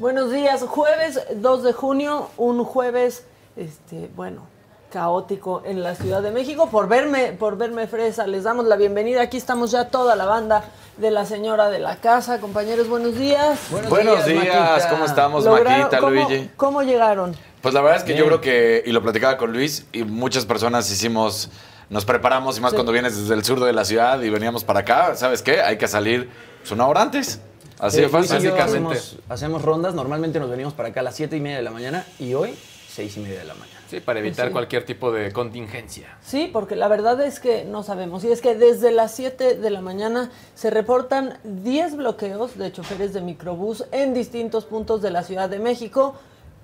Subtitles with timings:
[0.00, 4.46] Buenos días, jueves 2 de junio, un jueves, este, bueno,
[4.90, 6.70] caótico en la Ciudad de México.
[6.70, 9.20] Por verme, por verme fresa, les damos la bienvenida.
[9.20, 10.64] Aquí estamos ya toda la banda
[10.96, 12.40] de la señora de la casa.
[12.40, 13.60] Compañeros, buenos días.
[13.70, 16.50] Buenos, días, ¿cómo estamos, Maquita, ¿cómo, Luigi?
[16.56, 17.36] ¿Cómo llegaron?
[17.60, 20.46] Pues la verdad es que yo creo que, y lo platicaba con Luis, y muchas
[20.46, 21.50] personas hicimos,
[21.90, 24.80] nos preparamos, y más cuando vienes desde el sur de la ciudad y veníamos para
[24.80, 25.60] acá, ¿sabes qué?
[25.60, 26.30] Hay que salir
[26.62, 27.42] pues, una hora antes.
[27.80, 28.38] Así Eh, de fácil.
[28.38, 28.98] Y yo Básicamente.
[28.98, 31.70] hacemos, hacemos rondas, normalmente nos venimos para acá a las 7 y media de la
[31.70, 32.54] mañana y hoy
[32.88, 33.80] 6 y media de la mañana.
[33.88, 34.52] Sí, para evitar Sí.
[34.52, 36.16] cualquier tipo de contingencia.
[36.22, 38.22] Sí, porque la verdad es que no sabemos.
[38.24, 43.12] Y es que desde las 7 de la mañana se reportan 10 bloqueos de choferes
[43.12, 46.14] de microbús en distintos puntos de la Ciudad de México.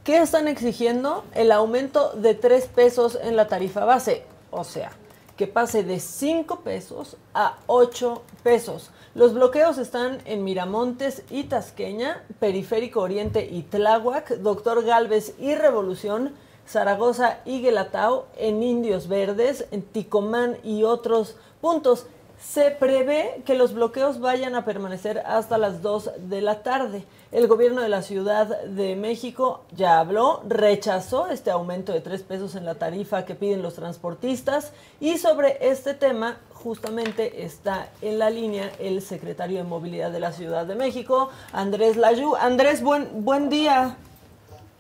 [0.05, 1.25] ¿Qué están exigiendo?
[1.35, 4.23] El aumento de 3 pesos en la tarifa base.
[4.53, 4.93] O sea,
[5.37, 8.91] que pase de 5 pesos a 8 pesos.
[9.17, 16.35] Los bloqueos están en Miramontes y Tasqueña, Periférico Oriente y Tláhuac, Doctor Galvez y Revolución,
[16.69, 22.05] Zaragoza y Guelatao, en Indios Verdes, en Ticomán y otros puntos.
[22.41, 27.05] Se prevé que los bloqueos vayan a permanecer hasta las 2 de la tarde.
[27.33, 32.55] El gobierno de la Ciudad de México ya habló, rechazó este aumento de 3 pesos
[32.55, 38.31] en la tarifa que piden los transportistas y sobre este tema justamente está en la
[38.31, 42.37] línea el secretario de Movilidad de la Ciudad de México, Andrés Layú.
[42.37, 43.97] Andrés, buen, buen día.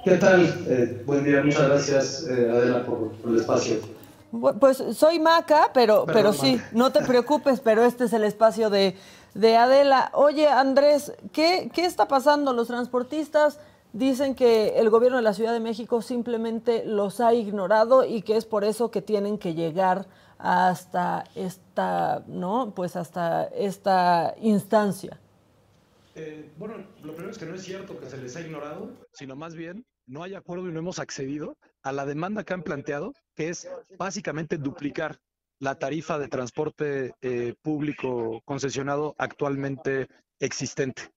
[0.05, 0.45] ¿Qué tal?
[0.69, 3.96] Eh, buen día, muchas gracias eh, Adela por, por el espacio.
[4.37, 6.69] Bu- Pues soy Maca, pero, Perdón, pero sí, Maca.
[6.73, 8.97] no te preocupes, pero este es el espacio de,
[9.35, 10.11] de Adela.
[10.15, 12.53] Oye, Andrés, ¿qué, ¿qué está pasando?
[12.53, 13.59] Los transportistas
[13.93, 18.37] dicen que el gobierno de la Ciudad de México simplemente los ha ignorado y que
[18.37, 20.07] es por eso que tienen que llegar
[20.39, 22.73] hasta esta, ¿no?
[22.75, 25.19] Pues hasta esta instancia.
[26.15, 29.35] Eh, bueno, lo primero es que no es cierto que se les ha ignorado, sino
[29.37, 33.15] más bien no hay acuerdo y no hemos accedido a la demanda que han planteado,
[33.37, 35.21] que es básicamente duplicar
[35.61, 40.09] la tarifa de transporte eh, público concesionado actualmente
[40.41, 41.13] existente.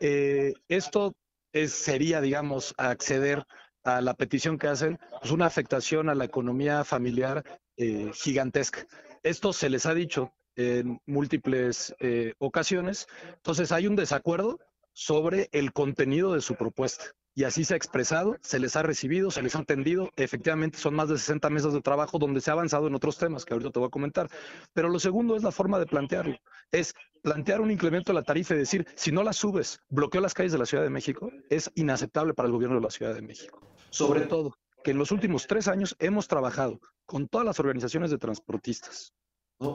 [0.00, 1.14] Eh, esto
[1.52, 3.44] es, sería, digamos, acceder
[3.84, 7.44] a la petición que hacen, pues una afectación a la economía familiar
[7.76, 8.84] eh, gigantesca.
[9.22, 11.94] Esto se les ha dicho en múltiples
[12.38, 13.06] ocasiones.
[13.36, 14.58] Entonces hay un desacuerdo
[14.92, 17.04] sobre el contenido de su propuesta.
[17.34, 20.10] Y así se ha expresado, se les ha recibido, se les ha entendido.
[20.16, 23.44] Efectivamente, son más de 60 mesas de trabajo donde se ha avanzado en otros temas
[23.44, 24.28] que ahorita te voy a comentar.
[24.72, 26.36] Pero lo segundo es la forma de plantearlo.
[26.72, 30.34] Es plantear un incremento de la tarifa y decir, si no la subes, bloqueo las
[30.34, 33.22] calles de la Ciudad de México, es inaceptable para el gobierno de la Ciudad de
[33.22, 33.60] México.
[33.90, 38.18] Sobre todo, que en los últimos tres años hemos trabajado con todas las organizaciones de
[38.18, 39.12] transportistas,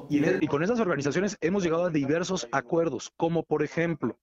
[0.09, 4.17] y con esas organizaciones hemos llegado a diversos acuerdos, como por ejemplo,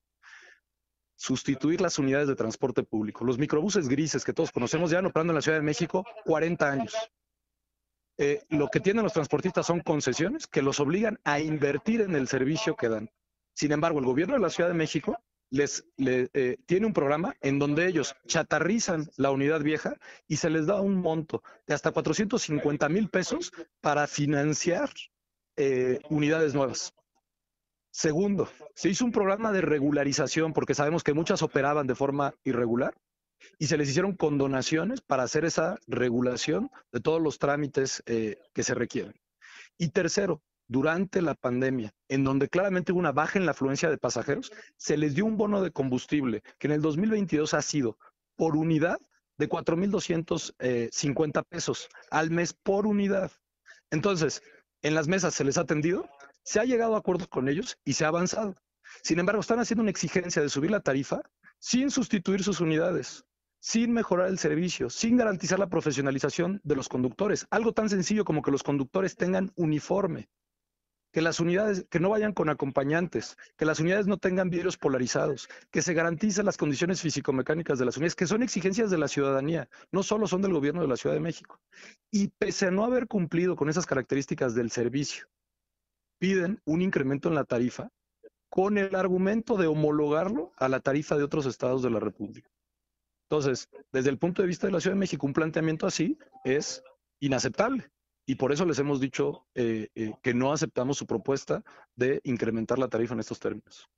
[1.22, 3.24] sustituir las unidades de transporte público.
[3.24, 6.94] Los microbuses grises que todos conocemos ya operando en la Ciudad de México 40 años.
[8.18, 12.26] Eh, lo que tienen los transportistas son concesiones que los obligan a invertir en el
[12.26, 13.08] servicio que dan.
[13.54, 15.16] Sin embargo, el gobierno de la Ciudad de México
[15.50, 19.96] les, le- eh, tiene un programa en donde ellos chatarrizan la unidad vieja
[20.26, 24.90] y se les da un monto de hasta 450 mil pesos para financiar
[25.56, 26.92] eh, unidades nuevas.
[27.92, 32.94] Segundo, se hizo un programa de regularización porque sabemos que muchas operaban de forma irregular
[33.58, 38.62] y se les hicieron condonaciones para hacer esa regulación de todos los trámites eh, que
[38.62, 39.14] se requieren.
[39.76, 43.98] Y tercero, durante la pandemia, en donde claramente hubo una baja en la afluencia de
[43.98, 47.98] pasajeros, se les dio un bono de combustible que en el 2022 ha sido
[48.36, 48.98] por unidad
[49.36, 53.30] de 4.250 pesos al mes por unidad.
[53.90, 54.42] Entonces,
[54.80, 56.08] en las mesas se les ha atendido,
[56.44, 58.54] se ha llegado a acuerdos con ellos y se ha avanzado.
[59.02, 61.22] Sin embargo, están haciendo una exigencia de subir la tarifa
[61.58, 63.24] sin sustituir sus unidades,
[63.60, 67.46] sin mejorar el servicio, sin garantizar la profesionalización de los conductores.
[67.50, 70.28] Algo tan sencillo como que los conductores tengan uniforme,
[71.12, 75.48] que las unidades, que no vayan con acompañantes, que las unidades no tengan vidrios polarizados,
[75.70, 79.68] que se garanticen las condiciones físico-mecánicas de las unidades, que son exigencias de la ciudadanía,
[79.92, 81.60] no solo son del gobierno de la Ciudad de México.
[82.10, 85.26] Y pese a no haber cumplido con esas características del servicio,
[86.22, 87.90] piden un incremento en la tarifa
[88.48, 92.48] con el argumento de homologarlo a la tarifa de otros estados de la República.
[93.28, 96.84] Entonces, desde el punto de vista de la Ciudad de México, un planteamiento así es
[97.18, 97.90] inaceptable.
[98.24, 101.64] Y por eso les hemos dicho eh, eh, que no aceptamos su propuesta
[101.96, 103.90] de incrementar la tarifa en estos términos.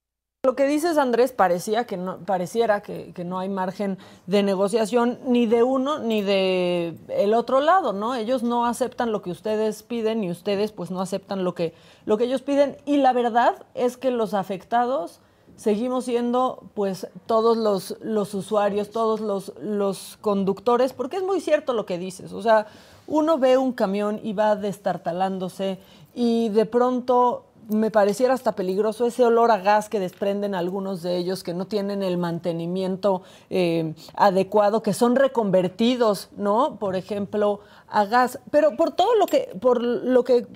[0.45, 3.97] Lo que dices, Andrés, parecía que no, pareciera que, no hay margen
[4.27, 8.15] de negociación ni de uno ni de el otro lado, ¿no?
[8.15, 11.73] Ellos no aceptan lo que ustedes piden y ustedes pues no aceptan lo que,
[12.05, 12.77] lo que ellos piden.
[12.85, 15.21] Y la verdad es que los afectados
[15.57, 21.73] seguimos siendo pues todos los, los usuarios, todos los, los conductores, porque es muy cierto
[21.73, 22.35] lo que dices.
[22.35, 22.67] O sea,
[23.07, 25.79] uno ve un camión y va destartalándose
[26.15, 31.17] y de pronto me pareciera hasta peligroso ese olor a gas que desprenden algunos de
[31.17, 36.77] ellos que no tienen el mantenimiento eh, adecuado, que son reconvertidos, ¿no?
[36.79, 38.39] Por ejemplo, a gas.
[38.51, 40.47] Pero por todo lo que, por lo que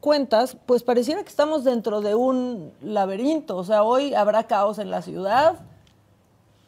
[0.00, 3.56] cuentas, pues pareciera que estamos dentro de un laberinto.
[3.56, 5.60] O sea, hoy habrá caos en la ciudad,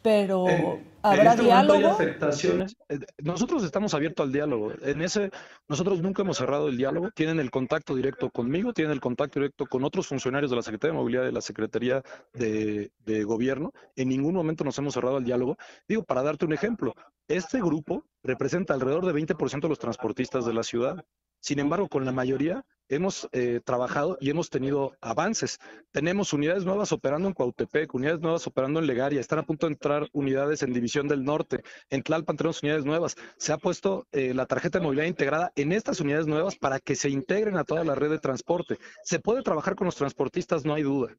[0.01, 1.87] pero eh, habrá este diálogo.
[1.87, 2.75] afectaciones.
[2.89, 4.71] Eh, nosotros estamos abiertos al diálogo.
[4.81, 5.31] En ese,
[5.67, 7.11] nosotros nunca hemos cerrado el diálogo.
[7.11, 10.93] Tienen el contacto directo conmigo, tienen el contacto directo con otros funcionarios de la Secretaría
[10.93, 13.73] de Movilidad y de la Secretaría de, de Gobierno.
[13.95, 15.57] En ningún momento nos hemos cerrado el diálogo.
[15.87, 16.93] Digo, para darte un ejemplo,
[17.27, 21.05] este grupo representa alrededor de 20% de los transportistas de la ciudad.
[21.39, 25.59] Sin embargo, con la mayoría hemos eh, trabajado y hemos tenido avances.
[25.91, 29.73] Tenemos unidades nuevas operando en Cuautepec, unidades nuevas operando en Legaria, están a punto de
[29.73, 33.15] entrar unidades en División del Norte, en Tlalpan tenemos unidades nuevas.
[33.37, 36.95] Se ha puesto eh, la tarjeta de movilidad integrada en estas unidades nuevas para que
[36.95, 38.77] se integren a toda la red de transporte.
[39.03, 41.15] Se puede trabajar con los transportistas, no hay duda.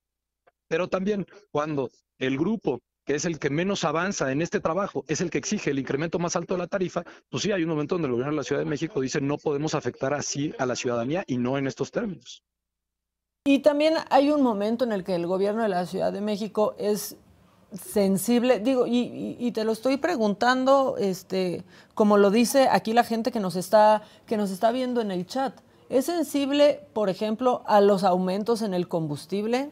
[0.68, 5.22] Pero también cuando el grupo que es el que menos avanza en este trabajo, es
[5.22, 7.94] el que exige el incremento más alto de la tarifa, pues sí, hay un momento
[7.94, 10.76] donde el gobierno de la Ciudad de México dice no podemos afectar así a la
[10.76, 12.44] ciudadanía y no en estos términos.
[13.46, 16.74] Y también hay un momento en el que el gobierno de la Ciudad de México
[16.78, 17.16] es
[17.72, 21.64] sensible, digo, y, te lo estoy preguntando, este,
[21.94, 25.24] como lo dice aquí la gente que nos está, que nos está viendo en el
[25.24, 25.58] chat,
[25.88, 29.70] ¿es sensible, por ejemplo, a los aumentos en el combustible?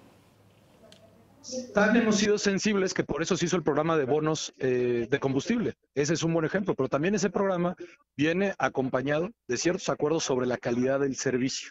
[1.74, 5.20] Tan hemos sido sensibles que por eso se hizo el programa de bonos eh, de
[5.20, 5.74] combustible.
[5.94, 7.76] Ese es un buen ejemplo, pero también ese programa
[8.16, 11.70] viene acompañado de ciertos acuerdos sobre la calidad del servicio.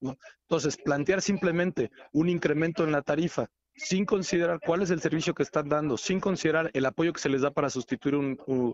[0.00, 5.42] Entonces, plantear simplemente un incremento en la tarifa sin considerar cuál es el servicio que
[5.42, 8.14] están dando, sin considerar el apoyo que se les da para sustituir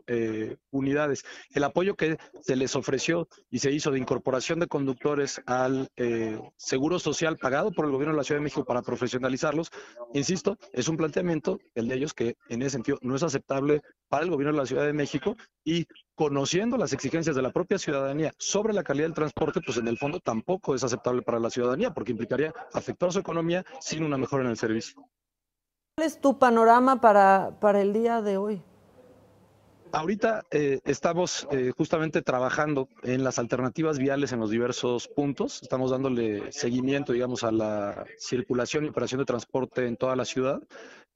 [0.07, 5.41] eh, unidades, el apoyo que se les ofreció y se hizo de incorporación de conductores
[5.47, 9.71] al eh, seguro social pagado por el gobierno de la Ciudad de México para profesionalizarlos,
[10.15, 14.25] insisto, es un planteamiento, el de ellos, que en ese sentido no es aceptable para
[14.25, 18.33] el gobierno de la Ciudad de México y conociendo las exigencias de la propia ciudadanía
[18.39, 21.93] sobre la calidad del transporte, pues en el fondo tampoco es aceptable para la ciudadanía
[21.93, 25.03] porque implicaría afectar su economía sin una mejora en el servicio.
[25.97, 28.63] ¿Cuál es tu panorama para, para el día de hoy?
[29.95, 35.63] Ahorita eh, estamos eh, justamente trabajando en las alternativas viales en los diversos puntos.
[35.63, 40.61] Estamos dándole seguimiento, digamos, a la circulación y operación de transporte en toda la ciudad.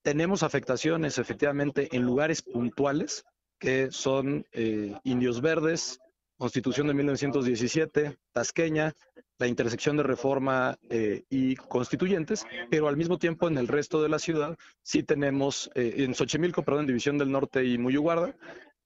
[0.02, 3.25] Tenemos afectaciones, efectivamente, en lugares puntuales,
[3.59, 5.99] que son eh, Indios Verdes,
[6.37, 8.95] Constitución de 1917, Tasqueña,
[9.38, 14.09] la intersección de reforma eh, y constituyentes, pero al mismo tiempo en el resto de
[14.09, 18.37] la ciudad sí tenemos, eh, en Xochimilco, perdón, División del Norte y Muyuguarda,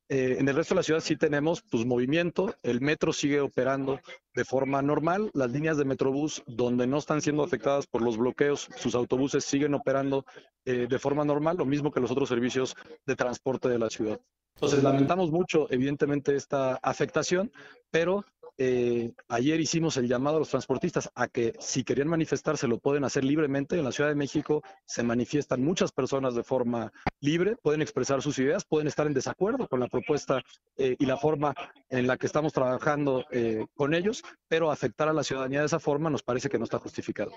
[0.09, 3.99] en el resto de la ciudad sí tenemos pues, movimiento, el metro sigue operando
[4.35, 8.69] de forma normal, las líneas de Metrobús donde no están siendo afectadas por los bloqueos,
[8.77, 10.27] sus autobuses siguen operando
[10.67, 12.77] de forma normal, lo mismo que los otros servicios
[13.07, 14.21] de transporte de la ciudad.
[14.55, 17.51] Entonces, lamentamos mucho, evidentemente, esta afectación,
[17.91, 18.25] pero
[18.59, 23.05] eh, ayer hicimos el llamado a los transportistas a que si querían manifestarse lo pueden
[23.05, 23.79] hacer libremente.
[23.79, 28.39] En la Ciudad de México se manifiestan muchas personas de forma libre, pueden expresar sus
[28.39, 30.43] ideas, pueden estar en desacuerdo con la propuesta
[30.77, 31.55] eh, y la forma
[31.89, 35.81] en la que estamos trabajando eh, con ellos, pero afectar a la ciudadanía de esa
[35.81, 37.33] forma nos parece que no está justificado.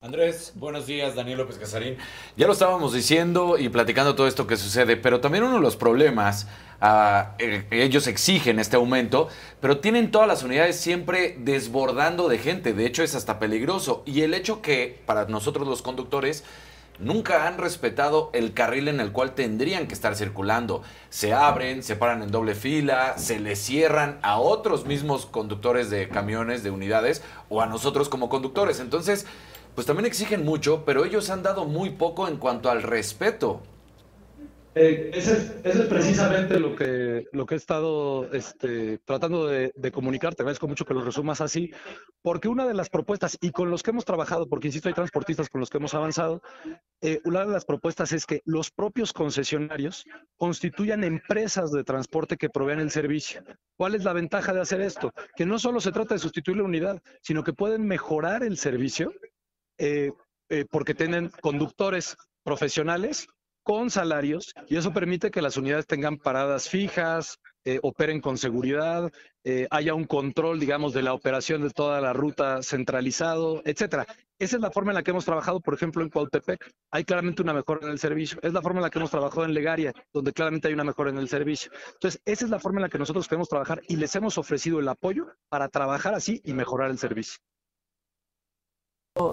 [0.00, 1.96] Andrés, buenos días, Daniel López Casarín.
[2.36, 5.74] Ya lo estábamos diciendo y platicando todo esto que sucede, pero también uno de los
[5.74, 6.46] problemas,
[7.40, 9.26] eh, ellos exigen este aumento,
[9.60, 14.04] pero tienen todas las unidades siempre desbordando de gente, de hecho es hasta peligroso.
[14.06, 16.44] Y el hecho que para nosotros los conductores
[17.00, 20.82] nunca han respetado el carril en el cual tendrían que estar circulando.
[21.10, 26.08] Se abren, se paran en doble fila, se les cierran a otros mismos conductores de
[26.08, 28.78] camiones, de unidades, o a nosotros como conductores.
[28.78, 29.26] Entonces,
[29.74, 33.62] pues también exigen mucho, pero ellos han dado muy poco en cuanto al respeto.
[34.80, 39.72] Eh, ese, es, ese, es, precisamente lo que, lo que he estado este, tratando de,
[39.92, 40.36] comunicar.
[40.36, 41.72] Te agradezco mucho que lo resumas así,
[42.22, 45.48] porque una de las propuestas, y con los que hemos trabajado, porque insisto, hay transportistas
[45.48, 46.42] con los que hemos avanzado,
[47.00, 50.04] eh, una de las propuestas es que los propios concesionarios
[50.36, 53.42] constituyan empresas de transporte que provean el servicio.
[53.76, 55.12] ¿Cuál es la ventaja de hacer esto?
[55.34, 59.12] Que no solo se trata de sustituir la unidad, sino que pueden mejorar el servicio
[59.78, 60.12] eh,
[60.50, 63.26] eh, porque tienen conductores profesionales
[63.62, 69.12] con salarios y eso permite que las unidades tengan paradas fijas, eh, operen con seguridad,
[69.44, 74.06] eh, haya un control, digamos, de la operación de toda la ruta centralizado, etcétera.
[74.38, 76.70] Esa es la forma en la que hemos trabajado, por ejemplo, en Cuautepec.
[76.90, 78.38] Hay claramente una mejora en el servicio.
[78.40, 81.10] Es la forma en la que hemos trabajado en Legaria, donde claramente hay una mejora
[81.10, 81.70] en el servicio.
[81.92, 84.80] Entonces, esa es la forma en la que nosotros queremos trabajar y les hemos ofrecido
[84.80, 87.38] el apoyo para trabajar así y mejorar el servicio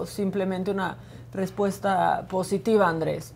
[0.06, 0.98] simplemente una
[1.32, 3.34] respuesta positiva, Andrés.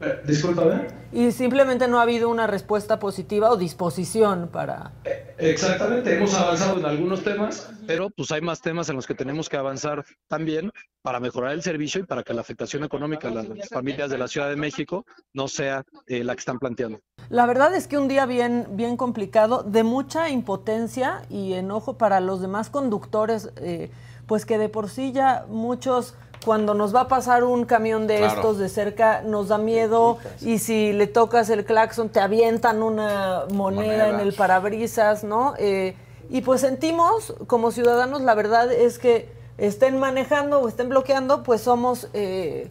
[0.00, 0.88] Eh, Disculpame.
[1.10, 4.92] Y simplemente no ha habido una respuesta positiva o disposición para...
[5.04, 9.14] Eh, exactamente, hemos avanzado en algunos temas, pero pues hay más temas en los que
[9.14, 10.70] tenemos que avanzar también
[11.00, 14.28] para mejorar el servicio y para que la afectación económica a las familias de la
[14.28, 17.00] Ciudad de México no sea eh, la que están planteando.
[17.30, 22.20] La verdad es que un día bien, bien complicado, de mucha impotencia y enojo para
[22.20, 23.50] los demás conductores.
[23.56, 23.90] Eh,
[24.26, 26.14] pues que de por sí ya muchos
[26.44, 30.18] cuando nos va a pasar un camión de estos de cerca nos da miedo.
[30.40, 35.54] Y si le tocas el claxon te avientan una moneda, en el parabrisas, ¿no?
[35.58, 35.96] Eh,
[36.30, 39.28] y pues sentimos como ciudadanos, la verdad es que
[39.58, 42.70] estén manejando o estén bloqueando, pues somos eh,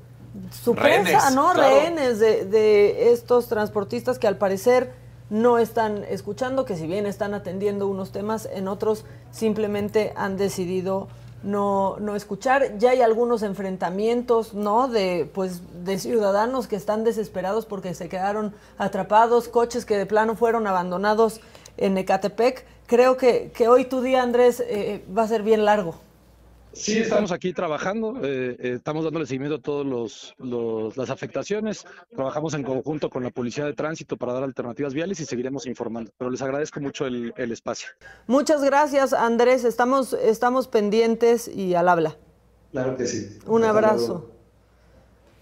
[0.63, 1.53] su presa, ¿no?
[1.53, 4.93] Rehenes de, de estos transportistas que al parecer
[5.29, 11.07] no están escuchando, que si bien están atendiendo unos temas, en otros simplemente han decidido
[11.45, 12.77] no, no escuchar.
[12.77, 14.87] Ya hay algunos enfrentamientos, ¿no?
[14.87, 20.35] De, pues, de ciudadanos que están desesperados porque se quedaron atrapados, coches que de plano
[20.35, 21.39] fueron abandonados
[21.77, 22.65] en Ecatepec.
[22.87, 25.95] Creo que, que hoy tu día, Andrés, eh, va a ser bien largo.
[26.75, 30.35] Sí, estamos aquí trabajando, eh, eh, estamos dándole seguimiento a todas los,
[30.97, 35.25] las afectaciones, trabajamos en conjunto con la Policía de Tránsito para dar alternativas viales y
[35.25, 37.89] seguiremos informando, pero les agradezco mucho el, el espacio.
[38.27, 42.17] Muchas gracias, Andrés, estamos, estamos pendientes y al habla.
[42.71, 43.39] Claro que sí.
[43.47, 44.31] Un abrazo.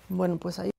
[0.09, 0.69] Bueno, pues ahí.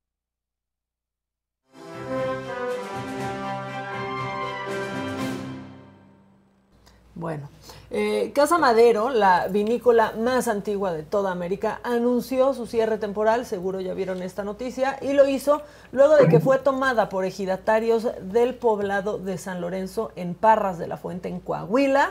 [7.16, 7.48] Bueno,
[7.96, 13.80] eh, Casa Madero, la vinícola más antigua de toda América, anunció su cierre temporal, seguro
[13.80, 18.56] ya vieron esta noticia, y lo hizo luego de que fue tomada por ejidatarios del
[18.56, 22.10] poblado de San Lorenzo en Parras de la Fuente, en Coahuila,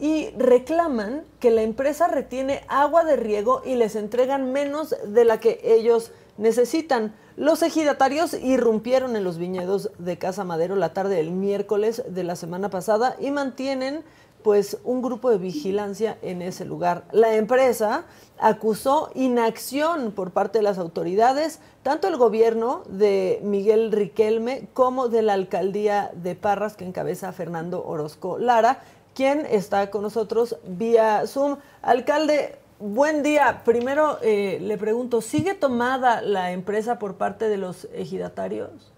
[0.00, 5.38] y reclaman que la empresa retiene agua de riego y les entregan menos de la
[5.38, 7.14] que ellos necesitan.
[7.36, 12.34] Los ejidatarios irrumpieron en los viñedos de Casa Madero la tarde del miércoles de la
[12.34, 14.02] semana pasada y mantienen
[14.42, 17.04] pues un grupo de vigilancia en ese lugar.
[17.12, 18.04] La empresa
[18.38, 25.22] acusó inacción por parte de las autoridades, tanto el gobierno de Miguel Riquelme como de
[25.22, 28.80] la alcaldía de Parras que encabeza Fernando Orozco Lara,
[29.14, 31.58] quien está con nosotros vía Zoom.
[31.82, 33.62] Alcalde, buen día.
[33.64, 38.92] Primero eh, le pregunto, ¿sigue tomada la empresa por parte de los ejidatarios?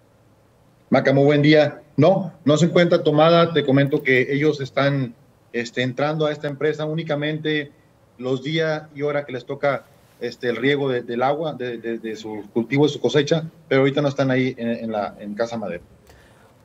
[0.89, 1.81] Maca, buen día.
[1.97, 3.53] No, no se encuentra tomada.
[3.53, 5.15] Te comento que ellos están
[5.55, 7.71] este, entrando a esta empresa únicamente
[8.17, 9.85] los días y horas que les toca
[10.19, 14.09] este, el riego del agua, de, de, su cultivo, de su cosecha, pero ahorita no
[14.09, 15.81] están ahí en, la, en Casa Madera.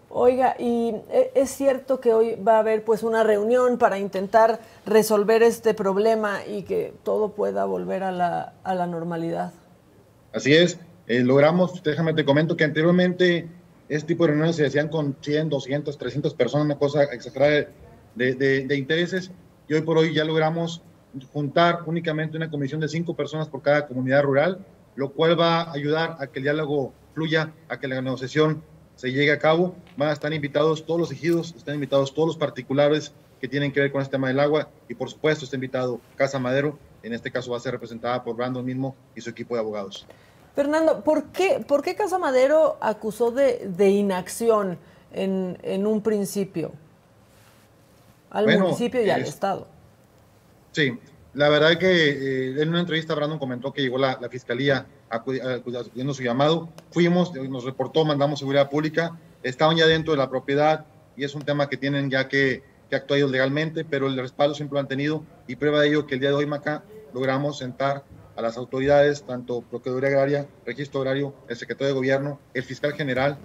[0.09, 4.59] Oiga, y e, es cierto que hoy va a haber pues una reunión para intentar
[4.85, 9.53] resolver este problema y que todo pueda volver a la, a la normalidad.
[10.33, 13.47] Así es, eh, logramos, déjame te comento que anteriormente
[13.89, 17.69] este tipo de reuniones se hacían con 100, 200, 300 personas, una cosa exagerada
[18.15, 19.31] de, intereses
[19.69, 20.83] y hoy por hoy ya logramos
[21.33, 24.65] juntar únicamente una comisión de cinco personas por cada comunidad rural,
[24.97, 28.63] lo cual va a ayudar a que el diálogo fluya, a que la negociación
[28.97, 29.75] se llegue a cabo.
[29.97, 33.81] Van a estar invitados todos los ejidos, están invitados todos los particulares que tienen que
[33.81, 37.31] ver con este tema del agua y por supuesto está invitado Casa Madero, en este
[37.31, 40.07] caso va a ser representada por Brandon mismo y su equipo de abogados.
[40.55, 44.79] Fernando, ¿por qué, por qué Casa Madero acusó de, inacción
[45.13, 46.73] en, un principio
[48.31, 49.67] al municipio y al Estado?
[50.73, 50.99] Sí,
[51.35, 54.87] la verdad es que eh, en una entrevista Brandon comentó que llegó la, la fiscalía
[55.09, 56.69] acudiendo su llamado.
[56.91, 61.43] Fuimos, nos reportó, mandamos seguridad pública, estaban ya dentro de la propiedad y es un
[61.43, 64.89] tema que tienen ya que, que actuar ellos legalmente, pero el respaldo siempre lo han
[64.89, 68.05] tenido y prueba de ello que el día de hoy, Maca, logramos sentar
[68.37, 73.37] a las autoridades, tanto Procuraduría Agraria, Registro Agrario, el Secretario de Gobierno, el Fiscal General,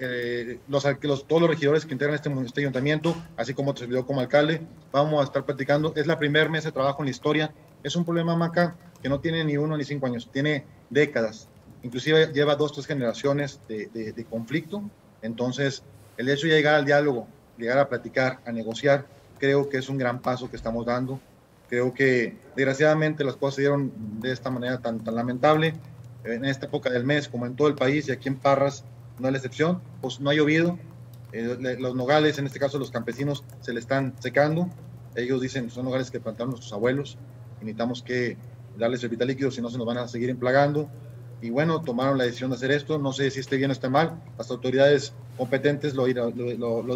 [0.00, 4.06] eh, los, los, todos los regidores que integran este, este ayuntamiento, así como te servidor
[4.06, 4.60] como alcalde,
[4.92, 5.92] vamos a estar platicando.
[5.96, 7.52] Es la primer mesa de trabajo en la historia.
[7.82, 11.48] Es un problema, Maca, que no tiene ni uno ni cinco años, tiene décadas.
[11.82, 14.82] Inclusive lleva dos, tres generaciones de, de, de conflicto.
[15.22, 15.82] Entonces,
[16.16, 19.06] el hecho de llegar al diálogo, llegar a platicar, a negociar,
[19.38, 21.20] creo que es un gran paso que estamos dando.
[21.68, 25.74] Creo que desgraciadamente las cosas se dieron de esta manera tan, tan lamentable
[26.24, 28.84] en esta época del mes, como en todo el país y aquí en Parras,
[29.18, 30.78] no es la excepción, pues no ha llovido,
[31.32, 34.68] eh, los nogales, en este caso los campesinos, se le están secando,
[35.14, 37.18] ellos dicen, son nogales que plantaron nuestros abuelos,
[37.60, 38.36] necesitamos que
[38.78, 40.88] darles el vital líquido, si no se nos van a seguir emplagando,
[41.40, 43.88] y bueno, tomaron la decisión de hacer esto, no sé si esté bien o esté
[43.88, 46.06] mal, las autoridades competentes lo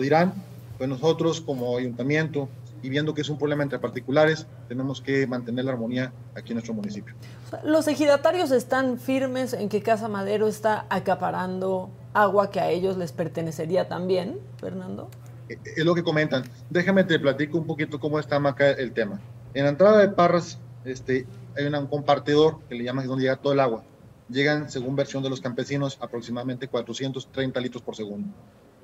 [0.01, 0.35] dirán,
[0.79, 2.49] pues nosotros como ayuntamiento,
[2.83, 6.55] y viendo que es un problema entre particulares, tenemos que mantener la armonía aquí en
[6.55, 7.15] nuestro municipio.
[7.63, 13.13] Los ejidatarios están firmes en que Casa Madero está acaparando agua que a ellos les
[13.13, 15.09] pertenecería también, Fernando.
[15.49, 16.45] Es lo que comentan.
[16.71, 19.21] Déjame te platico un poquito cómo está acá el tema.
[19.55, 21.27] En la entrada de Parras este,
[21.57, 23.83] hay un compartidor que le llaman donde llega todo el agua.
[24.29, 28.29] Llegan, según versión de los campesinos, aproximadamente 430 litros por segundo.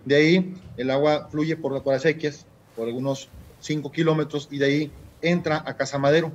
[0.04, 3.28] De ahí el agua fluye por las acequias, por algunos
[3.60, 6.32] 5 kilómetros y de ahí entra a Casa Madero.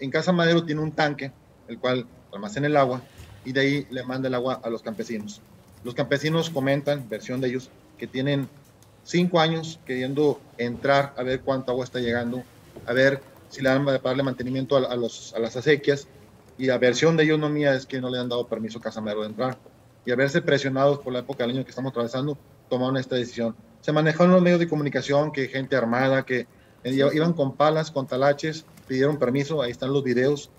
[0.00, 1.32] En Casa Madero tiene un tanque,
[1.66, 3.02] el cual almacena el agua
[3.44, 5.40] y de ahí le manda el agua a los campesinos.
[5.84, 8.48] Los campesinos comentan, versión de ellos, que tienen
[9.04, 12.42] cinco años queriendo entrar a ver cuánta agua está llegando,
[12.86, 16.08] a ver si le dan para darle mantenimiento a, a, los, a las acequias.
[16.58, 18.82] Y la versión de ellos, no mía, es que no le han dado permiso a
[18.82, 19.58] Casa Madero de entrar.
[20.04, 22.36] Y a verse presionados por la época del año que estamos atravesando,
[22.68, 26.46] tomaron esta decisión se manejaron los medios de comunicación que gente armada, que
[26.84, 30.50] iban con palas, con talaches, pidieron permiso, ahí están los videos.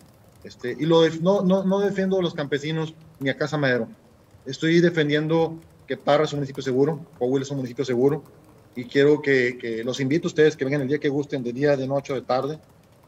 [0.44, 3.90] Este, y lo no, no, no defiendo a los campesinos ni a Casa Madero.
[4.46, 8.24] Estoy defendiendo que Parra es un municipio seguro, Coahuila es un municipio seguro,
[8.76, 11.76] y quiero que, los invito a ustedes que vengan el día que gusten, de día,
[11.76, 12.60] de noche o de tarde.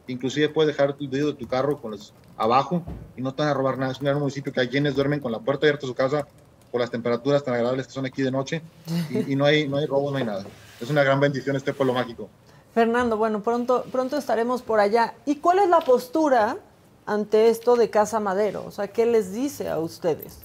[0.08, 2.84] Inclusive puedes dejar tu video de tu carro con los abajo
[3.16, 3.92] y no te van a robar nada.
[3.92, 6.28] Es un gran municipio que hay quienes duermen con la puerta abierta de su casa
[6.72, 8.62] por las temperaturas tan agradables que son aquí de noche
[9.10, 10.46] y, no, hay, no hay no hay nada.
[10.80, 12.30] Es una gran bendición este pueblo mágico.
[12.74, 15.14] Fernando, bueno, pronto, pronto estaremos por allá.
[15.26, 16.58] ¿Y cuál es la postura
[17.06, 18.66] ante esto de Casa Madero?
[18.66, 20.40] O sea, ¿qué les dice a ustedes?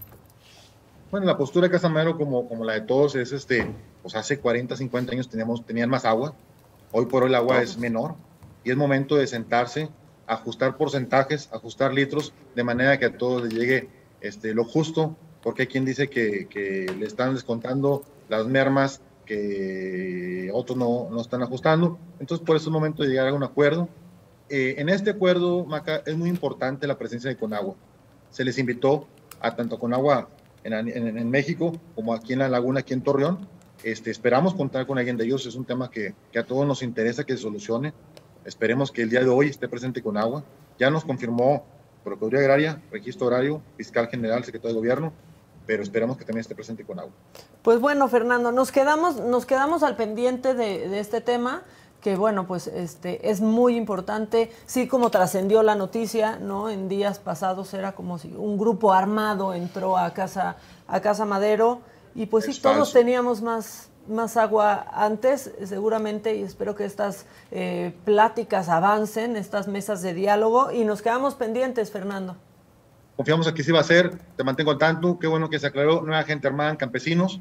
[1.17, 3.67] Bueno, la postura de Casa Madero, como, como la de todos, es este,
[4.03, 6.35] pues hace 40, 50 años teníamos, tenían más agua,
[6.93, 8.17] hoy por hoy el agua es menor
[8.65, 9.89] y es momento de sentarse,
[10.27, 13.89] ajustar porcentajes, ajustar litros, de manera que a todos les llegue
[14.21, 20.51] este, lo justo porque hay quien dice que, que, le están descontando las mermas que
[20.53, 21.99] otros no, no, están ajustando.
[22.21, 23.89] Entonces, por eso es momento de llegar a un acuerdo.
[24.51, 27.75] Eh, en este acuerdo, Maca, es muy importante la presencia de Conagua.
[28.29, 29.09] Se les invitó
[29.41, 30.29] a tanto Conagua
[30.67, 33.49] en, en, en México como aquí en la laguna, aquí en Torreón.
[33.83, 35.47] Este, esperamos contar con alguien de ellos.
[35.47, 37.93] Es un tema que, que a todos nos interesa que se solucione.
[38.45, 40.45] Esperemos que el día de hoy esté presente Conagua.
[40.79, 41.65] Ya nos confirmó
[42.05, 45.13] Procuraduría Agraria, Registro Horario, Fiscal General, Secretario de Gobierno,
[45.67, 47.13] pero esperamos que también esté presente con agua.
[47.63, 51.65] Pues bueno, Fernando, nos quedamos, nos quedamos al pendiente de, de este tema
[52.01, 56.71] que bueno, pues este es muy importante, sí como trascendió la noticia, ¿no?
[56.71, 60.57] En días pasados era como si un grupo armado entró a casa
[60.87, 61.81] a Casa Madero
[62.15, 67.27] y pues es sí todos teníamos más más agua antes, seguramente, y espero que estas
[67.51, 72.37] eh, pláticas avancen, estas mesas de diálogo, y nos quedamos pendientes, Fernando.
[73.17, 76.03] Confiamos que sí va a ser, te mantengo al tanto, qué bueno que se aclaró,
[76.03, 77.41] no era gente armada, campesinos,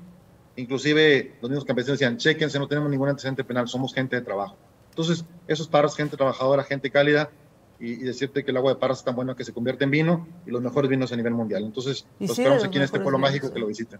[0.55, 4.55] inclusive los mismos campesinos decían, chequense, no tenemos ningún antecedente penal, somos gente de trabajo.
[4.89, 7.29] Entonces, esos parras, gente trabajadora, gente cálida,
[7.79, 9.91] y, y, decirte que el agua de Parras es tan buena que se convierte en
[9.91, 11.63] vino y los mejores vinos a nivel mundial.
[11.63, 13.99] Entonces, los sí, esperamos aquí en este pueblo mágico que lo visiten.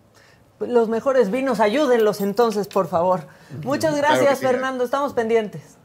[0.62, 3.28] Los mejores vinos, ayúdenlos entonces, por favor.
[3.64, 5.78] Muchas gracias, claro sí, Fernando, estamos pendientes.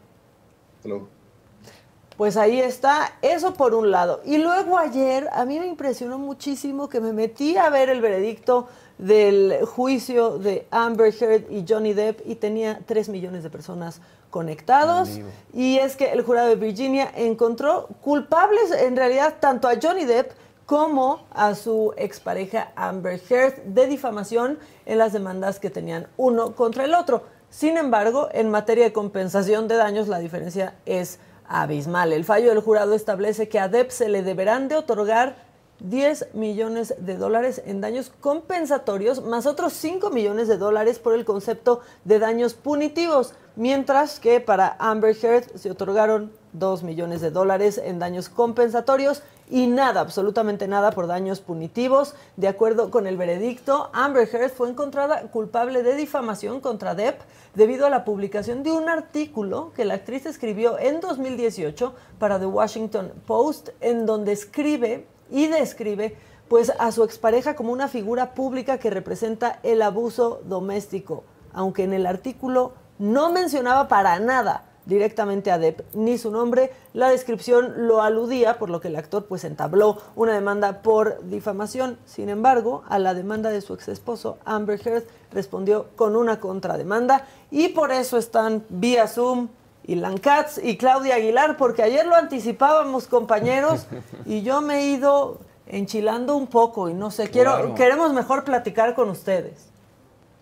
[2.17, 4.21] Pues ahí está, eso por un lado.
[4.25, 8.69] Y luego ayer a mí me impresionó muchísimo que me metí a ver el veredicto
[9.01, 15.21] del juicio de Amber Heard y Johnny Depp y tenía 3 millones de personas conectados.
[15.55, 20.33] Y es que el jurado de Virginia encontró culpables en realidad tanto a Johnny Depp
[20.67, 26.85] como a su expareja Amber Heard de difamación en las demandas que tenían uno contra
[26.85, 27.25] el otro.
[27.49, 32.13] Sin embargo, en materia de compensación de daños, la diferencia es abismal.
[32.13, 35.50] El fallo del jurado establece que a Depp se le deberán de otorgar
[35.81, 41.25] 10 millones de dólares en daños compensatorios, más otros 5 millones de dólares por el
[41.25, 47.81] concepto de daños punitivos, mientras que para Amber Heard se otorgaron 2 millones de dólares
[47.83, 52.15] en daños compensatorios y nada, absolutamente nada por daños punitivos.
[52.37, 57.21] De acuerdo con el veredicto, Amber Heard fue encontrada culpable de difamación contra Depp
[57.55, 62.47] debido a la publicación de un artículo que la actriz escribió en 2018 para The
[62.47, 66.17] Washington Post, en donde escribe y describe
[66.49, 71.93] pues a su expareja como una figura pública que representa el abuso doméstico, aunque en
[71.93, 76.73] el artículo no mencionaba para nada directamente a Depp ni su nombre.
[76.93, 81.99] La descripción lo aludía, por lo que el actor pues entabló una demanda por difamación.
[82.05, 87.27] Sin embargo, a la demanda de su ex esposo, Amber Heard respondió con una contrademanda
[87.51, 89.49] y por eso están vía Zoom
[89.85, 93.87] Ilan Katz y Claudia Aguilar, porque ayer lo anticipábamos, compañeros,
[94.27, 98.95] y yo me he ido enchilando un poco y no sé, quiero, queremos mejor platicar
[98.95, 99.69] con ustedes.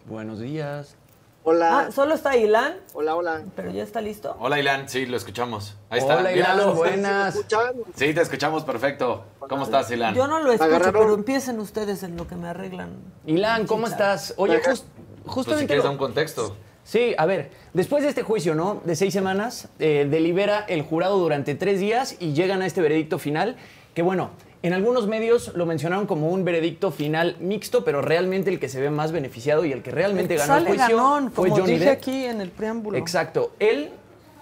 [0.06, 0.96] Buenos días.
[1.44, 1.78] Hola.
[1.78, 2.74] Ah, ¿solo está Ilan?
[2.92, 3.42] Hola, hola.
[3.56, 4.36] ¿Pero ya está listo?
[4.38, 4.86] Hola, Ilan.
[4.86, 5.78] Sí, lo escuchamos.
[5.88, 6.18] Ahí está.
[6.18, 6.76] Hola, Ilan.
[6.76, 7.38] Buenas.
[7.94, 9.24] Sí, te escuchamos perfecto.
[9.48, 10.14] ¿Cómo estás, Ilan?
[10.14, 12.90] Yo no lo escucho, pero empiecen ustedes en lo que me arreglan.
[13.24, 14.34] Ilan, ¿cómo estás?
[14.36, 14.84] Oye, just,
[15.24, 15.44] justamente...
[15.44, 16.56] Pues si quieres dar un contexto.
[16.88, 18.80] Sí, a ver, después de este juicio, ¿no?
[18.82, 23.18] De seis semanas, eh, delibera el jurado durante tres días y llegan a este veredicto
[23.18, 23.56] final,
[23.92, 24.30] que bueno,
[24.62, 28.80] en algunos medios lo mencionaron como un veredicto final mixto, pero realmente el que se
[28.80, 31.98] ve más beneficiado y el que realmente ganó el juicio fue como Johnny dije Depp.
[31.98, 32.96] aquí en el preámbulo.
[32.96, 33.52] Exacto.
[33.58, 33.90] Él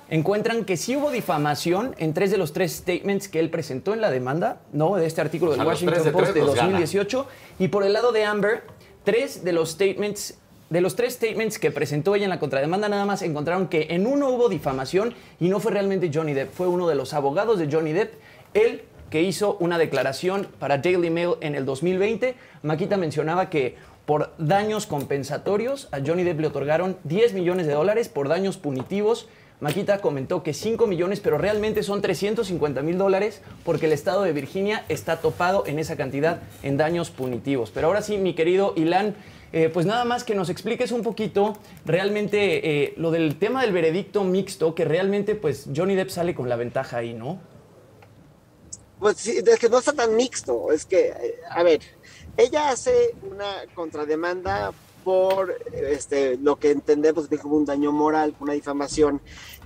[0.08, 4.00] encuentran que sí hubo difamación en tres de los tres statements que él presentó en
[4.00, 4.94] la demanda, ¿no?
[4.94, 6.68] De este artículo del Washington de Post de los gana.
[6.68, 7.26] 2018.
[7.58, 8.62] Y por el lado de Amber,
[9.02, 10.38] tres de los statements
[10.70, 14.06] de los tres statements que presentó ella en la contrademanda, nada más encontraron que en
[14.06, 17.68] uno hubo difamación y no fue realmente Johnny Depp, fue uno de los abogados de
[17.70, 18.14] Johnny Depp,
[18.54, 22.34] él que hizo una declaración para Daily Mail en el 2020.
[22.62, 28.08] Maquita mencionaba que por daños compensatorios a Johnny Depp le otorgaron 10 millones de dólares
[28.08, 29.28] por daños punitivos.
[29.60, 34.32] Maquita comentó que 5 millones, pero realmente son 350 mil dólares porque el estado de
[34.32, 37.70] Virginia está topado en esa cantidad en daños punitivos.
[37.70, 39.14] Pero ahora sí, mi querido Ilan,
[39.56, 43.72] eh, pues nada más que nos expliques un poquito realmente eh, lo del tema del
[43.72, 47.40] veredicto mixto, que realmente pues Johnny Depp sale con la ventaja ahí, ¿no?
[48.98, 50.70] Pues sí, es que no está tan mixto.
[50.72, 51.80] Es que, eh, a ver,
[52.36, 54.74] ella hace una contrademanda
[55.06, 59.20] por este, lo que entendemos bien como un daño moral, una difamación.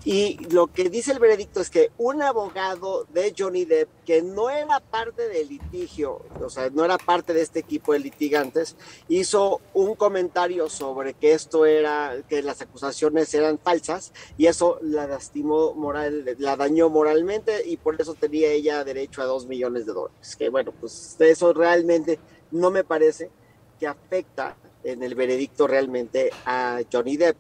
[0.05, 4.51] Y lo que dice el veredicto es que un abogado de Johnny Depp, que no
[4.51, 8.77] era parte del litigio, o sea, no era parte de este equipo de litigantes,
[9.09, 15.07] hizo un comentario sobre que esto era, que las acusaciones eran falsas y eso la
[15.07, 19.95] lastimó moral, la dañó moralmente y por eso tenía ella derecho a dos millones de
[19.95, 20.37] dólares.
[20.37, 22.19] Que bueno, pues eso realmente
[22.51, 23.31] no me parece
[23.79, 27.37] que afecta en el veredicto realmente a Johnny Depp.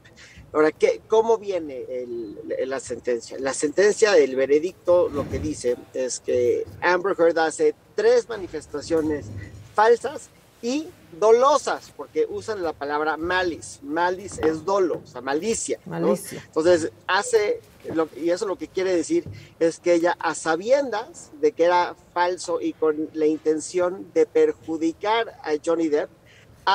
[0.52, 2.36] Ahora, ¿qué, ¿cómo viene el-
[2.68, 3.38] la sentencia?
[3.38, 9.26] La sentencia del veredicto lo que dice es que Amber Heard hace tres manifestaciones
[9.74, 10.28] falsas
[10.62, 13.78] y dolosas, porque usan la palabra malice.
[13.82, 15.78] Malice es dolo, o sea, malicia.
[15.86, 15.92] ¿no?
[15.92, 16.42] Malicia.
[16.46, 17.60] Entonces, hace,
[17.94, 19.24] lo- y eso lo que quiere decir
[19.58, 25.28] es que ella, a sabiendas de que era falso y con la intención de perjudicar
[25.42, 26.10] a Johnny Depp,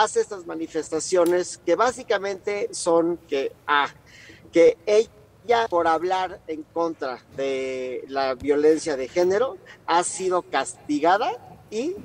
[0.04, 3.90] hace estas manifestaciones que básicamente son que, ah,
[4.52, 11.32] que ella por hablar en contra de la violencia de género ha sido castigada
[11.70, 11.96] y,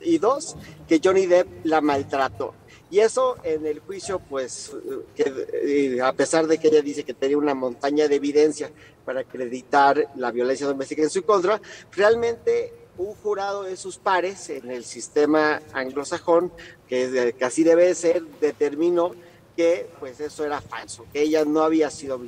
[0.00, 0.56] y dos,
[0.88, 2.54] que Johnny Depp la maltrató.
[2.90, 4.72] Y eso en el juicio, pues,
[5.16, 8.70] eh, a pesar de que ella dice que tenía una montaña de evidencia
[9.04, 11.60] para acreditar la violencia doméstica en su contra,
[11.92, 16.52] realmente un jurado de sus pares en el sistema anglosajón,
[16.88, 19.12] que, que así debe ser, determinó
[19.56, 22.20] que pues eso era falso, que ella no había sido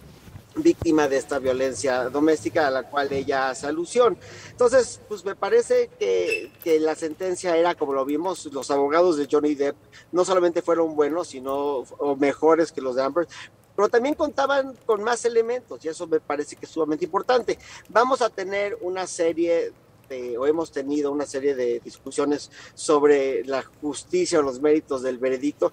[0.56, 4.18] víctima de esta violencia doméstica a la cual ella hace alusión.
[4.50, 9.28] Entonces, pues me parece que, que la sentencia era, como lo vimos, los abogados de
[9.30, 9.76] Johnny Depp
[10.12, 13.28] no solamente fueron buenos, sino o mejores que los de Amber,
[13.76, 17.59] pero también contaban con más elementos y eso me parece que es sumamente importante.
[17.88, 19.72] Vamos a tener una serie
[20.11, 25.18] de, o hemos tenido una serie de discusiones sobre la justicia o los méritos del
[25.18, 25.73] veredicto,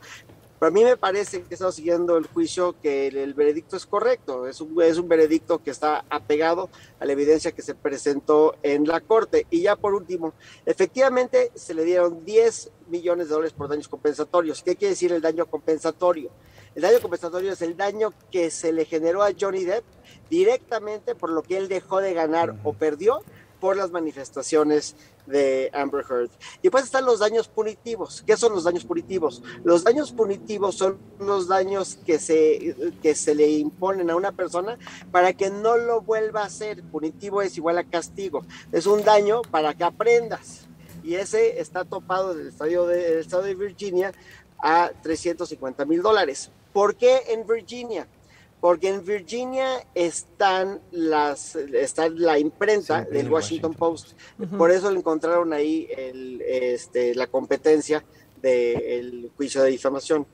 [0.59, 4.59] para mí me parece que estamos siguiendo el juicio que el, veredicto es correcto, es
[4.59, 6.69] un, es un veredicto que está apegado
[6.99, 9.45] a la evidencia que se presentó en la corte.
[9.51, 10.33] Y ya por último,
[10.65, 14.63] efectivamente se le dieron 10 millones de dólares por daños compensatorios.
[14.63, 16.31] ¿Qué quiere decir el daño compensatorio?
[16.73, 19.83] El daño compensatorio es el daño que se le generó a Johnny Depp
[20.27, 23.21] directamente por lo que él dejó de ganar o perdió
[23.59, 26.29] por las manifestaciones de Amber Heard.
[26.61, 28.23] Y pues están los daños punitivos.
[28.25, 29.43] ¿Qué son los daños punitivos?
[29.63, 34.77] Los daños punitivos son los daños que se, que se le imponen a una persona
[35.11, 36.81] para que no lo vuelva a hacer.
[36.83, 38.45] Punitivo es igual a castigo.
[38.71, 40.67] Es un daño para que aprendas.
[41.03, 44.13] Y ese está topado del estadio estado de Virginia
[44.59, 46.51] a 350 mil dólares.
[46.73, 48.07] ¿Por qué en Virginia?
[48.59, 54.13] Porque en Virginia están las está la imprenta del Washington, Post.
[54.57, 58.03] Por eso le encontraron ahí el, este, la competencia
[58.41, 60.25] del juicio de difamación.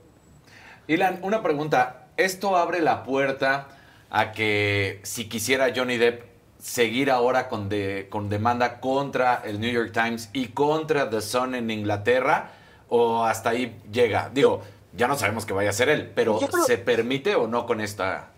[0.86, 2.08] Ilan, una pregunta.
[2.16, 3.68] ¿Esto abre la puerta
[4.10, 6.22] a que si quisiera Johnny Depp
[6.58, 11.54] seguir ahora con, de, con demanda contra el New York Times y contra The Sun
[11.54, 12.52] en Inglaterra?
[12.88, 14.30] ¿O hasta ahí llega?
[14.32, 14.62] Digo,
[14.96, 18.30] ya no sabemos qué vaya a ser él, pero ¿se permite o no con esta?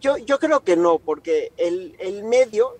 [0.00, 2.76] Yo, yo creo que no, porque el, el medio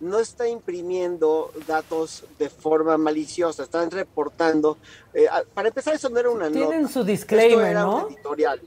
[0.00, 4.78] no está imprimiendo datos de forma maliciosa, están reportando.
[5.12, 6.68] Eh, para empezar, eso no era una nota.
[6.68, 8.06] Tienen su disclaimer, era ¿no?
[8.06, 8.60] Un editorial.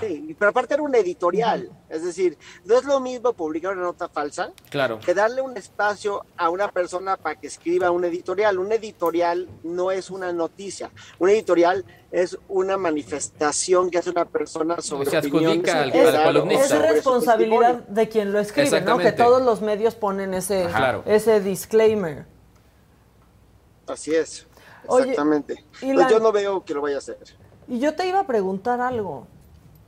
[0.00, 1.70] Sí, pero aparte era un editorial.
[1.88, 5.00] Es decir, no es lo mismo publicar una nota falsa claro.
[5.00, 8.58] que darle un espacio a una persona para que escriba un editorial.
[8.58, 10.90] Un editorial no es una noticia.
[11.18, 16.70] Un editorial es una manifestación que hace una persona sobre Se adjudica al, al Es
[16.70, 18.98] responsabilidad de quien lo escribe, ¿no?
[18.98, 20.68] Que todos los medios ponen ese,
[21.06, 22.26] ese disclaimer.
[23.86, 24.46] Así es.
[24.84, 25.64] Exactamente.
[25.80, 27.18] pues yo no veo que lo vaya a hacer.
[27.66, 29.26] Y yo te iba a preguntar algo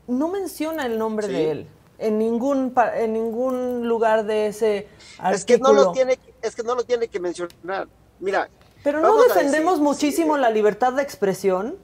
[0.07, 1.66] no menciona el nombre de él
[1.99, 4.88] en ningún en ningún lugar de ese
[5.19, 5.35] artículo.
[5.35, 7.88] Es que no lo tiene es que no lo tiene que mencionar.
[8.21, 8.49] Mira,
[8.83, 11.77] pero no defendemos muchísimo la libertad de expresión.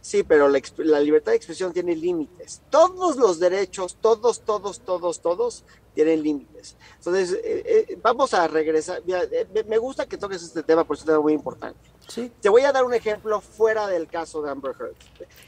[0.00, 2.62] Sí, pero la, libertad de expresión tiene límites.
[2.70, 5.64] Todos los derechos, todos, todos, todos, todos
[5.98, 6.76] tienen límites.
[6.98, 9.02] Entonces, eh, eh, vamos a regresar.
[9.04, 11.80] Eh, me gusta que toques este tema, porque es un tema muy importante.
[12.06, 12.30] Sí.
[12.40, 14.94] Te voy a dar un ejemplo fuera del caso de Amber Heard.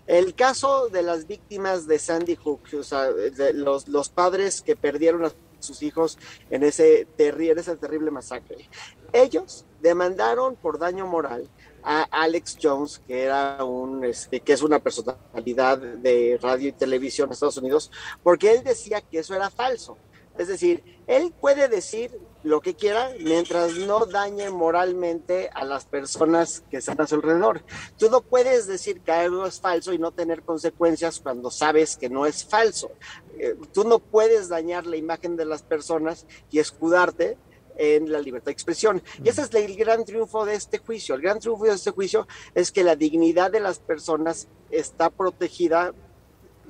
[0.09, 3.11] El caso de las víctimas de Sandy Hook, o sea,
[3.55, 6.19] los, los padres que perdieron a sus hijos
[6.51, 8.69] en ese, en ese terrible masacre.
[9.13, 11.49] Ellos demandaron por daño moral
[11.85, 17.29] a Alex Jones, que era un, este, que es una personalidad de radio y televisión
[17.29, 17.91] en Estados Unidos,
[18.25, 19.97] porque él decía que eso era falso.
[20.41, 26.65] Es decir, él puede decir lo que quiera mientras no dañe moralmente a las personas
[26.71, 27.63] que están a su alrededor.
[27.99, 32.09] Tú no puedes decir que algo es falso y no tener consecuencias cuando sabes que
[32.09, 32.91] no es falso.
[33.39, 37.37] Eh, tú no puedes dañar la imagen de las personas y escudarte
[37.77, 39.03] en la libertad de expresión.
[39.23, 41.17] Y ese es el gran triunfo de este juicio.
[41.17, 45.93] El gran triunfo de este juicio es que la dignidad de las personas está protegida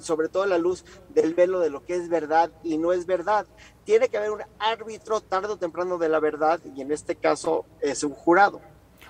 [0.00, 3.06] sobre todo a la luz del velo de lo que es verdad y no es
[3.06, 3.46] verdad.
[3.84, 7.66] Tiene que haber un árbitro tarde o temprano de la verdad y en este caso
[7.80, 8.60] es un jurado.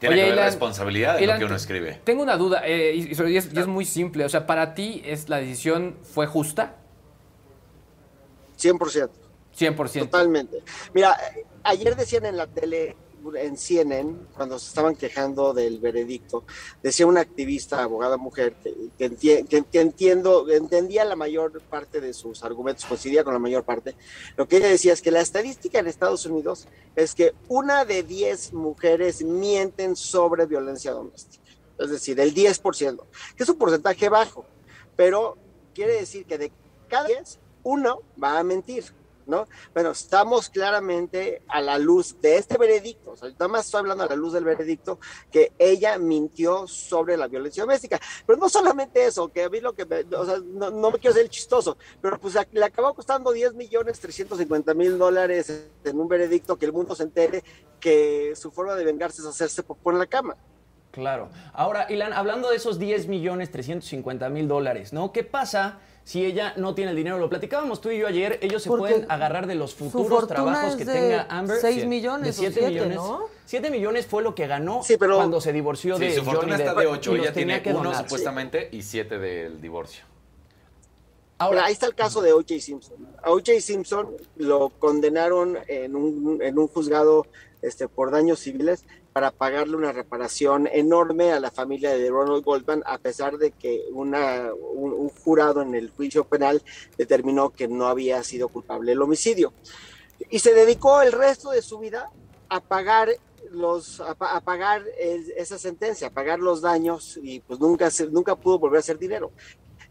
[0.01, 2.01] Tiene que haber responsabilidad de lo que uno escribe.
[2.05, 4.25] Tengo una duda eh, y, es, y, es, muy simple.
[4.25, 6.77] O sea, ¿para ti es la decisión fue justa?
[8.59, 9.11] 100%.
[9.59, 10.01] 100%.
[10.01, 10.63] Totalmente.
[10.95, 11.17] Mira,
[11.65, 12.97] ayer decían en la tele,
[13.35, 16.45] en CNN, cuando se estaban quejando del veredicto,
[16.83, 18.55] decía una activista, abogada mujer,
[18.99, 23.95] que, entiendo, entendía la mayor parte de sus argumentos, coincidía con la mayor parte.
[24.37, 28.03] Lo que ella decía es que la estadística en Estados Unidos es que una de
[28.03, 31.45] diez mujeres mienten sobre violencia doméstica.
[31.79, 33.01] Es decir, el 10%,
[33.37, 34.45] que es un porcentaje bajo,
[34.97, 35.39] pero
[35.75, 36.53] quiere decir que de
[36.89, 38.85] cada 10, uno va a mentir.
[39.27, 39.47] ¿No?
[39.75, 44.09] Bueno, estamos claramente a la luz de este veredicto, o nada más estoy hablando a
[44.09, 44.99] la luz del veredicto,
[45.31, 48.01] que ella mintió sobre la violencia doméstica.
[48.27, 51.77] Pero no solamente eso, que a mí lo que, me, no, me quiero ser chistoso,
[52.01, 56.73] pero pues le acabó costando 10 millones 350 mil dólares en un veredicto que el
[56.73, 57.45] mundo se entere
[57.79, 60.37] que su forma de vengarse es hacerse por la cama.
[60.91, 61.31] Claro.
[61.53, 65.13] Ahora, Ilan, hablando de esos 10 millones 350 mil dólares, ¿no?
[65.13, 65.79] ¿Qué pasa
[66.11, 67.19] si ella no tiene el dinero?
[67.19, 68.41] Lo platicábamos tú y yo ayer.
[68.43, 71.59] Ellos se Porque pueden agarrar de los futuros trabajos que tenga Amber.
[71.61, 71.87] seis Sí.
[71.87, 72.97] millones De o 7 siete, millones.
[72.97, 73.27] ¿no?
[73.47, 76.55] 7 millones fue lo que ganó Sí, pero- cuando se divorció Sí, de su fortuna
[76.57, 77.13] Johnny está de 8.
[77.13, 78.03] y los Ella tiene que uno donar.
[78.03, 80.03] supuestamente y 7 del divorcio.
[81.39, 82.59] Ahora, ahí está el caso de O.J.
[82.61, 82.97] Simpson.
[83.23, 83.61] A O.J.
[83.61, 87.27] Simpson lo condenaron en un, en un juzgado
[87.63, 92.83] este, por daños civiles para pagarle una reparación enorme a la familia de Ronald Goldman,
[92.87, 96.63] a pesar de que una, un, jurado en el juicio penal
[96.97, 99.53] determinó que no había sido culpable del homicidio.
[100.29, 102.11] Y se dedicó el resto de su vida
[102.49, 103.09] a pagar
[103.51, 107.91] los a, pa- a pagar el- esa sentencia, a pagar los daños y pues nunca
[107.91, 109.33] se- nunca pudo volver a hacer dinero.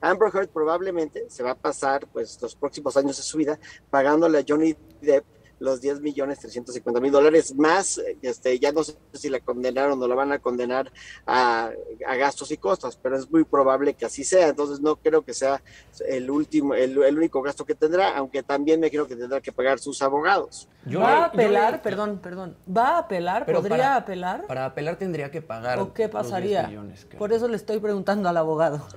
[0.02, 4.38] Amber Heard probablemente se va a pasar pues los próximos años de su vida pagándole
[4.40, 5.26] a Johnny Depp
[5.60, 10.08] los 10 millones 350 mil dólares más, este, ya no sé si la condenaron o
[10.08, 10.92] la van a condenar
[11.26, 11.70] a,
[12.08, 15.34] a gastos y costos, pero es muy probable que así sea, entonces no creo que
[15.34, 15.62] sea
[16.08, 19.52] el último, el, el único gasto que tendrá, aunque también me creo que tendrá que
[19.52, 20.68] pagar sus abogados.
[20.86, 21.82] Yo ¿Va a apelar?
[21.82, 22.56] Perdón, perdón.
[22.76, 23.46] ¿Va a apelar?
[23.46, 24.48] Pero ¿Podría para- apelar?
[24.48, 25.80] Para apelar tendría que pagar.
[25.80, 26.68] ¿O qué los 10 pasaría?
[26.68, 27.06] millones.
[27.18, 28.88] Por eso le estoy preguntando al abogado.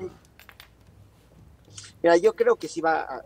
[2.02, 3.24] Mira, yo creo que sí va, a-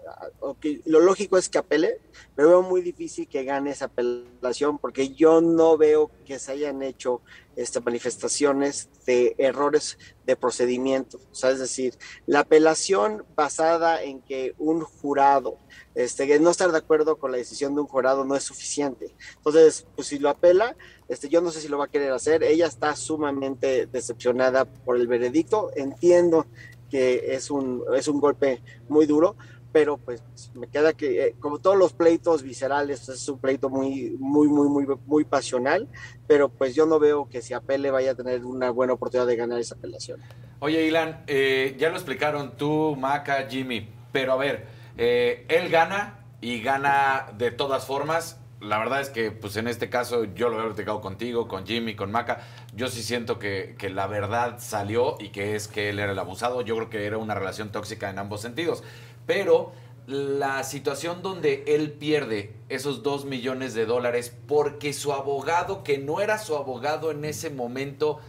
[0.85, 2.01] lo lógico es que apele,
[2.35, 6.83] pero veo muy difícil que gane esa apelación porque yo no veo que se hayan
[6.83, 7.23] hecho
[7.57, 11.19] este, manifestaciones de errores de procedimiento.
[11.33, 15.57] O sea, es decir, la apelación basada en que un jurado,
[15.95, 19.15] este, que no estar de acuerdo con la decisión de un jurado no es suficiente.
[19.37, 20.77] Entonces, pues si lo apela,
[21.09, 22.43] este, yo no sé si lo va a querer hacer.
[22.43, 25.71] Ella está sumamente decepcionada por el veredicto.
[25.77, 26.47] Entiendo
[26.91, 29.37] que es un, es un golpe muy duro,
[29.73, 30.23] pero pues
[30.55, 34.69] me queda que, eh, como todos los pleitos viscerales, es un pleito muy, muy, muy,
[34.69, 35.87] muy, muy pasional,
[36.27, 39.37] pero pues yo no veo que si apele vaya a tener una buena oportunidad de
[39.37, 40.21] ganar esa apelación.
[40.61, 46.25] Oye, Ilan, eh, ya lo explicaron tú, Maca, Jimmy, pero a ver, eh, él gana
[46.41, 48.41] y gana de todas formas.
[48.61, 51.95] La verdad es que, pues en este caso, yo lo he platicado contigo, con Jimmy,
[51.95, 52.41] con Maca.
[52.75, 56.19] Yo sí siento que, que la verdad salió y que es que él era el
[56.19, 56.63] abusado.
[56.63, 58.83] Yo creo que era una relación tóxica en ambos sentidos.
[59.27, 59.73] Pero
[60.07, 66.21] la situación donde él pierde esos dos millones de dólares porque su abogado, que no
[66.23, 68.21] era su abogado en ese momento,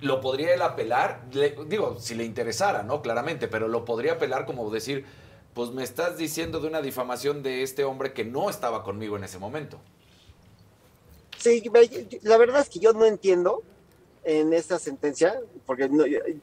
[0.00, 3.02] lo podría él apelar, Le- digo, si le interesara, ¿no?
[3.02, 5.04] Claramente, pero lo podría apelar como decir,
[5.56, 9.24] pues me estás diciendo de una difamación de este hombre que no estaba conmigo en
[9.24, 9.80] ese momento.
[11.38, 11.62] Sí,
[12.20, 13.62] la verdad es que yo no entiendo
[14.22, 15.88] en esta sentencia, porque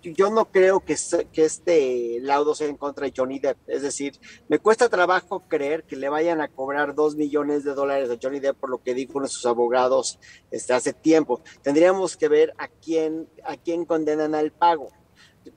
[0.02, 3.58] yo, no creo que este laudo sea en contra de Johnny Depp.
[3.68, 8.10] Es decir, me cuesta trabajo creer que le vayan a cobrar dos millones de dólares
[8.10, 10.18] a Johnny Depp por lo que dijo uno de sus abogados
[10.50, 11.44] este, hace tiempo.
[11.62, 14.90] Tendríamos que ver a quién, a quién condenan al pago.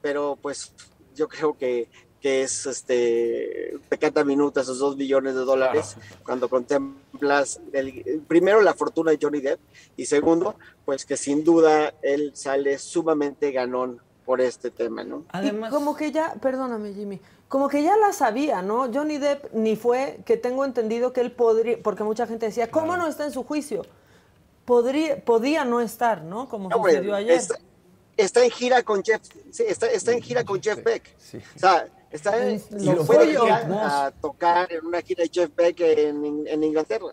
[0.03, 0.75] Pero pues
[1.15, 1.89] yo creo que,
[2.27, 8.75] que es este pecata minuta esos dos millones de dólares cuando contemplas el, primero la
[8.75, 9.61] fortuna de Johnny Depp
[9.97, 15.23] y segundo pues que sin duda él sale sumamente ganón por este tema, ¿no?
[15.41, 18.93] y como que ya, perdóname Jimmy, como que ya la sabía, ¿no?
[18.93, 22.97] Johnny Depp ni fue, que tengo entendido que él podría, porque mucha gente decía, ¿cómo
[22.97, 23.83] no está en su juicio?
[24.65, 26.49] Podría, podía no estar, ¿no?
[26.49, 27.37] Como Hombre, sucedió ayer.
[27.37, 27.55] Está,
[28.17, 31.15] está en gira con Jeff, sí, está, está en gira con Jeff Beck.
[31.55, 31.87] O sea,
[32.17, 33.27] está en, Y lo fue
[33.69, 33.93] Moss.
[33.93, 37.07] a tocar en una gira de Jeff Beck en, en Inglaterra.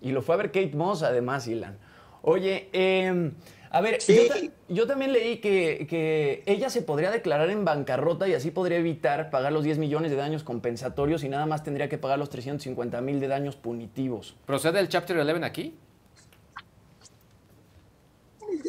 [0.00, 1.78] Y lo fue a ver Kate Moss, además, Ilan.
[2.22, 3.30] Oye, eh,
[3.70, 4.16] a ver, Sí.
[4.16, 8.50] yo, ta- yo también leí que, que ella se podría declarar en bancarrota y así
[8.50, 12.18] podría evitar pagar los 10 millones de daños compensatorios y nada más tendría que pagar
[12.18, 14.36] los 350 mil de daños punitivos.
[14.46, 15.76] ¿Procede el Chapter 11 aquí?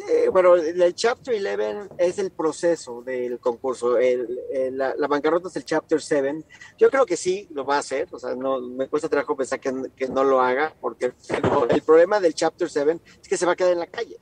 [0.08, 3.98] Eh, bueno, el Chapter 11 es el proceso del concurso.
[3.98, 6.44] El- el- la, la bancarrota es el Chapter 7.
[6.78, 8.06] Yo creo que sí lo va a hacer.
[8.12, 11.14] O sea, no, me cuesta trabajo pensar que, que no lo haga, porque el,
[11.70, 14.16] el problema del Chapter 7 es que se va a quedar en la calle.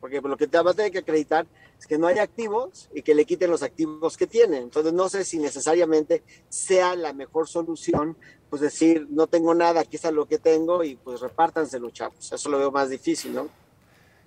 [0.00, 1.46] Porque lo que te va a tener que acreditar
[1.78, 4.58] es que no hay activos y que le quiten los activos que tiene.
[4.58, 8.16] Entonces, no sé si necesariamente sea la mejor solución,
[8.50, 12.32] pues decir, no tengo nada, aquí está lo que tengo y pues repártanselo, chavos.
[12.32, 13.48] Eso lo veo más difícil, ¿no?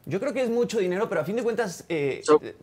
[0.06, 2.56] Yo creo que es mucho dinero, pero a fin de cuentas, eh, So- eh,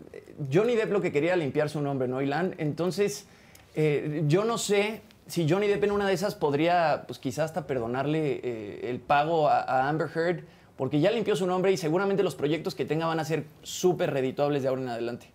[0.53, 2.55] Johnny Depp lo que quería limpiar su nombre, ¿no, Ilan?
[2.59, 3.27] Entonces,
[3.75, 7.67] eh, yo no sé si Johnny Depp en una de esas podría, pues quizás hasta
[7.67, 10.45] perdonarle eh, el pago a, a Amber Heard,
[10.77, 14.13] porque ya limpió su nombre y seguramente los proyectos que tenga van a ser súper
[14.13, 15.31] redituables de ahora en adelante.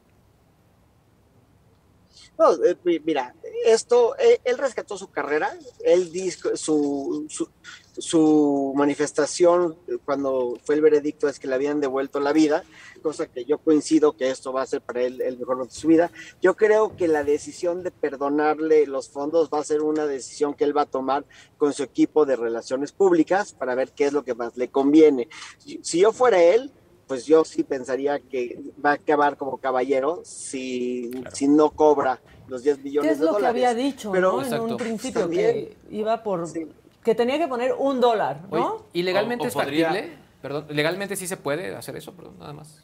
[2.38, 2.48] No,
[3.06, 3.36] mira,
[3.66, 5.52] esto, él rescató su carrera,
[5.86, 7.48] él disco, su, su,
[7.98, 9.76] su, manifestación
[10.06, 12.64] cuando fue el veredicto es que le habían devuelto la vida,
[13.02, 15.88] cosa que yo coincido que esto va a ser para él el mejor de su
[15.88, 16.12] vida.
[16.42, 20.64] Yo creo que la decisión de perdonarle los fondos va a ser una decisión que
[20.64, 21.26] él va a tomar
[21.58, 25.28] con su equipo de relaciones públicas para ver qué es lo que más le conviene.
[25.82, 26.72] Si yo fuera él,
[27.08, 32.64] pues yo sí pensaría que va a acabar como caballero si, si no cobra los
[32.64, 33.28] 10 millones de dólares.
[33.28, 35.30] es lo que había dicho Pero, en un principio?
[35.30, 36.48] que iba por...
[37.04, 38.86] Que tenía que poner un dólar, ¿no?
[38.94, 40.18] ¿Y legalmente es factible?
[40.42, 42.14] Perdón, ¿legalmente sí se puede hacer eso?
[42.14, 42.84] Perdón, nada más.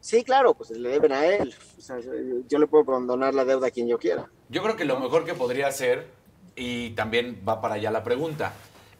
[0.00, 1.54] Sí, claro, pues le deben a él.
[2.48, 4.28] yo le puedo condonar la deuda a quien yo quiera.
[4.48, 6.06] Yo creo que lo mejor que podría hacer,
[6.56, 8.52] y también va para allá la pregunta,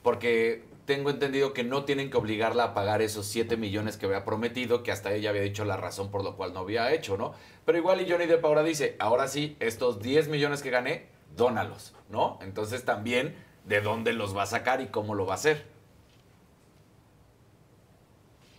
[0.02, 4.24] porque tengo entendido que no tienen que obligarla a pagar esos 7 millones que había
[4.24, 7.32] prometido, que hasta ella había dicho la razón por lo cual no había hecho, ¿no?
[7.64, 11.06] Pero igual y Johnny Depp ahora dice, ahora sí, estos 10 millones que gané,
[11.36, 12.38] dónalos, ¿no?
[12.42, 15.66] Entonces también, ¿de dónde los va a sacar y cómo lo va a hacer?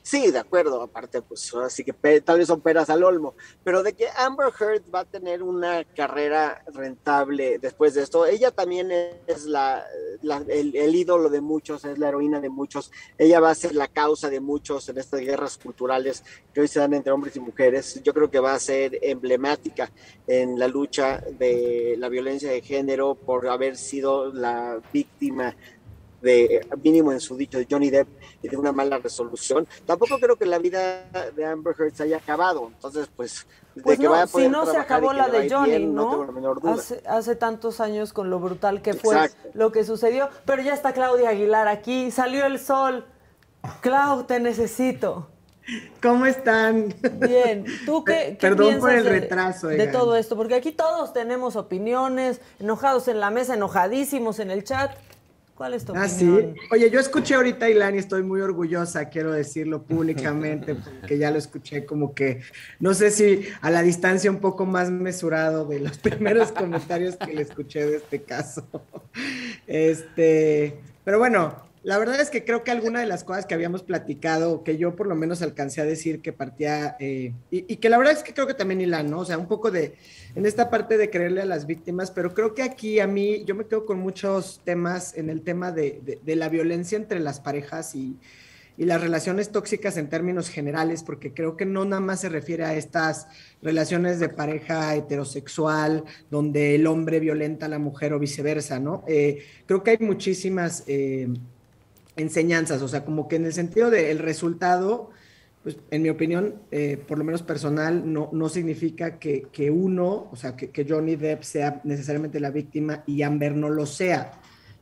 [0.03, 3.93] Sí, de acuerdo, aparte, pues así que tal vez son peras al olmo, pero de
[3.93, 9.45] que Amber Heard va a tener una carrera rentable después de esto, ella también es
[9.45, 9.85] la,
[10.47, 14.31] el, ídolo de muchos, es la heroína de muchos, ella va a ser la causa
[14.31, 18.11] de muchos en estas guerras culturales que hoy se dan entre hombres y mujeres, yo
[18.11, 19.91] creo que va a ser emblemática
[20.25, 25.55] en la lucha de la violencia de género por haber sido la víctima
[26.21, 28.07] de mínimo en su dicho de Johnny Depp
[28.41, 29.67] y de una mala resolución.
[29.85, 31.05] Tampoco creo que la vida
[31.35, 32.67] de Amber Heard se haya acabado.
[32.67, 35.85] Entonces, pues, de pues que vaya a poder si no se acabó la de Johnny,
[35.85, 36.27] ¿no?
[36.65, 40.29] hace, hace, tantos años con lo brutal que fue lo que sucedió.
[40.45, 43.05] Pero ya está Claudia Aguilar aquí, salió el sol.
[43.81, 45.27] Clau, te necesito.
[46.01, 46.93] ¿Cómo están?
[47.19, 49.67] Bien, ¿tú qué, qué Perdón por el retraso.
[49.67, 54.63] De, todo esto, porque aquí todos tenemos opiniones, enojados en la mesa, enojadísimos en el
[54.63, 54.91] chat.
[55.61, 56.55] ¿Cuál es tu ah, Sí.
[56.71, 61.29] Oye, yo escuché ahorita a Ilan y estoy muy orgullosa, quiero decirlo públicamente, porque ya
[61.29, 62.41] lo escuché como que,
[62.79, 67.35] no sé si a la distancia un poco más mesurado de los primeros comentarios que
[67.35, 68.65] le escuché de este caso.
[69.67, 73.81] Este, pero bueno, la verdad es que creo que alguna de las cosas que habíamos
[73.81, 77.97] platicado, que yo por lo menos alcancé a decir que partía, eh, y, que la
[77.97, 79.19] verdad es que creo que también Ilan, ¿no?
[79.19, 79.95] O sea, un poco de,
[80.35, 83.55] en esta parte de creerle a las víctimas, pero creo que aquí a mí, yo
[83.55, 88.15] me quedo con muchos temas en el tema de, la violencia entre las parejas y,
[88.77, 92.63] y, las relaciones tóxicas en términos generales, porque creo que no nada más se refiere
[92.63, 93.27] a estas
[93.63, 99.03] relaciones de pareja heterosexual, donde el hombre violenta a la mujer o viceversa, ¿no?
[99.07, 100.83] Eh, creo que hay muchísimas...
[100.85, 101.27] Eh,
[102.21, 105.09] enseñanzas, o sea, como que en el sentido del resultado,
[105.63, 110.35] pues en mi opinión, eh, por lo menos personal, no, no significa que, uno, o
[110.35, 114.31] sea, que, Johnny Depp sea necesariamente la víctima y Amber no lo sea.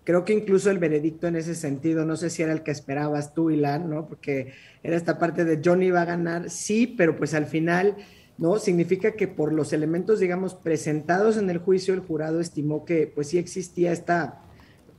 [0.05, 3.33] Creo que incluso el veredicto en ese sentido, no sé si era el que esperabas
[3.33, 4.07] tú, Ilan, ¿no?
[4.07, 7.97] Porque era esta parte de Johnny va a ganar, sí, pero pues al final,
[8.37, 8.57] ¿no?
[8.57, 13.27] Significa que por los elementos, digamos, presentados en el juicio, el jurado estimó que pues
[13.27, 14.48] sí existía esta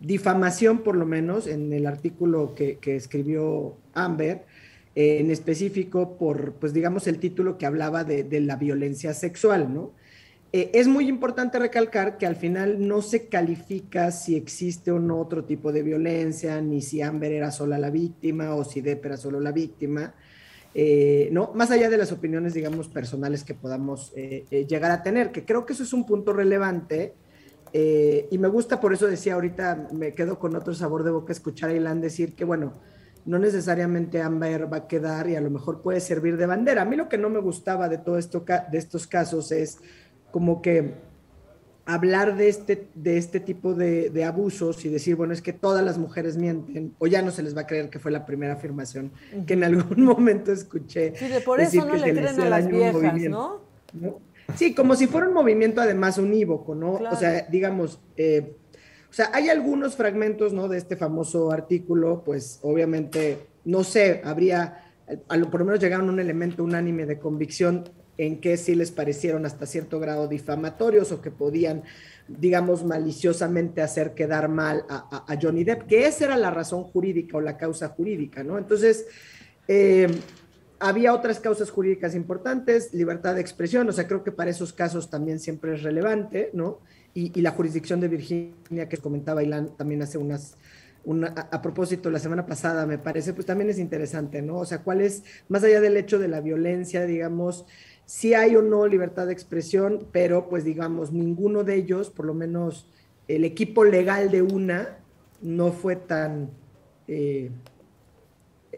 [0.00, 4.44] difamación, por lo menos, en el artículo que, escribió Amber,
[4.94, 9.92] eh, en específico por, pues digamos, el título que hablaba de, la violencia sexual, ¿no?
[10.52, 15.20] Eh, es muy importante recalcar que al final no se califica si existe o no
[15.20, 19.16] otro tipo de violencia, ni si Amber era sola la víctima o si Depp era
[19.16, 20.12] solo la víctima,
[20.74, 21.52] eh, ¿no?
[21.54, 25.74] Más allá de las opiniones, digamos, personales que podamos llegar a tener, que creo que
[25.74, 27.14] eso es un punto relevante
[27.72, 31.32] eh, y me gusta, por eso decía ahorita, me quedo con otro sabor de boca
[31.32, 32.74] escuchar a Ilan decir que, bueno,
[33.24, 36.82] no necesariamente Amber va a quedar y a lo mejor puede servir de bandera.
[36.82, 39.78] A mí lo que no me gustaba de todo esto, de estos casos es
[40.30, 40.94] como que
[41.84, 45.98] hablar de este, de este tipo de, abusos y decir, bueno, es que todas las
[45.98, 49.12] mujeres mienten, o ya no se les va a creer que fue la primera afirmación
[49.46, 51.14] que en algún momento escuché.
[51.16, 53.60] Sí, de por eso no le creen a las viejas, ¿no?
[53.92, 54.20] ¿no?
[54.56, 56.92] Sí, como si fuera un movimiento además unívoco, ¿no?
[56.92, 58.56] O sea, digamos, eh,
[59.08, 60.68] o sea, hay algunos fragmentos, ¿no?
[60.68, 64.92] De este famoso artículo, pues obviamente, no sé, habría,
[65.28, 68.74] a lo, por lo menos llegaron a un elemento unánime de convicción en que sí
[68.74, 71.82] les parecieron hasta cierto grado difamatorios o que podían,
[72.28, 77.38] digamos, maliciosamente hacer quedar mal a, a Johnny Depp, que esa era la razón jurídica
[77.38, 78.58] o la causa jurídica, ¿no?
[78.58, 79.06] Entonces,
[79.72, 80.08] eh,
[80.80, 85.10] había otras causas jurídicas importantes, libertad de expresión, o sea, creo que para esos casos
[85.10, 86.80] también siempre es relevante, ¿no?
[87.12, 90.56] Y, la jurisdicción de Virginia, que comentaba Ilan también hace unas,
[91.36, 94.58] a, propósito, la semana pasada, me parece, pues también es interesante, ¿no?
[94.58, 97.66] O sea, cuál es, más allá del hecho de la violencia, digamos,
[98.06, 102.34] si hay o no libertad de expresión, pero pues digamos, ninguno de ellos, por lo
[102.34, 102.88] menos
[103.28, 104.98] el equipo legal de una,
[105.42, 106.50] no fue tan
[107.06, 107.50] eh,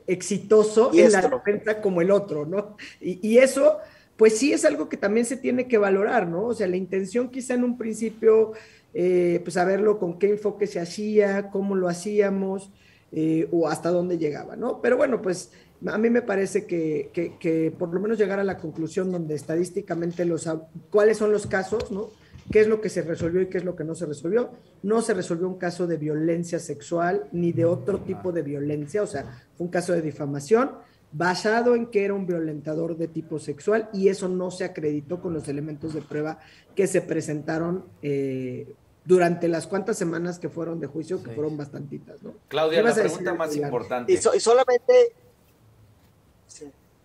[0.06, 2.76] exitoso en la defensa como el otro, ¿no?
[3.00, 3.78] Y, y, eso,
[4.16, 6.46] pues sí es algo que también se tiene que valorar, ¿no?
[6.46, 8.52] O sea, la intención quizá en un principio,
[8.94, 12.70] eh, pues saberlo con qué enfoque se hacía, cómo lo hacíamos,
[13.12, 14.80] eh, o hasta dónde llegaba, ¿no?
[14.80, 15.52] Pero bueno, pues
[15.86, 20.48] a mí me parece que, por lo menos llegar a la conclusión donde estadísticamente los,
[20.90, 22.10] cuáles son los casos, ¿no?
[22.50, 24.50] ¿Qué es lo que se resolvió y qué es lo que no se resolvió?
[24.82, 29.06] No se resolvió un caso de violencia sexual ni de otro tipo de violencia, o
[29.06, 30.72] sea, fue un caso de difamación
[31.12, 35.34] basado en que era un violentador de tipo sexual y eso no se acreditó con
[35.34, 36.38] los elementos de prueba
[36.74, 38.74] que se presentaron eh,
[39.04, 42.32] durante las cuantas semanas que fueron de juicio, que fueron bastantitas, ¿no?
[42.48, 44.12] Claudia, la pregunta más importante.
[44.12, 45.12] y solamente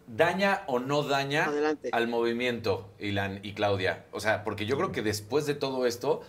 [0.08, 1.52] ¿Daña o no daña
[1.92, 4.06] al movimiento, Ilan y Claudia?
[4.14, 6.22] O sea, porque yo creo que después de todo esto,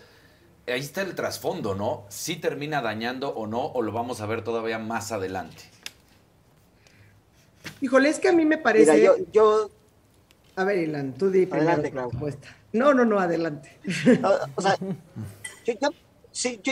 [0.66, 2.05] ahí está el trasfondo, ¿no?
[2.09, 5.62] Si termina dañando o no, o lo vamos a ver todavía más adelante.
[7.81, 8.93] Híjole, es que a mí me parece.
[8.95, 9.70] Mira, yo,
[10.57, 11.93] A ver, Ilan, tú di adelante,
[12.72, 13.79] No, no, no, adelante.
[14.57, 14.76] o sea,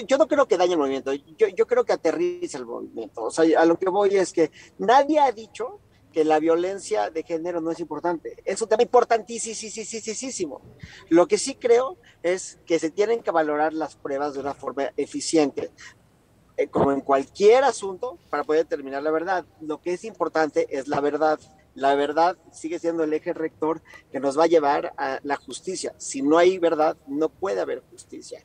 [0.09, 1.13] yo, no creo que dañe el movimiento.
[1.13, 3.23] Yo, yo creo que aterriza el movimiento.
[3.23, 5.79] O sea, a lo que voy es que nadie ha dicho
[6.17, 8.43] que la violencia de género no es importante.
[8.47, 10.63] Es un tema importantísimo.
[11.11, 14.95] Lo que sí creo es que se tienen que valorar las pruebas de una forma
[14.97, 15.71] eficiente,
[16.57, 19.45] eh, como en cualquier asunto, para poder determinar la verdad.
[19.61, 21.39] Lo que es importante es la verdad.
[21.75, 25.95] La verdad sigue siendo el eje rector que nos va a llevar a la justicia.
[25.99, 28.43] Si no hay verdad, no puede haber justicia.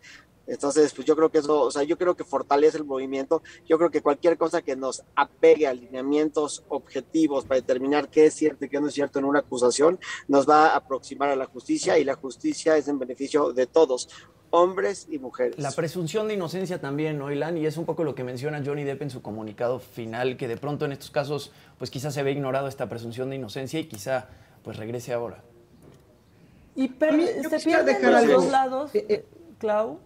[0.47, 3.41] Entonces, pues yo creo que eso, o sea, yo creo que fortalece el movimiento.
[3.67, 8.33] Yo creo que cualquier cosa que nos apegue a alineamientos objetivos para determinar qué es
[8.33, 11.45] cierto y qué no es cierto en una acusación, nos va a aproximar a la
[11.45, 14.09] justicia y la justicia es en beneficio de todos,
[14.51, 15.57] hombres y mujeres.
[15.57, 17.57] La presunción de inocencia también, ¿no, Ilan?
[17.57, 20.57] Y es un poco lo que menciona Johnny Depp en su comunicado final, que de
[20.57, 24.27] pronto en estos casos, pues quizás se ve ignorado esta presunción de inocencia y quizá
[24.63, 25.43] pues regrese ahora.
[26.75, 29.25] Y se pierden los dos lados, eh, eh,
[29.57, 29.99] Clau.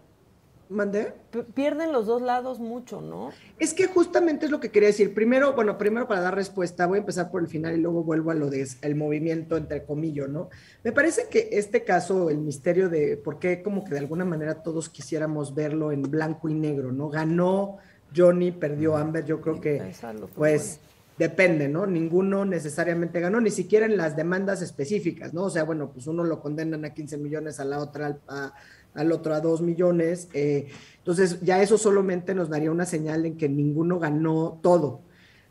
[0.70, 1.14] ¿Mandé?
[1.54, 3.32] pierden los dos lados mucho, ¿no?
[3.60, 5.14] Es que justamente es lo que quería decir.
[5.14, 8.32] Primero, bueno, primero para dar respuesta, voy a empezar por el final y luego vuelvo
[8.32, 10.50] a lo de el movimiento, entre comillas, ¿no?
[10.84, 14.64] Me parece que este caso, el misterio de por qué como que de alguna manera
[14.64, 17.10] todos quisiéramos verlo en blanco y negro, ¿no?
[17.10, 17.78] Ganó
[18.16, 19.94] Johnny, perdió Amber, yo creo que
[20.36, 20.80] pues
[21.18, 21.86] depende, ¿no?
[21.86, 25.44] Ninguno necesariamente ganó, ni siquiera en las demandas específicas, ¿no?
[25.44, 28.54] O sea, bueno, pues uno lo condenan a 15 millones, a la otra a
[28.96, 30.30] al otro a 2 millones.
[30.34, 30.68] Eh,
[30.98, 35.02] entonces, ya eso solamente nos daría una señal en que ninguno ganó todo.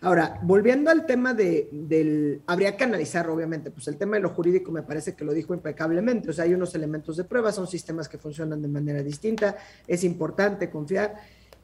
[0.01, 4.29] Ahora, volviendo al tema de, del, habría que analizar, obviamente, pues el tema de lo
[4.29, 7.67] jurídico me parece que lo dijo impecablemente, o sea, hay unos elementos de prueba, son
[7.67, 11.15] sistemas que funcionan de manera distinta, es importante confiar.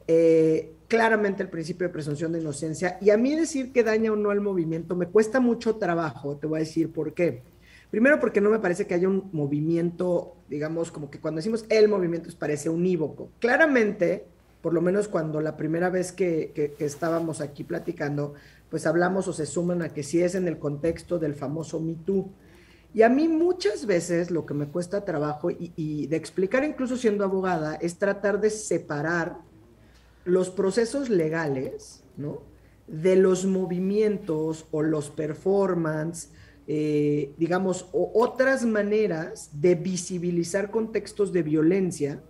[0.07, 4.15] Eh, claramente el principio de presunción de inocencia, y a mí decir que daña o
[4.15, 7.43] no al movimiento me cuesta mucho trabajo, te voy a decir por qué.
[7.91, 11.87] Primero porque no me parece que haya un movimiento, digamos, como que cuando decimos el
[11.87, 13.29] movimiento parece unívoco.
[13.39, 14.25] Claramente,
[14.61, 18.33] por lo menos cuando la primera vez que, estábamos aquí platicando,
[18.69, 21.95] pues hablamos o se suman a que sí es en el contexto del famoso Me
[21.95, 22.29] Too.
[22.93, 26.97] Y a mí muchas veces lo que me cuesta trabajo y, y, de explicar incluso
[26.97, 29.37] siendo abogada es tratar de separar
[30.25, 32.41] los procesos legales, ¿no?
[32.87, 36.27] De los movimientos o los performance
[36.73, 42.23] eh, digamos, otras maneras de visibilizar contextos de violencia,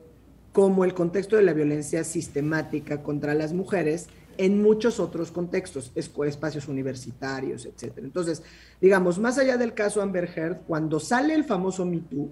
[0.51, 4.07] como el contexto de la violencia sistemática contra las mujeres,
[4.39, 7.99] en muchos otros contextos, espacios universitarios, etc.
[7.99, 8.41] Entonces,
[8.81, 12.31] digamos, más allá del caso Amber Heard, cuando sale el famoso Me Too,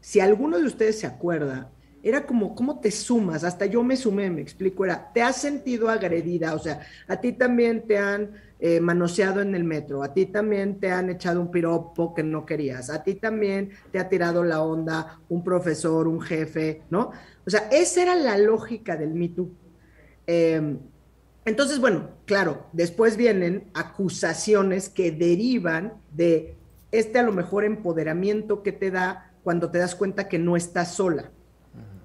[0.00, 1.70] si alguno de ustedes se acuerda,
[2.02, 3.44] era como, ¿cómo te sumas?
[3.44, 6.52] Hasta yo me sumé, me explico, era, ¿te has sentido agredida?
[6.54, 8.32] O sea, a ti también te han
[8.66, 12.46] eh, manoseado en el metro, a ti también te han echado un piropo que no
[12.46, 17.10] querías, a ti también te ha tirado la onda un profesor, un jefe, ¿no?
[17.46, 19.50] O sea, esa era la lógica del Me Too.
[20.26, 20.78] Em,
[21.44, 26.56] entonces, bueno, claro, después vienen acusaciones que derivan de
[26.90, 30.94] este a lo mejor empoderamiento que te da cuando te das cuenta que no estás
[30.94, 31.32] sola,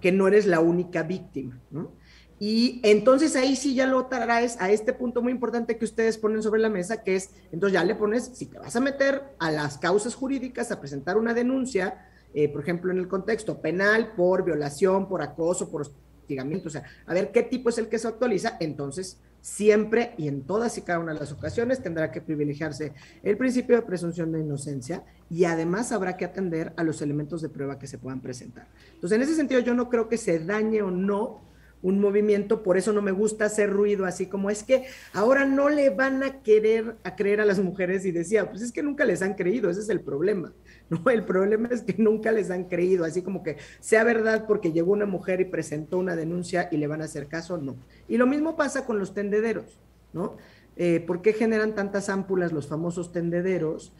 [0.01, 1.93] que no eres la única víctima, ¿no?
[2.39, 6.41] Y entonces ahí sí ya lo traes a este punto muy importante que ustedes ponen
[6.41, 9.51] sobre la mesa, que es, entonces ya le pones, si te vas a meter a
[9.51, 14.45] las causas jurídicas, a presentar una denuncia, eh, por ejemplo, en el contexto penal, por
[14.45, 18.07] violación, por acoso, por hostigamiento, o sea, a ver qué tipo es el que se
[18.07, 22.93] actualiza, entonces siempre y en todas y cada una de las ocasiones tendrá que privilegiarse
[23.23, 27.49] el principio de presunción de inocencia y además habrá que atender a los elementos de
[27.49, 28.67] prueba que se puedan presentar.
[28.93, 31.48] Entonces, en ese sentido, yo no creo que se dañe o no
[31.81, 35.69] un movimiento, por eso no me gusta hacer ruido así como es que ahora no
[35.69, 39.05] le van a querer a creer a las mujeres y decía, pues es que nunca
[39.05, 40.53] les han creído, ese es el problema.
[40.89, 44.71] No, el problema es que nunca les han creído, así como que sea verdad porque
[44.71, 47.75] llegó una mujer y presentó una denuncia y le van a hacer caso, no.
[48.07, 49.79] Y lo mismo pasa con los tendederos,
[50.13, 50.37] ¿no?
[50.77, 53.93] Eh, ¿Por qué generan tantas ámpulas los famosos tendederos?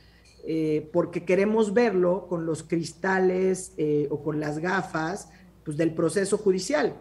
[0.47, 5.29] Eh, porque queremos verlo con los cristales eh, o con las gafas
[5.63, 6.95] pues, del proceso judicial.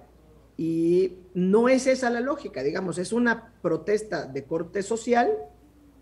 [0.61, 5.31] Y no es esa la lógica, digamos, es una protesta de corte social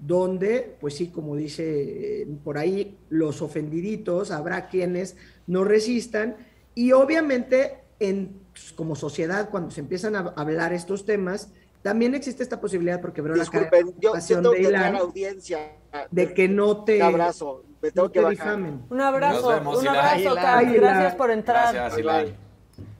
[0.00, 6.36] donde, pues sí, como dice eh, por ahí, los ofendiditos, habrá quienes no resistan
[6.74, 11.50] y obviamente en, pues, como sociedad, cuando se empiezan a hablar estos temas,
[11.82, 15.76] también existe esta posibilidad, porque veo la cara de Ilan, audiencia.
[16.10, 16.96] de que no te...
[16.96, 18.86] Un abrazo, me tengo que difamen.
[18.88, 21.74] Un abrazo, un abrazo, Gracias por entrar.
[21.74, 22.45] Gracias, Ilan.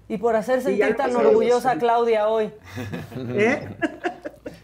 [0.09, 2.53] Y por hacer sentir tan orgullosa a Claudia hoy.
[3.17, 3.69] ¿Eh?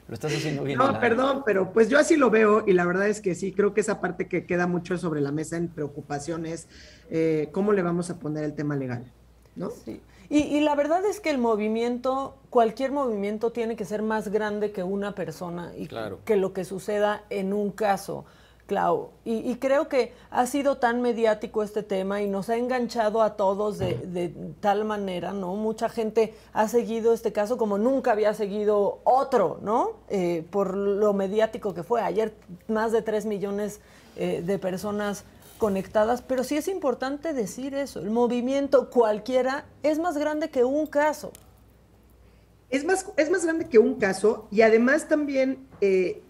[0.08, 0.78] Lo estás haciendo bien.
[0.78, 3.72] No, perdón, pero pues yo así lo veo y la verdad es que sí, creo
[3.74, 6.68] que esa parte que queda mucho sobre la mesa en preocupaciones,
[7.10, 9.10] eh, cómo le vamos a poner el tema legal,
[9.56, 9.70] ¿no?
[9.70, 10.00] Sí.
[10.34, 14.82] Y, la verdad es que el movimiento, cualquier movimiento tiene que ser más grande que
[14.82, 15.88] una persona y
[16.24, 18.24] que lo que suceda en un caso.
[18.72, 23.36] Clau, y, creo que ha sido tan mediático este tema y nos ha enganchado a
[23.36, 25.56] todos de, tal manera, ¿no?
[25.56, 29.90] Mucha gente ha seguido este caso como nunca había seguido otro, ¿no?
[30.08, 32.00] Eh, por lo mediático que fue.
[32.00, 32.32] Ayer
[32.66, 33.80] más de 3 millones
[34.16, 35.24] eh, de personas
[35.58, 40.86] conectadas, pero sí es importante decir eso, el movimiento cualquiera es más grande que un
[40.86, 41.30] caso.
[42.70, 45.58] Es más, es más grande que un caso y además también...
[45.82, 46.22] Eh,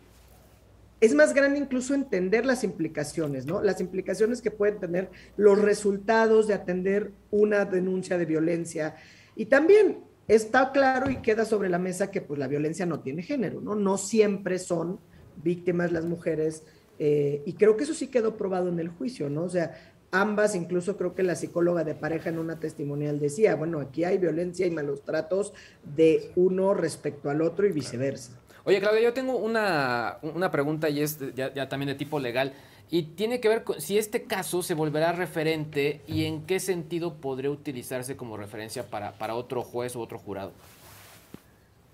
[1.02, 3.60] es más grande incluso entender las implicaciones, ¿no?
[3.60, 8.94] Las implicaciones que pueden tener los resultados de atender una denuncia de violencia.
[9.34, 13.24] Y también está claro y queda sobre la mesa que pues la violencia no tiene
[13.24, 13.74] género, ¿no?
[13.74, 15.00] No siempre son
[15.42, 16.62] víctimas las mujeres.
[17.00, 19.42] Eh, y creo que eso sí quedó probado en el juicio, ¿no?
[19.42, 19.74] O sea,
[20.12, 24.18] ambas, incluso creo que la psicóloga de pareja en una testimonial decía, bueno, aquí hay
[24.18, 28.38] violencia y malos tratos de uno respecto al otro y viceversa.
[28.64, 30.18] Oye, Claudia, yo tengo una,
[30.52, 32.52] pregunta y es ya, también de tipo legal.
[32.90, 37.14] Y tiene que ver con si este caso se volverá referente y en qué sentido
[37.14, 40.52] podría utilizarse como referencia para, para otro juez o otro jurado.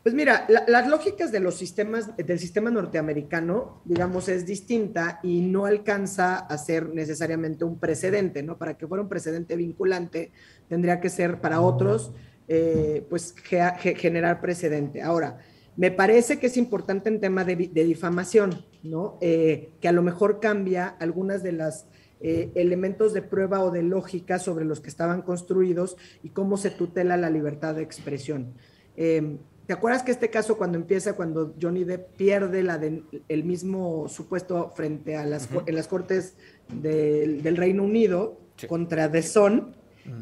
[0.03, 5.67] Pues mira, las lógicas de los sistemas, del sistema norteamericano, digamos, es distinta y no
[5.67, 8.57] alcanza a ser necesariamente un precedente, ¿no?
[8.57, 10.33] Para que fuera un precedente vinculante,
[10.69, 12.13] tendría que ser para otros,
[12.47, 15.03] eh, pues, generar precedente.
[15.03, 15.41] Ahora,
[15.79, 19.17] me parece que es importante en tema de, difamación, ¿no?
[19.21, 21.87] Eh, que a lo mejor cambia algunas de las
[22.21, 26.73] eh, elementos de prueba o de lógica sobre los que estaban construidos y cómo se
[26.73, 28.55] tutela la libertad de expresión.
[28.97, 32.81] Em, ¿Te acuerdas que este caso cuando empieza, cuando Johnny Depp pierde la
[33.29, 36.35] el mismo supuesto frente a las, en las cortes
[36.75, 39.23] del, Reino Unido contra The?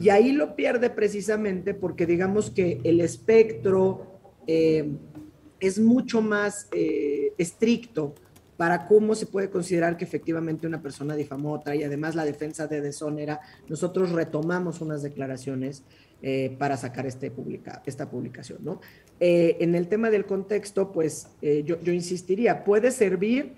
[0.01, 4.99] Y ahí lo pierde precisamente porque digamos que el espectro em,
[5.67, 8.15] es mucho más eh, estricto
[8.57, 12.67] para cómo se puede considerar que efectivamente una persona difamó otra y además la defensa
[12.67, 15.83] de deshonra, nosotros retomamos unas declaraciones
[16.23, 18.61] eh, para sacar este publica, esta publicación.
[18.63, 18.81] ¿no?
[19.21, 23.57] Eh, en el tema del contexto, pues yo, yo, insistiría, puede servir,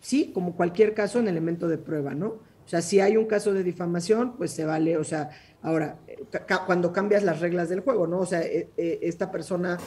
[0.00, 2.38] sí, como cualquier caso, en elemento de prueba, ¿no?
[2.64, 5.30] O sea, si hay un caso de difamación, pues se vale, o sea,
[5.60, 5.98] ahora,
[6.66, 8.20] cuando cambias las reglas del juego, ¿no?
[8.20, 8.42] O sea,
[8.76, 9.78] esta persona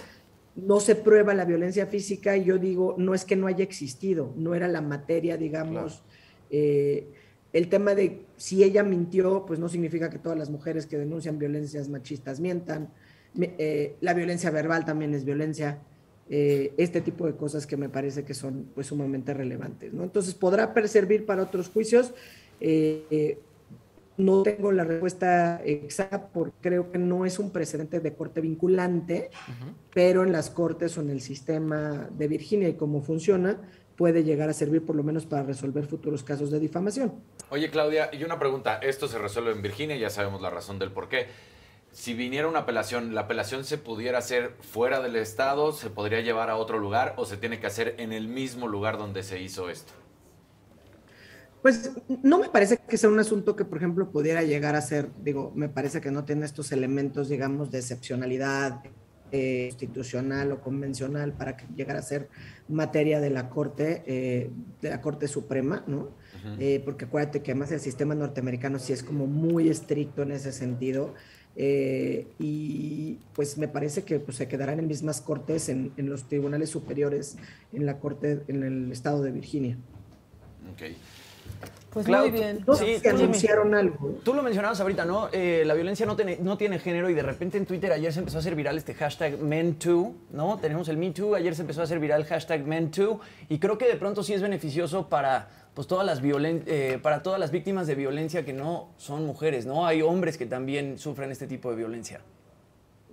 [0.55, 4.33] no se prueba la violencia física y yo digo, no es que no haya existido,
[4.37, 6.03] no era la materia, digamos.
[6.49, 7.07] Eh,
[7.51, 11.37] el tema de si ella mintió, pues no significa que todas las mujeres que denuncian
[11.37, 12.89] violencias machistas mientan.
[13.37, 15.79] Eh, la violencia verbal también es violencia.
[16.29, 19.93] Eh, este tipo de cosas que me parece que son pues sumamente relevantes.
[19.93, 20.03] ¿no?
[20.03, 22.13] Entonces podrá servir para otros juicios.
[24.17, 29.29] No tengo la respuesta exacta porque creo que no es un precedente de corte vinculante,
[29.93, 33.59] pero en las cortes o en el sistema de Virginia y cómo funciona,
[33.95, 37.13] puede llegar a servir por lo menos para resolver futuros casos de difamación.
[37.49, 38.77] Oye, Claudia, y una pregunta.
[38.77, 41.27] Esto se resuelve en Virginia, ya sabemos la razón del por qué.
[41.91, 45.71] Si viniera una apelación, ¿la apelación se pudiera hacer fuera del Estado?
[45.71, 48.97] ¿Se podría llevar a otro lugar o se tiene que hacer en el mismo lugar
[48.97, 49.93] donde se hizo esto?
[51.65, 51.89] Pues
[52.21, 55.51] no me parece que sea un asunto que, por ejemplo, pudiera llegar a ser, digo,
[55.55, 58.83] me parece que no tiene estos elementos, digamos, de excepcionalidad,
[59.31, 62.29] eh, constitucional o convencional para que llegara a ser
[62.69, 66.09] materia de la Corte, eh, de la Corte Suprema, ¿no?
[66.59, 70.51] Eh, porque acuérdate que además el sistema norteamericano sí es como muy estricto en ese
[70.51, 71.15] sentido.
[71.57, 76.69] y pues me parece que pues, se quedarán en mismas cortes en, en, los tribunales
[76.69, 77.37] superiores
[77.73, 79.79] en la corte en el estado de Virginia.
[80.73, 80.95] Okay.
[81.95, 82.65] Pues muy bien.
[82.77, 84.19] sí, anunciaron algo.
[84.21, 85.29] Tú lo mencionabas ahorita, ¿no?
[85.31, 88.19] Eh, la violencia no tiene, no tiene género y de repente en Twitter ayer se
[88.19, 90.59] empezó a hacer viral este hashtag MenToo, ¿no?
[90.59, 93.87] Tenemos el MeToo, ayer se empezó a hacer viral el hashtag MenToo y creo que
[93.87, 97.95] de pronto sí es beneficioso para pues todas las eh, para todas las víctimas de
[97.95, 99.85] violencia que no son mujeres, ¿no?
[99.85, 102.19] Hay hombres que también sufren este tipo de violencia.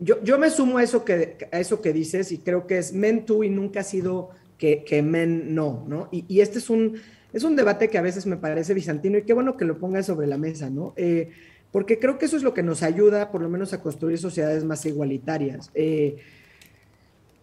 [0.01, 2.93] Yo, yo me sumo a eso que, a eso que dices y creo que es
[2.93, 6.09] men y nunca ha sido que, que men no, ¿no?
[6.11, 7.01] Y, y este es un
[7.33, 10.07] es un debate que a veces me parece bizantino y qué bueno que lo pongas
[10.07, 10.93] sobre la mesa, ¿no?
[10.97, 11.31] Eh,
[11.71, 14.65] porque creo que eso es lo que nos ayuda, por lo menos, a construir sociedades
[14.65, 15.71] más igualitarias.
[15.75, 16.17] Eh,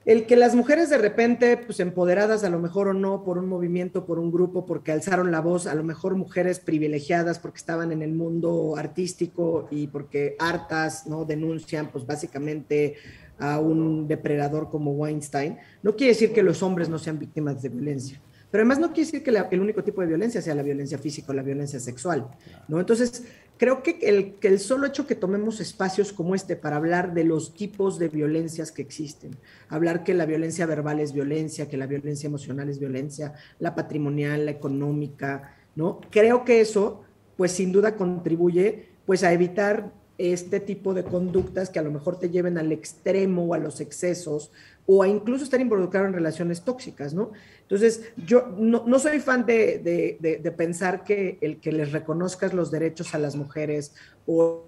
[0.06, 3.48] el que las mujeres de repente, pues empoderadas a lo mejor o no por un
[3.48, 7.92] movimiento, por un grupo, porque alzaron la voz, a lo mejor mujeres privilegiadas porque estaban
[7.92, 11.26] en el mundo artístico y porque hartas, ¿no?
[11.26, 12.96] Denuncian, pues básicamente
[13.40, 17.70] a un depredador como Weinstein, no quiere decir que los hombres no sean víctimas de
[17.70, 18.22] violencia.
[18.52, 21.32] Pero además no quiere decir que el único tipo de violencia sea la violencia física
[21.32, 22.28] o la violencia sexual,
[22.68, 22.80] ¿no?
[22.80, 23.24] Entonces,
[23.58, 27.26] creo que el, que el solo hecho que tomemos espacios como este para hablar de
[27.26, 29.38] los tipos de violencias que existen,
[29.68, 34.46] hablar que la violencia verbal es violencia, que la violencia emocional es violencia, la patrimonial,
[34.46, 36.00] la económica, ¿no?
[36.10, 37.04] Creo que eso,
[37.38, 42.20] pues sin duda contribuye, pues a evitar este tipo de conductas que a lo mejor
[42.20, 44.52] te lleven al extremo o a los excesos
[44.86, 47.32] o a incluso estar involucrado en relaciones tóxicas, ¿no?
[47.70, 53.20] Entonces, yo no, soy fan de, pensar que el que les reconozcas los derechos a
[53.20, 53.94] las mujeres
[54.26, 54.66] o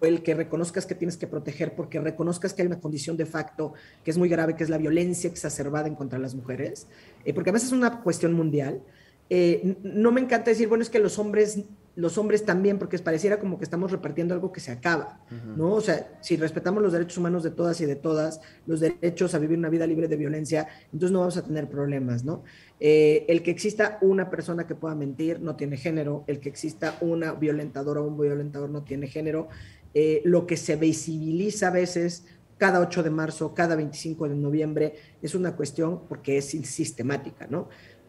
[0.00, 3.74] el que reconozcas que tienes que proteger porque reconozcas que hay una condición de facto
[4.02, 6.86] que es muy grave, que es la violencia exacerbada en contra de las mujeres,
[7.26, 8.80] eh, porque además es una cuestión mundial.
[9.28, 11.58] Eh, no me encanta decir, bueno, es que los hombres
[11.94, 15.20] los hombres también, porque pareciera como que estamos repartiendo algo que se acaba,
[15.56, 15.74] ¿no?
[15.74, 19.38] O sea, si respetamos los derechos humanos de todas y de todas, los derechos a
[19.38, 22.44] vivir una vida libre de violencia, entonces no vamos a tener problemas, ¿no?
[22.80, 26.96] Eh, el que exista una persona que pueda mentir no tiene género, el que exista
[27.02, 29.48] una violentadora o un violentador no tiene género,
[29.92, 32.24] eh, lo que se visibiliza a veces
[32.56, 37.68] cada 8 de marzo, cada 25 de noviembre, es una cuestión porque es sistemática, ¿no?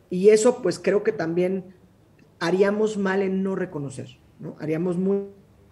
[0.10, 1.74] Y eso pues creo que también
[2.44, 4.58] haríamos mal en no reconocer, ¿no?
[4.60, 5.20] Haríamos muy,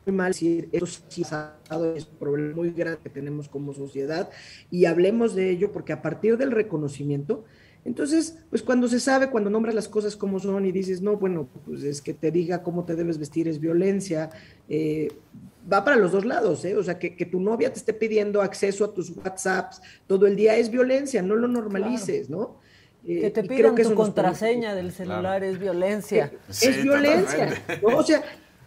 [0.05, 4.29] mal decir, esto sí es un problema muy grande que tenemos como sociedad
[4.71, 7.43] y hablemos de ello porque a partir del reconocimiento,
[7.83, 11.49] entonces, pues cuando se sabe, cuando nombras las cosas como son y dices, no, bueno,
[11.65, 14.29] pues es que te diga cómo te debes vestir es violencia,
[14.69, 15.09] eh,
[15.71, 16.77] va para los dos lados, ¿eh?
[16.77, 20.55] O sea, que, tu novia te esté pidiendo acceso a tus WhatsApps todo el día
[20.55, 22.60] es violencia, no lo normalices, ¿no?
[23.05, 26.31] Que te pidan tu contraseña del celular es violencia.
[26.49, 27.97] es violencia, ¿no?
[27.97, 28.23] O sea,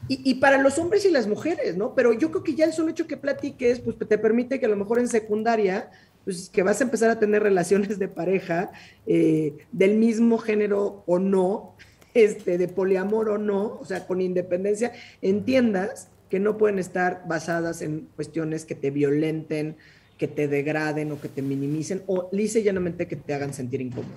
[0.07, 1.95] y, para los hombres y las mujeres, ¿no?
[1.95, 4.68] Pero yo creo que ya el solo hecho que platiques, pues te permite que a
[4.68, 5.91] lo mejor en secundaria,
[6.24, 8.70] pues que vas a empezar a tener relaciones de pareja
[9.07, 11.74] eh, del mismo género o no,
[12.12, 17.80] este, de poliamor o no, o sea, con independencia, entiendas que no pueden estar basadas
[17.80, 19.76] en cuestiones que te violenten,
[20.24, 23.82] que te degraden o que te minimicen o lisa y llanamente que te hagan sentir
[23.82, 24.14] incómodo.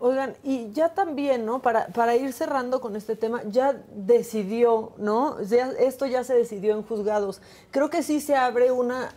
[0.00, 1.62] Oigan, y ya también, ¿no?
[1.62, 5.38] Para, para ir cerrando con este tema, ya decidió, ¿no?
[5.38, 7.40] esto ya se decidió en juzgados.
[7.70, 9.10] Creo que sí se abre una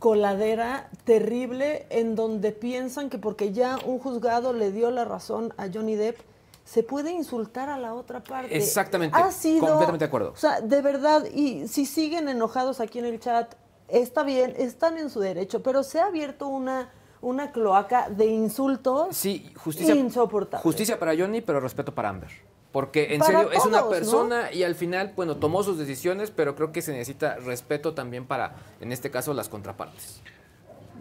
[0.00, 5.68] coladera terrible en donde piensan que porque ya un juzgado le dio la razón a
[5.72, 6.18] Johnny Depp,
[6.64, 8.56] se puede insultar a la otra parte.
[8.56, 9.16] Exactamente.
[9.16, 10.32] Ha sido, completamente de acuerdo.
[10.32, 13.54] O sea, de verdad, y si siguen enojados aquí en el chat,
[13.88, 19.16] está bien, están en su derecho, pero se ha abierto una, una cloaca de insultos
[19.16, 20.62] sí, justicia, insoportable.
[20.62, 22.30] Justicia para Johnny, pero respeto para Amber.
[22.72, 26.72] Porque en serio es una persona y al final, bueno, tomó sus decisiones, pero creo
[26.72, 30.20] que se necesita respeto también para, en este caso, las contrapartes.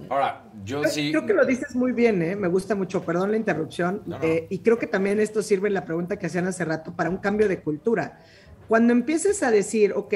[0.10, 1.12] Ahora, yo sí.
[1.12, 2.36] Creo que lo dices muy bien, ¿eh?
[2.36, 4.04] me gusta mucho, perdón la interrupción.
[4.22, 7.10] Eh, y creo que también esto sirve en la pregunta que hacían hace rato para
[7.10, 8.22] un cambio de cultura.
[8.68, 10.14] Cuando empieces a decir, ok,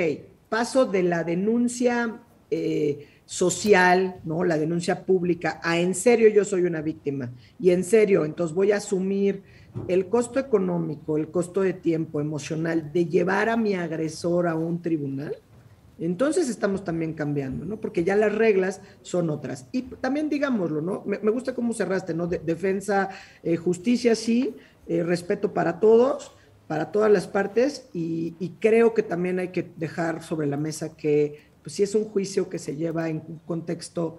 [0.50, 2.20] paso de la denuncia
[2.52, 4.44] eh, social, ¿no?
[4.44, 8.72] La denuncia pública, a en serio yo soy una víctima y en serio, entonces voy
[8.72, 9.44] a asumir
[9.88, 14.82] el costo económico, el costo de tiempo emocional de llevar a mi agresor a un
[14.82, 15.36] tribunal,
[16.00, 17.78] entonces estamos también cambiando, ¿no?
[17.78, 19.68] Porque ya las reglas son otras.
[19.72, 21.04] Y también digámoslo, ¿no?
[21.06, 22.26] Me, gusta cómo cerraste, ¿no?
[22.26, 23.10] defensa,
[23.44, 24.56] eh, justicia, sí,
[24.88, 26.32] eh, respeto para todos,
[26.68, 31.49] para todas las partes, y creo que también hay que dejar sobre la mesa que
[31.70, 34.18] pues sí es un juicio que se lleva en un contexto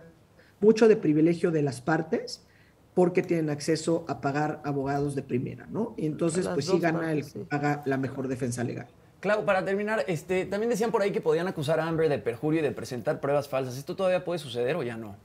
[0.61, 2.47] mucho de privilegio de las partes
[2.95, 5.95] porque tienen acceso a pagar abogados de primera, ¿no?
[5.97, 7.39] Y entonces, Las pues sí gana partes, el sí.
[7.41, 8.87] que paga la mejor defensa legal.
[9.19, 12.61] Clau, para terminar, este, también decían por ahí que podían acusar a Amber de perjurio
[12.61, 13.77] y de presentar pruebas falsas.
[13.77, 15.17] ¿Esto todavía puede suceder o ya no?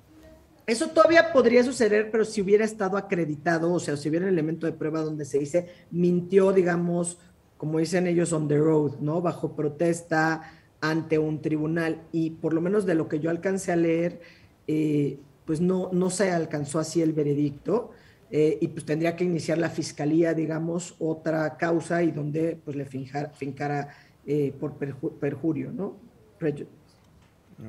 [0.65, 4.65] Eso todavía podría suceder, pero si hubiera estado acreditado, o sea, si hubiera un elemento
[4.65, 7.19] de prueba donde se dice mintió, digamos,
[7.55, 9.21] como dicen ellos, on the road, ¿no?
[9.21, 10.41] Bajo protesta
[10.89, 12.01] ante un tribunal.
[12.11, 14.21] Y por lo menos de lo que yo alcancé a leer,
[14.67, 17.91] eh, pues no, no se alcanzó así el veredicto.
[18.31, 22.85] eh, y pues tendría que iniciar la fiscalía, digamos, otra causa y donde pues le
[22.85, 23.89] finjar- fincara
[24.25, 25.93] eh, por perju- perjurio, ¿no?
[26.39, 26.67] Prejudice.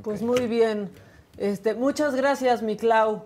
[0.02, 0.88] Pues muy bien.
[1.36, 3.24] Este, muchas gracias, mi Clau.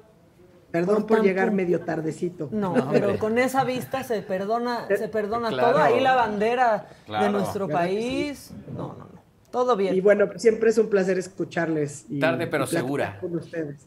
[0.72, 2.48] Perdón por llegar medio tardecito.
[2.50, 3.18] No, No, pero hombre.
[3.20, 5.72] con esa vista se perdona, se perdona Claro.
[5.74, 5.82] todo.
[5.84, 8.50] Ahí la bandera de nuestro ¿Verdad que país.
[8.76, 9.19] No, no, no.
[9.50, 9.94] Todo bien.
[9.94, 12.06] Y bueno, siempre es un placer escucharles.
[12.08, 13.18] y- Tarde, pero y segura.
[13.20, 13.86] Con ustedes.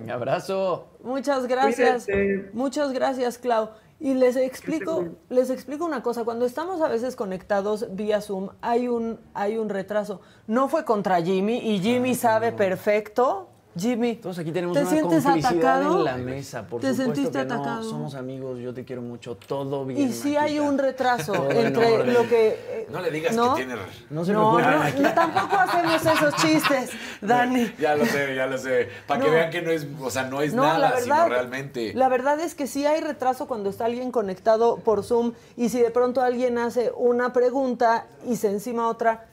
[0.00, 0.88] Un abrazo.
[1.02, 2.04] Muchas gracias.
[2.04, 2.50] Cuídense.
[2.52, 3.70] Muchas gracias, Clau.
[4.00, 6.22] Y les explico, les explico una cosa.
[6.24, 10.20] Cuando estamos a veces conectados vía Zoom, hay un, hay un retraso.
[10.46, 13.47] No fue contra Jimmy y Jimmy sabe perfecto.
[13.76, 15.98] Jimmy, Todos aquí tenemos ¿te una sientes complicidad atacado?
[15.98, 17.54] en la mesa, por ¿Te supuesto sentiste que no.
[17.54, 17.82] atacado?
[17.84, 20.00] Somos amigos, yo te quiero mucho, todo bien.
[20.08, 22.48] Y sí hay un retraso en entre lo que...
[22.68, 23.54] eh, No le digas ¿no?
[23.54, 23.80] que tiene.
[24.10, 26.90] No se No, no, no, tampoco hacemos esos chistes,
[27.20, 27.72] Dani.
[27.78, 28.88] Ya lo sé, ya lo sé.
[29.06, 29.32] Para que No.
[29.34, 31.92] vean que no es, o sea, no es No, nada, la verdad, sino realmente.
[31.94, 35.78] La verdad es que sí hay retraso cuando está alguien conectado por Zoom y si
[35.80, 39.26] de pronto alguien hace una pregunta y se encima otra,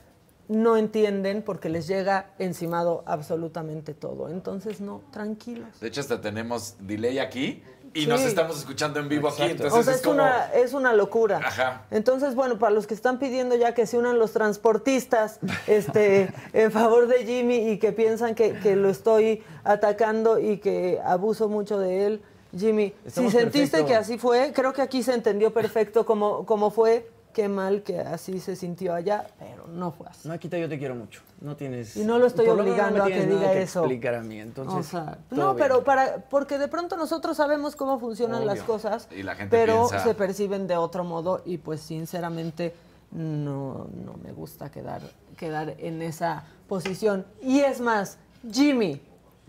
[0.48, 4.28] no entienden porque les llega encimado absolutamente todo.
[4.28, 5.80] Entonces, no, tranquilos.
[5.80, 7.62] De hecho, hasta tenemos delay aquí
[7.94, 8.06] y Sí.
[8.06, 9.42] nos estamos escuchando en vivo aquí.
[9.42, 10.14] Entonces o sea, es, es, como.
[10.16, 11.38] una, es una locura.
[11.38, 11.86] Ajá.
[11.90, 16.70] Entonces, bueno, para los que están pidiendo ya que se unan los transportistas este, en
[16.70, 21.78] favor de Jimmy y que piensan que, que lo estoy atacando y que abuso mucho
[21.78, 22.22] de él,
[22.56, 23.86] Jimmy, Estamos si sentiste perfecto.
[23.86, 27.08] que así fue, creo que aquí se entendió perfecto cómo, cómo fue.
[27.36, 30.26] Qué mal que así se sintió allá, pero no fue así.
[30.26, 31.20] Maquita, yo te quiero mucho.
[31.42, 31.94] No tienes.
[31.94, 33.80] Y no lo estoy obligando no me a que diga que eso.
[33.80, 34.74] explicar a mí, entonces.
[34.74, 35.68] O sea, todo no, bien.
[35.68, 38.46] pero para, porque de pronto nosotros sabemos cómo funcionan Obvio.
[38.54, 42.72] las cosas, Y la gente pero piensa- se perciben de otro modo y pues sinceramente
[43.10, 45.02] no, no me gusta quedar,
[45.36, 47.26] quedar en esa posición.
[47.42, 48.16] Y es más,
[48.50, 48.98] Jimmy,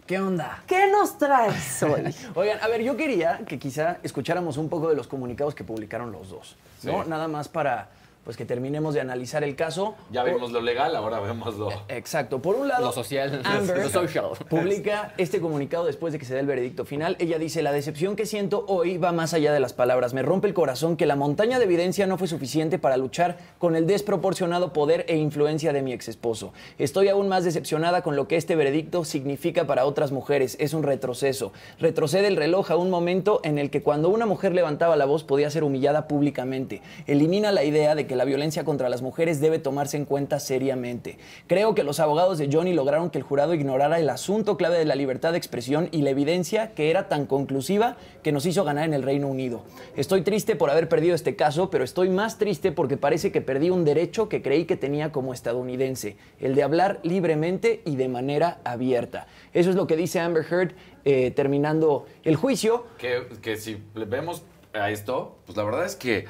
[0.05, 0.61] ¿Qué onda?
[0.67, 2.13] ¿qué nos traes hoy?
[2.35, 6.11] Oigan, a ver, yo quería que quizá escucháramos un poco de los comunicados que publicaron
[6.11, 6.57] los dos.
[6.83, 7.03] ¿No?
[7.03, 7.87] Nada más para
[8.27, 9.95] pues que terminemos de analizar el caso.
[10.11, 11.69] Ya vimos lo legal, ahora vemos lo.
[11.87, 12.41] Exacto.
[12.41, 14.25] Por un lado, Lo social, Amber lo social.
[14.49, 17.15] publica este comunicado después de que se dé el veredicto final.
[17.19, 20.13] Ella dice, la decepción que siento hoy va más allá de las palabras.
[20.13, 23.77] Me rompe el corazón que la montaña de evidencia no fue suficiente para luchar con
[23.77, 26.51] el desproporcionado poder e influencia de mi ex esposo.
[26.79, 30.57] Estoy aún más decepcionada con lo que este veredicto significa para otras mujeres.
[30.59, 31.53] Es un retroceso.
[31.79, 35.23] Retrocede el reloj a un momento en el que cuando una mujer levantaba la voz
[35.23, 36.81] podía ser humillada públicamente.
[37.05, 41.17] Elimina la idea de que la violencia contra las mujeres debe tomarse en cuenta seriamente.
[41.47, 44.85] Creo que los abogados de Johnny lograron que el jurado ignorara el asunto clave de
[44.85, 48.85] la libertad de expresión y la evidencia que era tan conclusiva que nos hizo ganar
[48.85, 49.63] en el Reino Unido.
[49.95, 53.69] Estoy triste por haber perdido este caso, pero estoy más triste porque parece que perdí
[53.69, 58.59] un derecho que creí que tenía como estadounidense, el de hablar libremente y de manera
[58.63, 59.27] abierta.
[59.53, 60.73] Eso es lo que dice Amber Heard
[61.05, 62.85] eh, terminando el juicio.
[62.97, 64.43] Que, si vemos
[64.73, 66.25] a esto, pues la verdad es que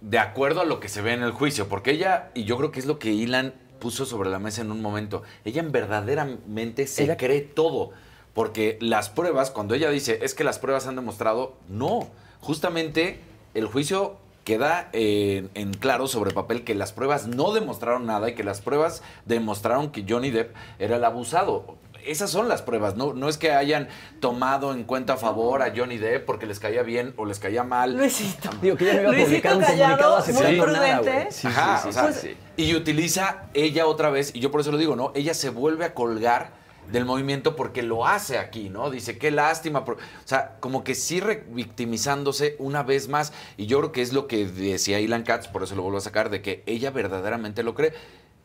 [0.00, 2.70] de acuerdo a lo que se ve en el juicio, porque ella, y yo creo
[2.70, 7.04] que es lo que Ilan puso sobre la mesa en un momento, ella verdaderamente se
[7.04, 7.90] Ella- cree todo,
[8.34, 12.08] porque las pruebas, cuando ella dice, es que las pruebas han demostrado, no,
[12.40, 13.20] justamente
[13.54, 18.34] el juicio queda eh, en claro sobre papel que las pruebas no demostraron nada y
[18.34, 21.76] que las pruebas demostraron que Johnny Depp era el abusado.
[22.04, 23.88] Esas son las pruebas, no, no es que hayan
[24.20, 27.64] tomado en cuenta a favor a Johnny Depp porque les caía bien o les caía
[27.64, 27.96] mal.
[27.96, 28.50] Luisito.
[28.62, 31.12] Digo que ya no iba a publicar un comunicado muy prudente.
[31.12, 31.26] güey.
[31.30, 32.36] Sí, Ajá, sí, sí, o sea, sí, sí.
[32.56, 35.12] y utiliza ella otra vez, y yo por eso lo digo, ¿no?
[35.14, 36.56] Ella se vuelve a colgar
[36.90, 38.90] del movimiento porque lo hace aquí, ¿no?
[38.90, 39.84] Dice, qué lástima.
[39.84, 39.96] por-".
[39.96, 43.32] O sea, como que sí revictimizándose una vez más.
[43.58, 46.00] Y yo creo que es lo que decía Ilan Katz, por eso lo vuelvo a
[46.00, 47.92] sacar, de que ella verdaderamente lo cree.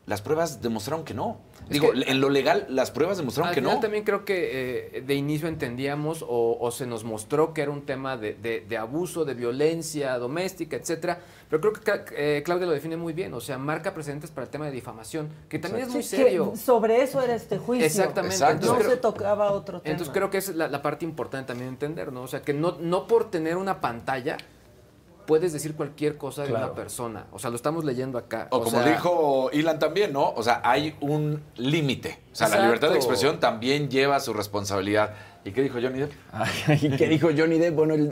[0.06, 1.38] Las pruebas demostraron que no.
[1.70, 3.80] Digo, que- en lo legal, las pruebas demostraron Al que final no.
[3.80, 7.86] también creo que eh, de inicio entendíamos o, o se nos mostró que era un
[7.86, 11.20] tema de, de- de abuso, de violencia doméstica, etcétera.
[11.48, 14.50] Pero creo que eh, Claudia lo define muy bien, o sea, marca precedentes para el
[14.50, 16.52] tema de difamación, que también es muy que serio.
[16.54, 17.86] sobre eso era este juicio.
[17.86, 18.34] Exactamente.
[18.36, 18.66] Exacto.
[18.66, 19.90] No Entonces, se creo- tocaba otro tema.
[19.92, 22.22] Entonces creo que es la, la parte importante también entender, ¿no?
[22.22, 24.36] O sea, que no, no por tener una pantalla
[25.26, 27.26] puedes decir cualquier cosa de una persona.
[27.32, 28.48] O sea, lo estamos leyendo acá.
[28.50, 30.30] O, como sea, dijo Ilan también, ¿no?
[30.30, 32.20] O sea, hay un límite.
[32.32, 35.14] O sea, la libertad de expresión también lleva su responsabilidad.
[35.46, 36.12] ¿Y qué dijo Johnny Depp?
[36.32, 37.74] Ay, ¿Qué dijo Johnny Depp?
[37.74, 38.08] Bueno, el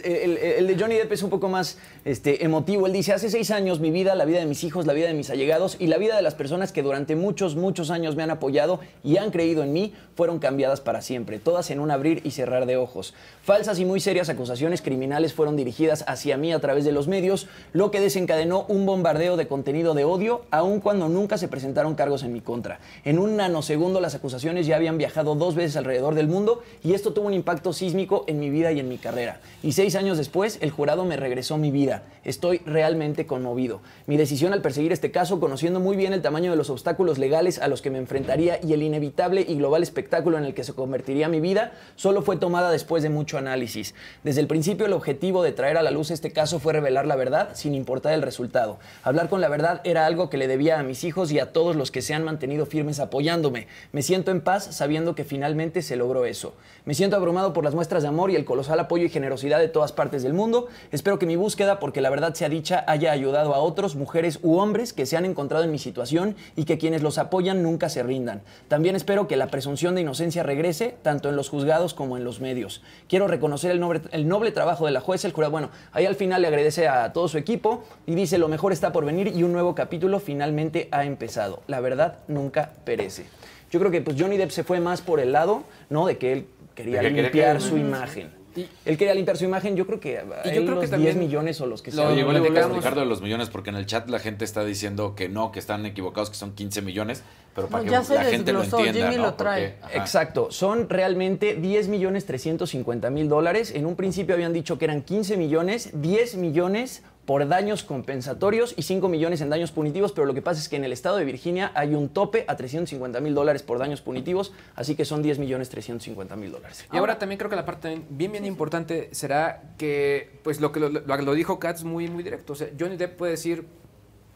[0.67, 2.87] de Johnny Depp es un poco más este, emotivo.
[2.87, 5.15] Él dice, hace seis años mi vida, la vida de mis hijos, la vida de
[5.15, 8.31] mis allegados y la vida de las personas que durante muchos, muchos años me han
[8.31, 12.33] apoyado y han creído en mí, fueron cambiadas para siempre, todas en un abrir y
[12.33, 13.15] cerrar de ojos.
[13.43, 17.49] Falsas y muy serias acusaciones criminales fueron dirigidas hacia mí a través de los medios,
[17.73, 22.25] lo que desencadenó un bombardeo de contenido de odio, aun cuando nunca se presentaron cargos
[22.25, 22.79] en mi contra.
[23.05, 27.15] En un nanosegundo las acusaciones ya habían viajado dos veces alrededor del mundo y esto
[27.15, 29.41] tuvo un impacto sísmico en mi vida y en mi carrera.
[29.63, 32.03] Y seis años después, el jurado me regresó mi vida.
[32.25, 33.81] Estoy realmente conmovido.
[34.07, 37.59] Mi decisión al perseguir este caso, conociendo muy bien el tamaño de los obstáculos legales
[37.59, 40.75] a los que me enfrentaría y el inevitable y global espectáculo en el que se
[40.75, 43.95] convertiría mi vida, solo fue tomada después de mucho análisis.
[44.23, 47.17] Desde el principio, el objetivo de traer a la luz este caso fue revelar la
[47.17, 48.79] verdad sin importar el resultado.
[49.03, 51.77] Hablar con la verdad era algo que le debía a mis hijos y a todos
[51.77, 53.67] los que se han mantenido firmes apoyándome.
[53.93, 56.55] Me siento en paz sabiendo que finalmente se logró eso.
[56.85, 59.69] Me siento abrumado por las muestras de amor y el colosal apoyo y generosidad de
[59.69, 60.69] todas partes del mundo.
[60.91, 64.59] Espero que mi búsqueda, porque la verdad sea dicha, haya ayudado a otros, mujeres u
[64.59, 68.03] hombres que se han encontrado en mi situación y que quienes los apoyan nunca se
[68.03, 68.43] rindan.
[68.69, 72.41] También espero que la presunción de inocencia regrese, tanto en los juzgados como en los
[72.41, 72.83] medios.
[73.09, 75.53] Quiero reconocer el noble, el noble trabajo de la jueza, el jurado.
[75.53, 78.93] Bueno, ahí al final le agradece a todo su equipo y dice, lo mejor está
[78.93, 81.63] por venir y un nuevo capítulo finalmente ha empezado.
[81.67, 83.27] La verdad nunca perece.
[83.71, 86.07] Yo creo que pues Johnny Depp se fue más por el lado, ¿no?
[86.07, 88.43] De que él quería que limpiar que- su imagen.
[88.85, 90.11] Él quería limpiar su imagen, yo creo que
[90.45, 92.09] Y yo creo que los también 10 millones o los que lo- sean.
[92.13, 95.15] Oye, que digamos- explicar de los millones, porque en el chat la gente está diciendo
[95.15, 97.23] que no, que están equivocados, que son 15 millones,
[97.55, 99.23] pero para No, que la gente lo entienda, Jimmy ¿no?
[99.23, 99.77] lo trae.
[99.81, 99.97] Porque-.
[99.97, 103.73] Exacto, son realmente 10 millones 350 mil dólares.
[103.75, 107.03] En un principio habían dicho que eran 15 millones, 10 millones
[107.33, 110.77] por daños compensatorios y 5 millones en daños punitivos, pero lo que pasa es que
[110.77, 114.53] en el estado de Virginia hay un tope a 350 mil dólares por daños punitivos,
[114.75, 116.85] así que son 10 millones 350 mil dólares.
[116.93, 120.81] Y ahora también creo que la parte bien, bien importante será que, pues lo que
[120.81, 122.53] lo, lo- lo dijo Katz muy, muy directo.
[122.53, 123.67] O sea, Johnny Depp puede decir,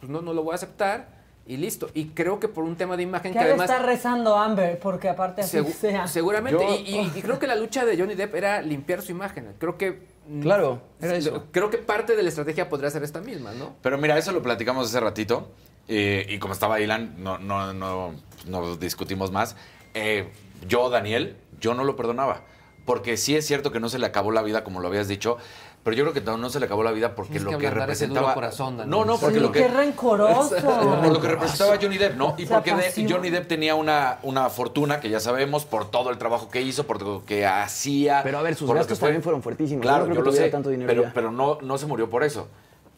[0.00, 1.15] pues no, no lo voy a aceptar
[1.46, 1.88] y listo.
[1.94, 3.70] Y creo que por un tema de imagen Que además...
[3.70, 6.06] estar rezando Amber, porque aparte así Segu- sea.
[6.08, 6.62] Seguramente.
[6.64, 9.54] Yo- y, y- y creo que la lucha de Johnny Depp era limpiar su imagen.
[9.58, 10.02] Creo que.
[10.28, 11.44] mm, Claro, era eso.
[11.52, 13.74] Creo que parte de la estrategia podría ser esta misma, ¿no?
[13.82, 15.50] Pero mira, eso lo platicamos hace ratito.
[15.88, 18.12] eh, y como estaba Ilan, no, no, no,
[18.46, 19.54] no discutimos más.
[19.94, 20.28] Eh,
[20.66, 22.42] yo, Daniel, yo no lo perdonaba.
[22.84, 25.38] Porque sí es cierto que no se le acabó la vida, como lo habías dicho.
[25.86, 27.70] Pero yo creo que no, no se le acabó la vida porque Tienes lo que
[27.70, 28.34] representaba.
[28.34, 28.90] corazón, Daniel.
[28.90, 29.60] no, no, porque Sí, lo que.
[29.60, 30.56] qué rencoroso.
[31.00, 32.34] Por lo que representaba Johnny Depp, ¿no?
[32.36, 32.72] Y porque.
[33.08, 36.88] Johnny Depp tenía una, una fortuna que ya sabemos por todo el trabajo que hizo,
[36.88, 38.22] por lo que hacía.
[38.24, 39.84] Pero a ver, sus gastos también fueron fuertísimos.
[39.84, 40.50] Yo Claro, no creo yo que lo sé.
[40.50, 41.12] tanto dinero pero ya.
[41.14, 42.48] pero no, no se murió por eso.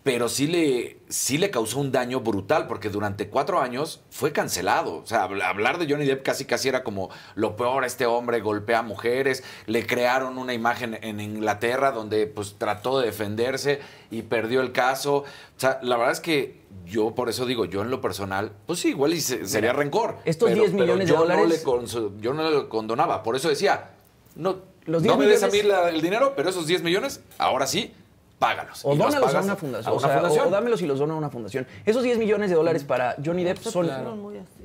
[0.05, 4.95] Pero sí le, sí le causó un daño brutal, porque durante cuatro años fue cancelado.
[4.97, 8.41] O sea, habl- hablar de Johnny Depp casi casi era como lo peor, este hombre
[8.41, 9.43] golpea a mujeres.
[9.67, 13.81] Le crearon una imagen en Inglaterra donde pues trató de defenderse
[14.11, 15.17] y perdió el caso.
[15.17, 15.25] O
[15.57, 18.91] sea, la verdad es que yo por eso digo, yo en lo personal, pues sí,
[18.91, 20.17] igual y se- sería rencor.
[20.25, 23.23] estos pero- 10 pero millones de dólares- No le yo no lo condonaba.
[23.23, 23.91] Por eso decía,
[24.37, 27.21] no, Los no 10 me des a mí la- el dinero, pero esos 10 millones,
[27.37, 27.93] ahora sí,
[28.39, 28.85] págalos.
[28.85, 29.89] O Y los dónalos a una fundación.
[29.89, 30.47] a o, una sea, o- fundación.
[30.47, 31.67] o dámelos y los dono a una fundación.
[31.85, 34.17] Esos 10 millones de dólares para Johnny Depp son, claro.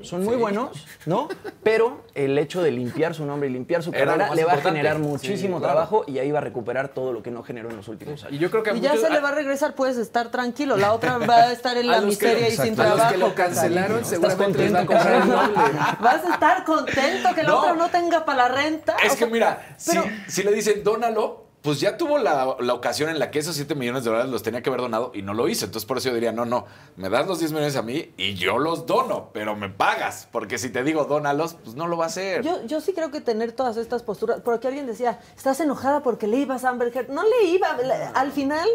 [0.04, 1.28] son muy buenos, ¿no?
[1.64, 4.98] Pero el hecho de limpiar su nombre y limpiar su carrera le va a generar
[4.98, 5.74] Sí, muchísimo claro.
[5.74, 8.34] trabajo y ahí va a recuperar todo lo que no generó en los últimos años.
[8.36, 10.78] Y yo creo que ya muchos- se le va a regresar, puedes estar tranquilo.
[10.78, 13.12] La otra va a estar en la que miseria y sin a los trabajo.
[13.12, 15.80] que lo cancelaron, ¿Estás seguramente les va a contento, comprar el doble.
[16.00, 17.60] Vas a estar contento que la No.
[17.60, 18.96] otra no tenga para la renta.
[19.04, 22.74] Es O que mira, pero- si, si le dicen dónalo, pues ya tuvo la, la
[22.74, 25.22] ocasión en la que esos 7 millones de dólares los tenía que haber donado y
[25.22, 25.64] no lo hizo.
[25.64, 26.66] Entonces por eso yo diría, no, no,
[26.98, 30.28] me das los 10 millones a mí y yo los dono, pero me pagas.
[30.30, 32.44] Porque si te digo dónalos, pues no lo va a hacer.
[32.44, 36.28] Yo, yo sí creo que tener todas estas posturas, porque alguien decía, estás enojada porque
[36.28, 37.10] le ibas a Amber Heard.
[37.10, 37.70] No le iba,
[38.14, 38.68] al final,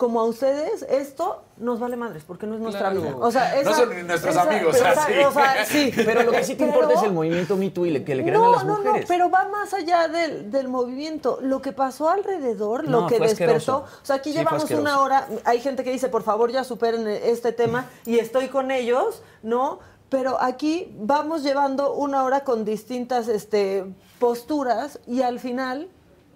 [0.00, 3.02] como a ustedes, esto nos vale madres, porque no es nuestra Claro.
[3.02, 3.16] vida.
[3.20, 5.12] O sea, No esa- son ni nuestros esa- amigos, pero, así.
[5.28, 7.84] o sea, sí, Pero lo que sí te Pero- importa es el movimiento Me Too
[7.84, 9.02] y le- que le crean no, a las no, mujeres.
[9.02, 11.38] no, pero va más allá del, del movimiento.
[11.42, 13.44] Lo que pasó alrededor, No, lo que despertó.
[13.76, 13.84] asqueroso.
[14.02, 15.28] O sea, aquí Sí, llevamos una hora.
[15.44, 19.80] Hay gente que dice, por favor, ya superen este tema y estoy con ellos, ¿no?
[20.08, 23.84] Pero aquí vamos llevando una hora con distintas este,
[24.18, 25.90] posturas y al final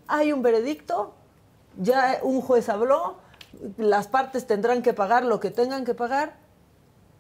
[0.07, 1.15] hay un veredicto,
[1.79, 3.24] ya un juez habló,
[3.77, 6.43] las partes tendrán que pagar lo que tengan que pagar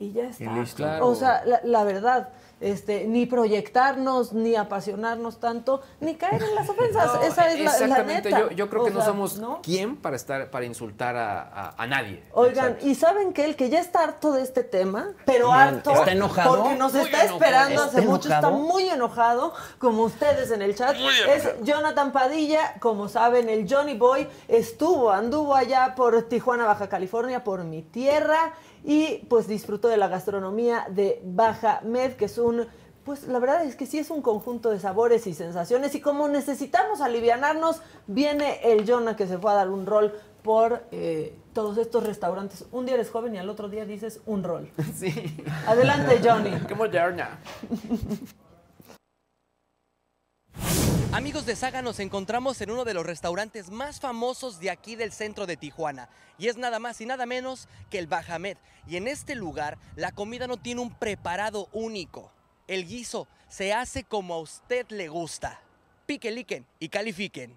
[0.04, 0.52] y ya está.
[0.52, 0.76] listo.
[0.78, 1.06] Claro.
[1.08, 2.28] O sea, la, la verdad,
[2.60, 7.10] este, ni proyectarnos, ni apasionarnos tanto, ni caer en las ofensas.
[7.14, 8.30] No, Esa es la, la exactamente.
[8.30, 8.40] neta.
[8.40, 9.60] Yo, yo creo O que no somos ¿no?
[9.62, 12.22] quién para estar para insultar a, a- a nadie.
[12.32, 12.86] Oigan, Exacto.
[12.86, 16.12] y saben que el que ya está harto de este tema, pero Man, harto, ¿está
[16.12, 16.56] enojado?
[16.62, 17.36] porque nos Muy está enojado.
[17.44, 20.96] esperando hace ¿Está mucho, está muy enojado, como ustedes en el chat.
[21.28, 27.42] Es Jonathan Padilla, como saben, el Johnny Boy estuvo, anduvo allá por Tijuana, Baja California,
[27.44, 28.54] por mi tierra,
[28.84, 32.66] y pues disfrutó de la gastronomía de Baja Med, que es un
[33.04, 36.26] pues la verdad es que sí es un conjunto de sabores y sensaciones y como
[36.28, 41.78] necesitamos alivianarnos, viene el Jonah que se fue a dar un rol por eh, todos
[41.78, 42.66] estos restaurantes.
[42.72, 44.70] Un día eres joven y al otro día dices un rol.
[44.94, 45.12] Sí.
[45.66, 46.50] Adelante, Johnny.
[46.66, 47.38] Qué moderna.
[51.14, 55.12] Amigos de Saga, nos encontramos en uno de los restaurantes más famosos de aquí del
[55.12, 56.08] centro de Tijuana.
[56.38, 58.56] Y es nada más y nada menos que el Bajamed.
[58.88, 62.32] Y en este lugar, la comida no tiene un preparado único.
[62.66, 65.60] El guiso se hace como a usted le gusta.
[66.04, 67.56] Piqueliquen y califiquen.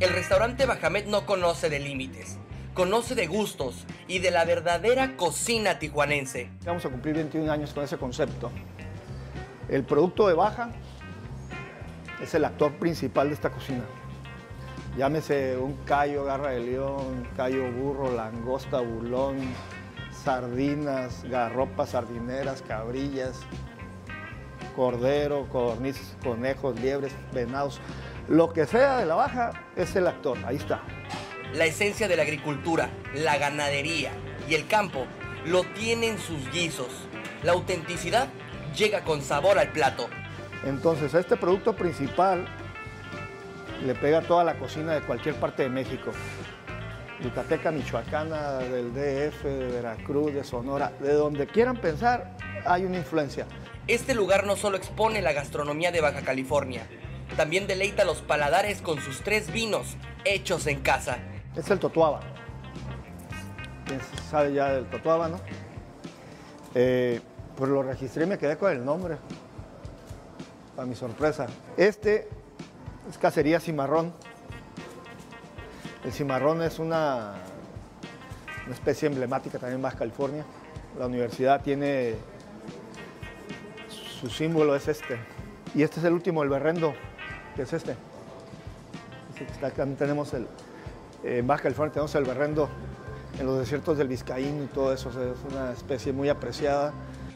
[0.00, 2.38] El restaurante Bajamed no conoce de límites,
[2.78, 6.48] conoce de gustos y de la verdadera cocina tijuanense.
[6.64, 8.52] Vamos a cumplir 21 años con ese concepto.
[9.68, 10.70] El producto de baja
[12.22, 13.82] es el actor principal de esta cocina.
[14.96, 19.38] Llámese un callo, garra de león, callo burro, langosta, bulón,
[20.12, 23.40] sardinas, garropas, sardineras, cabrillas,
[24.76, 27.80] cordero, codornices, conejos, liebres, venados.
[28.28, 30.80] Lo que sea de la baja es el actor, ahí está.
[31.54, 34.10] La esencia de la agricultura, la ganadería
[34.48, 35.06] y el campo
[35.46, 36.88] lo tienen sus guisos.
[37.42, 38.28] La autenticidad
[38.76, 40.08] llega con sabor al plato.
[40.64, 42.46] Entonces, este producto principal
[43.84, 46.10] le pega a toda la cocina de cualquier parte de México.
[47.20, 53.46] Yucateca, Michoacana, del DF, de Veracruz, de Sonora, de donde quieran pensar, hay una influencia.
[53.86, 56.86] Este lugar no solo expone la gastronomía de Baja California,
[57.36, 61.18] también deleita los paladares con sus tres vinos hechos en casa.
[61.58, 62.20] Es el Totuaba.
[63.84, 64.00] ¿Quién
[64.30, 65.40] sabe ya del Totuaba, no?
[66.72, 69.16] Pues lo registré y me quedé con el nombre,
[70.76, 71.48] para mi sorpresa.
[71.76, 72.28] Este
[73.10, 74.12] es cacería cimarrón.
[76.04, 77.34] El cimarrón es una,
[78.64, 80.44] una especie emblemática también Baja California.
[80.96, 82.14] La universidad tiene,
[83.88, 85.18] su símbolo es este.
[85.74, 86.94] Y este es el último, el berrendo,
[87.56, 87.96] que es este.
[89.60, 89.84] Acá.
[89.98, 90.46] Tenemos el,
[91.22, 92.68] en Baja California tenemos el berrendo
[93.38, 95.08] en los desiertos del Vizcaíno y todo eso.
[95.08, 96.92] o sea, es una especie muy apreciada.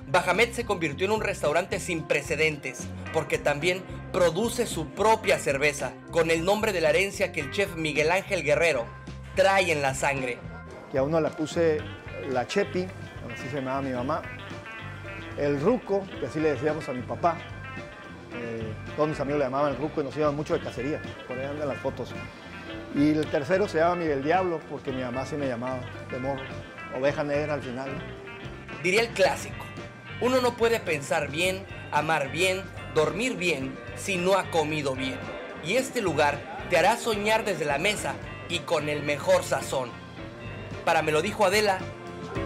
[0.08, 6.30] Bajamet se convirtió en un restaurante sin precedentes, porque también produce su propia cerveza, con
[6.30, 8.84] el nombre de la herencia que el chef Miguel Ángel Guerrero
[9.34, 10.38] trae en la sangre.
[10.90, 11.78] que a uno le puse
[12.30, 12.86] la chepi,
[13.32, 14.20] así se llamaba mi mamá,
[15.38, 17.38] el ruco, que así le decíamos a mi papá.
[18.34, 21.38] Eh, todos mis amigos le llamaban el ruco y nos íbamos mucho de cacería, por
[21.38, 22.12] ahí andan las fotos.
[22.94, 25.80] Y el tercero se llama Miguel Diablo, porque mi mamá sí me llamaba
[26.10, 26.42] de morro,
[26.98, 27.90] oveja negra al final.
[27.90, 28.82] ¿no?
[28.82, 29.64] Diría el clásico,
[30.20, 32.62] uno no puede pensar bien, amar bien,
[32.94, 35.18] dormir bien, si no ha comido bien.
[35.64, 36.38] Y este lugar
[36.68, 38.14] te hará soñar desde la mesa
[38.48, 39.90] y con el mejor sazón.
[40.84, 41.78] Para me lo dijo Adela,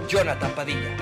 [0.08, 0.96] Jonathan Padilla.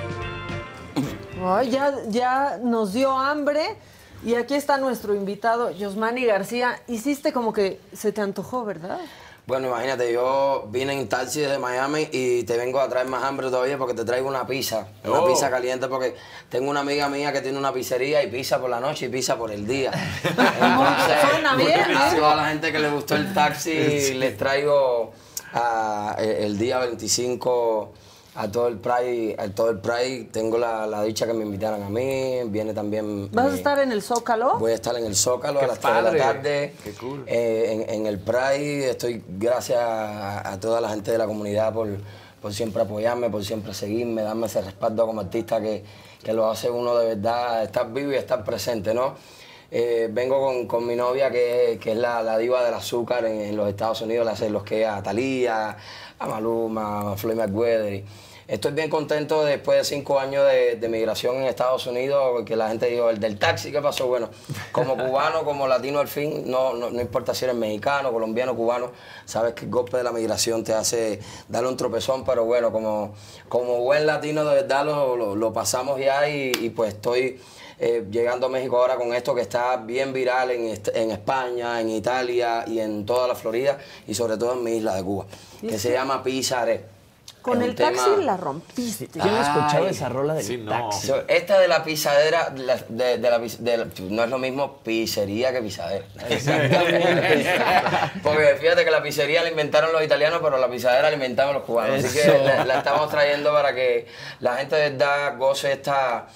[1.45, 3.77] Ay, ya, ya nos dio hambre.
[4.25, 6.81] Y aquí está nuestro invitado, Yosmani García.
[6.87, 9.01] Hiciste como que se te antojó, ¿verdad?
[9.47, 13.51] Bueno, imagínate, yo vine en taxi desde Miami y te vengo a traer más hambre
[13.51, 14.87] todavía porque te traigo una pizza.
[15.05, 15.27] Una Oh.
[15.27, 16.15] pizza caliente porque
[16.49, 19.37] tengo una amiga mía que tiene una pizzería y pizza por la noche y pizza
[19.37, 19.91] por el día.
[20.25, 20.37] Entonces,
[21.59, 21.95] bien, ¿eh?
[21.95, 25.13] a toda la gente que le gustó el taxi, les traigo
[25.53, 27.93] ah, el, el día 25
[28.37, 30.29] a todo el Pride, a todo el Pride.
[30.33, 32.41] Tengo la, la dicha que me invitaran a mí.
[32.47, 33.31] Viene también.
[33.33, 34.59] ¿Vas a mi- estar en el Zócalo?
[34.59, 36.19] Voy a estar en el Zócalo Qué a las 3 de padre.
[36.19, 36.75] la tarde.
[36.83, 37.25] Qué cool.
[37.27, 41.73] Eh, en, en el Pride estoy gracias a, a toda la gente de la comunidad
[41.73, 41.89] por,
[42.43, 45.85] por siempre apoyarme, por siempre seguirme, darme ese respaldo como artista que,
[46.23, 49.15] que lo hace uno de verdad estar vivo y estar presente, ¿no?
[49.71, 53.41] Eh, vengo con, con mi novia que, que es la, la diva del azúcar en,
[53.41, 55.77] en los Estados Unidos, le hace los que a Thalía,
[56.19, 58.05] a Maluma, a Floyd Mayweather.
[58.47, 62.69] Estoy bien contento después de cinco años de, de migración en Estados Unidos, que la
[62.69, 64.07] gente dijo, el del taxi, ¿qué pasó?
[64.07, 64.29] Bueno,
[64.71, 68.93] como cubano, como latino al fin, no, no, no importa si eres mexicano, colombiano, cubano,
[69.25, 73.15] sabes que el golpe de la migración te hace darle un tropezón, pero bueno, como,
[73.49, 77.41] como buen latino de verdad lo, lo- lo pasamos ya y, y pues estoy
[77.79, 81.89] eh, llegando a México ahora con esto que está bien viral en, en España, en
[81.89, 85.25] Italia y en toda la Florida y sobre todo en mi isla de Cuba,
[85.67, 86.93] que se llama Pizarre.
[87.45, 89.07] Con el taxi la rompiste.
[89.07, 90.71] ¿Quién ha escuchado esa rola del sí, no.
[90.71, 91.13] taxi?
[91.29, 95.53] Esta de la pisadera, la- de, de la, de la- no es lo mismo pizzería
[95.53, 96.07] que pisadera.
[98.23, 101.65] Porque fíjate que la pizzería la inventaron los italianos, pero la pisadera la inventamos los
[101.65, 102.05] cubanos.
[102.05, 104.07] Así que la, la estamos trayendo para que
[104.41, 106.27] la gente de verdad goce esta,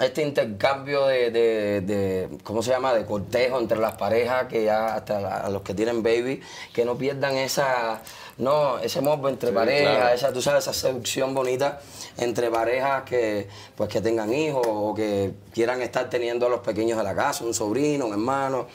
[0.00, 4.94] este intercambio de, de- de- ¿cómo se llama?, de cortejo entre las parejas, que ya
[4.94, 6.40] hasta la- a los que tienen baby,
[6.72, 8.00] que no pierdan esa,
[8.38, 10.14] no, ese morbo entre Sí, parejas, claro.
[10.14, 11.80] esa, tú sabes, esa seducción bonita
[12.18, 16.98] entre parejas que, pues, que tengan hijos o que quieran estar teniendo a los pequeños
[16.98, 18.66] de la casa, un sobrino, un hermano,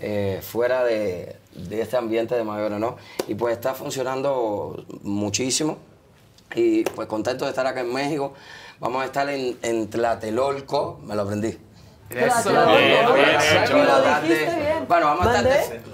[0.00, 2.96] eh, fuera de, de este ambiente de mayores, ¿no?
[3.28, 5.78] Y pues está funcionando muchísimo
[6.54, 8.34] y pues contento de estar acá en México.
[8.80, 11.56] Vamos a estar en, en Tlatelolco, me lo aprendí.
[12.10, 13.06] Bien, bien
[14.26, 14.86] bien.
[14.88, 15.93] Bueno, vamos a estar...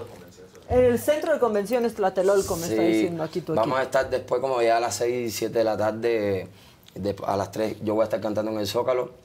[0.70, 0.88] ¿Mandé?
[0.88, 4.40] El centro de convenciones Tlatelolco me está Sí, diciendo aquí tu Vamos a estar después
[4.40, 6.48] como ya a las 6, 7 de la tarde,
[6.94, 9.18] de- a las 3 yo voy a estar cantando en el Zócalo.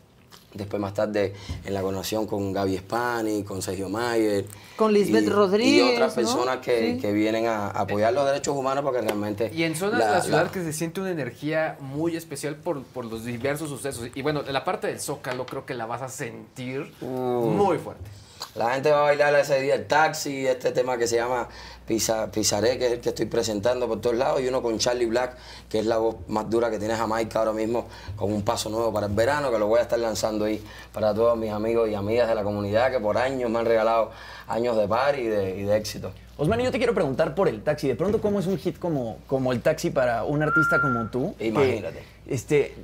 [0.54, 1.34] Después más tarde
[1.66, 4.46] en la colaboración con Gaby Spani, con Sergio Mayer.
[4.78, 6.16] Con Lisbeth y- Rodríguez, Y otras ¿no?
[6.16, 7.02] personas que, Sí.
[7.02, 9.52] que vienen a apoyar los derechos humanos porque realmente...
[9.54, 12.56] Y en zonas la- de la ciudad la- que se siente una energía muy especial
[12.56, 14.08] por, por los diversos sucesos.
[14.16, 18.10] Y bueno, la parte del Zócalo creo que la vas a sentir muy fuerte.
[18.56, 21.49] La gente va a bailar ese día el taxi, este tema que se llama
[21.86, 25.06] Pisa, Pisaré, que es el que estoy presentando por todos lados, y uno con Charlie
[25.06, 25.36] Black,
[25.70, 28.91] que es la voz más dura que tiene Jamaica ahora mismo, con un paso nuevo
[28.94, 30.64] para el verano, que lo voy a estar lanzando ahí
[30.94, 34.12] para todos mis amigos y amigas de la comunidad que por años me han regalado
[34.48, 36.12] años de par y de, y de éxito.
[36.38, 37.88] Osman, yo te quiero preguntar por el taxi.
[37.88, 41.34] De pronto, ¿cómo es un hit como, como el taxi para un artista como tú?
[41.38, 42.03] Que, Imagínate.
[42.28, 42.76] este,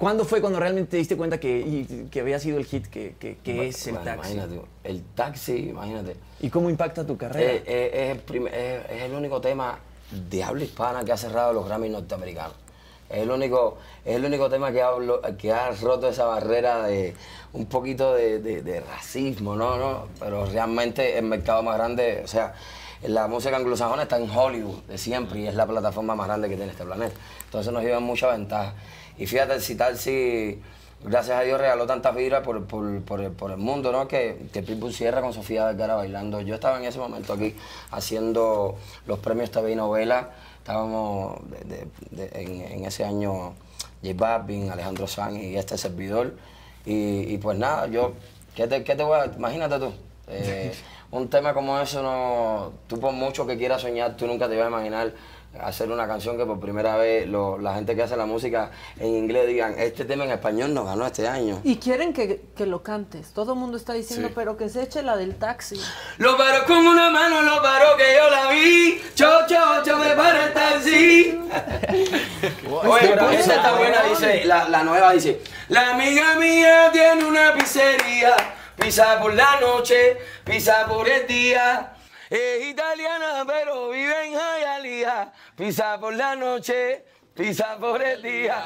[0.00, 3.36] ¿Cuándo fue cuando realmente te diste cuenta que, que había sido el hit que, que-
[3.36, 4.32] que es el Bueno, taxi?
[4.32, 6.16] Imagínate, el taxi, imagínate.
[6.40, 7.52] ¿Y cómo impacta tu carrera?
[7.52, 9.78] Eh, eh, es, el es único tema
[10.30, 12.54] de habla hispana que ha cerrado los Grammy norteamericanos.
[13.10, 14.88] Es el único, es el único tema que ha,
[15.36, 17.14] que ha roto esa barrera de
[17.52, 19.76] un poquito de, de- de racismo, ¿no?
[19.76, 20.06] ¿no?
[20.18, 22.54] Pero realmente el mercado más grande, o sea,
[23.02, 26.56] la música anglosajona está en Hollywood de siempre y es la plataforma más grande que
[26.56, 27.12] tiene este planeta.
[27.44, 28.72] Entonces nos lleva mucha ventaja.
[29.20, 30.60] Y fíjate si tal si
[31.04, 34.08] gracias a Dios regaló tantas vibras por, por, por el, por el mundo, ¿no?
[34.08, 36.40] Que, que Pitbull cierra con Sofía Vergara bailando.
[36.40, 37.54] Yo estaba en ese momento aquí
[37.90, 38.76] haciendo
[39.06, 40.30] los premios TV y novela.
[40.58, 41.86] Estábamos de- de-
[42.28, 43.54] de- en, en ese año
[44.02, 46.34] J Balvin, Alejandro Sanz y este servidor.
[46.84, 48.12] Y, y pues nada, yo,
[48.54, 49.26] ¿qué te, qué te voy a...?
[49.26, 49.92] Imagínate tú.
[50.28, 50.72] eh,
[51.12, 54.66] un tema como eso, no, tú por mucho que quieras soñar, tú nunca te vas
[54.66, 55.12] a imaginar
[55.58, 59.08] hacer una canción que por primera vez lo- la gente que hace la música en
[59.16, 61.60] inglés digan, este tema en español nos ganó este año.
[61.64, 63.32] Y quieren que, que lo cantes.
[63.32, 64.34] Todo el mundo está diciendo, Sí.
[64.34, 65.80] pero que se eche la del taxi.
[66.18, 69.02] Lo paró con una mano, lo paró que yo la vi.
[69.14, 71.40] Cho, cho, cho, me para el taxi.
[72.70, 77.54] Oye, pero esa está buena, dice, la, la nueva dice, la amiga mía tiene una
[77.54, 78.34] pizzería,
[78.76, 81.92] pizza por la noche, pizza por el día.
[82.30, 85.32] Es italiana, pero vive en Hialeah.
[85.56, 87.04] Pizza por la noche,
[87.34, 88.64] pizza por el día.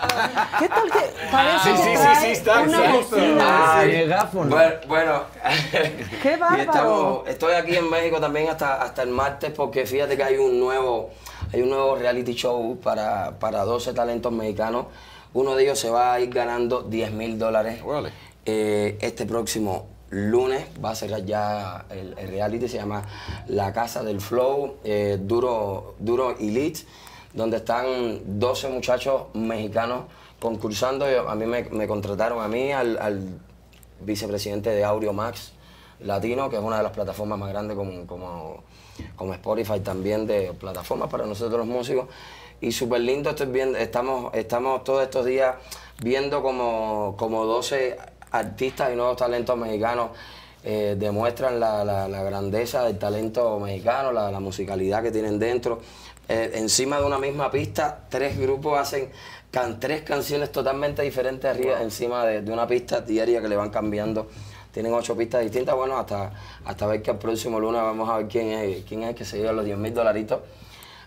[0.59, 0.99] ¿Qué tal que
[1.33, 2.93] parece Sí, que sí, sí, trae sí, está, exacto.
[3.17, 3.79] bocina?
[3.81, 4.51] Ay, megáfono.
[4.51, 5.23] Bueno, bueno.
[6.23, 6.61] ¡Qué Y bárbaro!
[6.63, 10.61] estamos- estoy aquí en México también hasta, hasta el martes porque fíjate que hay un
[10.61, 11.11] nuevo,
[11.53, 14.87] hay un nuevo reality show para, para 12 talentos mexicanos.
[15.33, 17.81] Uno de ellos se va a ir ganando 10 mil dólares.
[18.45, 23.03] Eh, este próximo lunes va a cerrar ya el, reality, se llama
[23.49, 26.81] La Casa del Flow, eh, Duro, Duro Elite,
[27.33, 30.05] donde están 12 muchachos mexicanos
[30.41, 31.11] concursando.
[31.11, 33.27] Yo- A mí me, contrataron a mí, al, al
[34.01, 35.53] vicepresidente de Audio Max
[36.01, 38.63] Latino, que es una de las plataformas más grandes como, como,
[39.17, 42.07] como Spotify también de plataformas para nosotros los músicos.
[42.61, 45.57] Y súper lindo, estoy viendo, estamos, estamos todos estos días
[46.03, 47.97] viendo como, como 12
[48.35, 50.11] artistas y nuevos talentos mexicanos
[50.65, 55.81] eh, demuestran la, la- la grandeza del talento mexicano, la, la musicalidad que tienen dentro.
[56.29, 59.11] Eh, encima de una misma pista, tres grupos hacen
[59.51, 63.71] can- tres canciones totalmente diferentes arriba, encima de, de una pista diaria que le van
[63.71, 64.27] cambiando.
[64.73, 66.33] Tienen ocho pistas distintas, bueno, hasta,
[66.65, 69.25] hasta ver que el próximo lunes vamos a ver quién es, quién es el que
[69.25, 70.41] se lleva los 10 mil dolaritos.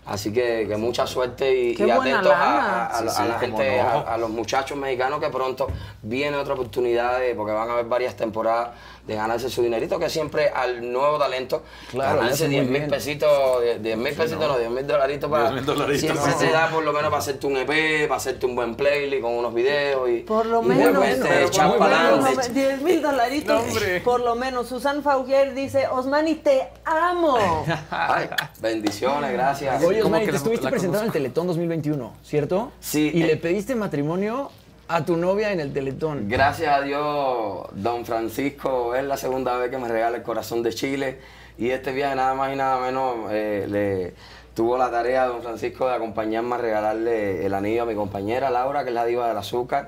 [0.08, 2.86] Así que, que mucha suerte y, y atentos a, lana.
[2.86, 3.88] a- a la- Sí, a la sí, cómo gente, no.
[3.88, 5.66] a, a los muchachos mexicanos que pronto
[6.02, 8.70] viene otra oportunidad, de- porque van a haber varias temporadas
[9.06, 12.90] de ganarse su dinerito, que siempre al nuevo talento, Claro, ganarse hace muy 10 mil
[12.90, 15.44] pesitos, 10 mil pesitos, no, 10 mil dolaritos para...
[15.50, 16.38] 10,000 dolaritos, siempre no.
[16.38, 19.32] te da por lo menos para hacerte un EP, para hacerte un buen playlist con
[19.32, 20.18] unos videos y...
[20.20, 22.52] Por lo y menos, pero echar por para lo menos, adelante.
[22.52, 24.68] 10 mil dolaritos, No, por lo menos.
[24.68, 27.64] Susan Fauger dice, Osmani, te amo.
[27.90, 28.28] Ay,
[28.60, 29.82] bendiciones, gracias.
[29.82, 31.12] Oye, Oye, como Mari, que te la- estuviste la presentando en el.
[31.12, 32.72] Teletón 2021, ¿cierto?
[32.80, 33.10] Sí.
[33.14, 34.50] Y eh, le pediste matrimonio
[34.88, 36.28] a tu novia en el Teletón.
[36.28, 40.72] Gracias a Dios, don Francisco es la segunda vez que me regala el corazón de
[40.72, 41.18] Chile
[41.58, 44.14] y este viaje nada más y nada menos eh, le
[44.54, 48.82] tuvo la tarea don Francisco de acompañarme a regalarle el anillo a mi compañera Laura,
[48.82, 49.86] que es la diva del azúcar,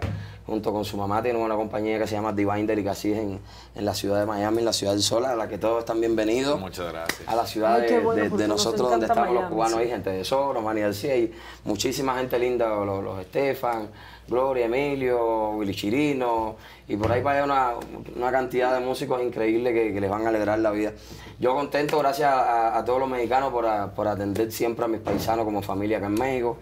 [0.51, 3.39] junto con su mamá tiene una compañía que se llama Divine Delicacies en,
[3.77, 6.01] en la ciudad de Miami, en la ciudad del sol, a la que todos están
[6.01, 6.59] bienvenidos.
[6.59, 7.29] Muchas gracias.
[7.29, 9.75] A la ciudad Ay, de, bueno, de- porque de nos nosotros donde estamos los cubanos,
[9.77, 9.83] sí.
[9.85, 11.33] hay gente de Soro, Manny García y
[11.65, 13.91] muchísima gente linda, los, los Estefan,
[14.27, 16.57] Gloria, Emilio, Willy Chirino,
[16.89, 17.71] y por ahí vaya una,
[18.17, 20.93] una cantidad de músicos increíbles que, que les van a alegrar la vida.
[21.39, 25.01] Yo contento, gracias a, a todos los mexicanos por, a- por atender siempre a mis
[25.01, 26.59] paisanos como familia acá en México.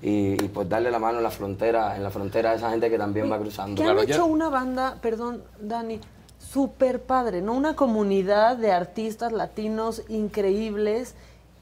[0.00, 2.88] Y, y pues darle la mano en la frontera, en la frontera a esa gente
[2.90, 3.80] que también va cruzando.
[3.82, 6.00] Que han hecho una banda, perdón, Dani,
[6.38, 7.52] súper padre, ¿no?
[7.54, 11.14] Una comunidad de artistas latinos increíbles.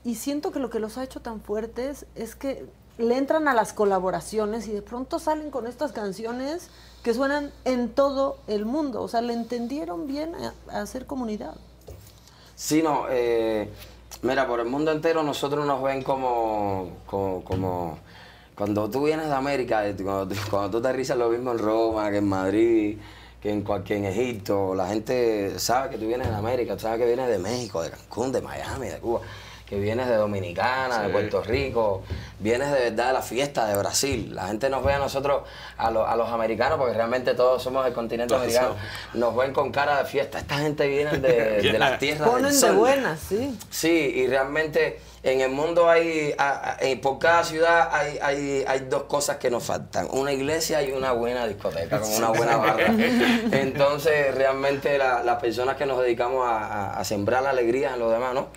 [0.05, 2.65] Y siento que lo que los ha hecho tan fuertes es que
[2.99, 6.69] le entran a las colaboraciones y de pronto salen con estas canciones
[7.03, 9.03] que suenan en todo el mundo.
[9.03, 11.55] O sea, le entendieron bien a, a hacer comunidad.
[12.55, 13.71] Sí, no, eh,
[14.23, 17.99] mira, por el mundo entero nosotros nos ven como, como, como-
[18.61, 22.11] cuando tú vienes de América, eh, cuando, tú- cuando tú aterrizas lo mismo en Roma,
[22.11, 22.99] que en Madrid,
[23.41, 27.07] que en cualquier en Egipto, la gente sabe que tú vienes de América, sabe que
[27.07, 29.21] vienes de México, de Cancún, de Miami, de Cuba,
[29.65, 31.09] que vienes de Dominicana, de.
[31.09, 32.03] Puerto Rico,
[32.39, 34.35] vienes de verdad de la fiesta de Brasil.
[34.35, 35.45] La gente nos ve a nosotros,
[35.79, 38.75] a, los- a los americanos, porque realmente todos somos del continente americano,
[39.15, 40.39] nos ven con cara de fiesta.
[40.41, 42.77] Esta gente viene de, de las tierras del Ponen de sol.
[42.77, 43.59] buenas, sí.
[43.71, 48.65] Sí, y realmente en el mundo hay, a- a- eh, por cada ciudad hay, hay,
[48.67, 52.57] hay dos cosas que nos faltan, una iglesia y una buena discoteca, con una buena
[52.57, 52.87] barra.
[53.53, 58.01] Entonces, realmente la- las personas que nos dedicamos a, a- a sembrar la alegría en
[58.01, 58.49] los demás, ¿no?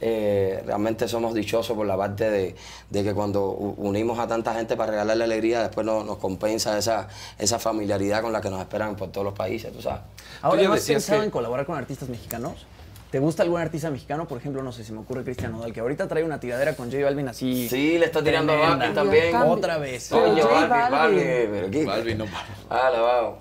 [0.00, 2.54] Eh, realmente somos dichosos por la parte de,
[2.90, 7.08] de que cuando unimos a tanta gente para regalarle alegría, después no- nos compensa esa,
[7.38, 10.00] esa familiaridad con la que nos esperan por todos los países, tú sabes.
[10.42, 12.66] Ahora, ya ¿no has decías pensado que- en colaborar con artistas mexicanos?
[13.14, 14.26] ¿Te gusta algún artista mexicano?
[14.26, 16.90] Por ejemplo, no sé, se me ocurre Cristian Nodal, que ahorita trae una tiradera con
[16.90, 17.68] J Balvin así.
[17.68, 18.56] Sí, le está tirando a.
[18.56, 19.30] Balvin también.
[19.30, 19.52] Cambio.
[19.52, 20.08] Otra vez.
[20.10, 20.98] Pero J Balvin, Balvin.
[20.98, 21.84] Balvin, pero ¿qué?
[21.84, 22.46] Balvin no para.
[22.70, 23.38] Ah, lavado.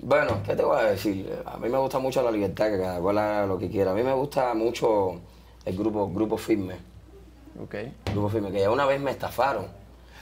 [0.00, 1.36] Bueno, ¿qué te voy a decir?
[1.46, 3.90] A mí me gusta mucho la libertad, que cada cual haga lo que quiera.
[3.90, 5.16] A mí me gusta mucho
[5.64, 6.76] el grupo, grupo Firme.
[7.60, 7.74] Ok.
[8.12, 9.66] Grupo Firme, que ya una vez me estafaron.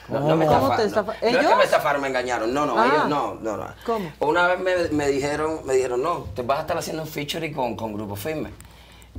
[0.08, 0.86] No, me ¿Cómo te estafaron.
[0.86, 2.54] estafa- No, no es que me estafaron, me engañaron.
[2.54, 2.86] No, no, Ah.
[2.90, 3.66] ellos no, no, no.
[3.84, 4.10] ¿Cómo?
[4.20, 4.58] Una vez
[4.90, 7.92] me, me dijeron, me dijeron, no, te vas a estar haciendo un featuring con, con
[7.92, 8.48] Grupo Firme.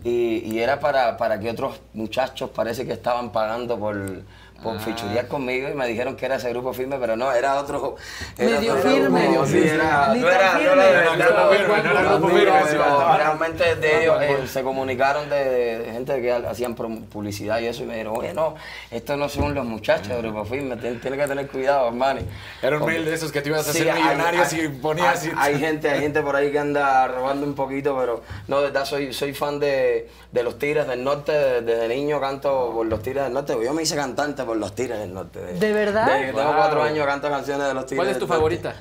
[0.03, 4.23] Y, y era para, para que otros muchachos parece que estaban pagando por,
[4.63, 4.79] por Ah.
[4.79, 7.95] featurear conmigo y me dijeron que era ese grupo firme, pero no, era otro.
[8.37, 9.27] Era Medio otro firme.
[9.27, 11.91] grupo, sí, era, no era, no No grupo firme, no
[12.39, 13.17] era grupo.
[13.17, 17.85] Realmente de ellos eh, se comunicaron de, de gente que hacían publicidad y eso y
[17.85, 18.55] me dijeron, oye, no,
[18.91, 22.21] estos no son los muchachos de grupo firme, tien- tienes que tener cuidado, hermano.
[22.61, 24.67] Era un mail de esos que te ibas a Sí, hacer hay- millonario hay- si
[24.69, 25.23] ponías...
[25.23, 28.57] hay, y- hay gente, hay gente por ahí que anda robando un poquito, pero no,
[28.59, 32.71] de verdad soy, soy fan de, de los Tigres del Norte, de- desde niño canto
[32.73, 35.39] por los Tigres del Norte, yo me hice cantante por los Tigres del Norte.
[35.39, 36.05] ¿De verdad?
[36.07, 36.55] Desde que tengo Wow.
[36.57, 38.39] cuatro años canto canciones de los Tigres ¿Cuál es tu del Norte.
[38.39, 38.75] favorita?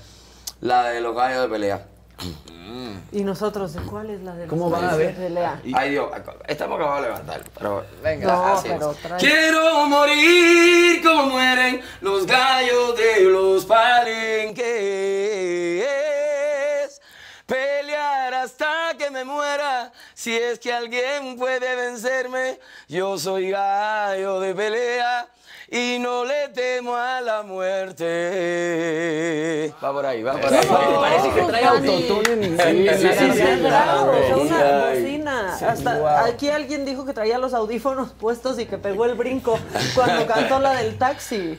[0.62, 1.84] La de los gallos de pelea.
[3.12, 4.90] Y nosotros, ¿de cuál es la de los ¿Cómo va?
[4.90, 5.14] A ver.
[5.16, 5.60] de Lea?
[5.74, 6.10] Ay Dios,
[6.48, 8.26] estamos acabados de levantar, pero Venga.
[8.26, 13.64] No, así pero trae- Quiero morir como mueren los gallos de los
[15.66, 17.00] palenques.
[17.46, 19.92] Pelear hasta que me muera.
[20.14, 25.28] Si es que alguien puede vencerme, yo soy gallo de pelea.
[25.68, 27.42] Y no le temo a la
[28.46, 29.74] muerte.
[29.82, 30.64] Va por ahí, va por ahí.
[30.66, 33.00] Parece que trae autotune en Sí, inglés.
[33.00, 35.56] sí, sí, Sí, sí, claro, sí, o sea, sí, una bocina.
[35.58, 36.08] Sí, Hasta wow.
[36.32, 39.58] aquí alguien dijo que traía los audífonos puestos y que pegó el brinco
[39.94, 41.58] cuando cantó la del taxi.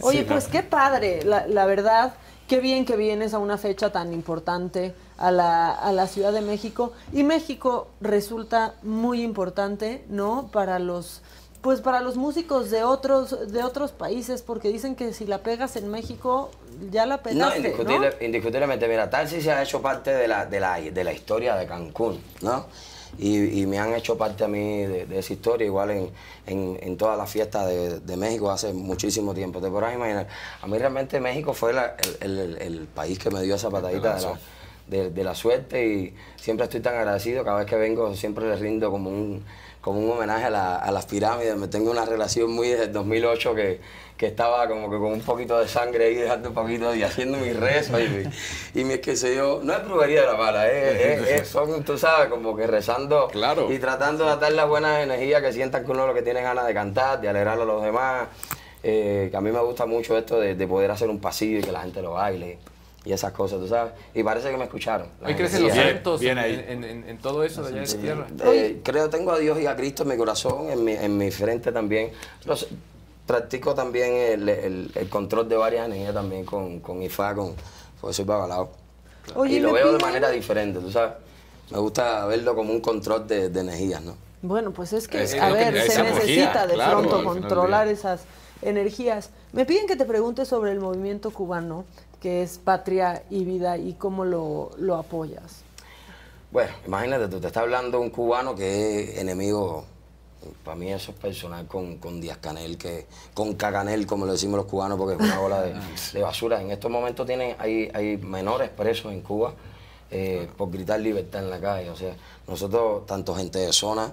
[0.00, 2.14] Oye, pues qué padre, la, la verdad,
[2.48, 6.40] qué bien que vienes a una fecha tan importante a la, a la Ciudad de
[6.40, 6.92] México.
[7.12, 10.48] Y México resulta muy importante, ¿no?
[10.52, 11.20] Para los
[11.66, 15.74] pues para los músicos de otros de otros países porque dicen que si la pegas
[15.74, 16.52] en México
[16.92, 17.68] ya la No, pegaste, ¿no?
[17.68, 18.86] indiscutible- indiscutiblemente.
[18.86, 22.22] Mira, Tarsi se ha hecho parte de la, de la, de la historia de Cancún,
[22.40, 22.66] ¿no?
[23.18, 26.10] Y, y me han hecho parte a mí de, de esa historia, igual en,
[26.46, 29.60] en, en todas las fiestas de, de México hace muchísimo tiempo.
[29.60, 30.28] Te podrás imaginar.
[30.62, 33.70] A mí realmente México fue la- el, el- el- el país que me dio esa
[33.70, 34.38] patadita de la,
[34.86, 37.44] de, de la suerte y siempre estoy tan agradecido.
[37.44, 39.44] Cada vez que vengo siempre le rindo como un,
[39.80, 41.56] como un homenaje a, la- a las pirámides.
[41.56, 43.80] Me tengo una relación muy desde el 2008 que,
[44.16, 47.36] que estaba como que con un poquito de sangre ahí, dejando un poquito y haciendo
[47.38, 48.00] mis rezos
[48.74, 49.60] y, y qué sé yo.
[49.62, 53.28] No es brujería de la mala, es, es- es- son, tú sabes, como que rezando
[53.72, 56.66] y tratando de dar las buenas energías que sientan que uno lo que tiene ganas
[56.66, 58.28] de cantar, de alegrar a los demás.
[58.82, 61.62] Eh, que a mí me gusta mucho esto de, de poder hacer un pasillo y
[61.62, 62.58] que la gente lo baile
[63.06, 63.92] y esas cosas, tú sabes.
[64.14, 65.06] Y parece que me escucharon.
[65.24, 68.26] Hoy crecen los eventos en, en- en- en todo eso de allá de tu tierra.
[68.44, 71.30] Eh, creo tengo a Dios y a Cristo en mi corazón, en mi, en mi
[71.30, 72.10] frente también.
[72.44, 72.66] Los-
[73.26, 77.54] practico también el, el- el control de varias energías también con, con IFA, con,
[78.00, 78.70] porque soy babalao.
[79.34, 81.14] Oye, y lo veo de piden- manera diferente, tú sabes.
[81.70, 84.14] Me gusta verlo como un control de, de energías, ¿no?
[84.42, 87.24] Bueno, pues es que, Es a que- ver, esa se energía, necesita de claro, pronto
[87.24, 88.20] controlar esas
[88.62, 89.30] energías.
[89.52, 91.84] Me piden que te pregunte sobre el movimiento cubano,
[92.20, 95.62] que es Patria y Vida, y cómo lo, lo apoyas.
[96.50, 99.84] Bueno, imagínate, tú te está hablando un cubano que es enemigo,
[100.64, 104.56] para mí eso es personal con, con Díaz Canel, que, con Caganel, como le decimos
[104.56, 105.74] los cubanos, porque es una bola de,
[106.12, 106.60] de basura.
[106.60, 109.54] En estos momentos tienen, hay, hay menores presos en Cuba
[110.10, 111.90] eh, por gritar libertad en la calle.
[111.90, 112.14] O sea,
[112.46, 114.12] nosotros, tanto gente de zona,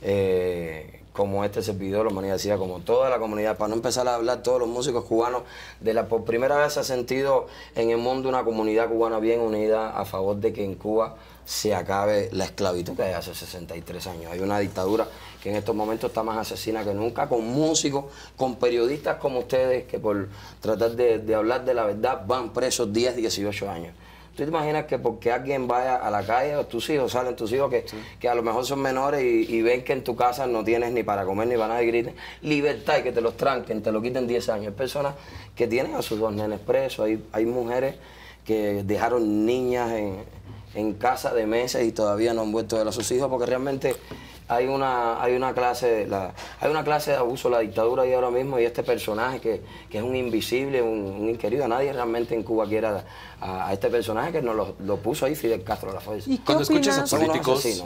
[0.00, 4.42] eh, como este servidor, la decía, como toda la comunidad, para no empezar a hablar
[4.42, 5.44] todos los músicos cubanos,
[5.78, 7.46] de la por primera vez se ha sentido
[7.76, 11.14] en el mundo una comunidad cubana bien unida a favor de que en Cuba
[11.44, 14.32] se acabe la esclavitud que hay hace 63 años.
[14.32, 15.06] Hay una dictadura
[15.40, 19.84] que en estos momentos está más asesina que nunca, con músicos, con periodistas como ustedes,
[19.84, 20.28] que por
[20.60, 23.94] tratar de, de hablar de la verdad van presos 10, 18 años.
[24.34, 27.52] ¿Tú te imaginas que porque alguien vaya a la calle, o tus hijos salen, tus
[27.52, 27.84] hijos que,
[28.18, 30.92] que a lo mejor son menores y, y ven que en tu casa no tienes
[30.92, 33.92] ni para comer ni para nada y griten libertad y que te los tranquen, te
[33.92, 34.66] lo quiten 10 años?
[34.66, 35.14] Hay personas
[35.54, 37.94] que tienen a sus dos nenes presos, hay, hay mujeres
[38.44, 40.24] que dejaron niñas en,
[40.74, 43.46] en casa de meses y todavía no han vuelto a ver a sus hijos porque
[43.46, 43.94] realmente
[44.46, 48.30] hay una, hay una clase, la- hay una clase de abuso, la dictadura ahí ahora
[48.30, 51.66] mismo y este personaje que, que es un invisible, un, un inquerido.
[51.66, 53.04] Nadie realmente en Cuba quiere a,
[53.40, 56.30] a- a este personaje que nos lo, lo puso ahí Fidel Castro a la fuerza.
[56.44, 57.82] Cuando escuchas a políticos,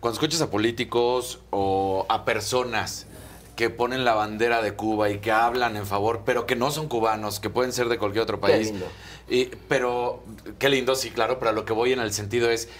[0.00, 3.06] cuando escuchas a políticos o a personas
[3.54, 6.88] que ponen la bandera de Cuba y que hablan en favor, pero que no son
[6.88, 8.70] cubanos, que pueden ser de cualquier otro Qué país.
[8.70, 8.86] lindo.
[9.28, 10.22] Y, pero,
[10.58, 12.70] qué lindo, sí, claro, pero a lo que voy en el sentido es,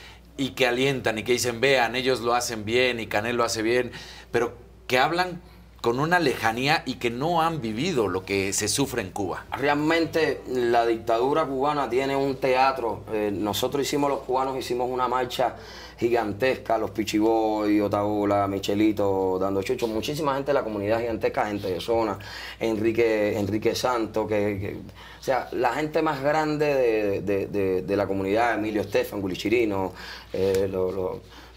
[0.41, 3.61] y que alientan y que dicen, vean, ellos lo hacen bien y Canel lo hace
[3.61, 3.93] bien,
[4.33, 4.57] pero
[4.87, 5.43] que hablan
[5.83, 9.45] con una lejanía y que no han vivido lo que se sufre en Cuba.
[9.53, 13.05] Realmente la dictadura cubana tiene un teatro.
[13.13, 15.57] Eh, nosotros hicimos, los cubanos hicimos una marcha
[16.01, 21.79] gigantesca, los Pichiboy, Otaola, Michelito, Dando Chucho, muchísima gente de la comunidad gigantesca, gente de
[21.81, 22.19] zona,
[22.59, 24.79] Enrique, Enrique Santo, que,
[25.21, 29.93] o sea, la gente más grande de, de- de- la comunidad, Emilio Estefan, Gulichirino,
[30.33, 30.71] eh,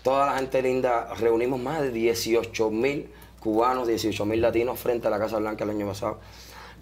[0.04, 3.08] toda la gente linda, reunimos más de 18 mil
[3.40, 6.20] cubanos, 18 mil latinos frente a la Casa Blanca el año pasado.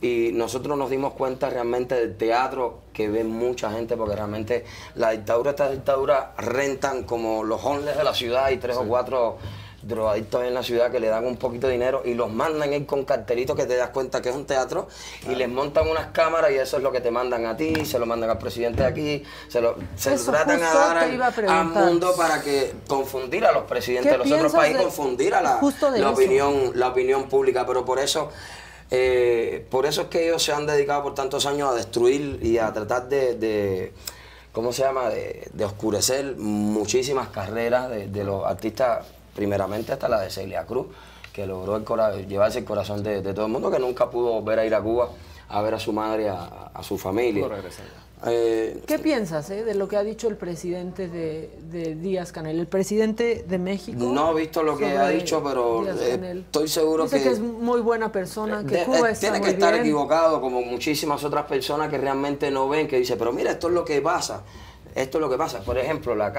[0.01, 4.65] Y nosotros nos dimos cuenta realmente del teatro que ve mucha gente, porque realmente
[4.95, 9.37] la dictadura, esta dictadura rentan como los homeless de la ciudad y tres o cuatro
[9.83, 12.85] drogadictos en la ciudad que le dan un poquito de dinero y los mandan ahí
[12.85, 14.87] con cartelitos que te das cuenta que es un teatro
[15.27, 17.97] y les montan unas cámaras y eso es lo que te mandan a ti, se
[17.97, 21.63] lo mandan al presidente de aquí, se lo, se lo tratan a dar al, a
[21.63, 25.41] mundo para que confundir a los presidentes ¿Qué de los otros países, de- confundir a
[25.41, 25.59] la,
[26.11, 28.29] opinión la opinión pública, pero por eso,
[28.93, 32.57] eh, por eso es que ellos se han dedicado por tantos años a destruir y
[32.57, 33.93] a tratar de,
[34.51, 40.65] ¿cómo se llama?, de, oscurecer muchísimas carreras de, los artistas, primeramente hasta la de Celia
[40.65, 40.87] Cruz,
[41.31, 41.79] que logró
[42.27, 45.09] llevarse el corazón de, todo el mundo, que nunca pudo volver a ir a Cuba
[45.47, 47.47] a ver a su madre, a su familia.
[48.27, 52.59] Eh, ¿Qué piensas eh, de lo que ha dicho el presidente de, de Díaz Canel,
[52.59, 53.97] el presidente de México?
[53.99, 57.23] No he visto lo que ha dicho, pero eh, estoy seguro Dice que...
[57.23, 59.85] que es muy buena persona, que De- Cuba eh, está tiene muy que estar bien.
[59.85, 63.73] equivocado como muchísimas otras personas que realmente no ven, que dice, pero mira, esto es
[63.73, 64.43] lo que pasa.
[64.95, 65.59] Esto es lo que pasa.
[65.59, 66.29] Por ejemplo, la,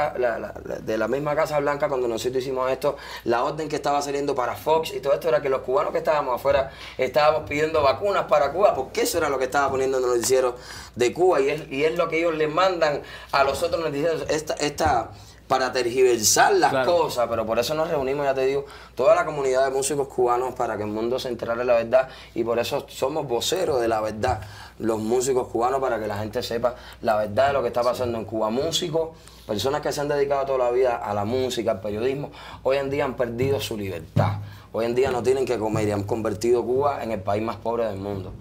[0.81, 4.55] de la misma Casa Blanca, cuando nosotros hicimos esto, la orden que estaba saliendo para
[4.55, 8.53] Fox y todo esto era que los cubanos que estábamos afuera estábamos pidiendo vacunas para
[8.53, 10.57] Cuba, porque eso era lo que estaba poniendo en el noticiero
[10.95, 13.03] de Cuba y es, y es lo que ellos le mandan
[13.33, 14.25] a los otros noticieros.
[14.29, 15.11] Esta, esta,
[15.53, 16.97] para tergiversar las Claro.
[16.97, 18.65] cosas, pero por eso nos reunimos, ya te digo,
[18.95, 22.09] toda la comunidad de músicos cubanos para que el mundo se enterara de la verdad
[22.35, 24.41] y por eso somos voceros de la verdad,
[24.79, 28.17] los músicos cubanos, para que la gente sepa la verdad de lo que está pasando
[28.19, 28.49] en Cuba.
[28.51, 29.11] Músicos,
[29.47, 32.31] personas que se han dedicado toda la vida a la música, al periodismo,
[32.63, 34.39] hoy en día han perdido su libertad.
[34.73, 37.57] Hoy en día no tienen que comer y han convertido Cuba en el país más
[37.57, 38.33] pobre del mundo.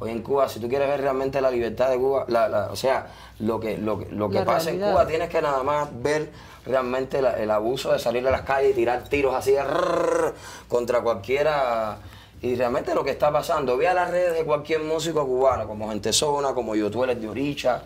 [0.00, 2.76] Hoy en Cuba, si tú quieres ver realmente la libertad de Cuba, la- la- o
[2.76, 3.06] sea,
[3.38, 4.80] lo que, lo, que- lo que La pasa en.
[4.80, 6.30] Cuba, tienes que nada más ver
[6.66, 10.34] realmente la- el abuso de salir a las calles y tirar tiros así rrrr,
[10.68, 11.98] contra cualquiera.
[12.42, 15.88] Y realmente lo que está pasando, ve a las redes de cualquier músico cubano, como
[15.88, 17.82] Gente Zona, como Yotuel de Oricha,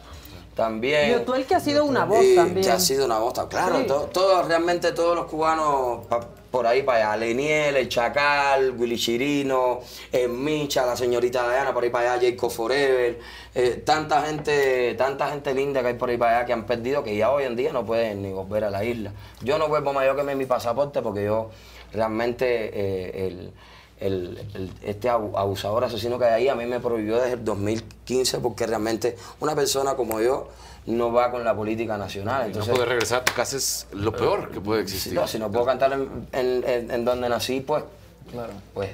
[0.57, 1.13] también.
[1.13, 2.65] Yotuel que ha sido una voz también.
[2.67, 3.87] que ha sido una voz, claro, Sí.
[3.87, 6.01] to- todos, realmente todos los cubanos
[6.51, 9.81] por ahí para allá, Leniel, el Chacal, Willy Chirino,
[10.13, 13.19] eh, Micha, la señorita Diana, por ahí para allá, Jacob Forever,
[13.55, 17.05] eh, tanta gente, tanta gente linda que hay por ahí para allá que han perdido
[17.05, 19.13] que ya hoy en día no pueden ni volver a la isla.
[19.43, 21.51] Yo no vuelvo mayor que mi pasaporte porque yo
[21.93, 23.53] realmente eh, el,
[24.01, 27.45] el- el- este abu- abusador asesino que hay ahí a mí me prohibió desde el
[27.45, 30.49] 2015 porque realmente una persona como yo
[30.89, 32.47] no va con la política nacional.
[32.47, 35.13] Entonces, no poder regresar a tu casa es lo peor que puede existir.
[35.15, 37.85] no, si no puedo cantar en, en- en- en donde nací, pues,
[38.31, 38.91] claro, pues,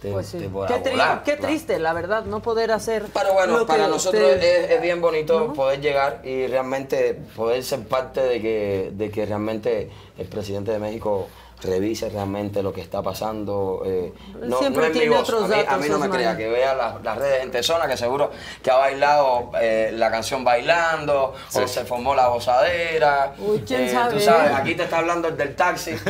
[0.00, 0.38] te, Pues sí.
[0.38, 1.46] te podrá Qué, tri- volar, qué claro.
[1.48, 3.06] triste, la verdad, no poder hacer.
[3.12, 7.14] Pero bueno, lo para que nosotros usted- es, es bien bonito poder llegar y realmente
[7.34, 11.28] poder ser parte de que, de que realmente el presidente de México
[11.64, 13.82] revise realmente lo que está pasando.
[13.84, 15.98] eh, no, Siempre no es mi tiene voz, otros a mí, a datos, mí no
[15.98, 16.18] me Osman.
[16.18, 18.30] crea, que vea las, las redes en Tesona, que seguro
[18.62, 23.34] que ha bailado eh, la canción bailando, o se formó la gozadera.
[23.38, 25.92] Uy, quién eh, sabe, Tú sabes, aquí te está hablando el del taxi.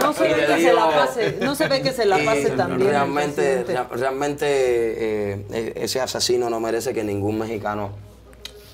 [0.00, 2.68] No se ve que se la pase, no se ve que se la pase tan
[2.76, 2.80] bien.
[2.82, 7.90] el Realmente, rea- realmente ese asesino no merece que ningún mexicano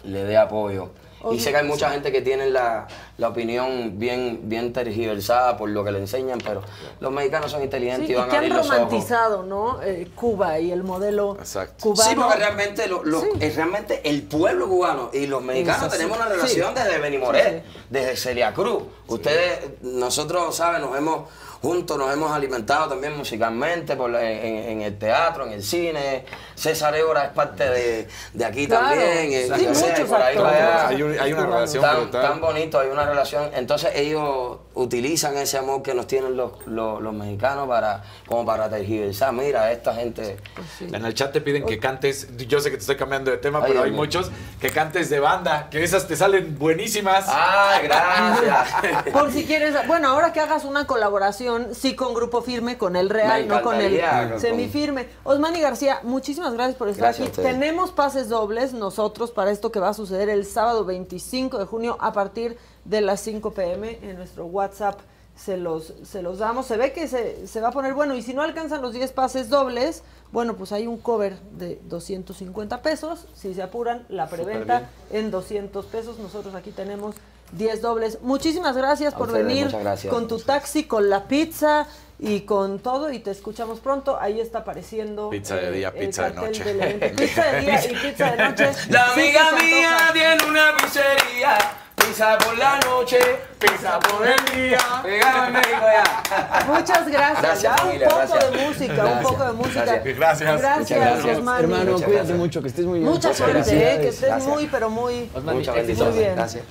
[0.05, 0.91] le dé apoyo.
[1.31, 2.87] Y sé que hay mucha gente que tiene la,
[3.19, 6.63] la opinión bien, bien tergiversada por lo que le enseñan, pero
[7.01, 8.79] los mexicanos son inteligentes Sí, y y van que a han abrir los ojos.
[8.81, 9.83] romantizado, ¿no?
[9.83, 11.37] Eh, Cuba y el modelo
[11.81, 12.03] cubano.
[12.11, 16.17] Sí, porque realmente, lo- lo- eh, realmente el pueblo cubano y los mexicanos Es tenemos
[16.17, 16.83] una relación Sí.
[16.83, 18.83] desde Benimoret, Sí, desde Celia Cruz.
[19.07, 20.81] Ustedes, nosotros, ¿saben?
[20.83, 21.29] Nos hemos
[21.63, 26.25] juntos, nos hemos alimentado también musicalmente por la- en, en el teatro, en el cine.
[26.57, 28.89] César Évora es parte de, de aquí Claro.
[28.89, 29.33] también.
[29.33, 30.89] eh, Sí, o sea, muchos por ahí allá.
[30.89, 32.23] Hay un- hay una relación tan, brutal.
[32.23, 33.51] tan bonito, hay una relación.
[33.55, 38.69] Entonces ellos utilizan ese amor que nos tienen los, los, los mexicanos para como para
[38.71, 39.33] tergiversar.
[39.33, 40.37] Mira, esta gente...
[40.81, 43.59] En el chat te piden que cantes, yo sé que te estoy cambiando de tema,
[43.63, 44.01] Ay, pero hay mío.
[44.01, 44.31] muchos
[44.61, 47.27] que cantes de banda, que esas te salen buenísimas.
[47.29, 49.03] ¡Ay, gracias!
[49.13, 53.11] Por si quieres, bueno, ahora que hagas una colaboración, sí con Grupo Firme, con el
[53.11, 55.09] Real, no con el con- semifirme.
[55.25, 57.43] Osmani García, muchísimas gracias por estar Gracias aquí.
[57.43, 61.97] Tenemos pases dobles nosotros para esto que va a suceder el sábado 25 de junio
[62.01, 65.01] a partir de las 5 pm en nuestro WhatsApp.
[65.35, 66.67] Se los, se los damos.
[66.67, 68.15] Se ve que se, se va a poner bueno.
[68.15, 72.83] Y si no alcanzan los 10 pases dobles, bueno, pues hay un cover de 250
[72.83, 73.27] pesos.
[73.35, 76.19] Si se apuran, la preventa en 200 pesos.
[76.19, 77.15] Nosotros aquí tenemos
[77.53, 78.19] 10 dobles.
[78.21, 80.13] Muchísimas gracias A por ustedes, venir gracias.
[80.13, 81.87] con tu taxi, con la pizza
[82.19, 83.11] y con todo.
[83.11, 84.19] Y te escuchamos pronto.
[84.21, 85.31] Ahí está apareciendo.
[85.31, 86.63] Pizza de día, el pizza de noche.
[86.75, 87.11] del.
[87.17, 88.71] Pizza de día y pizza de noche.
[88.91, 91.59] La amiga mía tiene una pizzería,
[92.07, 93.19] pizza por la noche,
[93.59, 94.79] pizza por el día.
[95.05, 96.65] Llegamos en México ya.
[96.67, 97.43] Muchas gracias.
[97.43, 98.53] Gracias, ya familia, un poco gracias.
[98.53, 99.23] de música, un Gracias.
[99.27, 99.85] poco de música.
[99.85, 100.17] Gracias.
[100.17, 100.61] Gracias.
[100.61, 101.39] Gracias, gracias.
[101.39, 101.63] Osmani.
[101.63, 102.39] Hermano, Muchas cuídate gracias.
[102.39, 103.11] mucho, que estés muy bien.
[103.11, 103.83] Mucha Muchas suerte, gracias.
[103.83, 104.49] eh, que estés Gracias.
[104.55, 106.35] muy, pero muy, Muchas muy bien.
[106.37, 106.65] Gracias.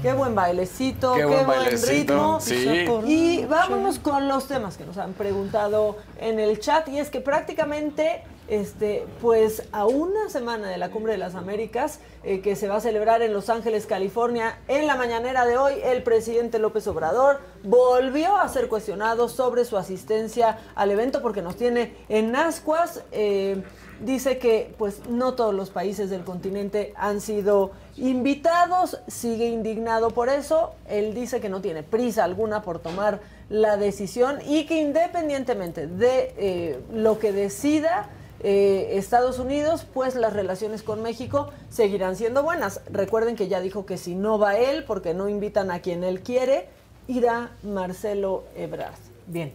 [0.00, 2.40] Qué buen bailecito, Qué qué, buen buen, bailecito, ritmo.
[2.40, 2.86] sí.
[3.06, 6.88] Y vámonos con los temas que nos han preguntado en el chat.
[6.88, 8.22] Y es que prácticamente,
[8.52, 12.76] este, pues a una semana de la Cumbre de las Américas, eh, que se va
[12.76, 17.40] a celebrar en Los Ángeles, California, en la mañanera de hoy, el presidente López Obrador
[17.64, 23.02] volvió a ser cuestionado sobre su asistencia al evento porque nos tiene en ascuas.
[23.10, 23.62] eh,
[24.00, 30.28] dice que pues no todos los países del continente han sido invitados, sigue indignado por
[30.28, 35.86] eso, él dice que no tiene prisa alguna por tomar la decisión y que independientemente
[35.86, 38.10] de eh, lo que decida
[38.42, 42.80] eh, Estados Unidos, pues las relaciones con México seguirán siendo buenas.
[42.90, 46.20] Recuerden que ya dijo que si no va él, porque no invitan a quien él
[46.20, 46.68] quiere,
[47.06, 48.98] irá Marcelo Ebrard.
[49.26, 49.52] Bien,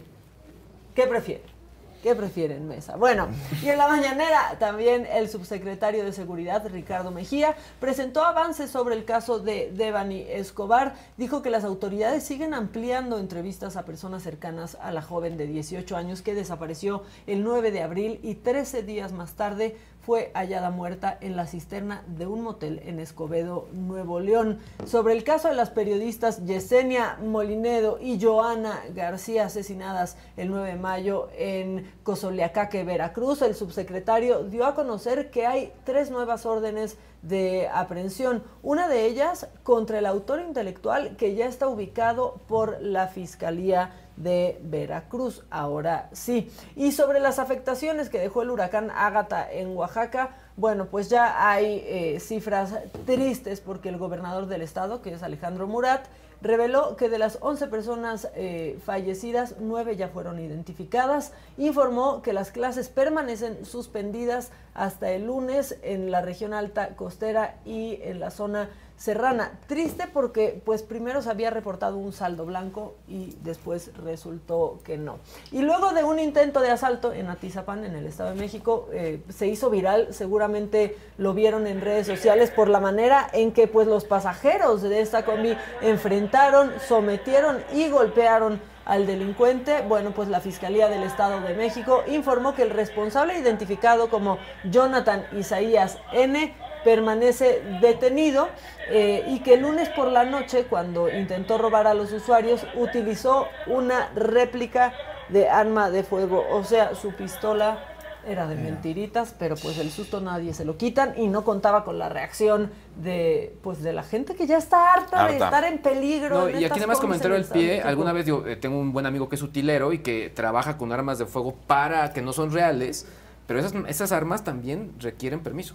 [0.94, 1.57] ¿qué prefiere?
[2.02, 2.94] ¿Qué prefieren, Mesa?
[2.94, 3.26] Bueno,
[3.60, 9.04] y en la mañanera también el subsecretario de Seguridad, Ricardo Mejía, presentó avances sobre el
[9.04, 10.94] caso de Devani Escobar.
[11.16, 15.96] Dijo que las autoridades siguen ampliando entrevistas a personas cercanas a la joven de 18
[15.96, 19.76] años que desapareció el 9 de abril y 13 días más tarde
[20.08, 24.58] fue hallada muerta en la cisterna de un motel en Escobedo, Nuevo León.
[24.86, 30.76] Sobre el caso de las periodistas Yesenia Molinedo y Joana García asesinadas el 9 de
[30.76, 37.68] mayo en Cozoleacaque, Veracruz, el subsecretario dio a conocer que hay tres nuevas órdenes de
[37.68, 38.42] aprehensión.
[38.62, 44.60] Una de ellas contra el autor intelectual que ya está ubicado por la Fiscalía de
[44.62, 45.44] Veracruz.
[45.50, 46.50] Ahora sí.
[46.76, 51.84] Y sobre las afectaciones que dejó el huracán Ágata en Oaxaca, bueno, pues ya hay
[51.86, 52.74] eh, cifras
[53.06, 56.06] tristes porque el gobernador del estado, que es Alejandro Murat,
[56.40, 61.32] reveló que de las 11 personas eh, fallecidas, 9 ya fueron identificadas.
[61.56, 68.00] Informó que las clases permanecen suspendidas hasta el lunes en la región alta costera y
[68.02, 68.68] en la zona
[68.98, 69.52] serrana.
[69.66, 75.18] Triste porque pues primero se había reportado un saldo blanco y después resultó que no.
[75.52, 79.22] Y luego de un intento de asalto en Atizapán, en el Estado de México, eh,
[79.30, 83.86] se hizo viral, seguramente lo vieron en redes sociales por la manera en que pues
[83.86, 89.82] los pasajeros de esta combi enfrentaron, sometieron y golpearon al delincuente.
[89.82, 95.24] Bueno, pues la Fiscalía del Estado de México informó que el responsable identificado como Jonathan
[95.32, 96.52] Isaías N
[96.84, 98.48] permanece detenido
[98.88, 103.48] eh, y que el lunes por la noche, cuando intentó robar a los usuarios, utilizó
[103.66, 104.92] una réplica
[105.28, 107.78] de arma de fuego, o sea, su pistola
[108.26, 111.98] era de mentiritas, pero pues el susto nadie se lo quitan y no contaba con
[111.98, 116.50] la reacción de pues de la gente que ya está harta, de estar en peligro.
[116.50, 119.28] y aquí nada más comentario el pie, alguna vez yo eh, tengo un buen amigo
[119.28, 123.06] que es utilero y que trabaja con armas de fuego para que no son reales,
[123.46, 125.74] pero esas, esas armas también requieren permiso.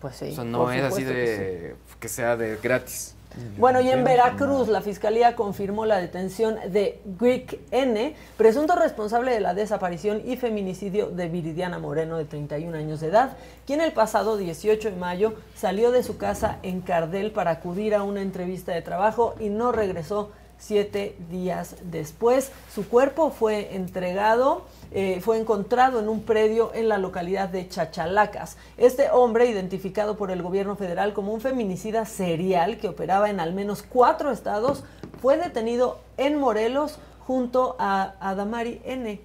[0.00, 0.36] Pues sí.
[0.44, 3.14] no es así de que, sea de gratis.
[3.56, 9.40] Bueno, y en Veracruz la fiscalía confirmó la detención de Greek N, presunto responsable de
[9.40, 14.36] la desaparición y feminicidio de Viridiana Moreno, de 31 años de edad, quien el pasado
[14.36, 18.82] 18 de mayo salió de su casa en Cardel para acudir a una entrevista de
[18.82, 22.50] trabajo y no regresó siete días después.
[22.74, 28.56] Su cuerpo fue entregado eh, fue encontrado en un predio en la localidad de Chachalacas.
[28.76, 33.52] Este hombre, identificado por el gobierno federal como un feminicida serial que operaba en al
[33.52, 34.84] menos cuatro estados,
[35.20, 39.20] fue detenido en Morelos junto a Adamari N.,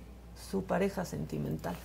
[0.51, 1.75] su pareja sentimental.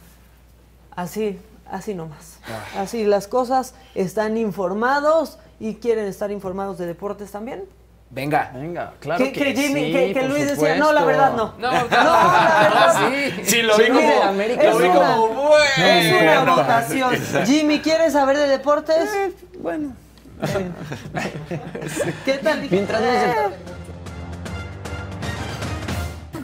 [0.91, 1.39] Así,
[1.71, 2.39] así nomás.
[2.49, 2.83] Ah.
[2.83, 7.65] Así las cosas, están informados y quieren estar informados de deportes también.
[8.11, 8.51] Venga.
[8.55, 11.55] Venga, claro que, que, Jimmy, sí, que, que Luis decía, no, la verdad no.
[11.59, 13.43] No, no, la verdad sí.
[13.45, 15.65] Sí, lo vi como, América, lo vi una, como bueno.
[15.77, 17.15] Es una votación.
[17.45, 19.15] Jimmy, ¿quieres saber de deportes?
[19.15, 19.93] Eh, bueno.
[22.25, 22.67] ¿Qué tal?
[22.71, 23.88] Mientras no se...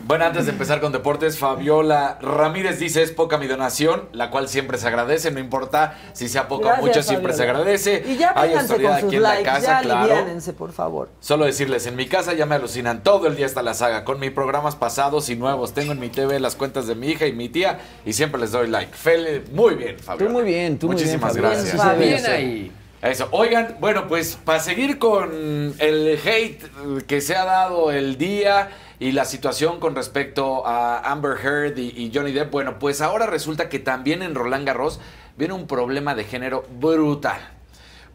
[0.07, 4.51] Bueno, antes de empezar con deportes, Fabiola Ramírez dice es poca mi donación, la cual
[4.51, 8.05] siempre se agradece, no importa si sea poca o mucho, siempre se agradece.
[8.07, 10.27] Y ya Hay autoridad con sus aquí en la likes, casa, ya claro.
[10.59, 11.09] por favor.
[11.21, 14.21] Solo decirles, en mi casa ya me alucinan todo el día hasta la saga, con
[14.21, 15.73] mis programas pasados y nuevos.
[15.73, 18.53] Tengo en mi TV las cuentas de mi hija y mi tía y siempre les
[18.53, 18.95] doy like.
[18.95, 20.27] Feli, muy bien, Fabiola.
[20.27, 21.55] Tú muy bien, tú Muchísimas muy bien.
[21.55, 21.79] Fabián.
[21.79, 21.99] gracias.
[21.99, 22.73] Bien ahí.
[23.01, 23.29] Eso.
[23.33, 26.63] Oigan, bueno, pues para seguir con el hate
[27.07, 28.71] que se ha dado el día
[29.05, 33.69] y la situación con respecto a Amber Heard y, Johnny Depp, bueno, pues ahora resulta
[33.69, 34.99] que también en Roland Garros
[35.37, 37.39] viene un problema de género brutal.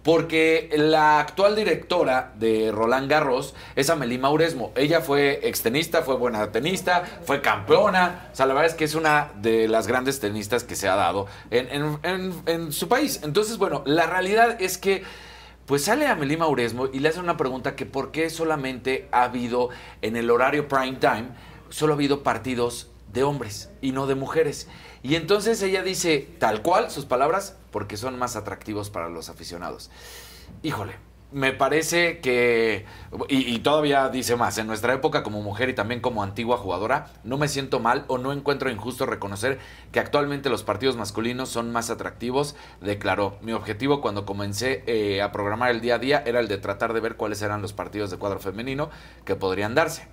[0.01, 4.71] Porque la actual directora de Roland Garros es Amelie Mauresmo.
[4.75, 8.29] Ella fue extenista, fue buena tenista, fue campeona.
[8.33, 10.95] O sea, la verdad es que es una de las grandes tenistas que se ha
[10.95, 13.19] dado en- en- en su país.
[13.23, 15.03] Entonces, bueno, la realidad es que
[15.69, 19.69] pues sale Amelie Mauresmo y le hace una pregunta que por qué solamente ha habido
[20.01, 21.29] en el horario prime time,
[21.69, 24.67] solo ha habido partidos de hombres y no de mujeres.
[25.03, 29.91] Y entonces ella dice, tal cual, sus palabras, porque son más atractivos para los aficionados.
[30.63, 30.95] Híjole,
[31.31, 32.85] me parece que,
[33.27, 37.37] y, todavía dice más, en nuestra época como mujer y también como antigua jugadora, no
[37.37, 39.59] me siento mal o no encuentro injusto reconocer
[39.91, 43.37] que actualmente los partidos masculinos son más atractivos, declaró.
[43.41, 46.93] Mi objetivo cuando comencé eh, a programar el día a día era el de tratar
[46.93, 48.89] de ver cuáles eran los partidos de cuadro femenino
[49.23, 50.07] que podrían darse.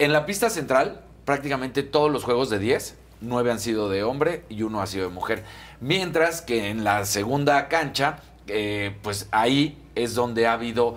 [0.00, 4.44] En la pista central, prácticamente todos los juegos de 10, 9 han sido de hombre
[4.48, 5.44] y uno ha sido de mujer.
[5.80, 10.96] Mientras que en la segunda cancha, eh, pues ahí es donde ha habido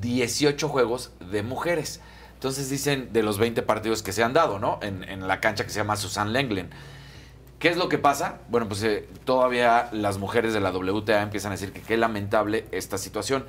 [0.00, 2.00] 18 juegos de mujeres.
[2.34, 4.78] Entonces dicen de los 20 partidos que se han dado, ¿no?
[4.82, 6.70] En, la cancha que se llama Susan Lenglen.
[7.58, 8.40] ¿Qué es lo que pasa?
[8.50, 12.66] Bueno, pues eh, todavía las mujeres de la WTA empiezan a decir que qué lamentable
[12.70, 13.46] esta situación.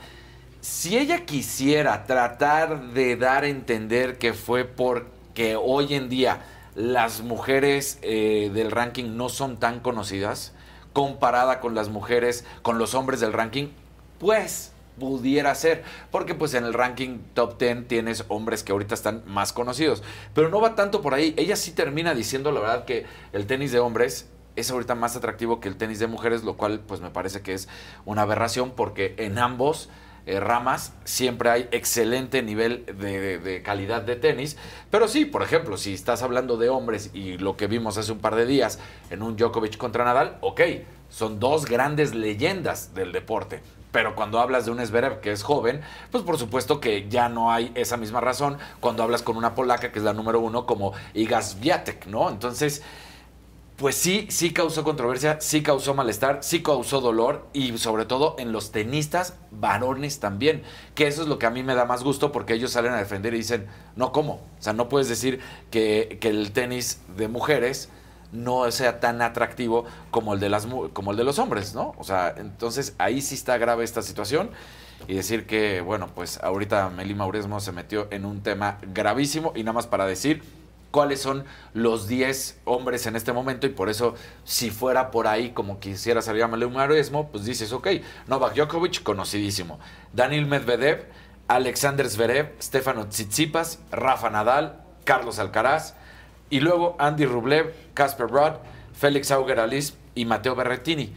[0.61, 6.45] Si ella quisiera tratar de dar a entender que fue porque hoy en día
[6.75, 10.53] las mujeres eh, del ranking no son tan conocidas
[10.93, 13.67] comparada con las mujeres, con los hombres del ranking,
[14.17, 19.23] pues pudiera ser, porque pues en el ranking top 10 tienes hombres que ahorita están
[19.25, 20.03] más conocidos,
[20.33, 23.71] pero no va tanto por ahí, ella sí termina diciendo la verdad que el tenis
[23.71, 27.09] de hombres es ahorita más atractivo que el tenis de mujeres, lo cual pues me
[27.09, 27.67] parece que es
[28.05, 29.89] una aberración porque en ambos
[30.25, 34.57] eh, ramas siempre hay excelente nivel de, de calidad de tenis.
[34.89, 38.19] Pero sí, por ejemplo, si estás hablando de hombres y lo que vimos hace un
[38.19, 40.61] par de días en un Djokovic contra Nadal, ok,
[41.09, 43.61] son dos grandes leyendas del deporte.
[43.95, 45.79] Pero cuando hablas de un Zverev que es joven,
[46.11, 49.93] pues por supuesto que ya no hay esa misma razón cuando hablas con una polaca
[49.93, 52.29] que es la número uno como Iga Swiatek, ¿no?
[52.29, 52.83] Entonces,
[53.77, 58.51] pues sí, sí causó controversia, sí causó malestar, sí causó dolor y sobre todo en
[58.51, 60.63] los tenistas varones también,
[60.93, 62.97] que eso es lo que a mí me da más gusto porque ellos salen a
[62.97, 63.65] defender y dicen,
[63.95, 64.41] no, ¿cómo?
[64.59, 65.39] O sea, no puedes decir
[65.71, 67.87] que, que el tenis de mujeres
[68.31, 71.93] no sea tan atractivo como el de las como el de los hombres, ¿no?
[71.97, 74.49] O sea, entonces ahí sí está grave esta situación.
[75.07, 79.51] Y decir que, bueno, pues ahorita Meli Mauresmo se metió en un tema gravísimo.
[79.55, 80.41] Y nada más para decir
[80.89, 81.43] cuáles son
[81.73, 83.67] los 10 hombres en este momento.
[83.67, 84.15] Y por eso
[84.45, 87.87] si fuera por ahí como quisiera salir a Meli Mauresmo, pues dices, ok,
[88.27, 89.77] Novak Djokovic, conocidísimo,
[90.13, 91.05] Daniel Medvedev,
[91.49, 95.95] Alexander Zverev, Stefano Tsitsipas, Rafa Nadal, Carlos Alcaraz,
[96.49, 98.53] y luego Andy Rublev, Casper Ruud,
[98.93, 101.11] Félix Auger Alice y Mateo Berrettini.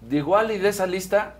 [0.00, 1.34] De igual y de esa lista,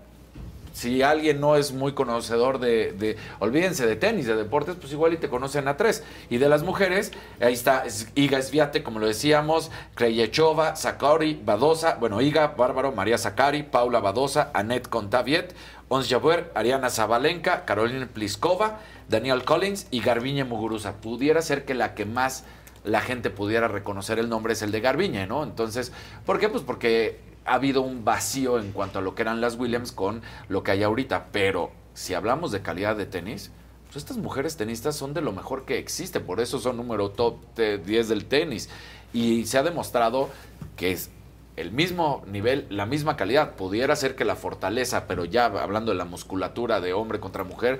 [0.73, 5.13] si alguien no es muy conocedor de, de- olvídense de tenis, de deportes, pues igual
[5.13, 6.03] y te conocen a tres.
[6.29, 11.95] Y de las mujeres, ahí está es- Iga Sviate, como lo decíamos, Krejcikova, Sakari, Badosa,
[11.95, 15.55] bueno, Iga, Bárbaro, María Sakari, Paula Badosa, Annette Contaviet,
[15.87, 20.93] Ons Jabeur, Ariana Zabalenka, Caroline Pliskova, Daniel Collins y Garbiñe Muguruza.
[20.93, 22.43] Pudiera ser que la que más
[22.85, 25.43] la gente pudiera reconocer el nombre es el de Garbiñe, ¿no?
[25.43, 25.91] Entonces,
[26.25, 26.49] ¿por qué?
[26.49, 30.21] Pues porque ha habido un vacío en cuanto a lo que eran las Williams con
[30.47, 31.27] lo que hay ahorita.
[31.31, 33.51] Pero si hablamos de calidad de tenis,
[33.85, 36.19] pues estas mujeres tenistas son de lo mejor que existe.
[36.19, 38.69] Por eso son número top de 10 del tenis.
[39.13, 40.29] Y se ha demostrado
[40.75, 41.09] que es
[41.55, 43.55] el mismo nivel, la misma calidad.
[43.55, 47.79] Pudiera ser que la fortaleza, pero ya hablando de la musculatura de hombre contra mujer,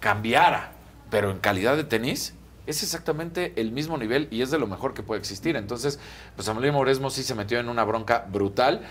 [0.00, 0.72] cambiara.
[1.10, 2.34] Pero en calidad de tenis
[2.68, 5.56] es exactamente el mismo nivel y es de lo mejor que puede existir.
[5.56, 5.98] Entonces,
[6.36, 8.82] pues Amelie Mauresmo sí se metió en una bronca brutal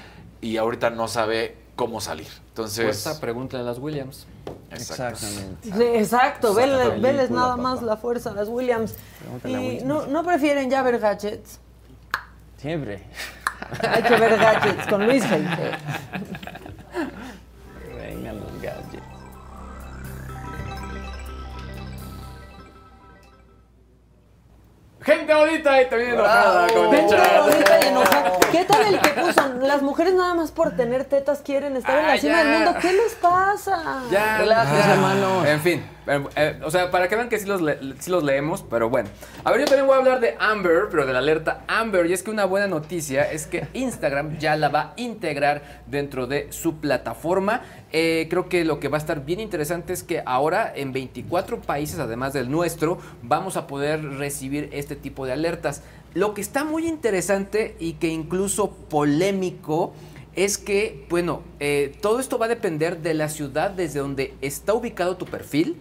[0.42, 2.28] y ahorita no sabe cómo salir.
[2.50, 4.26] Entonces, Pues esta pregunta de las Williams.
[4.72, 6.00] Exactamente.
[6.00, 7.02] Exacto, vele- Exacto.
[7.02, 7.62] veles Película, nada papá.
[7.62, 8.96] más la fuerza a las Williams.
[9.20, 11.60] Pregúntale Y no, no prefieren ya ver gadgets.
[12.58, 13.04] Siempre.
[13.88, 15.72] Hay que ver gadgets con Luis Felipe.
[17.96, 19.04] Vengan los gadgets.
[25.08, 28.34] Gente bonita y también enojada con el Gente bonita y enojada.
[28.52, 29.54] ¿Qué tal el que puso?
[29.62, 32.44] Las mujeres nada más por tener tetas quieren estar en Ah, la cima ya.
[32.50, 32.80] del mundo.
[32.82, 34.04] ¿Qué les pasa?
[34.12, 35.46] Ya, Relájense, Ah, hermanos.
[35.48, 38.22] En fin, eh, eh, o sea, para que vean que sí los, le- sí los
[38.24, 39.10] leemos, pero bueno.
[39.46, 42.06] A ver, yo también voy a hablar de Amber, pero de la alerta Amber.
[42.08, 46.28] Y es que una buena noticia es que Instagram ya la va a integrar dentro
[46.28, 47.62] de su plataforma.
[47.94, 51.62] Eh, creo que lo que va a estar bien interesante es que ahora en 24
[51.62, 55.84] países, además del nuestro, vamos a poder recibir este tipo de alertas.
[56.14, 59.94] Lo que está muy interesante y que incluso polémico
[60.36, 64.74] es que, bueno, eh, todo esto va a depender de la ciudad desde donde está
[64.74, 65.78] ubicado tu perfil,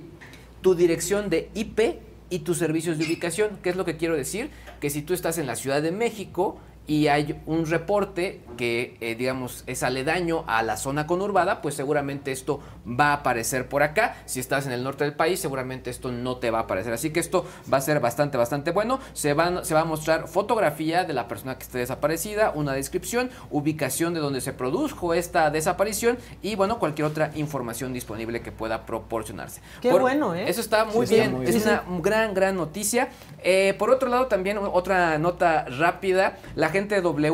[0.63, 2.01] tu dirección de IP
[2.31, 3.59] y tus servicios de ubicación.
[3.63, 4.51] ¿Qué es lo que quiero decir?
[4.81, 9.15] Que si tú estás en la Ciudad de México y hay un reporte que, eh,
[9.17, 14.17] digamos, es aledaño a la zona conurbada, pues seguramente esto va a aparecer por acá.
[14.25, 16.93] Si estás en el norte del país, seguramente esto no te va a aparecer.
[16.93, 19.01] Así que esto va a ser bastante, bastante bueno.
[19.13, 23.31] Se, van, se va a mostrar fotografía de la persona que esté desaparecida, una descripción,
[23.51, 28.87] ubicación de donde se produjo esta desaparición y, bueno, cualquier otra información disponible que pueda
[28.87, 29.61] proporcionarse.
[29.81, 30.49] Qué bueno, ¿eh?
[30.49, 31.49] Eso está muy Sí, está bien.
[31.49, 33.09] es una gran, gran noticia.
[33.43, 36.39] Eh, por otro lado, también otra nota rápida.
[36.55, 37.31] La gente de W,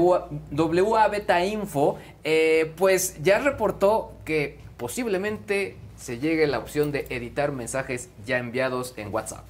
[0.53, 7.53] WA Beta Info, eh, pues ya reportó que posiblemente se llegue la opción de editar
[7.53, 9.45] mensajes ya enviados en WhatsApp.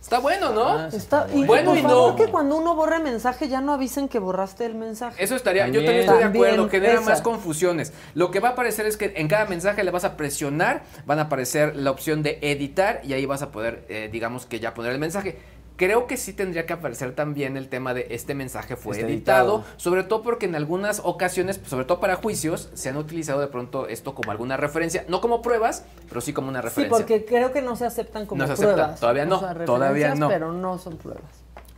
[0.00, 0.86] Está bueno, ¿no?
[0.86, 2.16] Está, y bueno por y favor no.
[2.16, 5.22] que cuando uno borre mensaje ya no avisen que borraste el mensaje.
[5.22, 5.84] Eso estaría, yo También.
[5.84, 7.10] también estoy de acuerdo, genera esa.
[7.10, 7.92] más confusiones.
[8.14, 11.18] Lo que va a aparecer es que en cada mensaje le vas a presionar, van
[11.18, 14.74] a aparecer la opción de editar y ahí vas a poder, eh, digamos que ya
[14.74, 15.38] poner el mensaje.
[15.76, 19.56] Creo que sí tendría que aparecer también el tema de este mensaje fue Está editado,
[19.58, 19.74] editado.
[19.76, 23.86] sobre todo porque en algunas ocasiones, sobre todo para juicios, se han utilizado de pronto
[23.86, 26.96] esto como alguna referencia, no como pruebas, pero sí como una Sí, referencia.
[26.98, 29.00] porque creo que no se aceptan como No se aceptan, pruebas.
[29.00, 30.28] todavía no, O sea, todavía no.
[30.28, 31.24] Pero no son pruebas.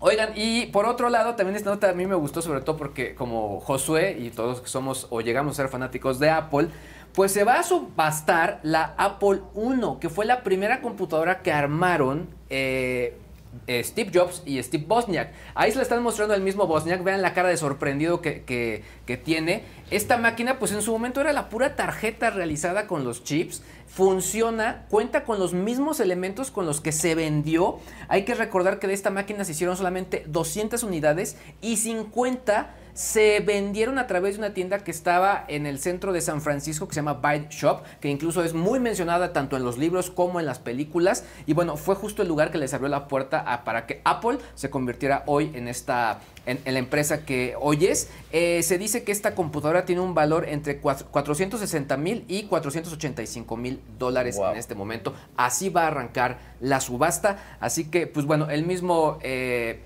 [0.00, 3.16] Oigan, y por otro lado, también esta nota a mí me gustó, sobre todo porque
[3.16, 6.68] como Josué y todos que somos o llegamos a ser fanáticos de Apple,
[7.14, 12.28] pues se va a subastar la Apple 1, que fue la primera computadora que armaron
[12.48, 13.16] eh,
[13.66, 15.32] Steve Jobs y Steve Bosniak.
[15.54, 18.82] Ahí se le están mostrando al mismo Bosniak, vean la cara de sorprendido que, que,
[19.06, 19.62] que tiene.
[19.90, 24.84] Esta máquina, pues en su momento era la pura tarjeta realizada con los chips funciona,
[24.90, 27.78] cuenta con los mismos elementos con los que se vendió.
[28.08, 33.38] Hay que recordar que de esta máquina se hicieron solamente 200 unidades y 50 se
[33.40, 36.94] vendieron a través de una tienda que estaba en el centro de San Francisco que
[36.94, 40.46] se llama Byte Shop, que incluso es muy mencionada tanto en los libros como en
[40.46, 41.24] las películas.
[41.46, 44.68] Y bueno, fue justo el lugar que les abrió la puerta para que Apple se
[44.68, 46.18] convirtiera hoy en esta
[46.48, 48.08] en, en la empresa que hoy es.
[48.32, 53.80] Eh, se dice que esta computadora tiene un valor entre 460 mil y 485 mil
[53.98, 55.14] dólares en este momento.
[55.36, 57.56] Así va a arrancar la subasta.
[57.60, 59.18] Así que, pues bueno, el mismo...
[59.22, 59.80] Eh,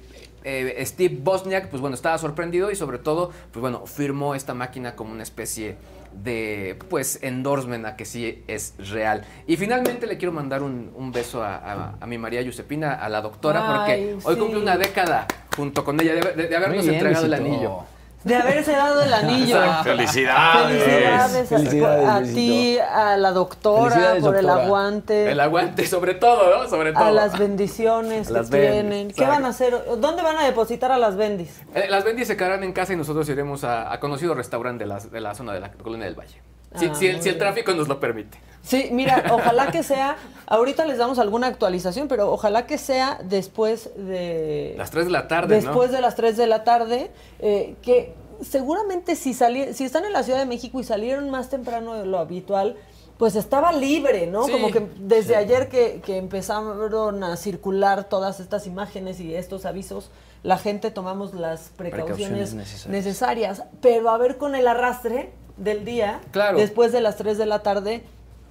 [0.45, 4.97] eh, Steve Bosniak, pues bueno, estaba sorprendido y sobre todo, pues bueno, firmó esta máquina
[4.97, 5.77] como una especie
[6.15, 9.25] de, pues, endorsement a que sí es real.
[9.47, 13.09] Y finalmente le quiero mandar un, un beso a, a- a mi María Giuseppina, a
[13.09, 15.27] la doctora, Ay, porque hoy cumple una década
[15.57, 17.85] junto con ella de, de- de habernos bien, entregado el anillo.
[18.25, 19.59] De haberse dado el anillo.
[19.83, 20.83] Felicidades.
[20.83, 22.37] Felicidades, a- Felicidades, a, Luisito.
[22.39, 25.31] ti, a la doctora, por el aguante.
[25.33, 26.69] El aguante, sobre todo, ¿no?
[26.69, 27.05] Sobre todo.
[27.05, 29.11] a las bendiciones Las que bendis, tienen.
[29.13, 29.75] ¿Qué van a hacer?
[29.99, 31.61] ¿Dónde van a depositar a las bendis?
[31.75, 34.89] Eh, las bendis se quedarán en casa y nosotros iremos a, a conocido restaurante de
[34.89, 36.41] la, de la zona de la Colonia del Valle.
[36.77, 38.39] Si, Ah, si el, muy si el tráfico nos lo permite.
[38.63, 40.17] Sí, mira, ojalá que sea,
[40.47, 44.75] ahorita les damos alguna actualización, pero ojalá que sea después de...
[44.79, 45.97] Las 3 de la tarde, después ¿no?
[45.97, 47.11] de las 3 de la tarde,
[47.41, 51.49] eh, que seguramente si, sali- si están en la Ciudad de México y salieron más
[51.51, 52.77] temprano de lo habitual,
[53.19, 54.45] pues estaba libre, ¿no?
[54.47, 59.65] Sí, Como que desde ayer que, que empezaron a circular todas estas imágenes y estos
[59.65, 60.11] avisos,
[60.43, 62.87] la gente tomamos las precauciones, Precauciones necesarias.
[63.05, 63.63] necesarias.
[63.81, 66.59] Pero a ver con el arrastre del día, Claro.
[66.59, 68.03] después de las 3 de la tarde,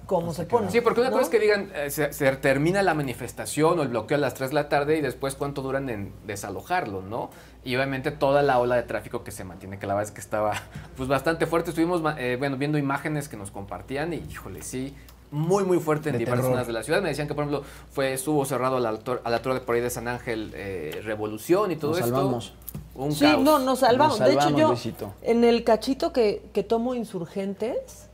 [0.06, 0.70] cómo se pone.
[0.70, 1.16] Sí, porque una ¿no?
[1.16, 4.34] cosa es que digan, eh, se, se termina la manifestación o el bloqueo a las
[4.34, 7.30] 3 de la tarde y después cuánto duran en desalojarlo, ¿no?
[7.64, 10.20] Y obviamente toda la ola de tráfico que se mantiene, que la verdad es que
[10.20, 10.52] estaba
[10.96, 11.70] pues bastante fuerte.
[11.70, 14.94] Estuvimos eh, bueno, viendo imágenes que nos compartían y híjole, sí,
[15.30, 16.52] muy muy fuerte en De diversas terror.
[16.54, 17.00] zonas de la ciudad.
[17.00, 19.74] Me decían que por ejemplo fue, estuvo cerrado a la, a la altura de por
[19.76, 22.10] ahí de San Ángel eh, Revolución y todo Nos esto.
[22.14, 22.54] salvamos.
[22.94, 23.42] Un Sí, caos.
[23.42, 24.20] no, nos salvamos.
[24.20, 25.14] Nos de hecho, yo, Luisito.
[25.22, 28.08] en el cachito que, que tomo insurgentes,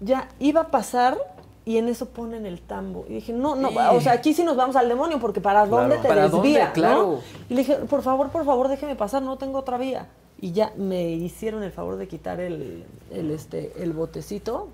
[0.00, 1.16] ya iba a pasar
[1.64, 3.06] y en eso ponen el tambo.
[3.08, 5.96] Y dije, no, no, o sea, aquí sí nos vamos al demonio, porque ¿para dónde
[5.98, 6.48] te ¿Para dónde?
[6.48, 6.66] desvía?
[6.66, 6.72] ¿no?
[6.72, 7.20] Claro.
[7.48, 10.08] Y le dije, por favor, por favor, déjeme pasar, no tengo otra vía.
[10.40, 14.68] Y ya me hicieron el favor de quitar el, el, este, el botecito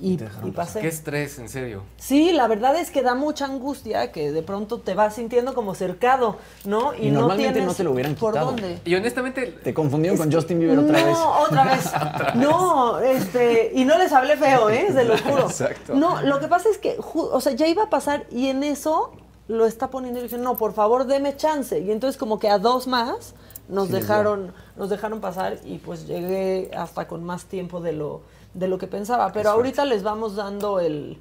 [0.00, 0.80] y, y pasé.
[0.80, 1.82] Qué estrés, en serio.
[1.96, 5.74] Sí, la verdad es que da mucha angustia que de pronto te vas sintiendo como
[5.74, 6.94] cercado, ¿no?
[6.94, 8.52] Y normalmente tienes no te lo hubieran ¿Por quitado.
[8.52, 8.78] dónde?
[8.84, 11.18] Y honestamente, Te confundieron con Justin Bieber otra no, vez.
[11.48, 12.34] otra vez.
[12.36, 14.88] No, este, y no les hablé feo, ¿eh?
[14.92, 15.46] Se lo juro.
[15.46, 15.94] Exacto.
[15.94, 19.12] No, lo que pasa es que, o sea, ya iba a pasar y en eso
[19.48, 21.78] lo está poniendo y dice, no, por favor, deme chance.
[21.80, 23.34] Y entonces como que a dos más
[23.68, 28.22] nos Sí, dejaron, nos dejaron pasar y pues llegué hasta con más tiempo de lo
[28.54, 29.32] de lo que pensaba.
[29.32, 31.20] Pero ahorita les vamos dando el,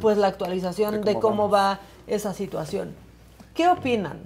[0.00, 2.94] pues la actualización De de cómo cómo va esa situación.
[3.54, 4.20] ¿Qué opinan?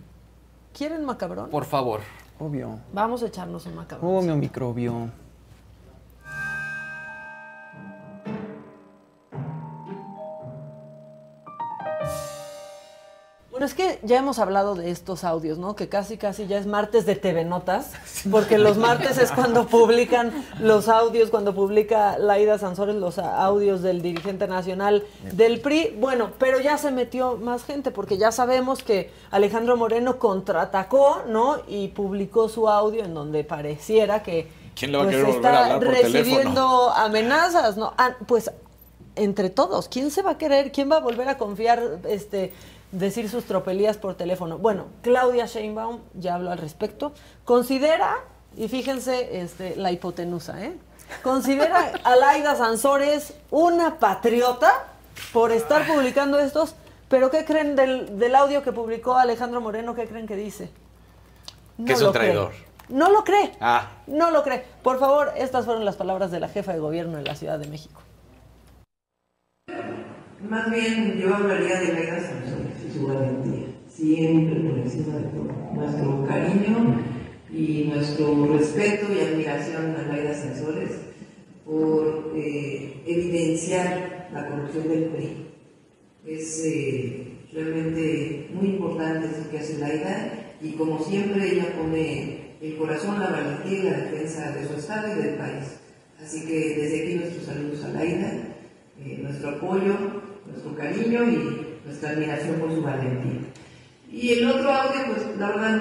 [0.77, 1.51] ¿Quieren macabrón?
[1.51, 2.01] por favor.
[2.39, 2.79] Obvio.
[2.93, 4.15] Vamos a echarnos un macabrón.
[4.15, 5.11] Obvio, microbio.
[13.57, 15.75] Bueno, es que ya hemos hablado de estos audios, ¿no?
[15.75, 17.91] Que casi, casi ya es martes de TV Notas,
[18.31, 20.31] porque los martes es cuando publican
[20.61, 25.97] los audios, cuando publica Laida Sansores los audios del dirigente nacional del PRI.
[25.99, 31.57] Bueno, pero ya se metió más gente, porque ya sabemos que Alejandro Moreno contraatacó, ¿no?
[31.67, 35.55] Y publicó su audio en donde pareciera que ¿Quién le va a pues, querer volver
[35.55, 36.91] a hablar por recibiendo teléfono?
[36.91, 37.95] amenazas, ¿no?
[37.97, 38.51] Ah, pues
[39.15, 40.71] entre todos, ¿quién se va a querer?
[40.71, 42.53] ¿Quién va a volver a confiar, este,
[42.93, 44.59] decir sus tropelías por teléfono?
[44.59, 47.13] Bueno, Claudia Sheinbaum ya habló al respecto.
[47.45, 48.17] Considera,
[48.57, 50.77] y fíjense este, la hipotenusa, ¿eh?
[51.23, 54.87] Considera a Laida Sansores una patriota
[55.33, 56.75] por estar publicando estos,
[57.09, 59.95] pero ¿qué creen del, del audio que publicó Alejandro Moreno?
[59.95, 60.69] ¿Qué creen que dice?
[61.85, 62.25] Que es un cree.
[62.31, 62.53] traidor.
[62.89, 63.53] No lo cree.
[63.61, 64.65] Ah, No lo cree.
[64.83, 67.67] Por favor, estas fueron las palabras de la jefa de gobierno de la Ciudad de
[67.69, 68.01] México.
[70.49, 75.49] Más bien yo hablaría de Laida Sansores su valentía, siempre por encima de todo.
[75.75, 77.01] Nuestro cariño
[77.53, 80.91] y nuestro respeto y admiración a Laida Sansores
[81.65, 85.47] por eh, evidenciar la corrupción del PRI.
[86.27, 92.77] Es eh, realmente muy importante eso que hace Laida y como siempre ella pone el
[92.77, 95.65] corazón, la valentía y la defensa de su Estado y del país.
[96.23, 98.33] Así que desde aquí nuestros saludos a Laida,
[99.05, 99.95] eh, nuestro apoyo,
[100.47, 103.41] nuestro cariño y nuestra admiración por su valentía.
[104.11, 105.81] Y el otro audio, pues la verdad,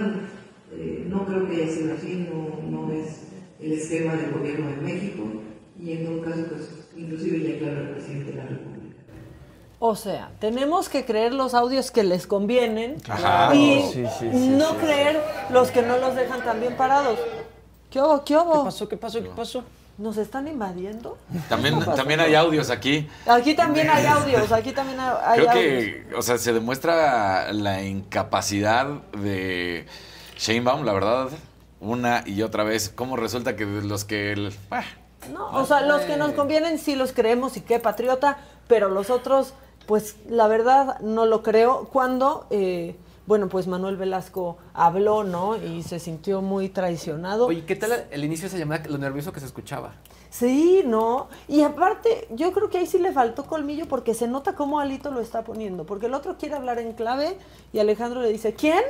[0.73, 3.23] eh, no creo que haya sido así, no, no es
[3.59, 5.23] el esquema del gobierno de México.
[5.81, 8.95] Y en todo caso, pues inclusive ya aclaró el presidente de la República.
[9.79, 13.53] O sea, tenemos que creer los audios que les convienen Ajá.
[13.53, 15.21] y Sí, sí, sí, no sí, creer
[15.51, 17.19] los que no los dejan tan bien parados.
[17.89, 18.23] ¿Qué hubo?
[18.23, 18.53] ¿Qué hubo?
[18.53, 18.89] ¿Qué pasó?
[18.89, 19.23] ¿Qué pasó?
[19.23, 19.63] ¿Qué pasó?
[19.97, 21.17] ¿Nos están invadiendo?
[21.47, 23.07] También, también hay audios aquí.
[23.25, 25.53] Aquí también hay audios, aquí también hay Creo audios.
[25.53, 29.85] que, o sea, se demuestra la incapacidad de
[30.37, 31.29] Sheinbaum, la verdad,
[31.79, 32.89] una y otra vez.
[32.93, 34.33] ¿Cómo resulta que de los que...
[34.33, 34.83] el- ah,
[35.31, 39.09] No, o sea, los que nos convienen sí los creemos y qué patriota, pero los
[39.09, 39.53] otros,
[39.85, 41.87] pues la verdad no lo creo.
[41.93, 45.55] Cuando, eh, bueno, pues Manuel Velasco habló, ¿no?
[45.57, 47.47] Y se sintió muy traicionado.
[47.47, 49.93] Oye, ¿qué tal el inicio de esa llamada, lo nervioso que se escuchaba?
[50.29, 51.27] Sí, no.
[51.47, 55.09] Y aparte, yo creo que ahí sí le faltó colmillo porque se nota cómo Alito
[55.11, 55.85] lo está poniendo.
[55.85, 57.37] Porque el otro quiere hablar en clave
[57.71, 58.83] y Alejandro le dice, ¿quién?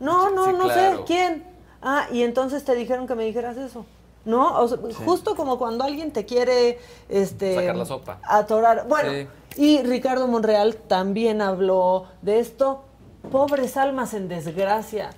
[0.00, 0.98] No, no, Sí, no claro.
[0.98, 1.44] sé, ¿quién?
[1.80, 3.86] Ah, y entonces te dijeron que me dijeras eso.
[4.24, 4.58] ¿No?
[4.60, 4.76] O sea,
[5.06, 6.78] Justo como cuando alguien te quiere
[7.08, 8.18] este, Sacar la sopa.
[8.22, 8.86] atorar.
[8.86, 9.10] Bueno,
[9.54, 9.62] Sí.
[9.62, 12.82] y Ricardo Monreal también habló de esto.
[13.30, 15.10] Pobres almas en desgracia.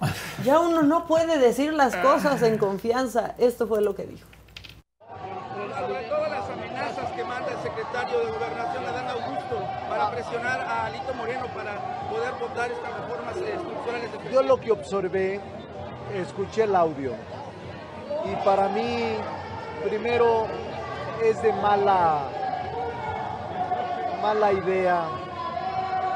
[0.45, 3.35] Ya uno no puede decir las cosas en confianza.
[3.39, 4.29] Esto fue lo que dijo.
[4.99, 10.87] Sobre todo las amenazas que manda el secretario de Gobernación, Adán Augusto, para presionar a
[10.87, 15.41] Alito Moreno para poder votar estas reformas estructurales de Yo lo que observé,
[16.15, 17.13] escuché el audio
[18.25, 19.17] y para mí,
[19.85, 20.47] primero,
[21.23, 22.21] es de mala,
[24.21, 25.05] mala idea,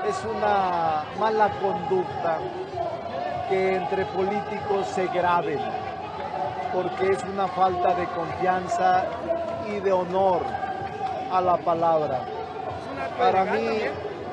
[0.08, 2.38] es una mala conducta
[3.48, 5.58] que entre políticos se graben,
[6.72, 9.04] porque es una falta de confianza
[9.68, 10.42] y de honor
[11.32, 12.20] a la palabra.
[13.18, 13.80] Para mí,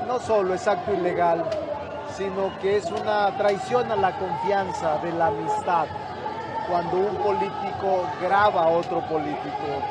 [0.07, 1.43] no solo es acto ilegal,
[2.15, 5.87] sino que es una traición a la confianza de la amistad
[6.69, 9.81] cuando un político graba a otro político.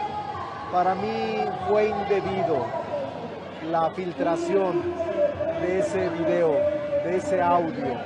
[0.72, 2.66] Para mí fue indebido
[3.70, 5.11] la filtración
[5.62, 6.52] de ese video,
[7.05, 7.97] de ese audio.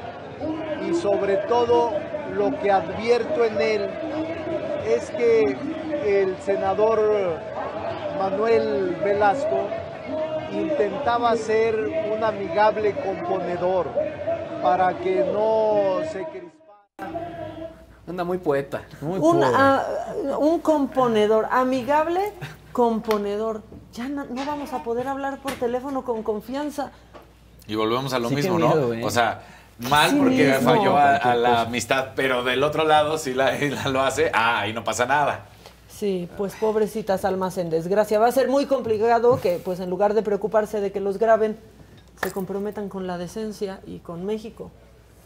[0.86, 1.92] Y sobre todo
[2.34, 3.90] lo que advierto en él
[4.86, 5.56] es que
[6.04, 7.00] el senador
[8.18, 9.68] Manuel Velasco
[10.52, 11.74] intentaba ser
[12.14, 13.88] un amigable componedor
[14.62, 17.72] para que no se crispara.
[18.06, 18.82] Anda muy poeta.
[19.00, 19.84] un, ah,
[20.38, 22.32] un componedor, amigable
[22.72, 23.62] componedor.
[23.92, 26.92] Ya no, no vamos a poder hablar por teléfono con confianza.
[27.68, 28.92] Y volvemos a lo Sí, mismo, miedo, ¿no?
[28.94, 29.04] ¿eh?
[29.04, 29.42] O sea,
[29.78, 30.70] mal Sí porque mismo.
[30.70, 34.72] falló a, la amistad, pero del otro lado, si la, la lo hace, ah, ahí
[34.72, 35.46] no pasa nada.
[35.88, 38.18] Sí, pues pobrecitas almas en desgracia.
[38.18, 41.56] Va a ser muy complicado que, pues en lugar de preocuparse de que los graben,
[42.22, 44.70] se comprometan con la decencia y con México,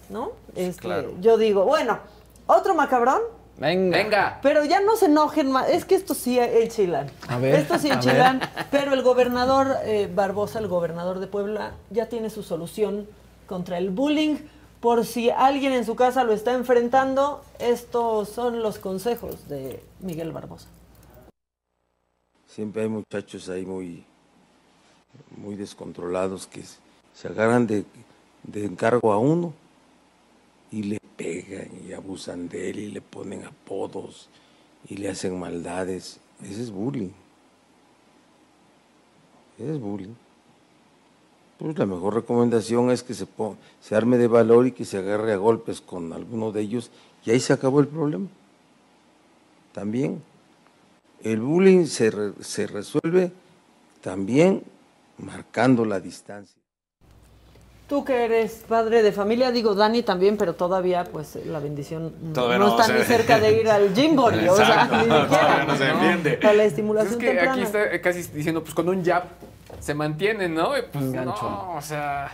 [0.08, 0.32] ¿no?
[0.54, 1.12] Este, claro.
[1.20, 1.98] Yo digo, bueno,
[2.46, 3.20] otro macabrón,
[3.60, 3.96] Venga.
[3.98, 4.38] Venga.
[4.42, 5.68] pero ya no se enojen más.
[5.68, 7.10] Es que esto sí enchilan.
[7.28, 8.40] A ver, Esto sí enchilan.
[8.70, 13.06] Pero el gobernador eh, Barbosa, el gobernador de Puebla, ya tiene su solución
[13.46, 14.36] contra el bullying.
[14.80, 20.32] Por si alguien en su casa lo está enfrentando, estos son los consejos de Miguel
[20.32, 20.68] Barbosa.
[22.46, 24.04] Siempre hay muchachos ahí muy,
[25.36, 26.62] muy descontrolados que
[27.12, 27.84] se agarran de,
[28.42, 29.52] de encargo a uno
[30.70, 34.30] y le pegan y abusan de él y le ponen apodos
[34.88, 36.18] y le hacen maldades.
[36.42, 37.10] Ese es bullying.
[39.58, 40.14] Ese es bullying.
[41.58, 43.26] Pues la mejor recomendación es que se,
[43.82, 46.90] se arme de valor y que se agarre a golpes con alguno de ellos
[47.26, 48.28] y ahí se acabó el problema.
[49.72, 50.22] También.
[51.22, 52.10] El bullying se,
[52.42, 53.30] se resuelve
[54.00, 54.62] también
[55.18, 56.59] marcando la distancia.
[57.90, 62.32] Tú que eres padre de familia, digo Dani también, pero todavía pues la bendición no-
[62.32, 65.26] Todavía no, no está ni cerca de ir al Jimbori, o sea, Exacto, ni siquiera.
[65.28, 66.30] todavía no se defiende.
[66.38, 67.52] Para la Pues estimulación es que temprana.
[67.52, 69.24] aquí está eh, casi diciendo, pues con un jab
[69.80, 70.78] se mantiene, ¿no?
[70.78, 71.42] Y pues gancho.
[71.42, 72.30] no, o sea,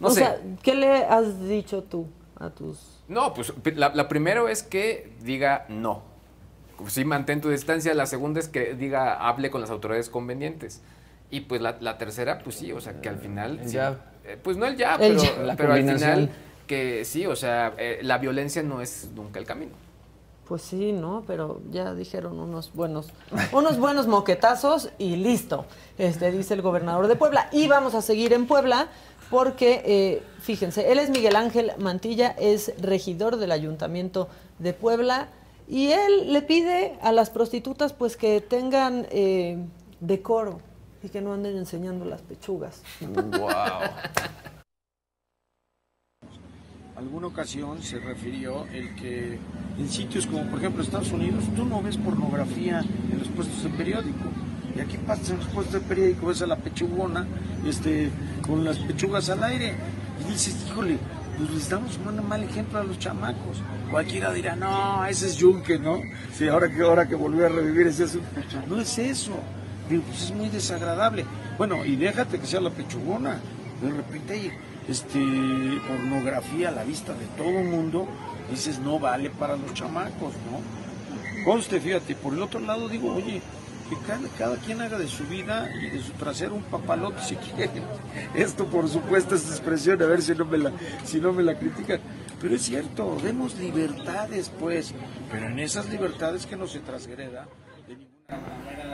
[0.00, 0.20] no o sé.
[0.20, 2.06] sea, ¿qué le has dicho tú
[2.40, 6.02] a tus No, pues la, la primero es que diga no.
[6.88, 7.92] Sí, mantén tu distancia.
[7.92, 10.80] La segunda es que diga, hable con las autoridades convenientes.
[11.30, 13.58] Y pues la, la tercera, pues sí, o sea, que al final...
[13.60, 13.98] El sí, jab.
[14.26, 15.44] Eh, pues no el El pero, jab.
[15.44, 16.30] La pero al final
[16.66, 19.72] que sí, o sea, eh, la violencia no es nunca el camino.
[20.46, 21.24] Pues sí, ¿no?
[21.26, 23.08] Pero ya dijeron unos buenos,
[23.52, 25.64] unos buenos moquetazos y listo,
[25.96, 27.48] este, dice el gobernador de Puebla.
[27.50, 28.88] Y vamos a seguir en Puebla
[29.30, 34.28] porque, eh, fíjense, él es Miguel Ángel Mantilla, es regidor del Ayuntamiento
[34.58, 35.28] de Puebla
[35.66, 39.58] y él le pide a las prostitutas pues que tengan eh,
[40.00, 40.60] decoro
[41.04, 42.82] y que no anden enseñando las pechugas.
[43.00, 43.50] Wow.
[46.96, 49.38] alguna ocasión se refirió el que
[49.78, 52.80] en sitios como por ejemplo Estados Unidos tú no ves pornografía
[53.12, 54.24] en los puestos de periódico.
[54.76, 57.26] Y aquí pasas en los puestos de periódico, ves a la pechugona
[57.66, 58.10] este,
[58.46, 59.74] con las pechugas al aire
[60.26, 60.98] y dices, híjole,
[61.36, 63.62] pues les damos un mal ejemplo a los chamacos.
[63.90, 66.00] Cualquiera dirá, no, ese es yunque, ¿no?
[66.32, 68.18] Sí, ahora que, ahora que volvió a revivir ese es
[68.68, 69.32] No es eso.
[69.88, 71.24] Pues es muy desagradable.
[71.58, 73.40] Bueno, y déjate que sea la pechugona.
[73.82, 74.52] De repente hay
[74.88, 75.20] este,
[75.86, 78.08] pornografía a la vista de todo mundo.
[78.50, 81.44] Dices, no vale para los chamacos, ¿no?
[81.44, 83.42] Conste, fíjate, por el otro lado digo, oye,
[83.88, 87.36] que cada, cada, quien haga de su vida y de su trasero un papalote si
[87.56, 87.82] quiere.
[88.34, 90.72] Esto, por supuesto, es expresión, a ver si no me la,
[91.04, 92.00] si no me la critican.
[92.40, 94.94] Pero es cierto, demos libertades, pues,
[95.30, 97.46] pero en esas libertades que no se transgreda
[97.86, 98.93] de ninguna manera.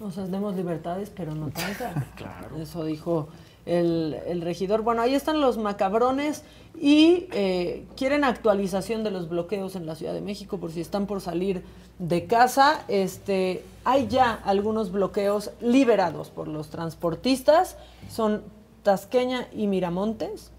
[0.00, 2.04] O sea, demos libertades, pero no tantas.
[2.16, 2.56] claro.
[2.60, 3.28] Eso dijo
[3.64, 4.82] el, el, regidor.
[4.82, 6.44] Bueno, ahí están los macabrones
[6.80, 11.06] y eh, quieren actualización de los bloqueos en la Ciudad de México por si están
[11.06, 11.64] por salir
[11.98, 12.84] de casa.
[12.88, 17.76] Este, hay ya algunos bloqueos liberados por los transportistas.
[18.10, 18.42] Son
[18.82, 20.52] Tasqueña y Miramontes.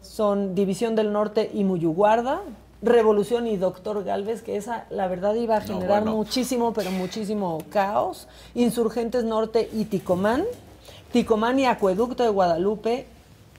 [0.00, 2.42] Son División del Norte y Muyuguarda.
[2.82, 6.16] Revolución y Doctor Galvez, que esa la verdad iba a generar no, bueno.
[6.16, 8.26] muchísimo, pero muchísimo caos.
[8.54, 10.44] Insurgentes Norte y Ticomán.
[11.12, 13.06] Ticomán y Acueducto de Guadalupe,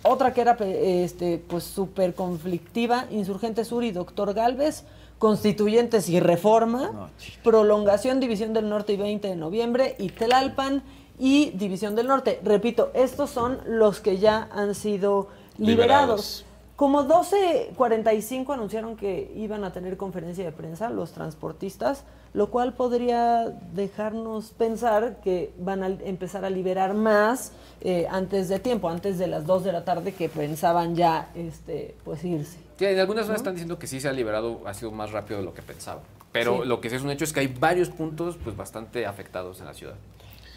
[0.02, 4.84] otra que era este, pues súper conflictiva, Insurgente Sur y Doctor Galvez,
[5.20, 7.10] Constituyentes y Reforma, no,
[7.44, 10.84] Prolongación División del Norte y 20 de noviembre, y Tlalpan
[11.20, 12.41] y División del Norte.
[12.44, 15.66] Repito, estos son los que ya han sido liberados.
[15.68, 16.45] liberados.
[16.84, 22.03] Como 12.45 anunciaron que iban a tener conferencia de prensa los transportistas,
[22.34, 28.60] lo cual podría dejarnos pensar que van a empezar a liberar más eh, antes de
[28.60, 32.57] tiempo, antes de las 2 de la tarde que pensaban ya este, pues irse.
[32.77, 33.43] Sí, en algunas zonas ¿no?
[33.43, 36.03] están diciendo que sí se ha liberado, ha sido más rápido de lo que pensaban.
[36.34, 36.68] Pero sí.
[36.68, 39.68] lo que sí es un hecho es que hay varios puntos pues bastante afectados en
[39.68, 39.95] la ciudad.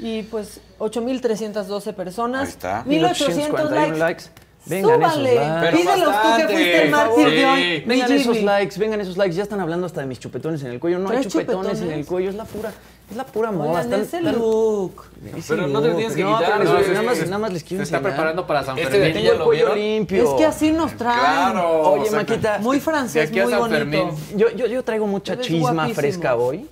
[0.00, 2.42] Y pues 8.312 personas.
[2.42, 2.84] Ahí está.
[2.84, 3.96] 1.800 likes.
[3.96, 4.45] likes.
[4.68, 5.32] Vengan Súbale.
[5.32, 5.60] esos likes.
[5.60, 7.80] Pero Pídelos tú que fuiste el mártir de hoy.
[7.86, 9.34] Vengan esos likes, vengan esos likes.
[9.36, 10.98] Ya están hablando hasta de mis chupetones en el cuello.
[10.98, 11.98] No hay ¿Traes chupetones, en chupetones?
[12.00, 12.72] el cuello, es la pura,
[13.10, 13.68] es la pura moda.
[13.82, 15.04] Oigan, Están- ese look.
[15.36, 15.96] ese Pero no te look.
[15.98, 18.64] tienes que No, quitar, no, nada, más, nada más les quiero Se está preparando para
[18.64, 19.10] San Este Fermín.
[19.10, 19.78] aquí Tengo el lo cuello vieron.
[19.78, 20.24] limpio.
[20.24, 21.20] Es que así nos traen.
[21.20, 21.80] Claro.
[21.92, 24.16] Oye, o sea, Maquita, Muy francés, muy bonito.
[24.34, 25.94] Yo, yo, yo traigo mucha chisma guapísimo.
[25.94, 26.66] fresca hoy.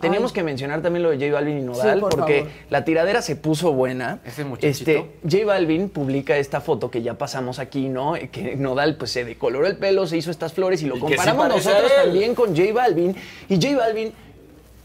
[0.00, 0.34] Tenemos Ay.
[0.34, 2.52] que mencionar también lo de J Balvin y Nodal, Sí, por porque favor.
[2.70, 4.20] la tiradera se puso buena.
[4.24, 4.90] Ese muchachito.
[4.90, 8.14] Este, J Balvin publica esta foto que ya pasamos aquí, ¿no?
[8.32, 11.04] Que Nodal pues se decoloró el pelo, se hizo estas flores y lo Y sí
[11.06, 13.14] comparamos nosotros también con J Balvin.
[13.48, 14.12] Y J Balvin,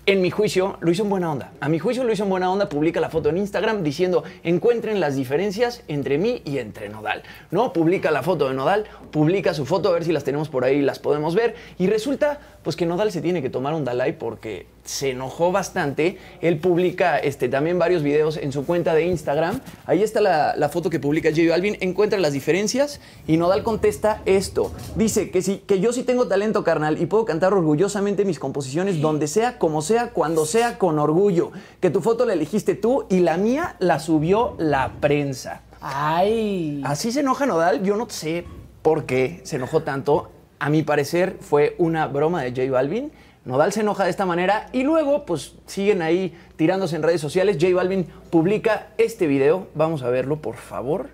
[0.08, 1.52] en mi juicio, lo hizo en buena onda.
[1.60, 5.00] A mi juicio lo hizo en buena onda, publica la foto en Instagram diciendo, encuentren
[5.00, 7.24] las diferencias entre mí y entre Nodal.
[7.50, 7.74] ¿No?
[7.74, 10.82] Publica la foto de Nodal, publica su foto, a ver si las tenemos por ahí,
[10.84, 11.56] las podemos ver.
[11.80, 16.18] Y resulta, pues que Nodal se tiene que tomar un Dalai porque se enojó bastante.
[16.42, 19.62] Él publica este, también varios videos en su cuenta de Instagram.
[19.86, 21.78] Ahí está la, la foto que publica J Balvin.
[21.80, 24.72] Encuentra las diferencias y Nodal contesta esto.
[24.96, 29.00] Dice que, sí, que yo sí tengo talento, carnal, y puedo cantar orgullosamente mis composiciones
[29.00, 31.52] donde sea, como sea, cuando sea, con orgullo.
[31.80, 35.62] Que tu foto la elegiste tú y la mía la subió la prensa.
[35.82, 36.82] Ay.
[36.84, 37.84] Así se enoja Nodal.
[37.84, 38.44] Yo no sé
[38.82, 40.32] por qué se enojó tanto.
[40.66, 43.12] A mi parecer fue una broma de J Balvin.
[43.44, 47.58] Nodal se enoja de esta manera y luego pues siguen ahí tirándose en redes sociales.
[47.62, 49.68] J Balvin publica este video.
[49.76, 51.10] Vamos a verlo, por favor.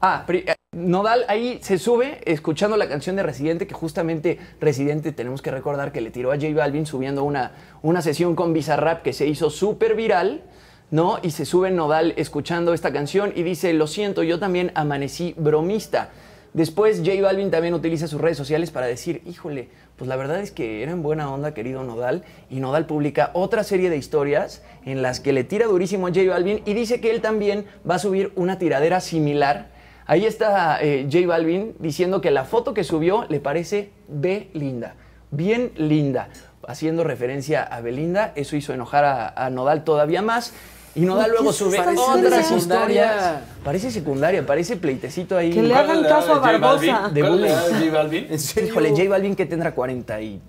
[0.00, 5.42] Ah, eh, Nodal ahí se sube escuchando la canción de Residente, que justamente Residente tenemos
[5.42, 9.12] que recordar que le tiró a J Balvin subiendo una, una sesión con Bizarrap que
[9.12, 10.44] se hizo súper viral,
[10.92, 11.18] ¿no?
[11.24, 16.10] Y se sube Nodal escuchando esta canción y dice, lo siento, yo también amanecí bromista.
[16.54, 20.50] Después J Balvin también utiliza sus redes sociales para decir, híjole, pues la verdad es
[20.50, 22.24] que era en buena onda, querido Nodal.
[22.50, 26.28] Y Nodal publica otra serie de historias en las que le tira durísimo a J
[26.28, 29.70] Balvin y dice que él también va a subir una tiradera similar.
[30.04, 34.96] Ahí está eh, J Balvin diciendo que la foto que subió le parece B linda,
[35.30, 36.28] bien linda,
[36.68, 38.32] haciendo referencia a Belinda.
[38.34, 40.52] Eso hizo enojar a Nodal todavía más.
[40.94, 42.58] Y Nodal ¿Qué luego esta otras serie?
[42.58, 43.40] historias.
[43.64, 45.50] Parece secundaria, parece pleitecito ahí.
[45.50, 47.08] Que le hagan caso a Barbosa.
[47.08, 47.78] De ¿Cuál es la bullying.
[47.80, 48.26] de J Balvin?
[48.30, 48.68] ¿En serio?
[48.70, 50.40] Híjole, J Balvin que tendrá 40 y...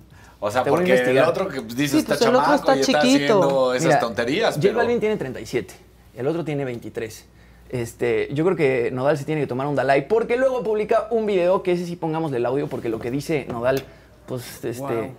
[0.41, 2.75] O sea, Te porque el otro que pues, dice Sí, está pues el otro está
[2.75, 3.15] y está chiquito.
[3.39, 4.55] haciendo esas Mira, tonterías.
[4.55, 5.73] J pero- Balvin tiene 37,
[6.17, 7.25] el otro tiene 23.
[7.69, 11.25] Este, yo creo que Nodal se tiene que tomar un Dalai porque luego publica un
[11.25, 13.83] video que ese sí pongámosle el audio porque lo que dice Nodal,
[14.25, 15.11] pues este, Wow.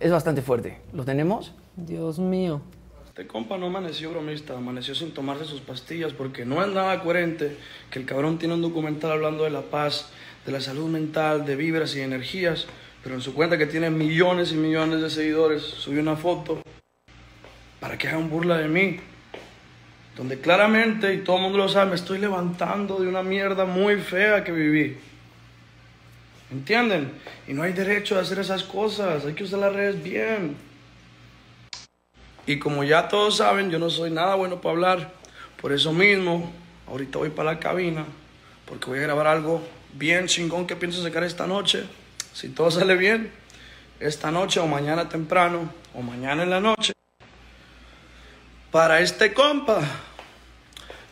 [0.00, 0.80] es bastante fuerte.
[0.92, 1.54] ¿Lo tenemos?
[1.76, 2.60] Dios mío.
[3.16, 7.56] Este compa no amaneció bromista, amaneció sin tomarse sus pastillas porque no es nada coherente
[7.90, 10.10] que el cabrón tiene un documental hablando de la paz,
[10.44, 12.66] de la salud mental, de vibras y energías,
[13.02, 16.60] pero en su cuenta que tiene millones y millones de seguidores, subió una foto
[17.80, 19.00] para que hagan burla de mí,
[20.14, 23.96] donde claramente, y todo el mundo lo sabe, me estoy levantando de una mierda muy
[23.96, 24.98] fea que viví.
[26.52, 27.12] ¿Entienden?
[27.48, 30.75] Y no hay derecho a hacer esas cosas, hay que usar las redes bien.
[32.46, 35.12] Y como ya todos saben, yo no soy nada bueno para hablar.
[35.60, 36.52] Por eso mismo,
[36.86, 38.04] ahorita voy para la cabina,
[38.66, 39.62] porque voy a grabar algo
[39.94, 41.84] bien chingón que pienso sacar esta noche.
[42.32, 43.32] Si todo sale bien,
[43.98, 46.92] esta noche o mañana temprano o mañana en la noche.
[48.70, 49.80] Para este compa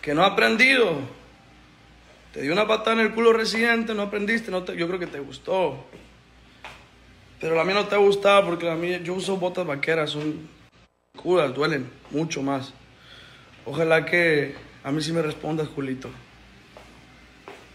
[0.02, 0.98] que no ha aprendido.
[2.32, 5.06] Te di una patada en el culo residente, no aprendiste, no te- yo creo que
[5.06, 5.85] te gustó.
[7.40, 10.48] Pero la mía no te ha gustado porque la mía, yo uso botas vaqueras, son
[11.24, 12.74] curas, duelen mucho más.
[13.64, 16.10] Ojalá que a mí sí me respondas, Julito.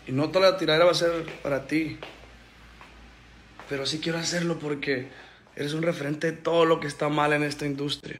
[0.05, 1.97] Y no toda la tiradera va a ser para ti.
[3.67, 5.07] Pero sí quiero hacerlo porque
[5.55, 8.17] eres un referente de todo lo que está mal en esta industria.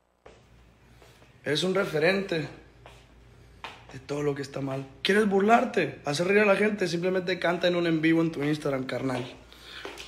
[1.45, 2.47] Eres un referente
[3.93, 4.87] de todo lo que está mal.
[5.03, 5.99] ¿Quieres burlarte?
[6.05, 6.87] Hacer reír a la gente.
[6.87, 9.23] Simplemente canta en un en vivo en tu Instagram, carnal.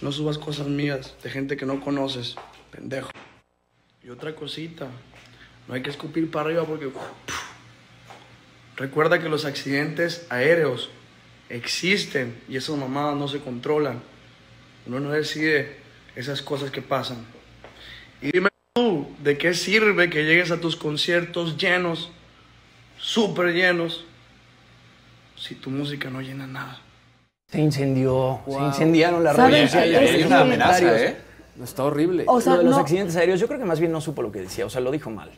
[0.02, 2.36] No subas cosas mías de gente que no conoces,
[2.72, 3.12] pendejo.
[4.04, 4.88] Y otra cosita,
[5.68, 6.90] no hay que escupir para arriba porque...
[8.76, 10.90] Recuerda que los accidentes aéreos
[11.50, 14.02] existen y esas mamadas no se controlan.
[14.88, 15.76] Uno no decide
[16.16, 17.26] esas cosas que pasan.
[18.22, 22.10] Y dime tú, ¿de qué sirve que llegues a tus conciertos llenos,
[22.98, 24.06] súper llenos,
[25.38, 26.82] si tu música no llena nada?
[27.52, 30.16] Se incendió, se incendiaron las redes sociales.
[30.16, 31.31] Es una amenaza, ¿eh?
[31.64, 32.26] Está horrible.
[32.28, 34.22] O sea, Lo de los no- accidentes aéreos, yo creo que más bien no supo
[34.22, 35.30] lo que decía, o sea, lo dijo mal.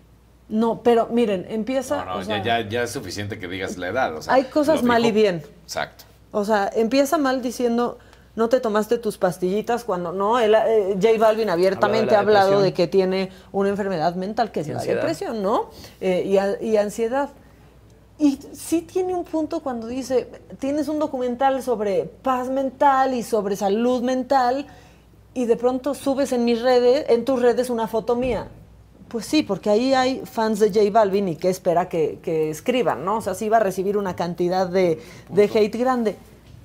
[0.49, 2.03] No, pero miren, empieza.
[2.05, 4.15] No, o sea, ya, ya, ya es suficiente que digas la edad.
[4.15, 5.41] o sea, hay cosas mal y bien.
[5.63, 6.03] Exacto.
[6.31, 7.97] O sea, empieza mal diciendo,
[8.35, 10.39] no te tomaste tus pastillitas cuando no.
[10.39, 14.67] Él, eh, J Balvin abiertamente ha hablado de que tiene una enfermedad mental que es
[14.67, 15.69] la depresión, ¿no?
[16.01, 17.29] Eh, y, a- y ansiedad.
[18.19, 20.29] Y sí tiene un punto cuando dice,
[20.59, 24.67] tienes un documental sobre paz mental y sobre salud mental
[25.34, 28.47] y de pronto subes en mis redes, en tus redes una foto mía.
[29.07, 33.05] Pues sí, porque ahí hay fans de J Balvin y que espera que, que escriban,
[33.05, 33.18] ¿no?
[33.18, 34.99] O sea, sí va a recibir una cantidad de,
[35.30, 36.15] de hate grande.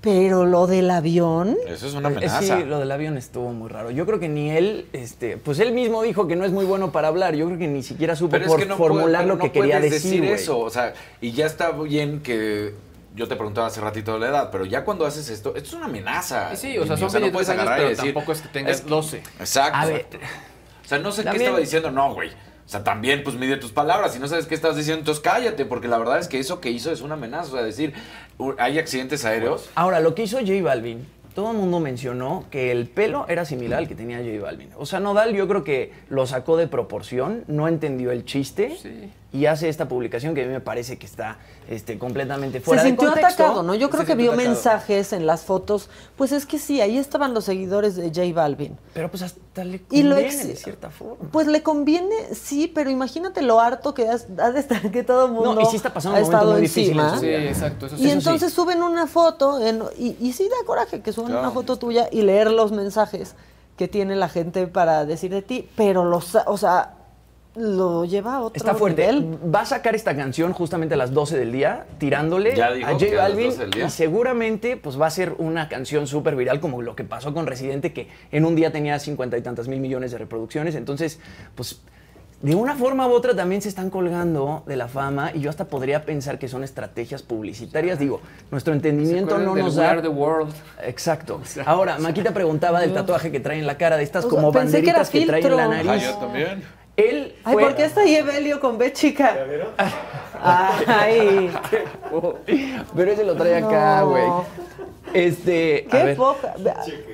[0.00, 2.40] Pero lo del avión, Eso es una amenaza.
[2.40, 3.90] Sí, lo del avión estuvo muy raro.
[3.90, 6.92] Yo creo que ni él, este, pues él mismo dijo que no es muy bueno
[6.92, 7.34] para hablar.
[7.34, 9.80] Yo creo que ni siquiera supo por que no formular puede- lo que no quería
[9.80, 10.20] decir.
[10.20, 10.32] güey.
[10.34, 12.74] eso, o sea, y ya está bien que
[13.18, 15.74] yo te preguntaba hace ratito de la edad, pero ya cuando haces esto, esto es
[15.74, 16.54] una amenaza.
[16.56, 18.48] Sí, o sea, son no 23 puedes años, agarrar y pero decir, tampoco es que
[18.48, 19.18] tengas es 12.
[19.40, 19.78] Exacto.
[19.78, 20.06] A ver,
[20.84, 22.30] O sea, no sé También- qué estaba diciendo, no, güey.
[22.30, 24.12] O sea, también pues mide tus palabras.
[24.12, 26.70] Si no sabes qué estás diciendo, entonces cállate, porque la verdad es que eso que
[26.70, 27.48] hizo es una amenaza.
[27.50, 27.94] O sea, decir,
[28.58, 29.68] hay accidentes aéreos.
[29.74, 33.78] Ahora, lo que hizo J Balvin, todo el mundo mencionó que el pelo era similar
[33.80, 34.68] al que tenía J Balvin.
[34.76, 38.76] O sea, Nodal yo creo que lo sacó de proporción, no entendió el chiste
[39.30, 41.36] y hace esta publicación que a mí me parece que está
[41.68, 43.42] este, completamente fuera se de sintió contexto.
[43.42, 43.74] atacado, ¿no?
[43.74, 44.54] Yo creo Se que sintió vio atacado.
[44.54, 45.90] mensajes en las fotos.
[46.16, 48.78] Pues es que sí, ahí estaban los seguidores de J Balvin.
[48.94, 51.28] Pero pues hasta le Y lo conviene, ex- de cierta forma.
[51.30, 55.26] Pues le conviene, sí, pero imagínate lo harto que has- ha de estar que todo
[55.26, 57.14] el mundo No, y sí está pasando ha un momento estado muy difícil en encima.
[57.16, 57.86] su Sí, exacto.
[57.86, 58.02] Eso sí.
[58.02, 58.18] Y Eso sí.
[58.28, 62.08] entonces suben una foto, en- y, y sí da coraje que suban una foto tuya
[62.10, 63.34] y leer los mensajes
[63.76, 66.94] que tiene la gente para decir de ti, pero los, o sea,
[67.58, 69.12] lo lleva a otro Está fuerte.
[69.12, 69.54] nivel.
[69.54, 72.90] Va a sacar esta canción justamente a las 12 del día, tirándole Ya a dijo
[72.92, 73.86] J que a las Balvin 12 del día.
[73.86, 77.46] y seguramente pues va a ser una canción súper viral como lo que pasó con
[77.46, 80.74] Residente que en un día tenía cincuenta y tantas mil millones de reproducciones.
[80.74, 81.20] Entonces,
[81.54, 81.80] pues
[82.40, 85.64] de una forma u otra también se están colgando de la fama y yo hasta
[85.64, 87.98] podría pensar que son estrategias publicitarias.
[87.98, 88.20] Digo,
[88.52, 90.00] nuestro entendimiento no nos da...
[90.00, 90.54] The World?
[90.84, 91.40] Exacto.
[91.66, 94.52] Ahora, Maquita preguaba del tatuaje que trae en la cara, de estas O sea, como
[94.52, 95.90] pensé que banderitas que, trae en la nariz.
[95.90, 96.77] Ah, yo también.
[96.98, 99.36] Él Ay, fue- ¿por qué está ahí Evelio con B chica?
[100.40, 101.50] Ay,
[102.96, 104.44] Pero ese lo trae acá, No.
[105.14, 105.86] Este.
[105.88, 106.16] a qué ver.
[106.16, 106.54] poca.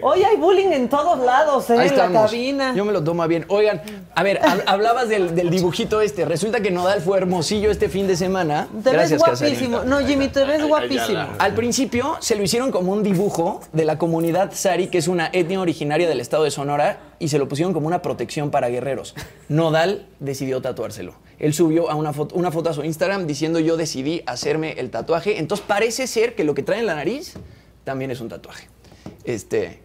[0.02, 1.78] Hoy hay bullying en todos lados, ¿eh?
[1.78, 2.74] Ahí en la cabina.
[2.74, 3.44] Yo me lo tomo bien.
[3.48, 3.82] Oigan,
[4.14, 6.24] a ver, hab- hablabas del, del dibujito este.
[6.24, 8.68] Resulta que Nodal fue hermosillo este fin de semana.
[8.82, 9.54] Te Gracias, ves Casarín.
[9.54, 9.84] guapísimo.
[9.84, 11.26] No, Jimmy, te ves guapísimo.
[11.38, 15.30] Al principio se lo hicieron como un dibujo de la comunidad Sari, que es una
[15.32, 19.14] etnia originaria del estado de Sonora, y se lo pusieron como una protección para guerreros.
[19.48, 21.14] Nodal decidió tatuárselo.
[21.38, 24.90] Él subió a una, foto, una foto a su Instagram diciendo yo decidí hacerme el
[24.90, 25.38] tatuaje.
[25.38, 27.34] Entonces parece ser que lo que trae en la nariz
[27.84, 28.68] también es un tatuaje.
[29.24, 29.80] Este,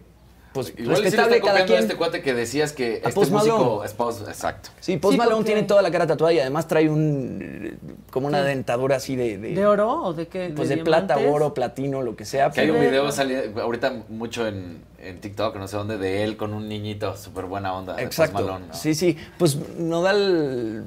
[0.52, 1.78] pues Igual sí le respetable está cada a quien.
[1.78, 3.86] este cuate que decías que A este Post músico Malone.
[3.86, 4.70] es Post- exacto.
[4.80, 7.78] Sí, Post Sí, Malone porque- tiene toda la cara tatuada y además trae un
[8.10, 8.48] como una Sí.
[8.48, 10.52] dentadura así de, de, ¿De oro o de qué?
[10.56, 12.50] pues de, plata, oro, platino, lo que sea.
[12.50, 16.36] Que hay un video sali- ahorita mucho en, en TikTok, no sé dónde, de él
[16.36, 17.92] con un niñito, súper buena onda.
[17.94, 18.34] Post Exacto.
[18.40, 18.74] Malone, ¿no?
[18.74, 19.16] Sí, sí.
[19.38, 20.84] Pues Nodal.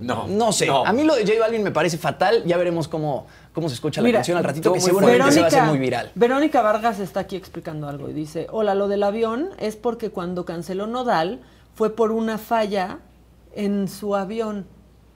[0.00, 0.26] No.
[0.28, 0.66] No sé.
[0.66, 0.84] No.
[0.86, 2.42] A mí lo de J Balvin me parece fatal.
[2.46, 5.34] Ya veremos cómo, cómo se escucha la Mira, canción al ratito, que seguramente fuerte.
[5.34, 6.12] se va a hacer Verónica- muy viral.
[6.14, 10.44] Verónica Vargas está aquí explicando algo y dice, hola, lo del avión es porque cuando
[10.44, 11.40] canceló Nodal
[11.74, 12.98] fue por una falla
[13.54, 14.66] en su avión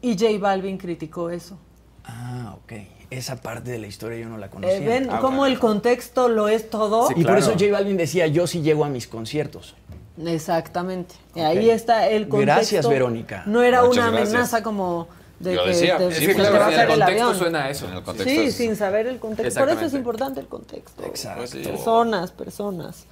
[0.00, 1.58] y J Balvin criticó eso.
[2.04, 2.72] Ah, ok.
[3.10, 4.76] Esa parte de la historia yo no la conocía.
[4.76, 7.08] Eh, ¿Ven cómo el contexto lo es todo?
[7.16, 9.74] y por eso J Balvin decía, yo sí llego a mis conciertos.
[10.24, 11.14] Exactamente.
[11.34, 12.54] Y Ahí está el contexto.
[12.54, 13.42] Gracias, Verónica.
[13.46, 14.28] No era Muchas una gracias.
[14.34, 15.08] amenaza como
[15.40, 17.38] de Yo que decía, te, sí, claro, a en el contexto avión.
[17.38, 17.86] suena a eso.
[17.86, 19.60] En el contexto Sí, es- sin saber el contexto.
[19.60, 21.04] Por eso es importante el contexto.
[21.04, 21.38] Exacto.
[21.38, 21.58] Pues sí.
[21.58, 23.06] Personas, personas.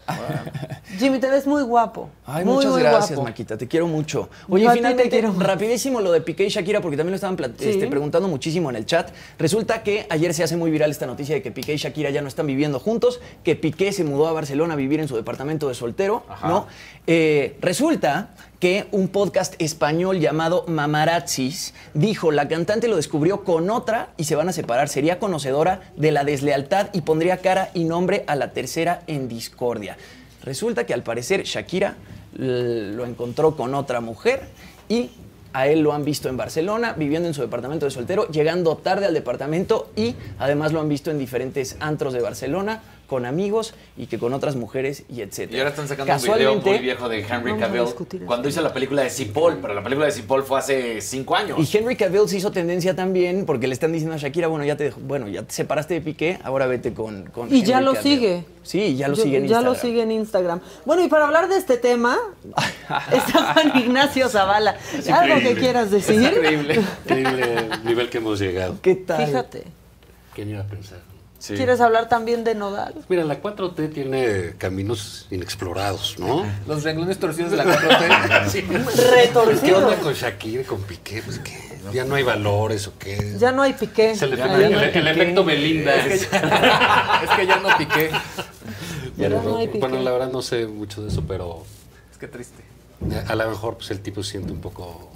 [0.99, 2.11] Jimmy, te ves muy guapo.
[2.27, 3.23] Ay, muy, muchas muy gracias, guapo.
[3.31, 4.29] Maquita, te quiero mucho.
[4.49, 7.69] Oye, Yo finalmente, quiero rapidísimo lo de Piqué y Shakira, porque también lo estaban Sí.
[7.71, 9.11] este, preguntando muchísimo en el chat.
[9.39, 12.23] Resulta que ayer se hace muy viral esta noticia de que Piqué y Shakira ya
[12.23, 15.69] no están viviendo juntos, que Piqué se mudó a Barcelona a vivir en su departamento
[15.69, 16.67] de soltero, ¿no?
[17.07, 18.31] Eh, resulta
[18.61, 24.35] que un podcast español llamado Mamarazzis dijo, la cantante lo descubrió con otra y se
[24.35, 28.53] van a separar, sería conocedora de la deslealtad y pondría cara y nombre a la
[28.53, 29.97] tercera en discordia.
[30.43, 31.97] Resulta que al parecer Shakira
[32.35, 34.49] lo encontró con otra mujer
[34.89, 35.11] y
[35.53, 39.07] a él lo han visto en Barcelona, viviendo en su departamento de soltero, llegando tarde
[39.07, 44.07] al departamento y además lo han visto en diferentes antros de Barcelona con amigos y
[44.07, 45.57] que con otras mujeres y etcétera.
[45.57, 48.27] Y ahora están sacando un video muy viejo de Henry Vamos a Cavill discutir eso.
[48.27, 51.59] cuando hizo la película de Cipoll, pero la película de Cipoll fue hace cinco años.
[51.73, 54.77] Y Henry Cavill se hizo tendencia también porque le están diciendo a Shakira, bueno, ya
[54.77, 57.95] te, dejó- bueno, ya te separaste de Piqué, ahora vete con, con Y ya lo
[57.95, 58.11] Cavill.
[58.13, 58.45] sigue.
[58.63, 59.73] Sí, ya lo Yo- sigue en ya Instagram.
[59.73, 60.61] lo sigue en Instagram.
[60.85, 62.19] Bueno, y para hablar de este tema,
[63.13, 64.77] está Juan Ignacio Zavala.
[65.13, 65.61] ¿Algo que increíble.
[65.61, 66.21] quieras decir?
[66.23, 68.77] Increíble el nivel que hemos llegado.
[68.83, 69.25] ¿Qué tal?
[69.25, 69.63] Fíjate.
[70.35, 70.99] ¿Quién iba a pensar?
[71.47, 72.95] ¿Quieres hablar también de Nodal?
[73.09, 76.45] Mira, la 4T tiene caminos inexplorados, ¿no?
[76.67, 78.49] Los renglones torcidos de la 4T.
[78.51, 78.63] Sí.
[78.63, 79.61] Retorcidos.
[79.61, 81.23] ¿Qué onda con Shakira y con Piqué?
[81.23, 81.57] Pues que
[81.93, 83.37] ya no hay valores o qué.
[83.39, 84.13] Ya no hay piqué.
[84.13, 85.11] Es el, Ya no el- hay el piqué.
[85.11, 85.95] efecto Belinda.
[85.95, 88.11] Es que, es que ya no piqué.
[89.17, 91.63] No hay bueno, la verdad no sé mucho de eso, pero
[92.11, 92.63] Es que triste.
[93.29, 95.11] a lo mejor pues, el tipo se siente un poco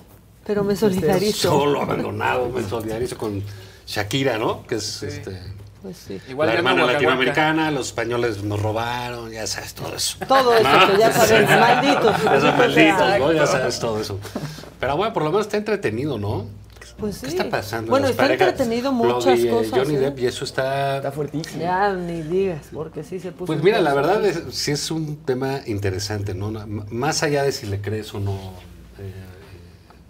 [0.46, 1.50] Pero me solidarizo.
[1.50, 2.48] solo, abandonado.
[2.50, 3.42] Me solidarizo con
[3.86, 4.66] Shakira, ¿no?
[4.66, 5.38] Que es este,
[5.82, 6.20] Pues sí.
[6.28, 10.18] Igual la hermana latinoamericana, los españoles nos robaron, ya sabes todo eso.
[10.28, 10.92] Todo eso ¿No?
[10.92, 12.16] que ya sabes, malditos.
[12.18, 13.18] Esos malditos.
[13.18, 13.32] ¿no?
[13.32, 14.18] Ya sabes todo eso.
[14.78, 16.46] Pero bueno, por lo menos está entretenido, ¿no?
[16.98, 17.22] Pues sí.
[17.22, 17.86] ¿Qué está pasando?
[17.86, 18.48] en Bueno, está parejas?
[18.50, 19.70] entretenido muchas cosas.
[19.70, 20.00] Johnny ¿eh?
[20.00, 20.98] Depp y eso está...
[20.98, 21.62] Está fuertísimo.
[21.62, 23.46] Ya ni digas, porque sí se puso.
[23.46, 26.50] Pues mira, la verdad es, sí es un tema interesante, ¿no?
[26.90, 28.34] Más allá de si le crees o no
[28.98, 29.14] eh,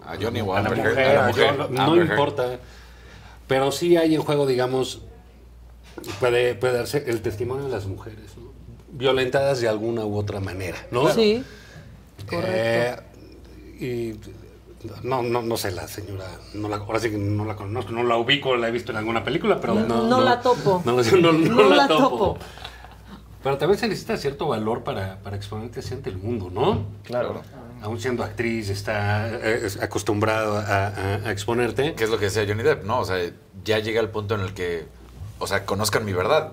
[0.05, 2.59] A Johnny o a la mujer, a la no importa.
[3.47, 5.02] Pero sí hay en juego, digamos,
[6.18, 8.50] puede, puede darse el testimonio de las mujeres, ¿no?
[8.92, 11.08] Violentadas de alguna u otra manera, ¿no?
[11.12, 11.42] Sí.
[12.32, 12.96] Eh,
[13.80, 14.14] y
[15.02, 18.02] no, no, no sé, la señora, no la, ahora sí que no la conozco, no
[18.02, 20.06] la ubico, la he visto en alguna película, pero No, no.
[20.08, 20.82] no la topo.
[20.84, 22.08] No, no, no No la, la topo.
[22.08, 22.38] topo.
[23.42, 26.84] Pero también se necesita cierto valor para, para exponerte así ante el mundo, ¿no?
[27.04, 27.40] Claro.
[27.82, 31.94] Aún siendo actriz, está eh, acostumbrado a, a- a exponerte.
[31.94, 32.84] ¿Qué es lo que decía Johnny Depp?
[32.84, 33.16] No, o sea,
[33.64, 34.84] ya llega el punto en el que,
[35.40, 36.52] o sea, conozcan mi verdad.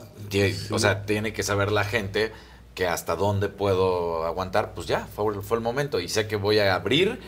[0.72, 2.32] O sea, tiene que saber la gente
[2.74, 4.74] que hasta dónde puedo aguantar.
[4.74, 6.00] Pues ya, fue, fue el momento.
[6.00, 7.20] Y sé que voy a abrir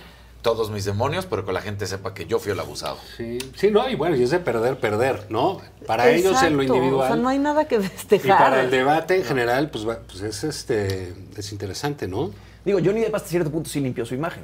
[0.41, 2.97] todos mis demonios, pero que la gente sepa que yo fui el abusado.
[3.17, 5.59] Sí, sí, no, y bueno, y es de perder, perder, ¿no?
[5.85, 7.03] Para ellos en lo individual.
[7.11, 8.37] O sea, no hay nada que y festejar.
[8.37, 12.31] para el debate en general, pues, va- pues es este es interesante, ¿no?
[12.63, 14.43] Digo, Johnny Depp hasta cierto punto sí limpió su imagen.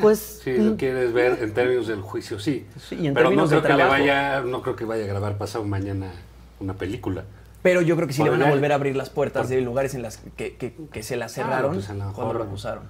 [0.00, 0.40] Pues.
[0.44, 2.66] Si lo quieres ver en términos del juicio, sí.
[2.88, 5.36] Sí, y en Pero no creo que le vaya, no creo que vaya a grabar
[5.38, 6.12] pasado mañana
[6.60, 7.24] una película.
[7.62, 9.94] Pero yo creo que sí le van a volver a abrir las puertas de lugares
[9.94, 12.84] en las que, que- que se las cerraron Ah, pues a lo cuando lo acusaron.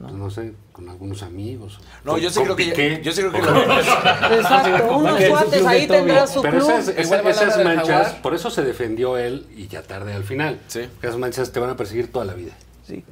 [0.00, 1.80] pues no sé, con algunos amigos.
[2.04, 3.62] No, Con- yo sí creo que- yo sí creo que O- lo-
[4.36, 6.70] Exacto, unos cuates, ahí tendrá su Pero club.
[6.96, 10.60] esas, la manchas, por eso se defendió él y ya tarde al final.
[10.68, 10.82] Sí.
[11.02, 12.52] Esas manchas te van a perseguir toda la vida.
[12.86, 13.04] Sí.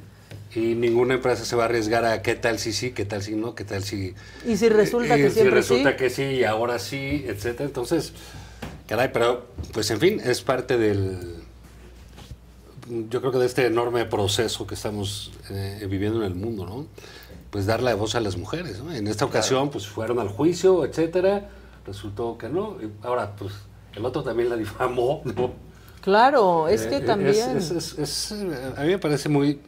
[0.55, 3.35] Y ninguna empresa se va a arriesgar a qué tal si sí, qué tal si
[3.35, 4.13] no, qué tal si...
[4.47, 5.95] Y si resulta y que si siempre resulta sí.
[5.97, 7.65] que sí y ahora sí, etcétera.
[7.65, 8.13] Entonces,
[8.87, 11.37] caray, pero pues en fin, es parte del...
[13.09, 16.85] Yo creo que de este enorme proceso que estamos eh, viviendo en el mundo, ¿no?
[17.49, 18.93] Pues dar la voz a las mujeres, ¿no?
[18.93, 21.49] En esta ocasión, pues fueron al juicio, etcétera.
[21.87, 22.77] Resultó que no.
[22.81, 23.53] Y ahora, pues,
[23.95, 25.53] el otro también la difamó, ¿no?
[26.01, 27.57] Claro, es que Eh, también.
[27.57, 28.31] es- es- es- es-
[28.77, 29.59] a mí me parece muy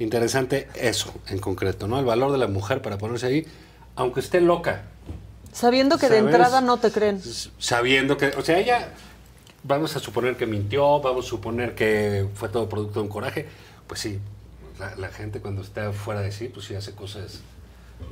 [0.00, 1.98] interesante eso en concreto, ¿no?
[1.98, 3.46] El valor de la mujer para ponerse ahí,
[3.94, 4.82] aunque esté loca,
[5.52, 7.20] Sabiendo que de entrada no te creen.
[7.58, 8.92] sabiendo que, o sea, ella,
[9.64, 13.48] vamos a suponer que mintió, vamos a suponer que fue todo producto de un coraje,
[13.86, 14.20] pues sí,
[14.78, 17.40] la, la gente cuando está fuera de sí, pues sí hace cosas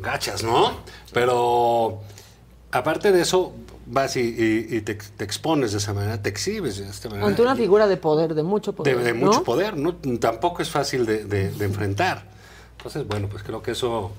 [0.00, 0.80] gachas, ¿no?
[1.12, 2.00] Pero
[2.72, 3.54] aparte de eso,
[3.90, 7.26] vas y, y- y te, te expones de esa manera, te exhibes de esta manera.
[7.26, 8.98] Ante una figura de poder, de mucho de, poder.
[9.02, 9.26] de ¿no?
[9.26, 9.94] mucho poder, ¿no?
[10.18, 12.24] Tampoco es fácil de, de- de enfrentar.
[12.76, 14.12] Entonces, bueno, pues creo que eso,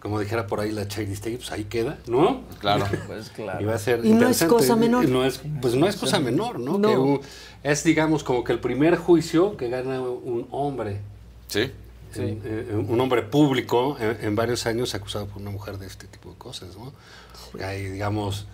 [0.00, 2.42] como dijera por ahí la Chairistegui, pues ahí queda, ¿no?
[2.60, 2.86] Claro.
[3.06, 3.60] pues claro.
[3.60, 5.08] Y va a ser Y no es cosa menor.
[5.08, 6.78] No es, pues no es cosa menor, ¿no?
[6.78, 6.88] No.
[6.88, 7.20] Que un-
[7.62, 11.00] es, digamos, como que el primer juicio que gana un hombre.
[11.48, 11.70] Sí.
[12.16, 16.06] En- en- un hombre público en, en varios años acusado por una mujer de este
[16.06, 16.92] tipo de cosas, ¿no?
[17.50, 18.46] Porque hay, digamos,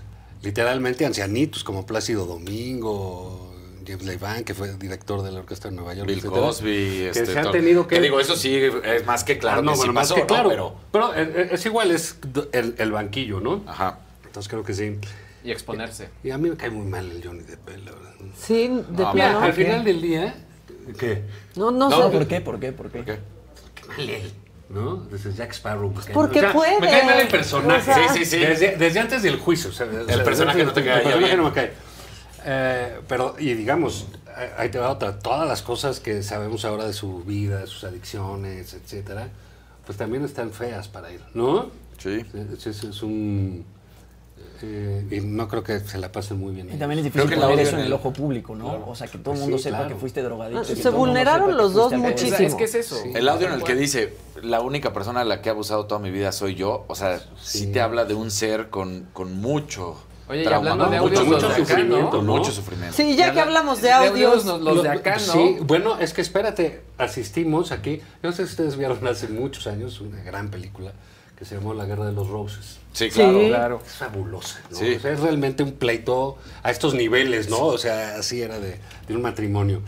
[0.43, 3.55] literalmente ancianitos como Plácido Domingo,
[3.87, 7.09] James Levan, que fue director de la Orquesta de Nueva York, Bill etcétera, Cosby, que
[7.09, 7.53] este, se han todo.
[7.53, 7.97] tenido que...
[7.97, 8.55] Que digo, eso sí
[8.85, 10.27] es más que claro Ah, no, que sí bueno, más pasó, que ¿no?
[10.27, 12.17] claro, Pero pero eh, es igual, es
[12.53, 13.62] el, el banquillo, ¿no?
[13.67, 13.99] Ajá.
[14.25, 14.97] Entonces creo que sí.
[15.43, 16.09] Y exponerse.
[16.23, 18.15] Y a mí me cae muy mal el Johnny Depp, la verdad.
[18.39, 19.41] Sí, de No, plano.
[19.41, 20.35] al final del día,
[20.99, 21.23] ¿qué?
[21.57, 22.17] No, no, No, sé.
[22.17, 22.41] ¿por qué?
[22.43, 22.73] ¿Por qué?
[22.73, 23.03] ¿Por qué?
[23.05, 23.19] Qué
[23.89, 24.31] mal él,
[24.70, 24.97] ¿no?
[25.10, 25.92] Desde Jack Sparrow.
[25.92, 26.80] cae porque puede.
[26.80, 27.90] Me cae mal el personaje.
[27.90, 28.38] O sea- sí, sí, sí.
[28.38, 29.70] Desde, desde antes del juicio.
[29.70, 31.72] o sea, o sea, personaje desde- no te cae El personaje no me cae.
[32.44, 34.06] Eh, pero, y digamos,
[34.56, 35.18] ahí te va otra.
[35.18, 39.28] Todas las cosas que sabemos ahora de su vida, de sus adicciones, etcétera,
[39.84, 41.70] pues también están feas para él, ¿no?
[41.98, 42.24] Sí.
[42.55, 43.66] Es, es- es un.
[44.62, 46.69] Eh, y no creo que se la pasen muy bien.
[46.73, 48.65] Y también es difícil Creo que poner eso en el ojo público, ¿no?
[48.65, 48.85] Claro.
[48.89, 49.95] O sea, que todo el mundo sí, sepa claro.
[49.95, 50.65] que fuiste drogadicto.
[50.65, 52.39] Se vulneraron los dos muchísimo.
[52.39, 52.97] Es que es eso.
[53.15, 56.01] El audio en el que dice, la única persona a la que he abusado toda
[56.01, 59.97] mi vida soy yo, o sea, sí, te habla de un ser con, con mucho
[60.28, 60.91] Oye, y trauma, hablando ¿no?
[60.91, 62.37] de mucho, audios, mucho los de acá, sufrimiento, ¿no?
[62.37, 62.97] mucho sufrimiento.
[62.97, 64.45] Sí, ya que hablamos de de audios.
[64.45, 65.32] los de acá, ¿no?
[65.32, 68.01] Sí, bueno, es que espérate, asistimos aquí.
[68.23, 70.93] Yo no sé si ustedes vieron hace muchos años una gran película
[71.41, 72.79] que se llamó La Guerra de los Roses.
[72.93, 73.41] Sí, claro.
[73.41, 73.49] Sí.
[73.49, 73.83] Claro.
[73.85, 74.77] Es fabulosa, ¿no?
[74.77, 74.95] Sí.
[74.97, 77.65] O sea, es realmente un pleito a estos niveles, ¿no?
[77.65, 79.81] O sea, así era de, de un matrimonio.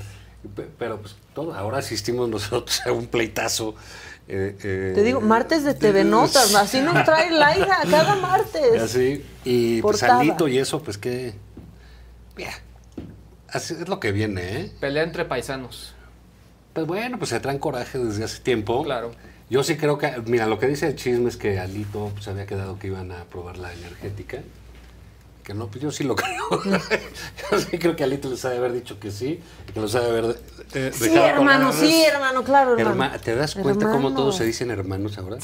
[0.57, 3.75] Pe- Pero pues todo, ahora asistimos nosotros a un pleitazo.
[4.29, 8.81] eh, eh, Te digo, martes de TV Notas, así nos trae Laida cada martes.
[8.83, 10.03] Así, y pues.
[10.05, 11.35] Alito y eso, pues que...
[12.35, 12.53] Mira,
[13.49, 14.73] así es lo que viene, ¿eh?
[14.81, 15.95] Pelea entre paisanos.
[16.73, 18.83] Pues bueno, pues se traen coraje desde hace tiempo.
[18.85, 19.13] Claro.
[19.53, 22.47] Yo sí creo que, mira, lo que dice el chisme es que Alito pues, había
[22.47, 24.39] quedado que iban a probar la energética.
[25.45, 26.63] Que no, pues yo sí lo creo.
[27.51, 29.41] yo sí creo que Alito les ha de haber dicho que sí,
[29.75, 30.37] que los ha de haber
[30.73, 33.13] eh, Sí, con hermano, sí, hermano, claro, hermano.
[33.15, 35.37] Herma- ¿Te das cuenta cómo todos se dicen hermanos ahora?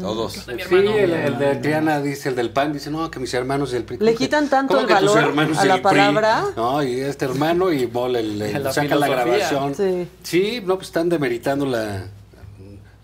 [0.00, 0.32] Todos.
[0.34, 3.82] Sí, el, el de Triana dice, el del PAN dice, no, que mis hermanos del
[3.84, 3.96] PRI.
[3.98, 5.82] Le ¿Cómo que- quitan tanto el valor a la PRI?
[5.82, 6.44] palabra?
[6.56, 9.74] No, y este hermano y mole, le, La saca la grabación.
[9.74, 10.08] Sí.
[10.22, 12.06] Sí, no, pues están demeritando la,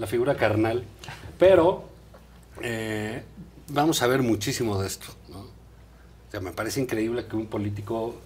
[0.00, 0.82] la figura carnal.
[1.38, 1.84] Pero
[2.62, 3.22] eh,
[3.68, 5.06] vamos a ver muchísimo de esto.
[5.28, 5.40] ¿no?
[5.40, 8.16] O sea, me parece increíble que un político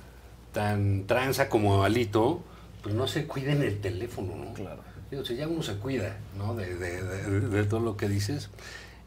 [0.52, 2.40] tan tranza como Alito,
[2.82, 4.54] pues no se cuide en el teléfono, ¿no?
[4.54, 4.82] Claro.
[5.10, 6.54] Digo, si ya uno se cuida, ¿no?
[6.54, 8.50] De, de- de- de todo lo que dices.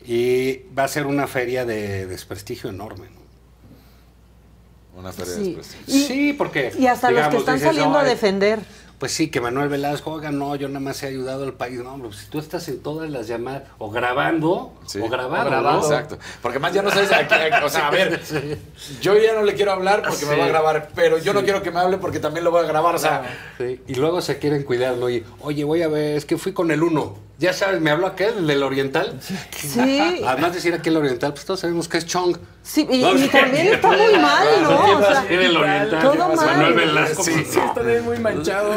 [0.06, 3.06] Y va a ser una feria de desprestigio enorme,
[4.94, 5.00] ¿no?
[5.00, 5.44] Una feria Sí.
[5.54, 5.78] después.
[5.88, 6.74] Y- sí, porque.
[6.78, 8.60] Y hasta los que están dices, saliendo a "Ay, defender.
[9.00, 11.80] Pues sí, que Manuel Velasco, oiga, no, yo nada más he ayudado al país.
[11.80, 15.00] No, hombre, si tú estás en todas las llamadas, o grabando, Sí.
[15.00, 15.46] o grabando.
[15.46, 15.78] O grabado.
[15.82, 15.84] ¿no?
[15.86, 16.18] Exacto.
[16.42, 18.20] Porque más ya no sabes a qué- o sea, a ver,
[19.02, 21.62] yo ya no le quiero hablar porque me va a grabar, pero yo no quiero
[21.62, 23.24] que me hable porque también lo voy a grabar, o sea,
[23.88, 25.10] Y luego se quieren cuidar, ¿no?
[25.12, 27.18] Y, oye, voy a ver, es que fui con el uno.
[27.40, 29.20] Ya sabes, me habló aquel, el del oriental.
[29.56, 30.22] Sí.
[30.26, 32.36] Además de decir aquel oriental, pues todos sabemos que es Chong.
[32.64, 33.30] Sí, y, No, y sí.
[33.30, 34.84] también está muy mal, ¿no?
[34.84, 36.02] ¿Quién O sea, ser el oriental?
[36.02, 36.74] todo Manuel mal.
[36.74, 37.24] Velasco.
[37.24, 37.32] Sí.
[37.48, 38.72] Está bien muy manchado.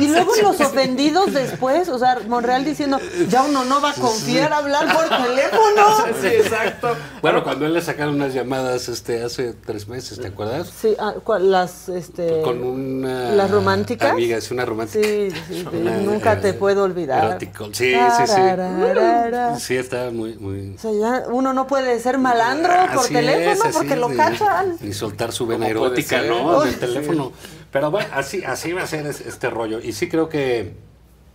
[0.00, 2.98] Y luego los ofendidos después, o sea, Monreal diciendo,
[3.28, 6.04] ya uno no va a confiar a hablar por teléfono.
[6.20, 6.94] Sí, exacto.
[7.22, 10.70] Bueno, cuando él le sacaron unas llamadas este, hace tres meses, ¿te acuerdas?
[10.78, 11.50] Sí, ah, ¿cuál?
[11.50, 12.42] las, este...
[12.42, 13.30] Con una...
[13.30, 14.10] ¿Las románticas?
[14.10, 15.06] Amiga, es una romántica.
[15.06, 17.24] Sí, sí, sí, Una, nunca eh, te puedo olvidar.
[17.24, 17.68] erótico.
[17.72, 18.32] Sí, sí, sí.
[18.34, 19.58] Tarararara.
[19.58, 20.34] Sí, estaba muy...
[20.36, 20.74] muy...
[20.74, 24.16] O sea, ya uno no puede ser malandro por Así teléfono es, porque lo de-
[24.16, 24.76] cachan.
[24.82, 26.22] Y soltar su vena ¿Cómo puede erótica?
[26.22, 26.62] ¿no?
[26.62, 26.80] En el Sí.
[26.80, 27.32] teléfono.
[27.70, 29.80] Pero bueno, así, así va a ser es- este rollo.
[29.80, 30.74] Y sí creo que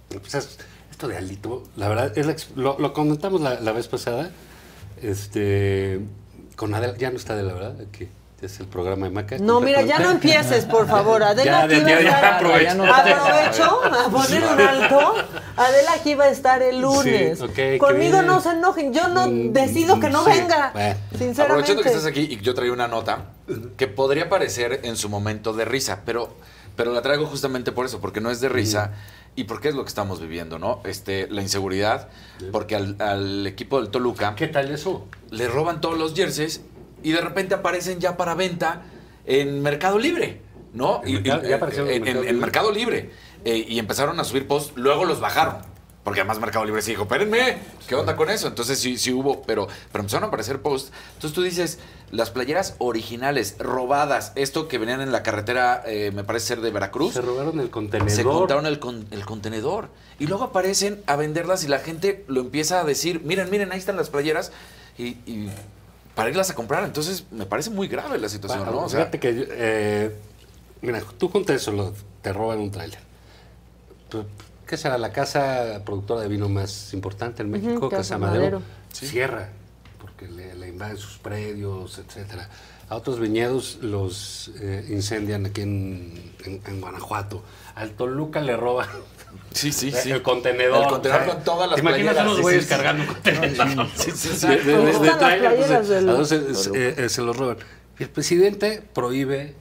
[0.10, 0.58] pues, es-
[0.92, 4.30] esto de Alito, la verdad, es la lo, lo comentamos la, la vez pasada.
[5.02, 6.00] Este,
[6.56, 7.76] con Adela, ya no está Adela, ¿verdad?
[7.88, 8.08] Aquí
[8.42, 9.38] es el programa de Maca.
[9.40, 11.24] No, mira, ya no empieces, por favor.
[11.24, 12.34] Adela Ya, aquí va ya, a ya, estar.
[12.36, 12.84] aprovecho.
[12.94, 15.14] Aprovecho a poner un alto.
[15.58, 17.40] Adela aquí va a estar el lunes.
[17.40, 18.94] Sí, qué Conmigo no se enojen.
[18.94, 20.70] Yo no Mm, decido que no sí, venga.
[20.74, 20.96] bueno.
[21.12, 21.42] Sinceramente.
[21.42, 23.26] aprovechando que estás aquí y yo traía una nota
[23.78, 26.36] que podría parecer en su momento de risa, pero
[26.76, 28.92] Pero la traigo justamente por eso, porque no es de risa
[29.36, 30.80] y porque es lo que estamos viviendo, ¿no?
[30.84, 32.10] Este, la inseguridad,
[32.52, 34.36] porque al, al equipo del Toluca.
[34.36, 35.08] ¿Qué tal eso?
[35.32, 36.62] Le roban todos los jerseys
[37.03, 38.84] y de repente aparecen ya para venta
[39.26, 40.41] en Mercado Libre,
[40.74, 41.02] ¿no?
[41.03, 43.11] En Y- Mercado- y- ya aparecieron en Mercado en- en Mercado Libre.
[43.45, 45.57] Eh, y empezaron a subir posts, luego los bajaron.
[46.03, 48.48] Porque además Mercado Libre sí dijo, espérenme, ¿qué onda con eso?
[48.48, 50.94] Entonces sí, sí hubo, pero, pero empezaron a aparecer posts.
[51.15, 51.80] Entonces tú dices,
[52.11, 56.72] las playeras originales, robadas, esto que venían en la carretera, eh, me parece ser de
[56.72, 57.14] Veracruz.
[57.14, 58.10] Se robaron el contenedor.
[58.10, 59.90] Se contaron el, con- el contenedor.
[60.18, 63.78] Y luego aparecen a venderlas y la gente lo empieza a decir, miren, miren, ahí
[63.80, 64.53] están las playeras.
[64.98, 65.49] Y, y
[66.18, 66.84] para irlas a comprar.
[66.84, 68.80] Entonces me parece muy grave la situación, ¿no?
[68.81, 70.15] O sea, Fíjate que, eh,
[70.81, 72.99] mira, tú junta eso, lo- te roban un tráiler.
[74.10, 74.26] Tú-
[74.65, 77.88] ¿Qué será la casa productora de vino más importante en México?
[77.89, 78.60] Casa Casa Madero.
[78.60, 78.61] Madero.
[78.91, 79.49] Cierra,
[80.02, 82.49] porque le, le invaden sus predios, etcétera.
[82.89, 87.44] A otros viñedos los eh, incendian aquí en, en- en Guanajuato.
[87.76, 88.88] Al Toluca le roban.
[89.54, 90.12] Sí, sí, el, sí.
[90.12, 90.84] el contenedor.
[90.84, 92.26] El contenedor con todas las ¿Te imaginas playeras?
[92.32, 93.88] unos güeyes cargando un contenedor?
[93.96, 94.48] Sí, sí, sí.
[97.10, 97.58] Se los roban.
[98.00, 99.56] Y el presidente prohíbe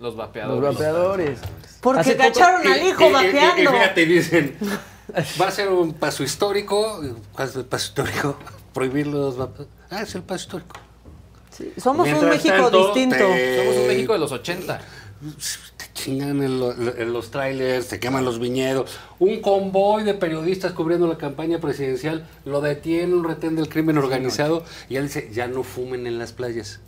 [0.00, 0.60] Los vapeadores.
[0.62, 1.38] Los vapeadores.
[1.80, 3.62] Porque Hace poco- cacharon al hijo vapeando.
[3.62, 4.56] Y, fíjate, dicen,
[5.40, 7.00] va a ser un paso histórico.
[7.32, 8.36] ¿Cuál es el paso histórico?
[8.74, 9.72] Prohibir los vapeadores.
[9.90, 10.76] Ah, es el paso histórico.
[11.82, 13.16] Somos un México tanto, distinto.
[13.16, 14.80] te- Somos un México de los 80.
[15.98, 18.98] Chingan en, lo- en los trailers, te queman los viñedos.
[19.18, 24.64] Un convoy de periodistas cubriendo la campaña presidencial lo detiene un retén del crimen organizado
[24.88, 26.80] y él dice, ya no fumen en las playas.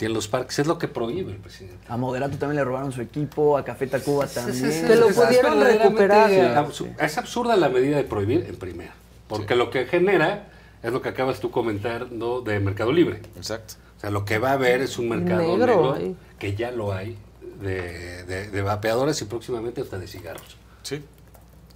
[0.00, 1.76] Y en los parques, es lo que prohíbe el presidente.
[1.88, 4.86] A Moderato también le robaron su equipo, a Café Tacuba también.
[4.86, 6.66] Que lo Es pudieron verdaderamente recuperar.
[6.66, 8.94] absu- Es absurda la medida de prohibir en primera.
[9.28, 10.48] Porque lo que genera
[10.82, 13.20] es lo que acabas tú comentando de Mercado Libre.
[13.36, 13.74] Exacto.
[13.98, 16.16] O sea, lo que va a haber es un mercado Negro, negro, ahí.
[16.38, 17.18] que ya lo hay,
[17.60, 20.56] de, de, de vapeadores y próximamente hasta de cigarros.
[20.82, 21.02] Sí.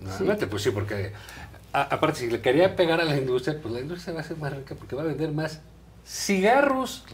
[0.02, 1.12] Realmente, pues sí, porque
[1.72, 4.36] a- aparte, si le quería pegar a la industria, pues la industria va a ser
[4.36, 5.60] más rica porque va a vender más
[6.06, 7.04] cigarros.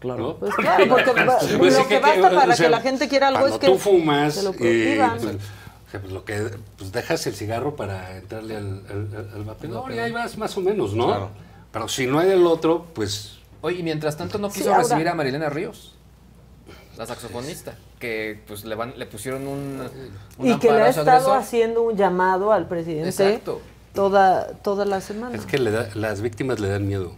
[0.00, 0.36] Claro.
[0.38, 1.12] Pues claro, porque
[1.58, 3.66] Pues sí lo que basta o para sea, que la gente quiera algo es que
[3.66, 5.18] tú fumas se lo y, prohíban.
[5.18, 9.30] pues, o sea, pues lo que pues dejas el cigarro para entrarle al, al, al-
[9.34, 11.06] al vapeador y ahí vas más o menos, ¿no?
[11.06, 11.30] Claro.
[11.72, 15.14] Pero si no hay el otro, pues Oye, y mientras tanto no quiso recibir a
[15.14, 15.94] Marilena Ríos,
[17.00, 19.88] la saxofonista, que pues le, van, le pusieron un,
[20.36, 21.38] un y que le ha estado agresor.
[21.38, 23.62] haciendo un llamado al presidente Exacto.
[23.94, 25.34] toda, toda la semana.
[25.34, 27.08] es que le da- las víctimas le dan miedo.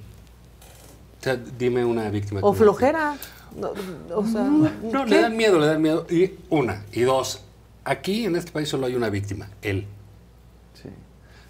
[1.21, 2.39] O sea, dime una víctima.
[2.45, 3.17] o flojera.
[3.57, 3.73] No,
[4.15, 5.11] o sea, No, ¿qué?
[5.11, 6.07] le dan miedo, le dan miedo.
[6.09, 6.85] Y una.
[6.93, 7.43] Y dos,
[7.85, 9.89] aquí en este país solo hay una víctima, él.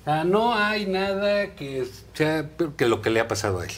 [0.06, 2.48] Ah, no hay nada que sea
[2.78, 3.72] que lo que le ha pasado a él.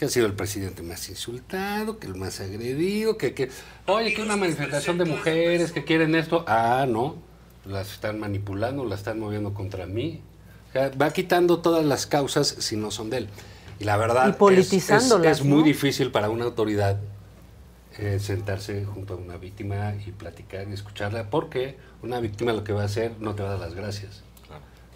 [0.00, 3.50] Que ha sido el presidente más insultado, que el más agredido, que, que
[3.86, 6.42] oye, que una manifestación de mujeres que quieren esto.
[6.48, 7.16] Ah, no,
[7.66, 10.22] las están manipulando, las están moviendo contra mí.
[10.70, 13.28] O sea, va quitando todas las causas si no son de él.
[13.78, 15.64] Y la verdad Y es- politizándolas, es, es muy ¿no?
[15.66, 16.98] difícil para una autoridad
[17.98, 22.72] eh, sentarse junto a una víctima y platicar y escucharla, porque una víctima lo que
[22.72, 24.22] va a hacer no te va a dar las gracias,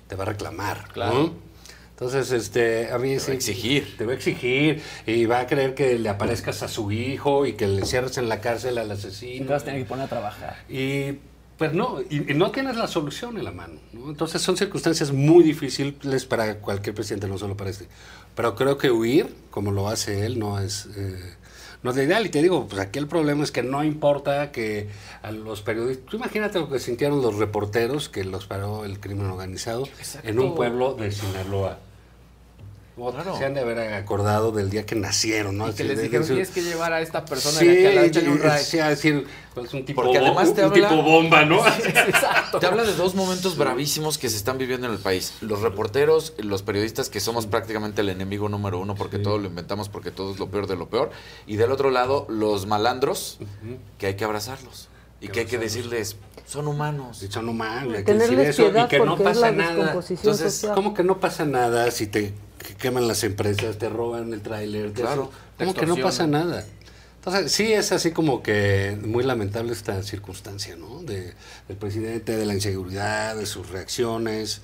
[0.08, 0.88] te va a reclamar.
[0.94, 1.14] Claro.
[1.14, 1.53] ¿no?
[1.94, 3.96] Entonces, este, a mí Te va sí- a exigir.
[3.96, 7.52] Te va a exigir y va a querer que le aparezcas a su hijo y
[7.52, 9.46] que le cierres en la cárcel al Y asesino.
[9.46, 10.56] te vas a tener que poner a trabajar.
[10.68, 11.18] Y
[11.56, 13.74] pues no, y, y no tienes la solución en la mano.
[13.92, 14.10] ¿no?
[14.10, 17.86] Entonces son circunstancias muy difíciles para cualquier presidente, no solo para este.
[18.34, 21.34] Pero creo que huir, como lo hace él, no es, eh,
[21.84, 22.26] no es lo ideal.
[22.26, 24.88] Y te digo, pues aquí el problema es que no importa que
[25.22, 26.06] a los periodistas...
[26.06, 29.86] Tú imagínate lo que sintieron los reporteros que los paró el crimen organizado
[30.24, 31.78] en un pueblo de Sinaloa.
[33.38, 35.64] Se han de haber acordado del día que nacieron, ¿no?
[35.68, 38.00] Y que Así les dijeron, tienes que llevar a esta persona Sí, de aquí a
[38.00, 38.58] la échale un y- ride.
[38.60, 41.66] sí, a decir, pues, un tipo, Porque bo- además un te habla- tipo bomba, ¿no?
[41.66, 42.60] Exacto.
[42.60, 45.34] Te habla de dos momentos bravísimos que se están viviendo en el país.
[45.40, 49.88] Los reporteros, los periodistas que somos prácticamente el enemigo número uno porque todo lo inventamos,
[49.88, 51.10] porque todo es lo peor de lo peor.
[51.48, 53.38] Y del otro lado, los malandros,
[53.98, 54.88] que hay que abrazarlos.
[55.20, 56.16] Y que hay que decirles,
[56.46, 57.18] son humanos.
[57.18, 59.92] Sí, son humanos, hay que Tenerles decir eso piedad y que no pasa nada.
[60.08, 60.74] Entonces, social.
[60.74, 64.92] ¿cómo que no pasa nada si te que- queman las empresas, te roban el tráiler?
[64.92, 66.64] Claro, ¿Cómo que no pasa nada?
[67.16, 71.02] Entonces, sí es así como que muy lamentable esta circunstancia, ¿no?
[71.02, 71.32] De,
[71.68, 74.60] del presidente, de la inseguridad, de sus reacciones.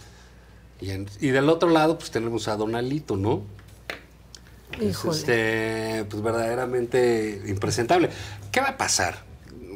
[0.82, 3.42] Y, en- y del otro lado, pues tenemos a Donalito, ¿no?
[4.78, 5.16] Es, Híjole.
[5.18, 8.10] este, pues verdaderamente impresentable.
[8.52, 9.24] ¿Qué va a pasar?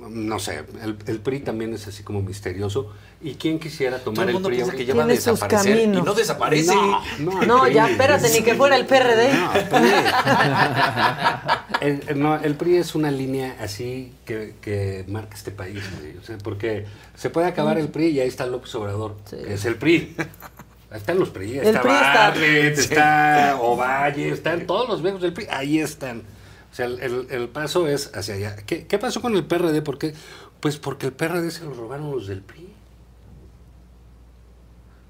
[0.08, 2.92] No sé, el, el PRI también es así como misterioso.
[3.22, 5.86] ¿Y quién quisiera tomar Todo el mundo PRI piensa que ya va a desaparecer y
[5.86, 6.74] no desaparece.
[6.74, 7.74] No, no, No, PRI.
[7.74, 9.30] ya, espérate, ni que fuera el PRD.
[11.80, 15.82] El, el- no, el PRI es una línea así que, que marca este país.
[16.20, 19.64] O sea, porque se puede acabar el PRI y ahí está López Obrador, que es
[19.64, 20.14] el PRI.
[20.90, 22.82] Ahí están los PRI, está PRI está- Bartlett, Sí.
[22.82, 26.22] está Ovalle, están todos los viejos del PRI, ahí están.
[26.74, 28.56] O sea, el, el- el paso es hacia allá.
[28.56, 29.80] ¿Qué, qué pasó con el PRD?
[29.80, 30.12] ¿Por qué?
[30.58, 32.68] Pues porque el PRD se lo robaron los del PRI.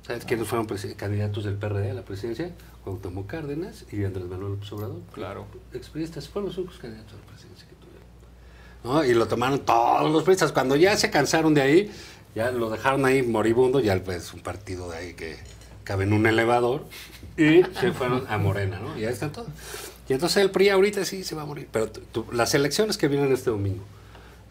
[0.07, 0.66] ¿Sabes quiénes fueron
[0.97, 2.51] candidatos del PRD a la presidencia?
[2.85, 5.01] Cuauhtémoc Cárdenas y Andrés Manuel López Obrador.
[5.15, 5.47] Claro.
[5.73, 8.05] Expriistas fueron los únicos candidatos a la presidencia que tuvieron.
[8.85, 9.03] ¿No?
[9.11, 10.53] Y lo tomaron todos los priistas.
[10.53, 11.91] Cuando ya se cansaron de ahí,
[12.35, 15.39] ya lo dejaron ahí moribundo, ya pues un partido de ahí que
[15.85, 16.85] cabe en un elevador,
[17.39, 18.99] y se fueron a Morena, ¿no?
[18.99, 19.49] Y ahí están todos.
[20.09, 21.69] Y entonces el PRI ahorita sí se va a morir.
[21.73, 21.91] Pero
[22.33, 23.83] las elecciones que vienen este domingo,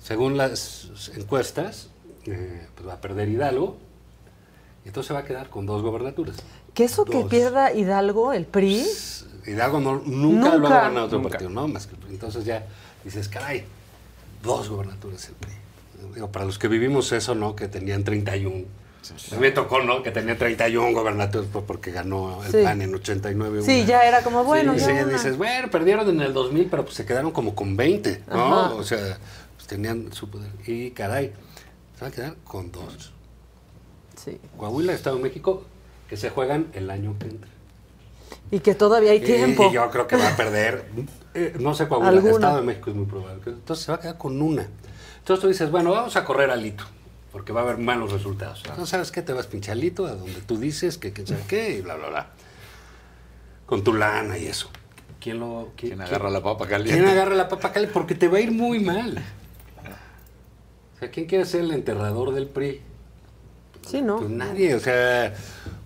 [0.02, 1.90] según las encuestas,
[2.26, 3.78] eh, pues va a perder Hidalgo,
[4.84, 6.38] y entonces se va a quedar con dos gobernaturas.
[6.74, 8.84] Que eso que pierda Hidalgo, el PRI,
[9.46, 10.76] Hidalgo no- nunca, lo Nunca.
[10.78, 11.30] ha gobernado otro Nunca.
[11.32, 11.68] partido, ¿no?
[11.68, 11.96] Más que.
[12.10, 12.66] Entonces ya
[13.04, 13.64] dices, caray,
[14.42, 15.54] dos gobernaturas el PRI.
[16.16, 17.56] Digo, para los que vivimos eso, ¿no?
[17.56, 18.66] Que tenían 31.
[19.32, 20.02] A mí me tocó, ¿no?
[20.02, 22.58] Que tenía 31 gobernaturas pues, porque ganó el Sí.
[22.64, 23.62] PAN en 89.
[23.64, 23.86] sí, una.
[23.86, 26.96] ya era como, bueno, Sí, ya sí, dices, bueno, perdieron en el 2000, pero pues
[26.96, 28.34] se quedaron como con 20, ¿no?
[28.66, 28.74] Ajá.
[28.76, 29.18] O sea,
[29.56, 30.50] pues tenían su poder.
[30.66, 31.34] Y caray,
[31.98, 33.12] se van a quedar con dos.
[34.24, 34.40] Sí.
[34.58, 35.64] Coahuila, Estado de México,
[36.08, 37.50] que se juegan el año que entra.
[38.52, 39.68] y que todavía hay tiempo.
[39.70, 40.86] Y yo creo que va a perder,
[41.34, 42.34] eh, no sé Coahuila, Alguna.
[42.36, 43.42] Estado de México es muy probable.
[43.46, 44.68] Entonces se va a quedar con una.
[45.20, 46.84] Entonces tú dices, bueno, vamos a correr al hito,
[47.34, 48.60] porque va a haber malos resultados.
[48.64, 49.24] Entonces, ¿sabes qué?
[49.24, 52.28] Te vas pinchalito a donde tú dices que quién sabe qué y bla, bla, bla.
[53.66, 54.70] Con tu lana y eso.
[55.20, 56.94] ¿Quién lo quién, ¿Quién agarra la papa caliente?
[56.94, 57.92] ¿Quién agarra la papa caliente?
[57.92, 59.18] Porque te va a ir muy mal.
[60.96, 62.82] O sea, ¿quién quiere ser el enterrador del PRI?
[63.82, 64.20] Sí, ¿no?
[64.20, 65.34] Pues nadie, o sea,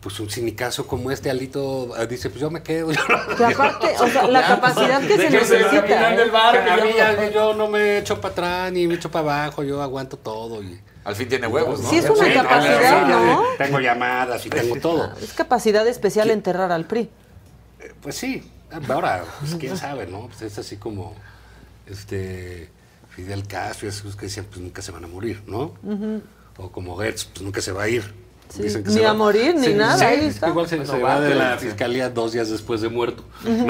[0.02, 2.92] pues un sinicazo como este Alito ah, dice, pues yo me quedo.
[2.92, 3.06] yo
[3.38, 6.14] Que aparte, o sea, la capacidad que se necesita.
[6.14, 7.02] ¿eh?
[7.02, 10.18] a mí yo no me echo para atrás ni me echo para abajo, yo aguanto
[10.18, 10.62] todo.
[10.62, 11.90] Y, Al fin tiene huevos, ¿no?
[11.90, 13.42] Sí, es una capacidad, ¿no?
[13.58, 15.14] Tengo llamadas y tengo todo.
[15.22, 17.10] Es capacidad especial enterrar al PRI.
[18.02, 18.52] Pues sí,
[18.90, 20.28] ahora, pues, quién sabe, ¿no?
[20.28, 21.16] Pues es así como
[21.86, 22.70] este
[23.10, 25.76] Fidel Castro, esos que decían, pues nunca se van a morir, ¿no?
[26.58, 28.14] O como Gertz, pues nunca se va a ir.
[28.50, 30.28] Sí, Dicen que ni se a va- morir, ni Sí, nada, sí, ahí es que
[30.30, 30.48] está.
[30.50, 33.24] igual se, se va de la fiscalía dos días después de muerto.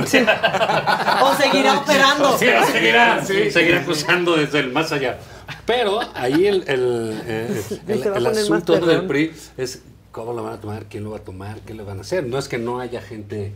[0.05, 0.19] Sí.
[1.23, 2.37] O seguirá operando.
[2.37, 5.17] Sí, seguirá, seguirá acusando desde el más allá.
[5.65, 9.07] Pero ahí el, el, eh, el- asunto del.
[9.07, 9.81] PRI es
[10.11, 12.25] cómo lo van a tomar, quién lo va a tomar, qué le van a hacer.
[12.25, 13.53] No es que no haya gente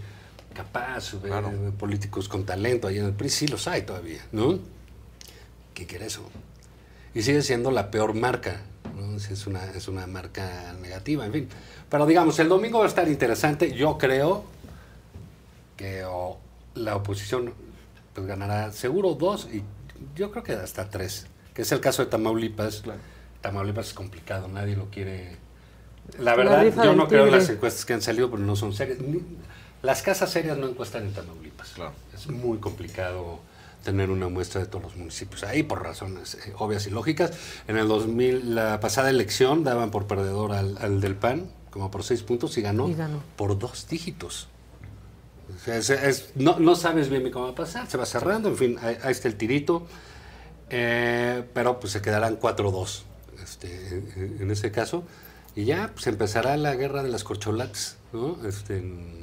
[0.54, 4.60] capaz, eh, políticos con talento ahí en el PRI, sí los hay todavía, ¿no?
[5.74, 6.22] ¿Qué quiere eso?
[7.14, 8.62] Y sigue siendo la peor marca,
[9.08, 9.20] ¿no?
[9.20, 11.50] Sí, Es una, es una marca negativa, en fin.
[11.90, 13.74] Pero digamos, el domingo va a estar interesante.
[13.74, 14.44] Yo creo
[15.78, 16.38] que o,
[16.76, 17.54] la oposición
[18.14, 19.64] pues, ganará seguro dos y
[20.16, 22.84] yo creo que hasta tres, que es el caso de Tamaulipas.
[23.42, 25.38] Tamaulipas es complicado, nadie lo quiere.
[26.20, 29.00] La verdad, yo no creo en las encuestas que han salido, pero no son serias.
[29.00, 29.24] Ni-
[29.82, 31.74] las casas serias no encuestan en Tamaulipas.
[32.14, 33.40] Es muy complicado
[33.84, 37.32] tener una muestra de todos los municipios ahí por razones eh, obvias y lógicas.
[37.68, 42.04] En el 2000, la pasada elección, daban por perdedor al, al del PAN, como por
[42.04, 43.24] seis puntos, y ganó, Y ganó.
[43.36, 44.48] por dos dígitos.
[45.68, 48.78] Es- es- no, no sabes bien cómo va a pasar, se va cerrando, en fin,
[48.82, 49.86] ahí, ahí está el tirito.
[50.70, 53.04] Eh, pero pues se quedarán 4-2
[53.44, 55.04] este, en, en ese caso.
[55.56, 58.38] Y ya pues empezará la guerra de las corcholatas, ¿no?
[58.48, 59.21] Este, en-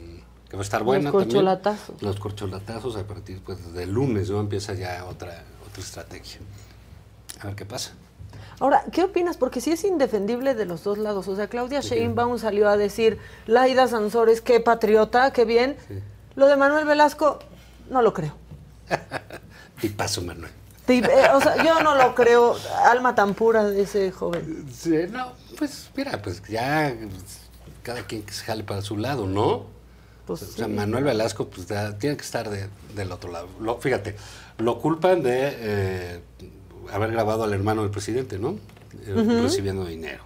[0.48, 1.28] que va a estar Los buena también.
[1.28, 2.02] corcholatazos.
[2.02, 4.40] Los corcholatazos a partir pues, del lunes, ¿no?
[4.40, 6.40] Empieza ya otra, otra estrategia.
[7.40, 7.92] A ver qué pasa.
[8.60, 9.36] Ahora, ¿qué opinas?
[9.36, 11.28] Porque sí es indefendible de los dos lados.
[11.28, 15.76] O sea, Claudia Sheinbaum salió a decir, Laida Sansores, qué patriota, qué bien.
[16.34, 17.38] Lo de Manuel Velasco,
[17.90, 18.32] no lo creo.
[19.80, 20.50] Tipazo, Manuel.
[20.86, 22.56] Ti- eh, o sea, yo no lo creo.
[22.86, 24.66] Alma tan pura de ese joven.
[24.72, 27.38] Sí, no, pues mira, pues ya pues,
[27.82, 29.66] cada quien que se jale para su lado, ¿no?
[30.28, 30.70] Pues o sea, sí.
[30.72, 31.66] Manuel Velasco pues
[31.98, 33.48] tiene que estar de- del otro lado.
[33.60, 34.14] Lo- fíjate,
[34.58, 36.20] lo culpan de eh,
[36.92, 38.58] haber grabado al hermano del presidente, ¿no?
[39.06, 39.40] Eh.
[39.42, 40.22] Recibiendo dinero.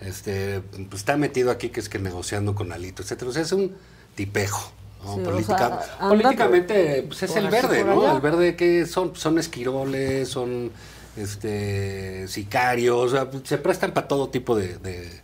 [0.00, 3.30] Este, pues está metido aquí que es que negociando con Alito, etcétera.
[3.30, 3.74] O sea, es un
[4.14, 4.70] tipejo.
[5.04, 5.14] ¿no?
[5.14, 5.66] Sí, o Política- sea,
[5.98, 8.00] anda políticamente, pues es el verde, ¿no?
[8.02, 8.12] allá.
[8.16, 10.70] El verde que son, son esquiroles, son
[11.16, 15.20] este sicarios, o sea, se prestan para todo tipo de, de-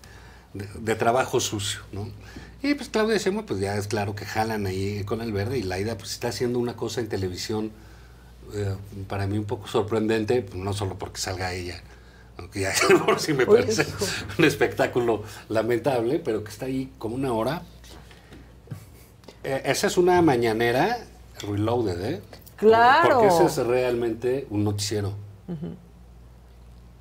[0.55, 2.09] de- de trabajo sucio, ¿no?
[2.65, 5.63] Y pues Claudia Sheinbaum, pues ya es claro que jalan ahí con el verde y
[5.63, 7.73] Laida pues está haciendo una cosa en televisión
[8.55, 8.75] eh,
[9.07, 11.83] para mí un poco sorprendente, pues, no solo porque salga ella,
[12.39, 12.73] aunque ya
[13.07, 13.87] por sí me parece
[14.39, 17.63] un espectáculo lamentable, pero que está ahí como una hora.
[19.43, 21.05] Eh, esa es una mañanera
[21.47, 22.23] reloaded, ¿eh?
[22.57, 23.21] Claro.
[23.21, 25.13] Porque ese es realmente un noticiero.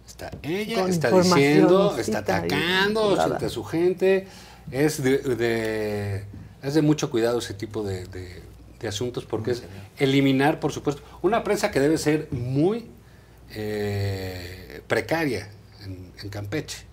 [0.06, 4.28] Está ella, Con está diciendo, está atacando a su gente.
[4.72, 6.24] Es de, de-
[6.62, 8.42] es de mucho cuidado ese tipo de, de-
[8.80, 9.64] de asuntos porque es
[9.98, 12.88] eliminar, por supuesto, una prensa que debe ser muy
[13.52, 15.48] eh, precaria
[15.84, 16.84] en, en Campeche.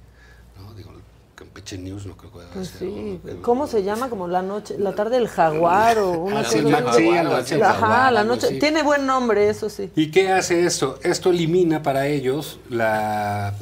[0.59, 0.73] ¿no?
[0.75, 0.91] Digo,
[1.35, 4.09] Campeche News no creo que Pues ser, sí, ¿cómo se llama?
[4.11, 7.55] Como la noche, la tarde del jaguar o una Ah, cosa así.
[7.61, 8.59] Ajá, jaguar, la noche.
[8.59, 9.91] Tiene buen nombre, eso sí.
[9.97, 10.99] ¿Y qué hace esto?
[11.03, 13.55] Esto elimina para ellos la,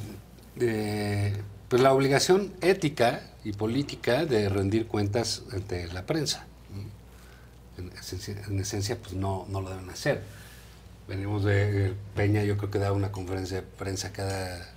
[0.60, 1.34] eh,
[1.68, 6.46] pues la obligación ética y política de rendir cuentas ante la prensa.
[6.74, 7.82] ¿no?
[7.82, 10.22] En esencia, en esencia, pues no, no lo deben hacer.
[11.08, 14.70] Venimos de eh, Peña, yo creo que da una conferencia de prensa cada,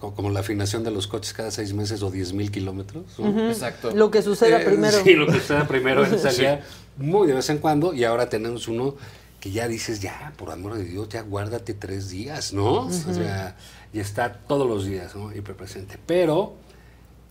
[0.00, 3.04] co- como la afinación de los coches cada seis meses o diez mil kilómetros.
[3.18, 3.28] ¿no?
[3.28, 3.40] Ujú.
[3.50, 3.90] Exacto.
[3.94, 4.98] Lo que suceda Eh, primero.
[5.04, 6.04] Sí, lo que suceda primero.
[6.04, 6.18] Él Sí.
[6.20, 6.64] salía
[6.96, 8.94] muy de vez en cuando y ahora tenemos uno
[9.40, 12.86] que ya dices, ya, por amor de Dios, ya guárdate tres días, ¿no?
[12.86, 13.10] Ujú.
[13.10, 13.56] O sea,
[13.92, 15.34] y está todos los días, ¿no?
[15.36, 15.98] Hiperpresente.
[16.06, 16.54] Pero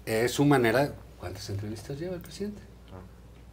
[0.06, 0.93] es su manera.
[1.19, 2.61] ¿Cuántas entrevistas lleva el presidente?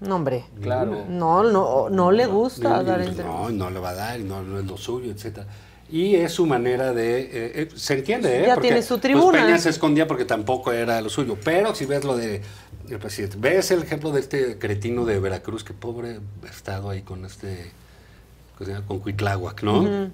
[0.00, 0.44] No, hombre.
[0.62, 1.04] Claro.
[1.08, 3.26] No, no, no le gusta Ni- dar entrevistas.
[3.26, 5.46] No, no le va a dar, no, no es lo suyo, etcétera.
[5.90, 7.20] Y es su manera de...
[7.20, 8.46] eh, eh, se entiende, ¿eh?
[8.46, 9.44] Ya Porque, tiene su pues, tribuna.
[9.44, 11.36] Peña se escondía porque tampoco era lo suyo.
[11.44, 12.40] Pero si ves lo de
[12.88, 17.24] el presidente, ves el ejemplo de este cretino de Veracruz, que pobre estado ahí con
[17.24, 17.72] este...
[18.86, 19.80] Con Cuitláhuac, ¿no?
[19.80, 20.10] Ujú.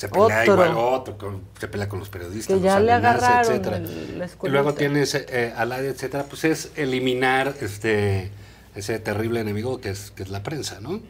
[0.00, 0.54] Se pelea Otro.
[0.54, 2.46] igual otro, con- se pelea con los periodistas.
[2.46, 3.76] Que los le amenaza, etcétera.
[3.76, 8.30] el- Y luego tienes eh, al área, etcétera, pues es eliminar este
[8.74, 11.00] ese terrible enemigo que es, que es la prensa, ¿no?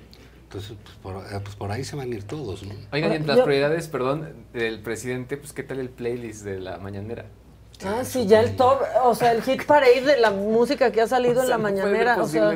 [0.43, 2.75] Entonces, pues por, eh, pues por ahí se van a ir todos, ¿no?
[2.93, 6.59] Oigan, y entre las Yo- prioridades, perdón, del presidente, pues ¿qué tal el playlist de
[6.59, 7.27] la mañanera?
[7.85, 11.07] Ah, sí, ya el top, o sea, el hit parade de la música que ha
[11.07, 12.51] salido O sea, en la no mañanera, o sea,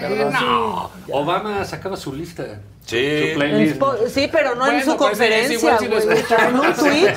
[0.00, 2.44] no, Obama sacaba su lista.
[2.86, 3.32] Sí.
[3.32, 3.82] Su playlist.
[4.08, 5.78] Sí, pero no en su pues, es conferencia,
[6.48, 7.14] en un tweet,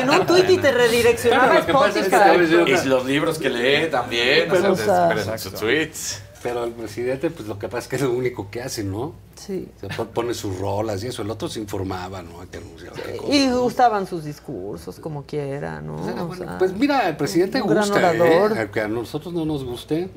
[0.00, 2.24] en un tweet y te redireccionaba que pasa es que Spotify.
[2.24, 5.22] te voy a decir Y los libros que lee también, Pero, o sea, o pero
[5.22, 6.23] sea, en sus tweets.
[6.44, 9.14] Pero el presidente, pues lo que pasa es que es lo único que hace, ¿no?
[9.34, 9.66] Sí.
[9.80, 11.22] Se pon- pone sus rolas y eso.
[11.22, 12.48] El otro se informaba, ¿no?
[12.50, 13.34] Que anunciaba qué cosa.
[13.34, 15.96] Y gustaban sus discursos, como quiera, ¿no?
[16.28, 18.52] O sea, Pues mira, el presidente un gran gusta, orador.
[18.52, 18.60] ¿eh?
[18.60, 20.10] Aunque a nosotros no nos guste.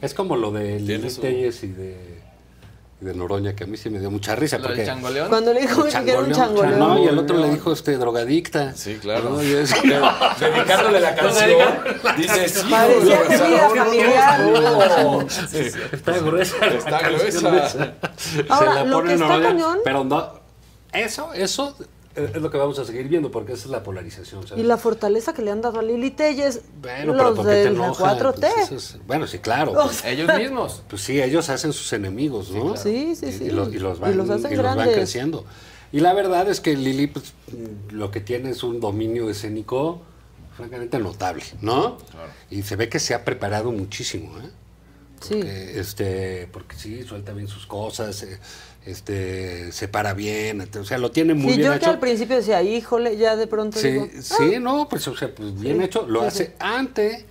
[0.00, 1.96] Es como lo de Lili Telles y de,
[3.02, 4.56] de Noroña, que a mí sí me dio mucha risa.
[4.58, 5.28] ¿Lo del porque changoleón?
[5.28, 6.78] Cuando le dijo que era un changoleón.
[6.78, 8.74] No, y el otro le dijo este drogadicta.
[8.74, 9.30] Sí, claro.
[9.30, 9.42] ¿no?
[9.42, 9.74] Y es-
[10.40, 11.48] Dedicándole la canción,
[12.16, 14.40] dice, sí, Parecía de vida familiar.
[14.40, 15.28] no.
[15.28, 16.66] Sí, Está gruesa.
[16.66, 17.66] Está gruesa.
[17.66, 17.94] esa.
[18.48, 20.32] Ahora, Se la lo pone que está Noroña, cañón- Pero no,
[20.92, 21.76] eso, eso
[22.14, 24.46] es lo que vamos a seguir viendo, porque esa es la polarización.
[24.46, 24.62] ¿sabes?
[24.62, 27.52] Y la fortaleza que le han dado a Lili Telles, Bueno, pero los ¿por qué
[27.52, 28.16] te de la enoja?
[28.18, 28.40] 4T.
[28.40, 29.72] Pues eso es- bueno, sí, claro.
[29.72, 30.82] O Pues, sea- Ellos mismos.
[30.88, 32.76] pues sí, ellos hacen sus enemigos, ¿no?
[32.76, 33.44] Sí, sí, Y- sí.
[33.44, 35.44] Y, los, y los Y van, los hacen y los van creciendo.
[35.92, 37.32] Y la verdad es que Lili, pues,
[37.90, 40.00] lo que tiene es un dominio escénico
[40.56, 41.98] francamente notable, ¿no?
[42.50, 44.50] Y se ve que se ha preparado muchísimo, ¿eh?
[45.20, 45.34] Sí.
[45.36, 48.38] Porque, este, porque sí, suelta bien sus cosas, eh,
[48.86, 51.90] este, se para bien, o sea, lo tiene muy Sí, bien yo que hecho.
[51.90, 55.58] al principio decía, híjole, ya de pronto Sí, digo, sí, no, pues, o sea, pues
[55.60, 56.06] bien Sí, hecho.
[56.06, 56.52] Lo sí, hace sí.
[56.58, 57.24] ante,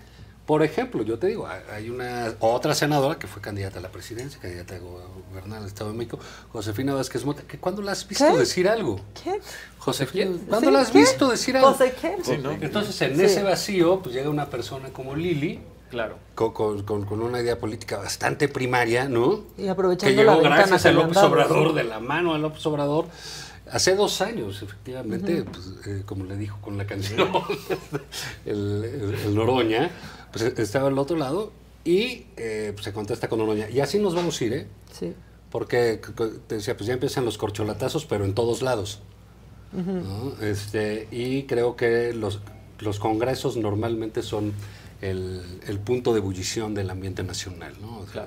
[0.45, 4.39] por ejemplo, yo te digo, hay- una otra senadora que fue candidata a la presidencia,
[4.39, 6.19] candidata a gobernar el Estado de México,
[6.53, 8.37] Josefina Vázquez Mota, que cuando la has visto ¿Qué?
[8.37, 9.01] decir algo.
[9.23, 9.39] ¿qué?
[9.77, 10.97] Josefina, ¿cuándo Sí, la has ¿qué?
[10.99, 11.71] visto decir algo?
[11.73, 12.15] José, ¿qué?
[12.23, 12.51] Sí, ¿no?
[12.51, 13.23] Entonces, en Sí.
[13.23, 15.59] ese vacío, pues llega una persona como Lili,
[15.91, 16.15] Claro.
[16.35, 19.41] con, con- con- con una idea política bastante primaria, ¿no?
[19.57, 21.23] Y aprovechando que llegó la gracias que a le han López.
[21.23, 23.05] Obrador, de la mano a López Obrador,
[23.69, 27.29] hace dos años, efectivamente, pues, eh, como le dico con la canción,
[28.45, 29.91] el, el- el Noroña,
[30.31, 31.51] pues estaba al otro lado
[31.83, 33.69] y eh, pues, se contesta con Noroña.
[33.69, 34.67] Y así nos vamos a ir, ¿eh?
[34.97, 35.13] Sí.
[35.51, 35.99] Porque
[36.47, 39.01] te decía, pues ya empiezan los corcholatazos, pero en todos lados.
[40.41, 42.39] Este, y creo que los,
[42.79, 44.53] los congresos normalmente son
[45.01, 47.99] el, el punto de ebullición del ambiente nacional, ¿no?
[47.99, 48.25] O sea,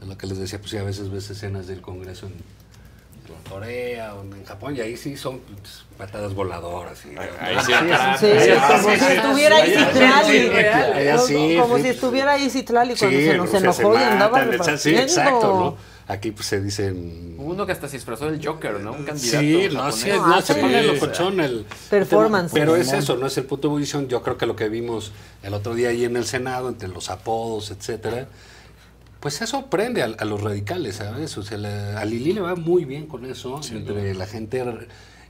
[0.00, 3.50] es lo que les decía, pues sí, a veces ves escenas del congreso en, en
[3.50, 7.04] Corea o en Japón y ahí sí son pues, patadas voladoras.
[7.06, 7.72] Y, ahí sí,
[8.20, 13.54] Sí, ahí como si estuviera ahí sí, Como si estuviera Isitlali cuando Sí, se nos
[13.54, 15.95] enojó y se andaba Sí, exacto, ¿no?
[16.08, 17.34] Aquí pues se dicen...
[17.36, 18.92] Uno que hasta se disfrazó del Joker, ¿no?
[18.92, 19.40] Un candidato.
[19.40, 22.52] Sí, no, sí, no, se Sí, pone sea, locochón el Performance.
[22.54, 24.06] Pero es eso, no es el punto de ebullición.
[24.06, 25.10] Yo creo que lo que vimos
[25.42, 28.28] el otro día ahí en el Senado, entre los apodos, etcétera,
[29.18, 31.36] pues eso prende a, a los radicales, ¿sabes?
[31.38, 34.62] O sea, la- a Lili le va muy bien con eso, entre la gente,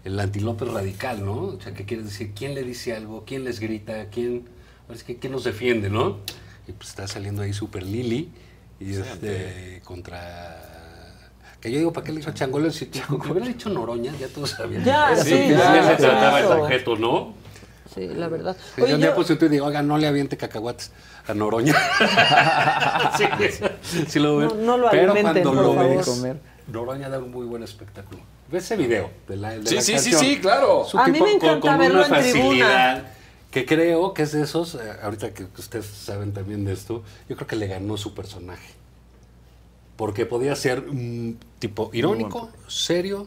[0.05, 1.37] el antílope radical, ¿no?
[1.45, 3.25] O sea, que quiere decir, ¿quién le dice algo?
[3.27, 4.11] ¿Quién les grita?
[4.11, 4.45] ¿Quién,
[4.93, 6.19] es que, ¿quién nos defiende, no?
[6.69, 8.29] Y pues está saliendo ahí super Lili,
[8.79, 10.66] y este, contra...
[11.67, 12.77] Que yo digo, ¿para qué le hizo Changoles?
[12.77, 14.85] Si te hubiera dicho Noroña, ya todos sabían.
[14.85, 16.55] Ya, Era sí, su- ya, ya se trataba claro.
[16.55, 17.35] el objeto, ¿no?
[17.93, 18.57] Sí, la verdad.
[18.77, 20.37] Sí, Oye, yo un día yo- puse un tuit y digo, oiga, no le aviente
[20.37, 20.93] cacahuates
[21.27, 21.75] a Noroña.
[23.19, 23.25] sí,
[24.07, 24.49] sí lo ven.
[24.49, 26.37] No- no lo Pero alimenten, cuando lo ves, Comer.
[26.69, 28.21] Noroña da un muy buen espectáculo.
[28.49, 30.21] Ve ese video de la, de Sí, la sí, sí, canción.
[30.21, 30.87] sí, claro.
[30.87, 32.43] Es un A mí tipo me con- encanta con verlo una en tribuna.
[32.43, 33.05] facilidad
[33.51, 37.35] Que creo que es de esos, eh, ahorita que ustedes saben también de esto, yo
[37.35, 38.76] creo que le ganó su personaje.
[39.97, 43.27] Porque podía ser un tipo irónico, serio,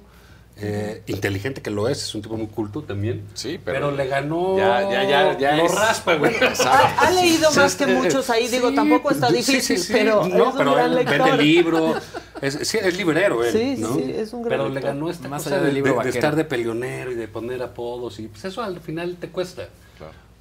[0.62, 3.24] eh, inteligente, que lo es, es un tipo muy culto también.
[3.34, 4.58] Sí, pero, pero le ganó.
[4.58, 6.34] ya- ya- ya- ya lo es- raspa, güey.
[6.66, 9.94] Ha, ha leído más que muchos ahí, digo, sí, tampoco está difícil, sí, sí.
[9.94, 11.18] pero no, es un pero gran él lector.
[11.30, 11.96] vende libro,
[12.42, 13.96] es, sí, es librero él, Sí, sí, ¿no?
[13.96, 14.94] sí, es un gran Pero le lector.
[14.94, 17.28] ganó esta Más cosa allá de, del libro de- de estar de peleonero y de
[17.30, 19.70] poner apodos y pues eso al final te cuesta.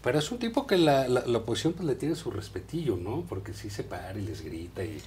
[0.02, 3.24] Pero es un tipo que la, la, la oposición pues le tiene su respetillo, ¿no?
[3.28, 5.00] Porque sí se para y les grita y,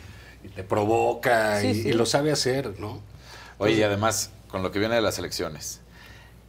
[0.44, 1.90] y te provoca Sí, y, sí.
[1.90, 3.00] y lo sabe hacer, ¿no?
[3.58, 5.82] Oye, y además, con lo que viene de las elecciones,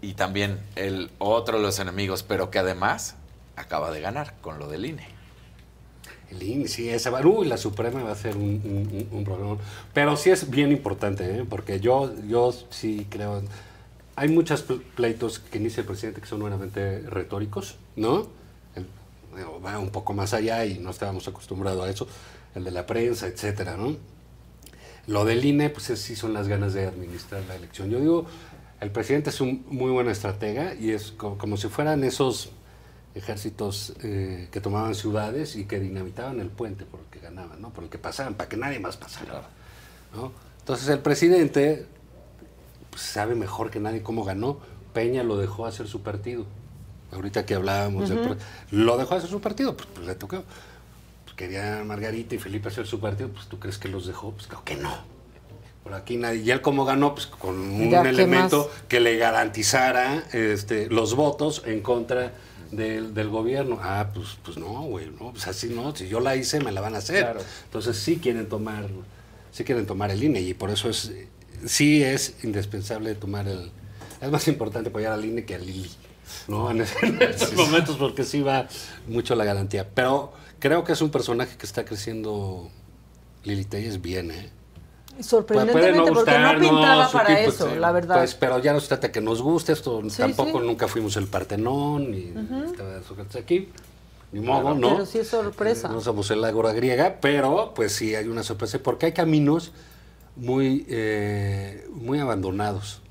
[0.00, 3.16] y también el otro de los enemigos, pero que además
[3.56, 5.06] acaba de ganar con lo del INE.
[6.30, 9.24] El INE, sí, esa va, uy, la Suprema va a ser un, un, un- un
[9.24, 9.56] problema.
[9.92, 11.44] Pero sí es bien importante, ¿eh?
[11.48, 13.42] porque yo, yo sí creo.
[14.16, 18.28] Hay muchos ple- pleitos que inicia el presidente que son nuevamente retóricos, ¿no?
[18.74, 18.86] El-
[19.64, 22.08] va un poco más allá y no estábamos acostumbrados a eso.
[22.54, 23.96] El de la prensa, etcétera, ¿no?
[25.06, 27.90] Lo del INE, pues es- sí son las ganas de administrar la elección.
[27.90, 28.26] Yo digo,
[28.80, 32.50] el presidente es un muy buen estratega y es co- como, si fueran esos
[33.14, 37.70] ejércitos eh, que tomaban ciudades y que dinamitaban el puente por el que ganaban, ¿no?
[37.70, 39.48] Por el que pasaban, para que nadie más pasara.
[40.14, 40.32] ¿no?
[40.60, 41.86] Entonces el presidente
[42.90, 44.58] pues, sabe mejor que nadie cómo ganó.
[44.94, 46.44] Peña lo dejó hacer su partido.
[47.12, 48.28] Ahorita que hablábamos, del Ujú.
[48.34, 48.38] pre-
[48.70, 50.44] lo dejó hacer su partido, pues, pues, le tocó.
[51.42, 54.62] Quería Margarita y Felipe hacer su partido, pues tú crees que los dejó, pues creo
[54.64, 54.94] que no.
[55.82, 56.42] Por aquí nadie.
[56.42, 58.82] Y él cómo ganó, pues con un Ya, ¿qué elemento más?
[58.88, 62.32] que le garantizara este, los votos en contra
[62.70, 63.80] del, del gobierno.
[63.82, 65.96] Ah, pues, pues no, güey, no, pues así no.
[65.96, 67.24] Si yo la hice, me la van a hacer.
[67.24, 67.40] Claro.
[67.64, 68.86] Entonces sí quieren tomar,
[69.50, 71.10] sí quieren tomar el INE y por eso es,
[71.66, 73.72] sí es indispensable tomar el.
[74.20, 75.90] Es más importante apoyar al INE que al Lili.
[76.46, 76.70] ¿no?
[76.70, 78.68] En, ese- en estos momentos porque sí va
[79.08, 79.88] mucho la garantía.
[79.92, 80.32] Pero
[80.62, 82.70] creo que es un personaje que está creciendo
[83.42, 84.48] Lili Telles bien, ¿eh?
[85.20, 88.16] Sorprendentemente, no porque no pintaba para tipo, eso, sí, la verdad.
[88.16, 90.00] Pues, pero ya no se trata que nos guste esto.
[90.08, 90.66] Sí, tampoco sí.
[90.66, 92.64] nunca fuimos el Partenón Ujú.
[92.64, 93.68] estaba sujetos aquí.
[94.30, 94.90] Ni modo, Claro, ¿no?
[94.90, 95.88] Pero sí es sorpresa.
[95.88, 99.72] No somos el ágora griega, pero pues sí hay una sorpresa, porque hay caminos
[100.36, 103.02] muy, eh, muy abandonados.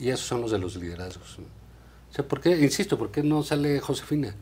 [0.00, 1.38] Y esos son los de los liderazgos.
[1.38, 2.58] O sea, ¿por qué?
[2.58, 4.34] Insisto, ¿por qué no sale Josefina?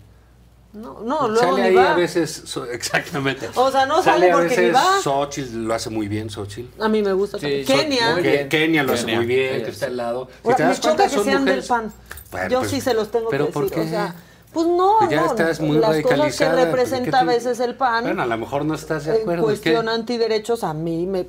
[0.73, 1.93] No, no, luego sale ni ahí va.
[1.93, 3.49] a veces, so- exactamente.
[3.57, 5.01] O sea, no sale a porque ni veces va.
[5.03, 6.83] Xochitl lo hace muy bien, Xochitl.
[6.83, 7.67] A mí me gusta también.
[7.67, 8.49] Kenia.
[8.49, 9.17] Kenia lo hace Kenia.
[9.19, 9.91] muy bien, que está sí.
[9.91, 10.29] al lado.
[10.31, 11.93] Si Ahora, te me choca que son sean mujeres- del PAN.
[12.31, 13.55] Bueno, Yo pues, sí se los tengo que ¿pero decir.
[13.63, 13.81] por qué?
[13.81, 14.15] O sea,
[14.55, 17.61] pues no, Pues ya no, estás muy las cosas que radicalizada, ¿qué representa a veces
[17.61, 19.43] el PAN Bueno, a lo mejor no estás de en acuerdo.
[19.43, 19.47] ¿qué?
[19.49, 21.21] cuestión antiderechos a mí me...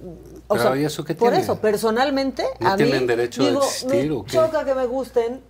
[0.47, 1.43] O Pero, sea, ¿y eso qué por tiene?
[1.43, 4.31] eso, personalmente, ¿No a mí, tienen derecho a existir me o qué?
[4.31, 5.41] choca que me gusten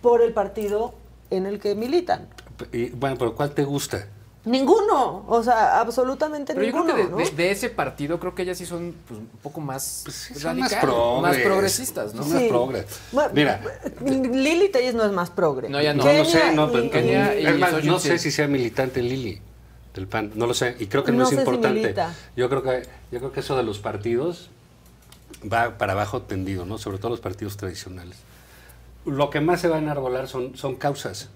[0.00, 0.94] por el partido
[1.30, 2.28] en el que militan.
[2.72, 4.06] Y, bueno, pero ¿cuál te gusta?
[4.44, 7.30] Ninguno, o sea, absolutamente Pero yo ninguno, creo que de, ¿no?
[7.30, 10.42] de- de ese partido, creo que ellas sí son pues, un poco más son más
[10.42, 12.22] radicales, progres, más progresistas, ¿no?
[12.24, 12.86] son más progres.
[13.12, 13.60] Bueno, Mira,
[14.04, 15.68] Lili Telles no es más progre.
[15.68, 16.02] no, ya no.
[16.02, 18.08] Kenia No, sé, no, y- pero- Kenia y es más, no sí.
[18.08, 19.40] sé si sea militante Lili
[19.94, 21.80] del PAN, no lo sé, y creo que no, No es sé si importante.
[21.80, 22.12] milita.
[22.34, 22.82] yo creo que
[23.12, 24.50] yo creo que eso de los partidos
[25.52, 26.78] va para abajo tendido, ¿no?
[26.78, 28.16] Sobre todo los partidos tradicionales.
[29.04, 31.28] Lo que más se va a enarbolar son son causas.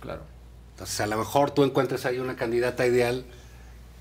[0.00, 0.22] Claro.
[0.72, 3.24] Entonces, a lo mejor tú encuentres ahí una candidata ideal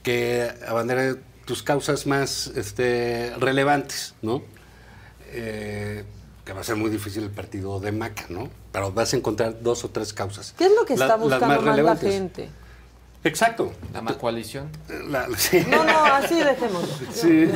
[0.04, 4.44] que abandere tus causas más este, relevantes, ¿no?
[5.32, 6.04] Eh,
[6.46, 8.50] que va a ser muy difícil el partido de Maca, ¿no?
[8.72, 10.54] Pero vas a encontrar dos o tres causas.
[10.58, 12.50] ¿Qué es lo que La- está las buscando más más, la gente?
[13.24, 13.74] Exacto.
[13.94, 14.70] La macoalición.
[15.10, 15.66] La- sí.
[15.68, 16.96] No, no, así dejémoslo.
[17.12, 17.50] Sí.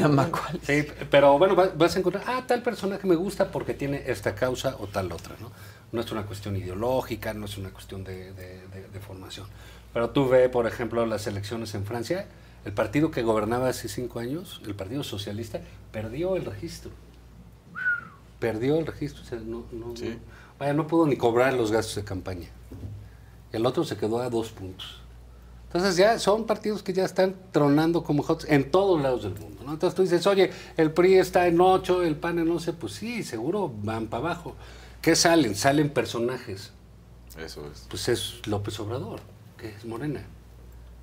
[0.65, 4.35] Sí, pero bueno, va- vas a encontrar, ah, tal personaje me gusta porque tiene esta
[4.35, 5.51] causa o tal otra, ¿no?
[5.91, 9.47] No es una cuestión ideológica, no es una cuestión de, de- de- de formación.
[9.93, 12.27] Pero tú ve, por ejemplo, las elecciones en Francia,
[12.63, 15.59] el partido que gobernaba hace cinco años, el Partido Socialista,
[15.91, 16.91] perdió el registro.
[18.39, 19.21] Perdió el registro.
[19.21, 19.93] o sea, no, no, no-
[20.59, 22.47] vaya, no pudo ni cobrar los gastos de campaña.
[23.51, 25.01] El otro se quedó a dos puntos.
[25.67, 29.63] Entonces ya son partidos que ya están tronando como hots en todos lados del mundo.
[29.65, 29.73] ¿no?
[29.73, 33.23] Entonces tú dices, oye, el PRI está en 8, el PAN en 11, pues sí,
[33.23, 34.55] seguro van para abajo.
[35.01, 35.55] ¿Qué salen?
[35.55, 36.71] Salen personajes.
[37.37, 37.85] Eso es.
[37.89, 39.19] Pues es López Obrador,
[39.57, 40.21] que es Morena.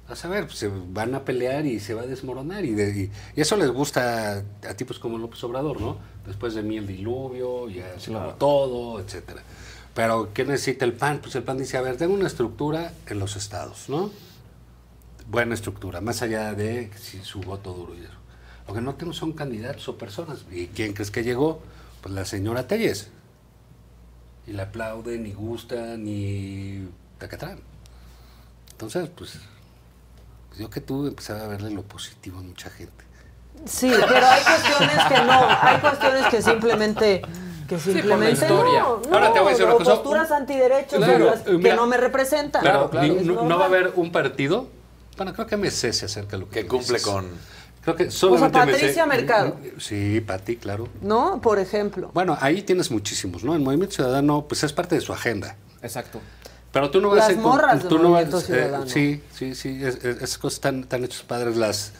[0.08, 2.64] A saber, pues se van a pelear y se va a desmoronar.
[2.64, 5.98] Y, de- y- y eso les gusta a, tipos como López Obrador, ¿no?
[6.26, 9.42] Después de mí el diluvio, ya se acabó todo, etcétera.
[9.94, 11.18] Pero, ¿qué necesita el PAN?
[11.20, 14.10] Pues el PAN dice, a ver, tengo una estructura en los estados, ¿no?
[15.28, 18.12] Buena estructura, más allá de si su voto duro y eso.
[18.66, 20.44] Lo que no tengo son candidatos o personas.
[20.50, 21.60] ¿Y quién crees que llegó?
[22.02, 23.08] Pues la señora Telles.
[24.48, 27.60] Y la aplauden, ni gusta, ni tacatrán.
[28.70, 29.38] Entonces, pues,
[30.48, 33.04] pues yo que tú empezaba a verle lo positivo a mucha gente.
[33.66, 37.20] Sí, pero hay cuestiones que no, hay cuestiones que simplemente
[37.68, 38.80] que por la simplemente historia.
[38.80, 39.90] no, no, Ahora te voy a decir una o cosa.
[39.90, 42.62] posturas antiderechos Claro, que mira, no me representan.
[42.62, 44.68] Claro, ni- no, va a haber un partido.
[45.16, 47.02] Bueno, creo que MC se acerca a lo que, Que cumple dices.
[47.02, 47.26] con...
[47.94, 49.56] Creo que solamente MC Patricia Mercado.
[49.78, 50.88] Sí, Pati, claro.
[51.00, 51.40] ¿No?
[51.40, 52.10] Por ejemplo.
[52.14, 53.54] Bueno, ahí tienes muchísimos, ¿no?
[53.54, 55.56] El Movimiento Ciudadano, pues es parte de su agenda.
[55.82, 56.20] Exacto.
[56.72, 58.86] Pero tú no vas Las a morras del tú no vas- eh, Ciudadano.
[58.88, 61.56] sí, sí, sí, es- es- esas cosas están, están hechas padres.
[61.56, 61.92] Las,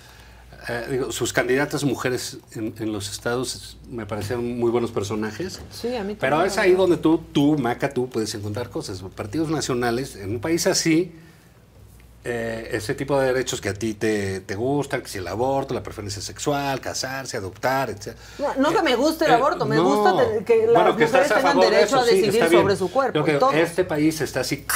[0.68, 5.60] eh, digo, sus candidatas mujeres en, en los estados me parecieron muy buenos personajes.
[5.70, 9.02] Sí, a mí Pero también, es ahí donde tú, tú, Maca, tú puedes encontrar cosas.
[9.16, 11.12] Partidos nacionales, en un país así,
[12.24, 15.72] eh, ese tipo de derechos que a ti te, te gustan, que si el aborto,
[15.72, 18.16] la preferencia sexual, casarse, adoptar, etc.
[18.38, 19.84] No, no que me guste el Eh, aborto, me no.
[19.84, 23.20] gusta que las Bueno, que mujeres tengan de derecho eso, a decidir sobre su cuerpo.
[23.26, 23.50] Y todo.
[23.50, 24.66] que este país está así.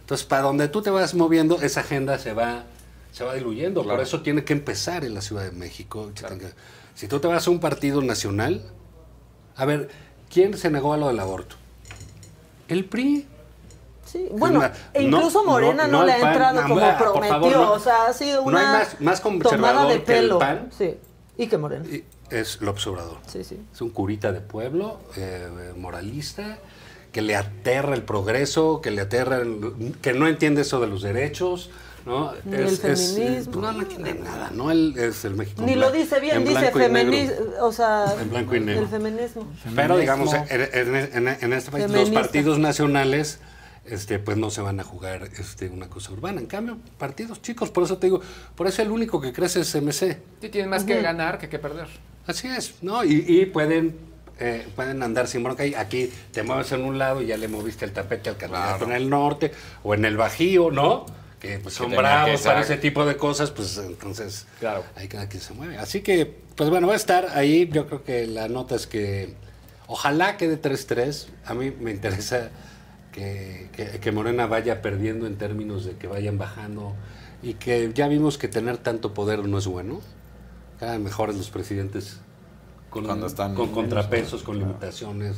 [0.00, 2.64] Entonces, para donde tú te vas moviendo, esa agenda se va,
[3.12, 3.84] se va diluyendo.
[3.84, 6.10] Por eso tiene que empezar en la Ciudad de México.
[6.94, 8.62] Si tú te vas a un partido nacional,
[9.56, 9.88] a ver,
[10.28, 11.54] ¿quién se negó a lo del aborto?
[12.68, 13.26] El PRI.
[14.10, 16.98] Sí, bueno, una- e incluso no, Morena no, no, no le ha entrado no, como
[16.98, 17.72] prometió, favor, no.
[17.72, 20.38] o sea, ha sido No una hay más- más tomada de que el pelo.
[20.40, 20.68] PAN.
[20.76, 20.96] Sí,
[21.38, 21.84] y que Morena.
[22.30, 23.18] Es López Obrador.
[23.26, 23.60] Sí, sí.
[23.72, 26.58] Es un curita de pueblo, eh, moralista,
[27.12, 31.02] que le aterra el progreso, que le aterra, el- que no entiende eso de los
[31.02, 31.70] derechos,
[32.06, 32.32] ¿no?
[32.44, 33.60] Ni el feminismo.
[33.62, 34.70] no, no entiende nada, ¿no?
[34.70, 35.62] Él es el México.
[35.62, 38.82] Ni lo dice bien, en dice feminismo, o sea, En blanco y negro.
[38.82, 39.46] el feminismo.
[39.74, 43.40] Pero digamos, en, en- en- este país los partidos nacionales
[43.90, 46.40] este, pues no se van a jugar este, una cosa urbana.
[46.40, 48.20] En cambio, partidos chicos, por eso te digo,
[48.54, 50.18] por eso el único que crece es MC.
[50.40, 51.88] Sí, tienen más que ganar que que perder.
[52.26, 53.02] Así es, ¿no?
[53.04, 53.98] Y, y pueden,
[54.38, 55.66] eh, pueden andar sin bronca.
[55.66, 58.84] Y aquí te mueves en un lado y ya le moviste el tapete al candidato
[58.84, 59.52] en el norte
[59.82, 61.06] o en el Bajío, ¿no?
[61.40, 64.46] Que pues, son tenía bravos que para ese tipo de cosas, pues entonces
[64.94, 65.78] ahí cada quien se mueve.
[65.78, 67.68] Así que, pues bueno, va a estar ahí.
[67.72, 69.34] Yo creo que la nota es que
[69.88, 71.26] ojalá quede 3-3.
[71.46, 72.50] A mí me interesa
[73.12, 76.94] que, que- que Morena vaya perdiendo en términos de que vayan bajando
[77.42, 80.00] y que ya vimos que tener tanto poder no es bueno.
[80.78, 82.18] Cada vez mejores los presidentes
[82.90, 85.36] con, Cuando están con menos, contrapesos, con limitaciones,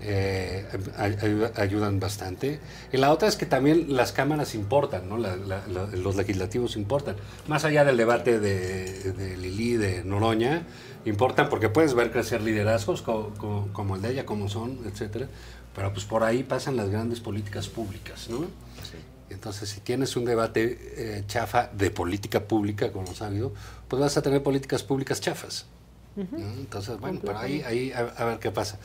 [0.00, 0.66] eh,
[0.96, 1.16] ay-
[1.56, 2.58] ayudan bastante.
[2.92, 5.16] Y la otra es que también las cámaras importan, ¿no?
[5.16, 7.16] La- la- la- los legislativos importan.
[7.48, 10.62] Más allá del debate de, de Lili, de Noroña,
[11.04, 15.28] importan porque puedes ver crecer liderazgos co- co- como el de ella, como son, etcétera.
[15.74, 18.46] Pero pues por ahí pasan las grandes políticas públicas, ¿no?
[19.30, 23.52] Entonces, si tienes un debate eh, chafa de política pública, como ha habido,
[23.88, 25.66] pues vas a tener políticas públicas chafas.
[26.14, 26.24] ¿no?
[26.38, 28.78] Entonces, bueno, pero ahí, ahí a, a ver qué pasa.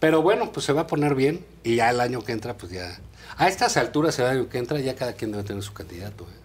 [0.00, 2.72] Pero bueno, pues se va a poner bien y ya el año que entra, pues
[2.72, 2.98] ya...
[3.36, 6.24] A estas alturas, el año que entra, ya cada quien debe tener su candidato.
[6.24, 6.42] ¿eh?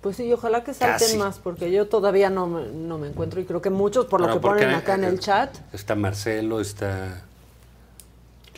[0.00, 1.16] Pues sí, ojalá que salten Casi.
[1.16, 4.26] más, porque yo todavía no me, no me encuentro y creo que muchos, por lo
[4.26, 7.27] Pero que ponen acá en eh, el chat, Está Marcelo, está...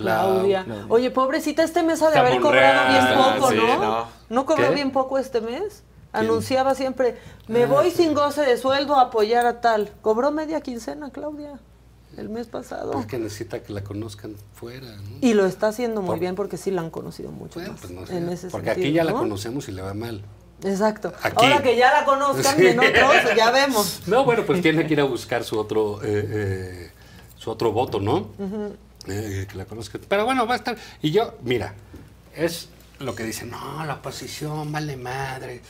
[0.00, 0.64] Claudia.
[0.66, 3.78] Clau- Oye, pobrecita, este mes ha de haber cobrado bien poco, sí, ¿no?
[3.78, 4.06] no.
[4.28, 4.74] ¿No cobró ¿Qué?
[4.74, 5.82] bien poco este mes?
[6.12, 6.24] ¿Quién?
[6.24, 7.98] Anunciaba siempre, me Ah, voy sí.
[8.02, 9.92] sin goce de sueldo a apoyar a tal.
[10.02, 11.60] Cobró media quincena, Claudia,
[12.16, 12.90] el mes pasado.
[12.92, 15.18] Pues que necesita que la conozcan fuera, ¿no?
[15.20, 17.92] Y lo está haciendo muy Por- bien porque sí la han conocido mucho más Pues
[17.92, 19.18] no sé, en ese porque aquí ya la ¿no?
[19.18, 20.22] conocemos y le va mal.
[20.64, 21.12] Exacto.
[21.22, 21.46] Aquí.
[21.46, 22.66] Ahora que ya la conozcan Sí.
[22.66, 24.02] en otros, ya vemos.
[24.06, 26.90] No, bueno, pues tiene que ir a buscar su otro, eh, eh,
[27.36, 28.26] su otro voto, ¿no?
[29.06, 29.98] Eh, que la conozca.
[30.08, 30.76] Pero bueno, va a estar.
[31.02, 31.74] Y yo, mira,
[32.36, 35.62] es lo que dicen, no, la oposición vale madre.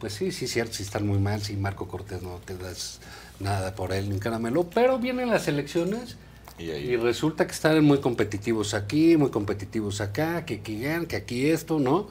[0.00, 3.00] Pues sí, sí, cierto, sí están muy mal, sí, Marco Cortés no te das
[3.40, 6.16] nada por él, ni un caramelo, pero vienen las elecciones
[6.58, 11.48] y, resulta que están muy competitivos aquí, muy competitivos acá, que aquí ganan, que aquí
[11.48, 12.08] esto, ¿no?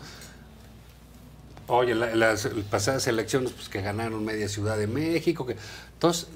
[1.68, 5.56] Oye, la- las pasadas elecciones, pues que ganaron media Ciudad de México, que
[5.94, 6.28] entonces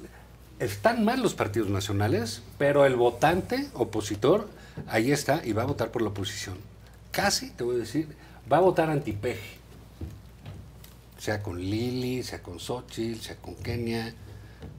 [0.59, 4.47] están mal los partidos nacionales, pero el votante opositor
[4.87, 6.55] ahí está y va a votar por la oposición.
[7.11, 8.07] Casi, te voy a decir,
[8.51, 9.57] va a votar antipeje.
[11.17, 14.13] sea con Lili, sea con Xochitl, sea con Kenia.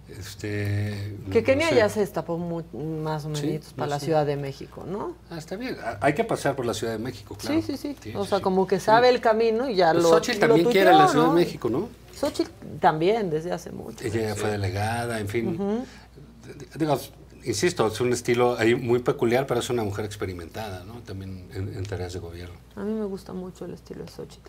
[0.08, 1.74] Este, Que no Kenia sé.
[1.76, 4.04] ya se destapó más o menos Sí, para no la sé.
[4.06, 5.16] Ciudad de México, ¿no?
[5.30, 5.76] Ah, está bien.
[5.82, 7.60] Ah, Hay que pasar por la Ciudad de México, claro.
[7.60, 8.12] Sí, sí, sí.
[8.14, 10.10] o sea, como que sabe el camino y ya Pues lo.
[10.10, 11.34] Xochitl lo también quiere la Ciudad ¿no?
[11.34, 11.88] de México, ¿no?
[12.18, 14.04] Xochitl también, desde hace mucho.
[14.04, 15.48] Ella ya fue delegada, en fin.
[15.60, 15.84] Ujú.
[16.76, 16.98] Digo,
[17.44, 20.94] insisto, es un estilo ahí muy peculiar, pero es una mujer experimentada, ¿no?
[21.02, 22.54] También en, en tareas de gobierno.
[22.76, 24.48] A mí me gusta mucho el estilo de Xochitl.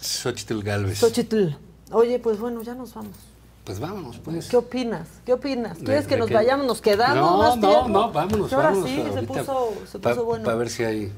[0.00, 0.98] Xochitl Galvez.
[0.98, 1.48] Xochitl.
[1.92, 3.16] Oye, pues bueno, ya nos vamos.
[3.64, 4.46] Pues vámonos, pues.
[4.48, 5.08] ¿Qué opinas?
[5.24, 5.78] ¿Qué opinas?
[5.78, 6.34] ¿De- ¿Quieres que de nos qué?
[6.34, 6.66] vayamos?
[6.66, 7.88] ¿Nos quedamos No, más no, tiempo?
[7.88, 8.88] no, vámonos, Que ahora vámonos.
[8.90, 10.44] sí, se puso, se Pa- puso bueno.
[10.44, 11.12] Para ver si hay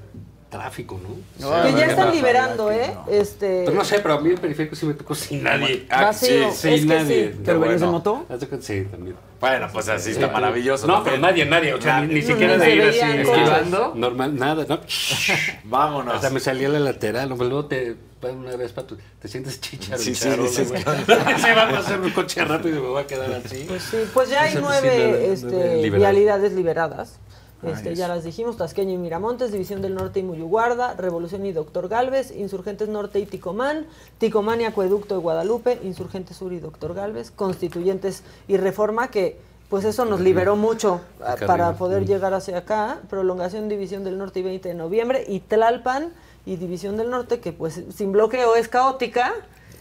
[0.49, 1.63] tráfico, ¿no?
[1.63, 2.97] que ya están liberando, ¿eh?
[3.11, 3.65] Este...
[3.67, 5.87] Pero no sé, pero a mí el periférico sí me tocó sin nadie.
[5.91, 7.33] Ah, Vacío, sin es que nadie.
[7.35, 7.41] sí.
[7.45, 7.79] ¿Pero bueno.
[7.79, 8.25] se notó?
[8.31, 9.17] Haz de cuenta, Sí, también.
[9.41, 10.87] Bueno, pues así está Sí, maravilloso.
[10.87, 11.75] No, pero nadie, nadie.
[11.75, 12.99] O sea, ni, ni No, siquiera ni de ir así.
[13.21, 13.93] esquivando.
[13.95, 14.81] Normal, nada, ¿no?
[15.65, 16.15] Vámonos.
[16.15, 17.31] Hasta me salía la lateral.
[17.31, 19.99] hombre, Luego te, una vez, Pato, te sientes chicharo.
[19.99, 20.83] Sí, sí, charola, dices, güey.
[20.83, 21.05] claro.
[21.39, 23.65] Se va a pasar un coche rápido y me voy a quedar así.
[23.69, 25.99] Pues sí, pues ya hay sí, nueve nueve- este, nueve liberadas.
[26.15, 27.19] vialidades liberadas.
[27.63, 31.89] Este, ya las dijimos, Tasqueña y Miramontes, División del Norte y Muyuguarda, Revolución y Doctor
[31.89, 33.87] Galvez, Insurgentes Norte y Ticomán,
[34.19, 39.85] Ticomán y Acueducto de Guadalupe, Insurgentes Sur y Doctor Galvez, Constituyentes y Reforma, que pues
[39.85, 41.79] eso nos liberó mucho ah, Acá para arriba.
[41.79, 46.13] poder llegar hacia acá, Prolongación División del Norte y 20 de noviembre, y Tlalpan
[46.47, 49.35] y División del Norte, que pues sin bloqueo es caótica,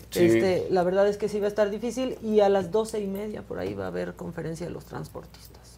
[0.09, 0.23] Sí.
[0.23, 3.07] este, la verdad es que sí va a estar difícil y a las doce y
[3.07, 5.77] media por ahí va a haber conferencia de los transportistas.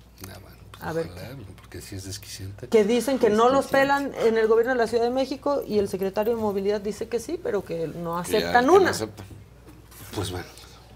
[0.81, 2.67] A ver, Ojalá, porque sí es desquiciante.
[2.69, 5.79] que dicen que no los pelan en el gobierno de la Ciudad de México y
[5.79, 8.73] el secretario de Movilidad dice que sí, pero que no Que ya- aceptan que no
[8.77, 8.89] una.
[8.91, 9.25] aceptan.
[10.15, 10.45] Pues bueno.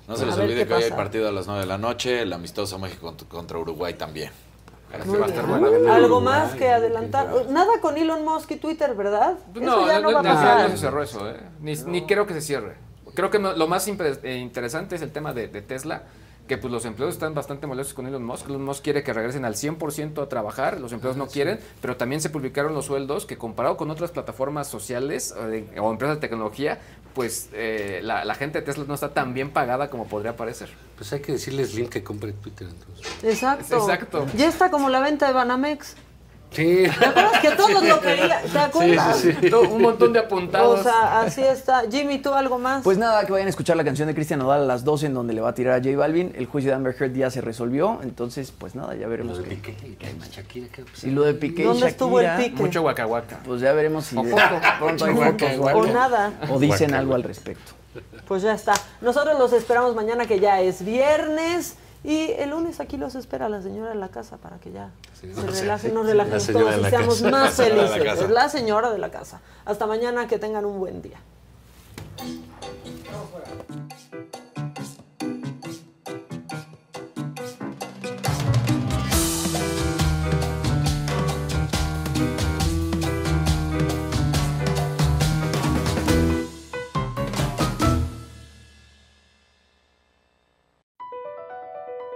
[0.07, 2.33] No se les olvide que hoy hay partido a las 9 de la noche, el
[2.33, 4.31] amistoso México contra, Uruguay también.
[5.05, 5.89] Muy bien.
[5.89, 7.27] Algo más que adelantar.
[7.49, 9.35] Nada con Elon Musk y Twitter, ¿verdad?
[9.55, 10.69] No, eso ya no, va a no, pasar.
[10.69, 11.37] no se cerró eso, ¿eh?
[11.61, 12.75] Ni, ni creo que se cierre.
[13.15, 16.03] Creo que no- lo más eh, interesante es el tema de, de Tesla,
[16.47, 18.47] que pues los empleados están bastante molestos con Elon Musk.
[18.49, 22.19] Elon Musk quiere que regresen al 100% a trabajar, los empleados no quieren, pero también
[22.21, 26.21] se publicaron los sueldos que comparado con otras plataformas sociales o, de- o empresas de
[26.21, 26.79] tecnología,
[27.13, 30.69] pues eh, la, la gente de Tesla no está tan bien pagada como podría parecer.
[30.97, 33.23] Pues hay que decirle a Slim que compre Twitter entonces.
[33.23, 33.77] Exacto.
[33.77, 34.25] Exacto.
[34.35, 35.95] Ya está como la venta de Banamex.
[36.53, 36.83] Sí.
[36.99, 38.43] ¿Te acuerdas que todos lo querían?
[38.51, 39.17] ¿Te acuerdas?
[39.17, 39.53] Sí, sí, sí.
[39.53, 40.79] Un montón de apuntados.
[40.79, 41.83] O sea, así está.
[41.89, 42.83] Jimmy, ¿tú algo más?
[42.83, 45.13] Pues nada, que vayan a escuchar la canción de Cristian Nodal a las 12 en
[45.13, 46.31] donde le va a tirar a J Balvin.
[46.35, 49.59] El juicio de Amber Heard ya se resolvió, entonces pues nada, ya veremos qué.
[51.03, 52.61] Y lo de Piqué y ¿Dónde estuvo el Shakira, pique?
[52.63, 53.39] Mucho guacahuaca.
[53.45, 54.43] Pues ya veremos si O de- poco.
[54.79, 55.49] pronto hay fotos.
[55.73, 56.31] O nada.
[56.49, 57.71] O dicen Guaca, algo al respecto.
[58.27, 58.73] Pues ya está.
[59.01, 61.75] Nosotros los esperamos mañana que ya es viernes.
[62.03, 65.33] Y el lunes aquí los espera la señora de la casa para que ya se
[65.33, 67.31] sí, relajen, sí, nos sí, la señora todos y la seamos casa.
[67.31, 68.21] más La la felices.
[68.21, 69.41] Es la señora de la casa.
[69.65, 71.19] Hasta mañana, que tengan un buen día.